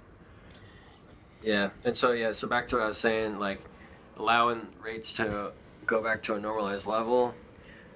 Yeah, 1.43 1.71
and 1.85 1.97
so 1.97 2.13
yeah, 2.13 2.31
so 2.33 2.49
back 2.49 2.69
to 2.69 2.77
what 2.77 2.85
I 2.85 2.89
was 2.89 2.99
saying, 2.99 3.39
like 3.41 3.61
allowing 4.17 4.67
rates 4.81 5.17
to 5.17 5.51
go 5.87 6.01
back 6.03 6.23
to 6.25 6.35
a 6.37 6.41
normalized 6.41 6.87
level. 6.87 7.35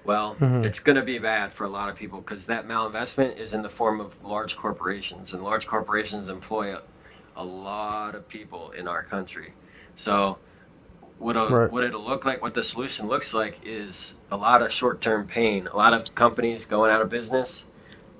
Well, 0.07 0.37
Mhm. 0.39 0.65
it's 0.65 0.79
going 0.79 0.95
to 0.95 1.03
be 1.03 1.19
bad 1.19 1.53
for 1.53 1.65
a 1.65 1.69
lot 1.69 1.89
of 1.89 1.97
people 1.97 2.21
because 2.21 2.47
that 2.47 2.67
malinvestment 2.67 3.37
is 3.37 3.53
in 3.53 3.61
the 3.61 3.69
form 3.69 3.99
of 4.01 4.23
large 4.23 4.55
corporations, 4.55 5.33
and 5.33 5.43
large 5.43 5.67
corporations 5.67 6.29
employ 6.29 6.75
a, 6.75 6.81
a 7.35 7.43
lot 7.43 8.15
of 8.15 8.27
people 8.29 8.71
in 8.71 8.87
our 8.87 9.03
country. 9.03 9.53
So, 9.97 10.39
what 11.17 11.35
it'll, 11.35 11.49
Right. 11.49 11.71
what 11.71 11.83
it'll 11.83 12.05
look 12.05 12.25
like, 12.25 12.41
what 12.41 12.53
the 12.55 12.63
solution 12.63 13.07
looks 13.07 13.33
like, 13.33 13.59
is 13.63 14.19
a 14.31 14.37
lot 14.37 14.61
of 14.63 14.71
short-term 14.71 15.27
pain, 15.27 15.67
a 15.67 15.77
lot 15.77 15.93
of 15.93 16.15
companies 16.15 16.65
going 16.65 16.91
out 16.91 17.01
of 17.01 17.09
business, 17.09 17.65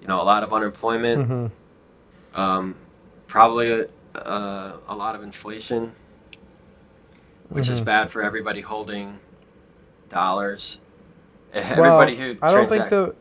you 0.01 0.07
know, 0.07 0.21
a 0.21 0.23
lot 0.25 0.43
of 0.43 0.53
unemployment, 0.53 1.25
hmm 1.25 1.47
um, 2.35 2.75
probably 3.27 3.85
uh, 4.15 4.73
a 4.87 4.95
lot 4.95 5.15
of 5.15 5.23
inflation, 5.23 5.95
which 7.49 7.69
is 7.69 7.81
Mhm. 7.81 7.85
bad 7.85 8.11
for 8.11 8.21
everybody 8.23 8.61
holding 8.61 9.19
dollars. 10.09 10.81
Everybody 11.77 12.15
well, 12.17 12.35
who 12.35 12.37
I 12.41 12.51
don't 12.51 12.69
think 12.69 12.89
the 12.89 13.15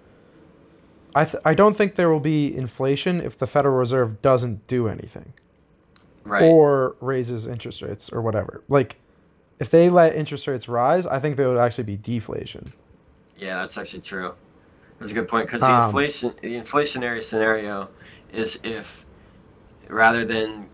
I 1.15 1.25
th- 1.25 1.43
I 1.45 1.55
don't 1.55 1.77
think 1.77 1.95
there 1.97 2.11
will 2.11 2.21
be 2.21 2.55
inflation 2.57 3.21
if 3.21 3.39
the 3.39 3.47
Federal 3.47 3.77
Reserve 3.77 4.23
doesn't 4.23 4.67
do 4.67 4.89
anything 4.89 5.33
right, 6.25 6.43
or 6.43 6.97
raises 7.01 7.47
interest 7.47 7.83
rates 7.83 8.11
or 8.13 8.23
whatever. 8.23 8.65
Like 8.69 8.97
if 9.61 9.71
they 9.71 9.89
let 9.89 10.15
interest 10.17 10.47
rates 10.47 10.69
rise, 10.69 11.07
I 11.07 11.19
think 11.21 11.37
there 11.37 11.49
would 11.49 11.59
actually 11.59 11.85
be 11.85 11.97
deflation. 11.97 12.73
yeah, 13.37 13.61
that's 13.63 13.79
actually 13.79 14.03
true. 14.03 14.35
That's 14.99 15.11
a 15.13 15.15
good 15.15 15.29
point 15.29 15.47
because 15.47 15.67
the 15.67 15.75
Um, 15.75 15.85
inflation, 15.85 16.35
the 16.43 16.55
inflationary 16.57 17.23
scenario, 17.23 17.91
is 18.33 18.61
if 18.65 19.05
rather 19.89 20.25
than 20.25 20.69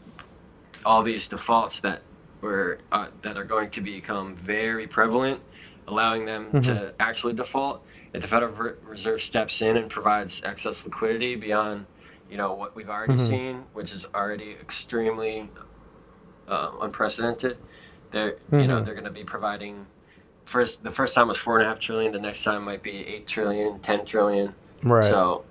all 0.84 1.02
these 1.02 1.28
defaults 1.28 1.80
that 1.82 2.02
were 2.40 2.80
uh, 2.92 3.08
that 3.22 3.36
are 3.38 3.44
going 3.44 3.70
to 3.70 3.80
become 3.80 4.36
very 4.36 4.86
prevalent, 4.86 5.40
allowing 5.88 6.24
them 6.26 6.54
Mhm. 6.54 6.62
to 6.64 6.94
actually 7.00 7.34
default, 7.34 7.84
if 8.12 8.22
the 8.22 8.28
Federal 8.28 8.52
Reserve 8.82 9.22
steps 9.22 9.62
in 9.62 9.76
and 9.76 9.90
provides 9.90 10.42
excess 10.44 10.84
liquidity 10.86 11.36
beyond, 11.36 11.86
you 12.28 12.36
know, 12.36 12.54
what 12.54 12.76
we've 12.76 12.90
already 12.90 13.16
Mhm. 13.16 13.18
seen, 13.18 13.68
which 13.72 13.92
is 13.92 14.06
already 14.14 14.52
extremely 14.52 15.50
uh, 16.48 16.72
unprecedented, 16.82 17.58
they're 18.10 18.38
you 18.56 18.66
know 18.68 18.80
Mhm. 18.80 18.84
they're 18.84 18.94
going 18.94 19.04
to 19.06 19.10
be 19.10 19.24
providing. 19.24 19.88
First, 20.46 20.82
the 20.82 20.90
first 20.90 21.14
time 21.14 21.28
was 21.28 21.38
four 21.38 21.58
and 21.58 21.66
a 21.66 21.70
half 21.70 21.80
trillion. 21.80 22.12
The 22.12 22.20
next 22.20 22.42
time 22.44 22.64
might 22.64 22.82
be 22.82 23.06
eight 23.06 23.26
trillion, 23.28 23.80
ten 23.80 24.04
trillion. 24.06 24.56
Right. 24.82 25.04
So 25.04 25.46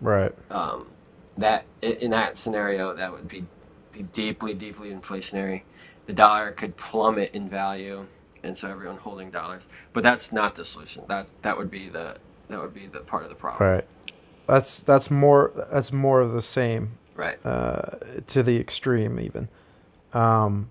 right. 0.00 0.32
um, 0.50 0.96
that 1.38 1.68
in 1.82 2.10
that 2.12 2.36
scenario, 2.36 2.94
that 2.96 3.12
would 3.12 3.28
be 3.28 3.48
be 3.92 4.02
deeply, 4.04 4.54
deeply 4.54 4.90
inflationary. 4.90 5.64
The 6.06 6.12
dollar 6.14 6.52
could 6.52 6.76
plummet 6.76 7.32
in 7.34 7.48
value, 7.48 8.08
and 8.44 8.56
so 8.56 8.70
everyone 8.70 8.96
holding 8.98 9.30
dollars. 9.30 9.64
But 9.92 10.02
that's 10.02 10.32
not 10.32 10.54
the 10.54 10.64
solution. 10.64 11.02
That 11.08 11.26
that 11.42 11.56
would 11.58 11.70
be 11.70 11.88
the 11.88 12.16
that 12.48 12.60
would 12.60 12.74
be 12.74 12.86
the 12.86 13.00
part 13.00 13.22
of 13.24 13.28
the 13.30 13.34
problem. 13.34 13.68
Right. 13.70 13.84
That's 14.46 14.80
that's 14.80 15.10
more 15.10 15.52
that's 15.72 15.92
more 15.92 16.20
of 16.20 16.32
the 16.32 16.42
same 16.42 16.92
Right. 17.16 17.38
uh, 17.46 17.96
to 18.28 18.42
the 18.42 18.58
extreme 18.58 19.18
even. 19.20 19.48
Um, 20.12 20.70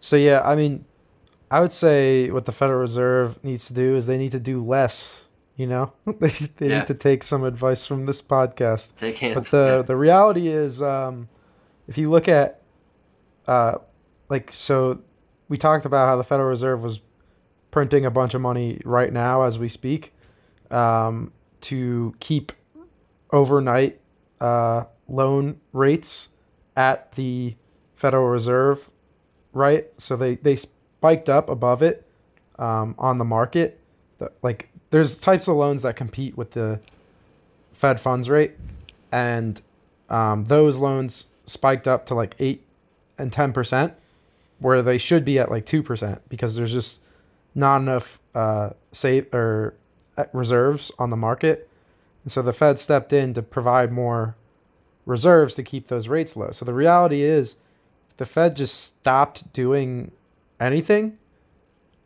so 0.00 0.16
yeah, 0.16 0.42
I 0.44 0.54
mean, 0.54 0.84
I 1.50 1.60
would 1.60 1.72
say 1.72 2.30
what 2.30 2.44
the 2.46 2.52
Federal 2.52 2.78
Reserve 2.80 3.42
needs 3.42 3.66
to 3.66 3.72
do 3.72 3.96
is 3.96 4.06
they 4.06 4.18
need 4.18 4.32
to 4.32 4.38
do 4.40 4.64
less. 4.64 5.24
You 5.56 5.66
know, 5.66 5.92
they 6.06 6.28
they 6.58 6.68
Yeah. 6.68 6.78
need 6.80 6.86
to 6.88 6.94
take 6.94 7.22
some 7.24 7.42
advice 7.44 7.86
from 7.86 8.06
this 8.06 8.20
podcast. 8.22 8.94
Take 8.96 9.18
hands. 9.18 9.34
But 9.34 9.44
the 9.50 9.84
the 9.86 9.96
reality 9.96 10.48
is, 10.48 10.80
um, 10.82 11.28
if 11.88 11.96
you 11.98 12.10
look 12.10 12.28
at, 12.28 12.60
uh, 13.48 13.78
like 14.28 14.52
so, 14.52 14.98
we 15.48 15.56
talked 15.58 15.84
about 15.84 16.08
how 16.08 16.16
the 16.16 16.24
Federal 16.24 16.48
Reserve 16.48 16.82
was 16.82 17.00
printing 17.70 18.04
a 18.06 18.10
bunch 18.10 18.34
of 18.34 18.40
money 18.40 18.80
right 18.84 19.12
now 19.12 19.42
as 19.42 19.58
we 19.58 19.68
speak, 19.68 20.12
um, 20.70 21.32
to 21.62 22.14
keep 22.20 22.52
overnight 23.32 24.00
uh, 24.40 24.84
loan 25.08 25.60
rates 25.72 26.28
at 26.76 27.12
the 27.12 27.54
Federal 27.96 28.28
Reserve, 28.28 28.88
right? 29.52 29.86
So 29.98 30.16
they 30.16 30.36
they 30.36 30.56
spiked 30.56 31.28
up 31.28 31.48
above 31.48 31.82
it 31.82 32.06
um, 32.58 32.94
on 32.98 33.18
the 33.18 33.24
market. 33.24 33.80
The- 34.18 34.32
Like 34.42 34.68
there's 34.90 35.18
types 35.18 35.48
of 35.48 35.56
loans 35.56 35.82
that 35.82 35.96
compete 35.96 36.36
with 36.36 36.52
the 36.52 36.80
Fed 37.72 38.00
funds 38.00 38.28
rate, 38.28 38.52
and 39.12 39.60
um, 40.08 40.44
those 40.44 40.78
loans 40.78 41.26
spiked 41.46 41.86
up 41.88 42.06
to 42.06 42.14
like 42.14 42.34
eight 42.38 42.64
and 43.18 43.32
ten 43.32 43.52
percent, 43.52 43.94
where 44.58 44.82
they 44.82 44.98
should 44.98 45.24
be 45.24 45.38
at 45.38 45.50
like 45.50 45.66
two 45.66 45.82
percent 45.82 46.20
because 46.28 46.54
there's 46.56 46.72
just 46.72 47.00
not 47.54 47.80
enough 47.80 48.18
uh, 48.34 48.70
save 48.92 49.32
or 49.34 49.74
uh, 50.16 50.24
reserves 50.32 50.90
on 50.98 51.10
the 51.10 51.16
market, 51.16 51.68
and 52.24 52.32
so 52.32 52.42
the 52.42 52.52
Fed 52.52 52.78
stepped 52.78 53.12
in 53.12 53.34
to 53.34 53.42
provide 53.42 53.92
more 53.92 54.34
reserves 55.04 55.54
to 55.54 55.62
keep 55.62 55.88
those 55.88 56.08
rates 56.08 56.36
low. 56.36 56.50
So 56.50 56.64
the 56.64 56.74
reality 56.74 57.22
is, 57.22 57.56
if 58.10 58.16
the 58.16 58.26
Fed 58.26 58.56
just 58.56 58.80
stopped 58.82 59.52
doing 59.52 60.10
anything, 60.60 61.16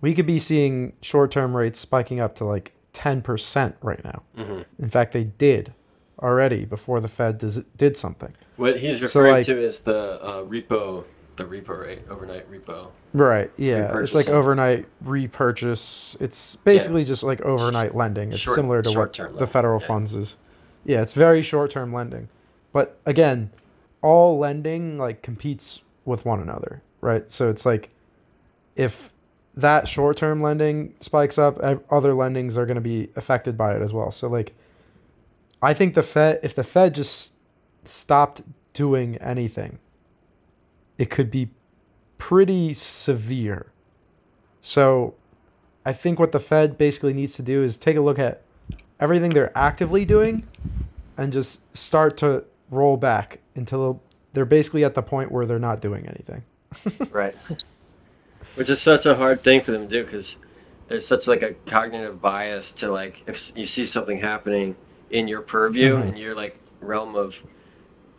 we 0.01 0.15
could 0.15 0.27
be 0.27 0.39
seeing 0.39 0.93
short-term 1.03 1.57
rates 1.57 1.79
spiking 1.79 2.21
up 2.21 2.35
to 2.37 2.45
like 2.45 2.73
ten 2.93 3.23
percent 3.23 3.77
right 3.83 4.03
now. 4.05 4.23
hmm 4.37 4.61
In 4.79 4.91
fact, 4.91 5.13
they 5.13 5.25
did 5.25 5.73
already 6.21 6.65
before 6.65 7.01
the 7.01 7.09
Fed 7.09 7.39
does, 7.39 7.59
did 7.77 7.97
something. 7.97 8.33
What 8.57 8.79
he's 8.79 9.01
referring 9.03 9.33
like- 9.35 9.47
to 9.47 9.59
is 9.59 9.83
the 9.85 10.21
uh, 10.23 10.43
repo, 10.45 11.05
the 11.37 11.45
repo 11.45 11.81
rate, 11.81 12.03
overnight 12.09 12.51
repo. 12.51 12.89
Right. 13.13 13.51
Yeah. 13.57 13.99
It's 13.99 14.15
like 14.15 14.29
overnight 14.29 14.87
repurchase. 15.03 16.17
It's 16.21 16.57
basically 16.57 17.05
just 17.05 17.23
like 17.23 17.41
overnight 17.43 17.95
lending. 17.95 18.29
It's 18.29 18.39
Short- 18.39 18.57
similar 18.57 18.83
to 18.83 18.89
what 18.91 19.17
short-term 19.17 19.37
the 19.37 19.47
federal 19.47 19.81
yeah. 19.81 19.87
funds 19.87 20.15
is. 20.15 20.37
Yeah, 20.85 21.03
it's 21.03 21.15
very 21.15 21.43
short-term 21.43 21.93
lending. 21.93 22.29
But 22.73 22.99
again, 23.07 23.51
all 24.03 24.39
lending 24.39 24.99
like 24.99 25.23
competes 25.23 25.81
with 26.05 26.25
one 26.25 26.41
another, 26.41 26.83
right? 27.01 27.31
So 27.31 27.51
it's 27.51 27.67
like 27.67 27.91
if 28.77 29.13
that 29.55 29.89
short-term 29.89 30.41
lending 30.41 30.95
spikes 31.01 31.39
up, 31.39 31.59
other 31.91 32.13
lendings 32.15 32.57
are 32.57 32.67
going 32.67 32.77
to 32.77 32.81
be 32.81 33.11
affected 33.17 33.59
by 33.59 33.75
it 33.75 33.83
as 33.83 33.93
well. 33.93 34.11
So 34.11 34.29
like 34.29 34.55
I 35.63 35.75
think 35.75 35.95
the 35.95 36.03
Fed 36.03 36.41
if 36.43 36.55
the 36.55 36.65
Fed 36.65 36.95
just 36.95 37.33
stopped 37.85 38.43
doing 38.73 39.17
anything, 39.17 39.79
it 41.01 41.09
could 41.09 41.31
be 41.31 41.49
pretty 42.19 42.75
severe. 42.75 43.73
So 44.61 45.15
I 45.87 45.95
think 45.95 46.19
what 46.19 46.31
the 46.31 46.39
Fed 46.39 46.77
basically 46.77 47.15
needs 47.15 47.35
to 47.37 47.43
do 47.43 47.65
is 47.65 47.79
take 47.79 47.97
a 47.97 48.03
look 48.03 48.19
at 48.19 48.43
everything 49.01 49.31
they're 49.31 49.57
actively 49.57 50.05
doing 50.05 50.47
and 51.17 51.33
just 51.33 51.75
start 51.75 52.19
to 52.19 52.45
roll 52.71 52.99
back 52.99 53.39
until 53.55 54.03
they're 54.35 54.45
basically 54.45 54.85
at 54.85 54.95
the 54.95 55.01
point 55.01 55.33
where 55.33 55.47
they're 55.47 55.59
not 55.59 55.81
doing 55.81 56.07
anything. 56.07 56.43
Right. 57.11 57.35
Which 58.57 58.69
is 58.69 58.81
such 58.81 59.07
a 59.07 59.15
hard 59.15 59.43
thing 59.43 59.63
for 59.63 59.73
them 59.73 59.89
to 59.89 59.89
do 59.89 60.05
because 60.05 60.39
there's 60.89 61.07
such 61.07 61.27
like 61.29 61.43
a 61.43 61.55
cognitive 61.65 62.21
bias 62.21 62.75
to 62.75 62.93
like 62.93 63.23
if 63.27 63.57
you 63.57 63.65
see 63.65 63.87
something 63.87 64.19
happening, 64.19 64.77
in 65.11 65.27
your 65.27 65.41
purview, 65.41 65.97
Mhm. 65.97 66.09
in 66.11 66.17
your 66.17 66.35
like 66.35 66.59
realm 66.81 67.17
of, 67.17 67.45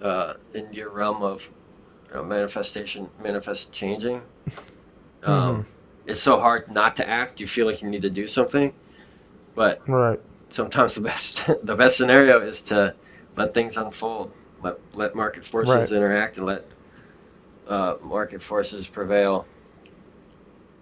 uh, 0.01 0.33
in 0.55 0.73
your 0.73 0.89
realm 0.89 1.21
of 1.21 1.49
know, 2.13 2.23
manifestation, 2.23 3.09
manifest 3.21 3.73
changing. 3.73 4.21
Um, 5.23 5.67
It's 6.07 6.19
so 6.19 6.39
hard 6.39 6.71
not 6.71 6.95
to 6.95 7.07
act. 7.07 7.39
You 7.39 7.45
feel 7.47 7.67
like 7.67 7.83
you 7.83 7.89
need 7.89 8.01
to 8.01 8.09
do 8.09 8.25
something, 8.25 8.73
but 9.53 9.87
Right. 9.87 10.19
sometimes 10.49 10.95
the 10.95 11.01
best 11.01 11.45
the 11.63 11.75
best 11.75 11.97
scenario 11.97 12.41
is 12.41 12.63
to 12.63 12.95
let 13.35 13.53
things 13.53 13.77
unfold. 13.77 14.31
Let 14.63 14.77
let 14.95 15.15
market 15.15 15.45
forces 15.45 15.75
Right. 15.75 15.91
interact 15.91 16.37
and 16.37 16.47
let 16.47 16.65
uh, 17.67 17.95
market 18.01 18.41
forces 18.41 18.87
prevail. 18.87 19.45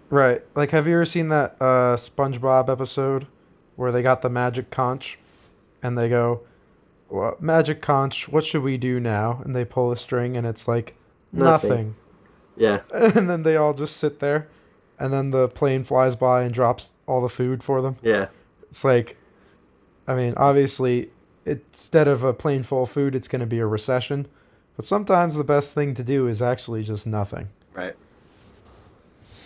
Right. 0.09 0.41
Like, 0.55 0.71
have 0.71 0.87
you 0.87 0.95
ever 0.95 1.05
seen 1.05 1.29
that 1.29 1.55
uh, 1.61 1.95
SpongeBob 1.95 2.69
episode 2.69 3.27
where 3.75 3.91
they 3.91 4.01
got 4.01 4.21
the 4.21 4.29
magic 4.29 4.71
conch 4.71 5.19
and 5.83 5.97
they 5.97 6.09
go, 6.09 6.41
well, 7.09 7.35
Magic 7.39 7.81
conch, 7.81 8.27
what 8.29 8.45
should 8.45 8.63
we 8.63 8.77
do 8.77 8.99
now? 8.99 9.41
And 9.43 9.55
they 9.55 9.65
pull 9.65 9.91
a 9.91 9.97
string 9.97 10.37
and 10.37 10.47
it's 10.47 10.67
like, 10.67 10.95
Nothing. 11.31 11.69
nothing. 11.69 11.95
Yeah, 12.57 12.81
And 12.93 13.29
then 13.29 13.43
they 13.43 13.55
all 13.55 13.73
just 13.73 13.97
sit 13.97 14.19
there 14.19 14.47
and 14.99 15.13
then 15.13 15.31
the 15.31 15.47
plane 15.47 15.83
flies 15.83 16.15
by 16.15 16.43
and 16.43 16.53
drops 16.53 16.89
all 17.07 17.21
the 17.21 17.29
food 17.29 17.63
for 17.63 17.81
them. 17.81 17.95
yeah, 18.01 18.27
It's 18.69 18.83
like, 18.83 19.15
I 20.07 20.13
mean, 20.15 20.33
obviously, 20.35 21.09
instead 21.45 22.07
of 22.09 22.23
a 22.23 22.33
plane 22.33 22.63
full 22.63 22.83
of 22.83 22.89
food, 22.89 23.15
it's 23.15 23.27
going 23.29 23.39
to 23.39 23.45
be 23.45 23.59
a 23.59 23.65
recession. 23.65 24.27
But 24.75 24.85
sometimes 24.85 25.35
the 25.35 25.43
best 25.43 25.73
thing 25.73 25.95
to 25.95 26.03
do 26.03 26.27
is 26.27 26.41
actually 26.41 26.83
just 26.83 27.07
nothing. 27.07 27.47
right. 27.73 27.95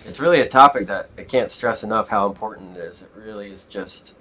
It's 0.05 0.19
really 0.19 0.41
a 0.41 0.47
topic 0.49 0.85
that 0.87 1.09
I 1.17 1.23
can't 1.23 1.49
stress 1.49 1.83
enough 1.83 2.09
how 2.09 2.27
important 2.27 2.75
it 2.75 2.81
is. 2.81 3.03
It 3.03 3.11
really 3.15 3.51
is 3.51 3.67
just. 3.67 4.13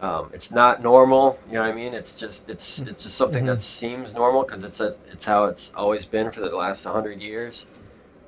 Um, 0.00 0.30
it's 0.34 0.50
not 0.52 0.82
normal, 0.82 1.40
you 1.46 1.54
know 1.54 1.62
what 1.62 1.70
I 1.70 1.74
mean? 1.74 1.94
It's 1.94 2.18
just 2.18 2.48
it's 2.50 2.80
it's 2.86 3.04
just 3.04 3.16
something 3.16 3.44
Mhm. 3.44 3.46
that 3.46 3.60
seems 3.62 4.14
normal 4.14 4.42
because 4.44 4.64
it's 4.64 4.80
a, 4.80 4.96
it's 5.12 5.24
how 5.24 5.44
it's 5.46 5.72
always 5.74 6.04
been 6.06 6.30
for 6.32 6.40
the 6.40 6.54
last 6.56 6.84
hundred 6.84 7.20
years. 7.20 7.68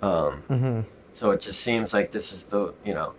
Um, 0.03 0.45
Mm-hmm. 0.51 0.81
So 1.13 1.31
it 1.33 1.41
just 1.43 1.61
seems 1.63 1.95
like 1.95 2.13
this 2.13 2.33
is 2.33 2.47
the, 2.49 2.75
you 2.85 2.95
know, 2.95 3.15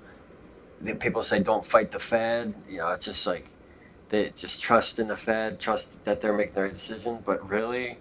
the 0.82 0.95
people 0.95 1.22
say 1.24 1.40
don't 1.44 1.65
fight 1.65 1.91
the 1.91 1.99
Fed. 1.99 2.53
You 2.68 2.80
know, 2.80 2.90
it's 2.91 3.06
just 3.06 3.26
like 3.28 3.52
they 4.10 4.30
just 4.32 4.61
trust 4.61 4.99
in 4.99 5.07
the 5.07 5.18
Fed, 5.18 5.60
trust 5.60 6.03
that 6.06 6.22
they're 6.22 6.34
making 6.38 6.56
the 6.56 6.64
right 6.64 6.74
decision. 6.74 7.22
But 7.26 7.48
really, 7.49 7.98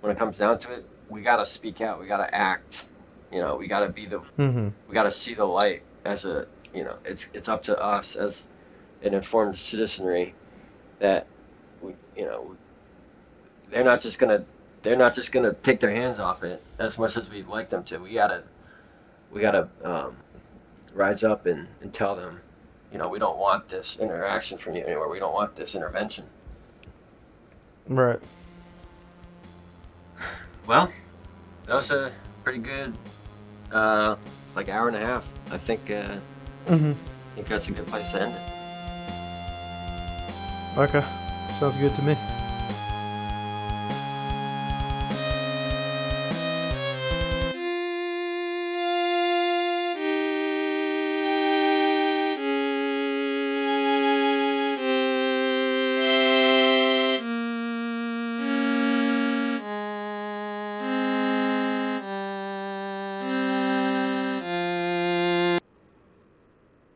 when 0.00 0.12
it 0.12 0.18
comes 0.18 0.38
down 0.38 0.58
to 0.60 0.74
it, 0.74 0.86
we 1.08 1.22
got 1.22 1.36
to 1.38 1.46
speak 1.46 1.80
out. 1.80 2.00
We 2.00 2.06
got 2.06 2.18
to 2.18 2.34
act. 2.34 2.88
You 3.32 3.40
know, 3.40 3.56
we 3.56 3.68
got 3.68 3.80
to 3.80 3.88
be 3.90 4.06
the, 4.06 4.20
Mm-hmm. 4.38 4.68
we 4.88 4.94
got 4.94 5.04
to 5.04 5.10
see 5.10 5.34
the 5.34 5.44
light 5.46 5.82
as 6.04 6.24
a, 6.24 6.46
you 6.74 6.84
know, 6.84 6.96
it's 7.04 7.30
it's 7.34 7.48
up 7.48 7.64
to 7.64 7.78
us 7.80 8.16
as 8.16 8.48
an 9.02 9.14
informed 9.14 9.58
citizenry 9.58 10.34
that 10.98 11.26
we, 11.80 11.92
you 12.16 12.24
know, 12.24 12.56
they're 13.70 13.84
not 13.84 14.00
just 14.00 14.18
gonna, 14.18 14.44
they're 14.82 14.96
not 14.96 15.14
just 15.14 15.32
gonna 15.32 15.52
take 15.52 15.80
their 15.80 15.90
hands 15.90 16.18
off 16.18 16.44
it 16.44 16.62
as 16.78 16.98
much 16.98 17.16
as 17.16 17.30
we'd 17.30 17.46
like 17.46 17.68
them 17.68 17.84
to. 17.84 17.98
We 17.98 18.14
gotta 18.14 18.42
we 19.32 19.40
gotta 19.40 19.68
um, 19.82 20.16
rise 20.94 21.24
up 21.24 21.46
and, 21.46 21.66
and 21.82 21.92
tell 21.92 22.16
them, 22.16 22.40
you 22.92 22.98
know, 22.98 23.08
we 23.08 23.18
don't 23.18 23.38
want 23.38 23.68
this 23.68 24.00
interaction 24.00 24.56
from 24.58 24.76
you 24.76 24.84
anymore. 24.84 25.10
We 25.10 25.18
don't 25.18 25.34
want 25.34 25.56
this 25.56 25.74
intervention. 25.74 26.24
Right. 27.88 28.18
Well, 30.66 30.92
that 31.66 31.74
was 31.74 31.90
a 31.90 32.10
pretty 32.42 32.58
good, 32.58 32.92
uh, 33.70 34.16
like 34.56 34.68
hour 34.68 34.88
and 34.88 34.96
a 34.96 35.00
half. 35.00 35.28
I 35.52 35.58
think 35.58 35.90
uh, 35.90 36.16
Mm-hmm. 36.66 36.90
I 36.90 37.34
think 37.36 37.46
that's 37.46 37.68
a 37.68 37.72
good 37.72 37.86
place 37.86 38.12
to 38.12 38.22
end 38.22 38.34
it. 38.34 38.40
Okay. 40.76 41.02
Sounds 41.58 41.78
good 41.78 41.94
to 41.94 42.02
me. 42.02 42.16